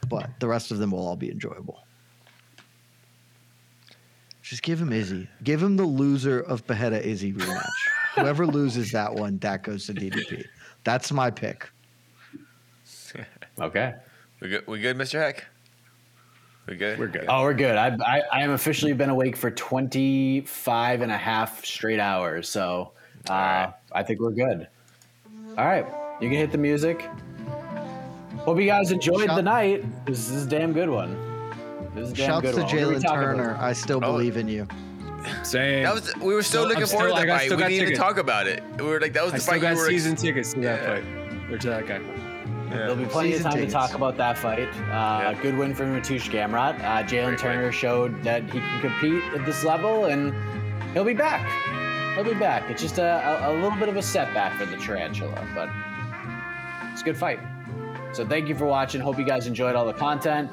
But 0.07 0.30
the 0.40 0.48
rest 0.48 0.72
of 0.72 0.77
them 0.77 0.91
will 0.91 1.06
all 1.06 1.18
be 1.18 1.30
enjoyable. 1.30 1.84
Just 4.41 4.64
give 4.64 4.81
him 4.81 4.94
Izzy. 4.94 5.27
Give 5.44 5.61
him 5.61 5.76
the 5.76 5.84
loser 5.84 6.40
of 6.41 6.65
Pereira 6.65 6.98
Izzy 6.98 7.34
rematch. 7.34 7.69
Whoever 8.15 8.48
loses 8.48 8.91
that 8.94 9.14
one, 9.14 9.38
that 9.40 9.64
goes 9.64 9.86
to 9.88 9.94
DDP. 9.94 10.45
That's 10.84 11.11
my 11.11 11.30
pick. 11.30 11.69
Okay. 13.60 13.94
We 14.40 14.49
good? 14.49 14.68
We 14.68 14.80
good, 14.80 14.98
Mr. 14.98 15.19
Heck? 15.19 15.45
We 16.65 16.76
good? 16.76 16.98
We're 16.98 17.07
good. 17.07 17.26
Oh, 17.27 17.44
we're 17.44 17.53
good. 17.53 17.76
I, 17.76 17.98
I, 18.06 18.22
I 18.31 18.41
am 18.41 18.52
officially 18.52 18.94
been 18.94 19.10
awake 19.10 19.36
for 19.36 19.52
25 19.52 21.02
and 21.02 21.11
a 21.11 21.18
half 21.18 21.65
straight 21.65 21.99
hours. 21.99 22.48
So 22.48 22.94
uh, 23.30 23.34
right. 23.34 23.73
I 23.91 24.03
think 24.03 24.19
we're 24.19 24.31
good. 24.31 24.68
All 25.57 25.65
right. 25.65 25.85
You 26.22 26.30
can 26.30 26.38
hit 26.38 26.51
the 26.51 26.57
music. 26.57 27.01
Hope 28.39 28.60
you 28.60 28.65
guys 28.65 28.91
enjoyed 28.91 29.26
Shout- 29.27 29.35
the 29.35 29.41
night. 29.41 30.06
This 30.06 30.30
is 30.30 30.45
a 30.45 30.49
damn 30.49 30.73
good 30.73 30.89
one. 30.89 31.15
This 31.95 32.06
is 32.07 32.11
a 32.14 32.15
damn 32.15 32.27
Shouts 32.27 32.41
good 32.41 32.56
to 32.56 32.61
one. 32.61 32.65
What 32.65 32.73
are 32.84 32.88
we 32.89 32.95
Jalen 32.95 33.01
talking 33.01 33.19
about? 33.23 33.35
Turner. 33.35 33.57
I 33.60 33.73
still 33.73 33.97
Oh. 33.97 34.11
believe 34.14 34.38
in 34.38 34.47
you. 34.47 34.68
Same. 35.43 35.84
That 35.84 35.93
was. 35.93 36.15
We 36.18 36.34
were 36.34 36.41
still 36.43 36.64
So, 36.64 36.68
looking 36.69 36.84
I'm 36.84 36.89
forward 36.89 37.07
still- 37.10 37.15
to 37.15 37.22
I 37.22 37.26
that 37.26 37.27
got- 37.27 37.38
fight. 37.39 37.45
still 37.45 37.57
We 37.57 37.61
got 37.64 37.68
didn't 37.69 37.76
even 37.81 37.85
tickets. 37.89 37.99
talk 37.99 38.18
about 38.18 38.47
it. 38.47 38.64
We 38.80 38.85
were 38.85 38.99
like, 39.01 39.14
that 39.14 39.23
was 39.23 39.34
I 39.34 39.38
the 39.38 39.41
still 39.41 39.53
fight 39.56 39.61
got 39.61 39.73
we 39.76 39.81
were. 39.81 39.88
season 39.89 40.15
tickets 40.15 40.53
to 40.53 40.60
that 40.61 40.85
fight. 40.85 41.03
Or 41.51 41.57
to 41.57 41.68
that 41.69 41.88
guy. 41.88 41.99
There'll 42.69 42.95
be 42.95 43.06
plenty 43.06 43.31
Season 43.31 43.47
of 43.47 43.51
time 43.51 43.60
tickets. 43.61 43.73
to 43.73 43.80
talk 43.80 43.93
about 43.95 44.15
that 44.18 44.38
fight. 44.38 44.69
Uh, 44.91 45.34
Good 45.41 45.57
win 45.57 45.73
for 45.73 45.85
Mateusz 45.85 46.30
Gamrot. 46.30 46.80
Uh, 46.81 47.03
Jalen 47.03 47.26
Great 47.30 47.39
Turner 47.39 47.72
showed 47.72 48.23
that 48.23 48.43
he 48.43 48.60
can 48.60 48.80
compete 48.81 49.23
at 49.34 49.43
this 49.45 49.64
level, 49.64 50.06
and 50.06 50.34
he'll 50.93 51.03
be 51.03 51.15
back. 51.15 51.49
He'll 52.15 52.23
be 52.23 52.34
back. 52.34 52.69
It's 52.69 52.81
just 52.81 52.98
a, 52.98 53.45
a, 53.48 53.52
a 53.52 53.53
little 53.53 53.77
bit 53.77 53.90
of 53.90 53.95
a 53.95 54.02
setback 54.02 54.60
for 54.60 54.65
the 54.65 54.77
Tarantula, 54.77 55.48
but 55.56 55.69
it's 56.91 57.02
a 57.02 57.06
good 57.06 57.18
fight. 57.18 57.40
So 58.14 58.26
thank 58.26 58.49
you 58.49 58.56
for 58.56 58.65
watching. 58.65 59.02
Hope 59.02 59.18
you 59.18 59.26
guys 59.26 59.48
enjoyed 59.48 59.76
all 59.76 59.86
the 59.86 59.94
content. 59.94 60.49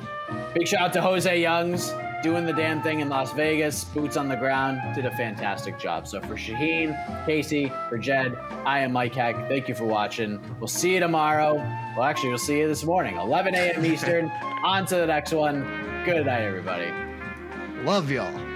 Big 0.54 0.68
shout 0.68 0.80
out 0.80 0.92
to 0.92 1.00
Jose 1.02 1.40
Youngs 1.40 1.92
doing 2.22 2.44
the 2.44 2.52
damn 2.52 2.82
thing 2.82 3.00
in 3.00 3.08
Las 3.08 3.32
Vegas. 3.32 3.84
Boots 3.84 4.16
on 4.16 4.28
the 4.28 4.36
ground. 4.36 4.80
Did 4.94 5.06
a 5.06 5.16
fantastic 5.16 5.78
job. 5.78 6.08
So 6.08 6.20
for 6.20 6.34
Shaheen, 6.34 6.96
Casey, 7.24 7.72
for 7.88 7.98
Jed, 7.98 8.36
I 8.64 8.80
am 8.80 8.92
Mike 8.92 9.14
Heck. 9.14 9.36
Thank 9.48 9.68
you 9.68 9.74
for 9.74 9.84
watching. 9.84 10.40
We'll 10.58 10.66
see 10.66 10.94
you 10.94 11.00
tomorrow. 11.00 11.54
Well, 11.96 12.02
actually, 12.02 12.30
we'll 12.30 12.38
see 12.38 12.58
you 12.58 12.68
this 12.68 12.84
morning, 12.84 13.16
11 13.16 13.54
a.m. 13.54 13.84
Eastern. 13.84 14.30
on 14.64 14.86
to 14.86 14.96
the 14.96 15.06
next 15.06 15.32
one. 15.32 15.62
Good 16.04 16.26
night, 16.26 16.42
everybody. 16.42 16.90
Love 17.84 18.10
y'all. 18.10 18.55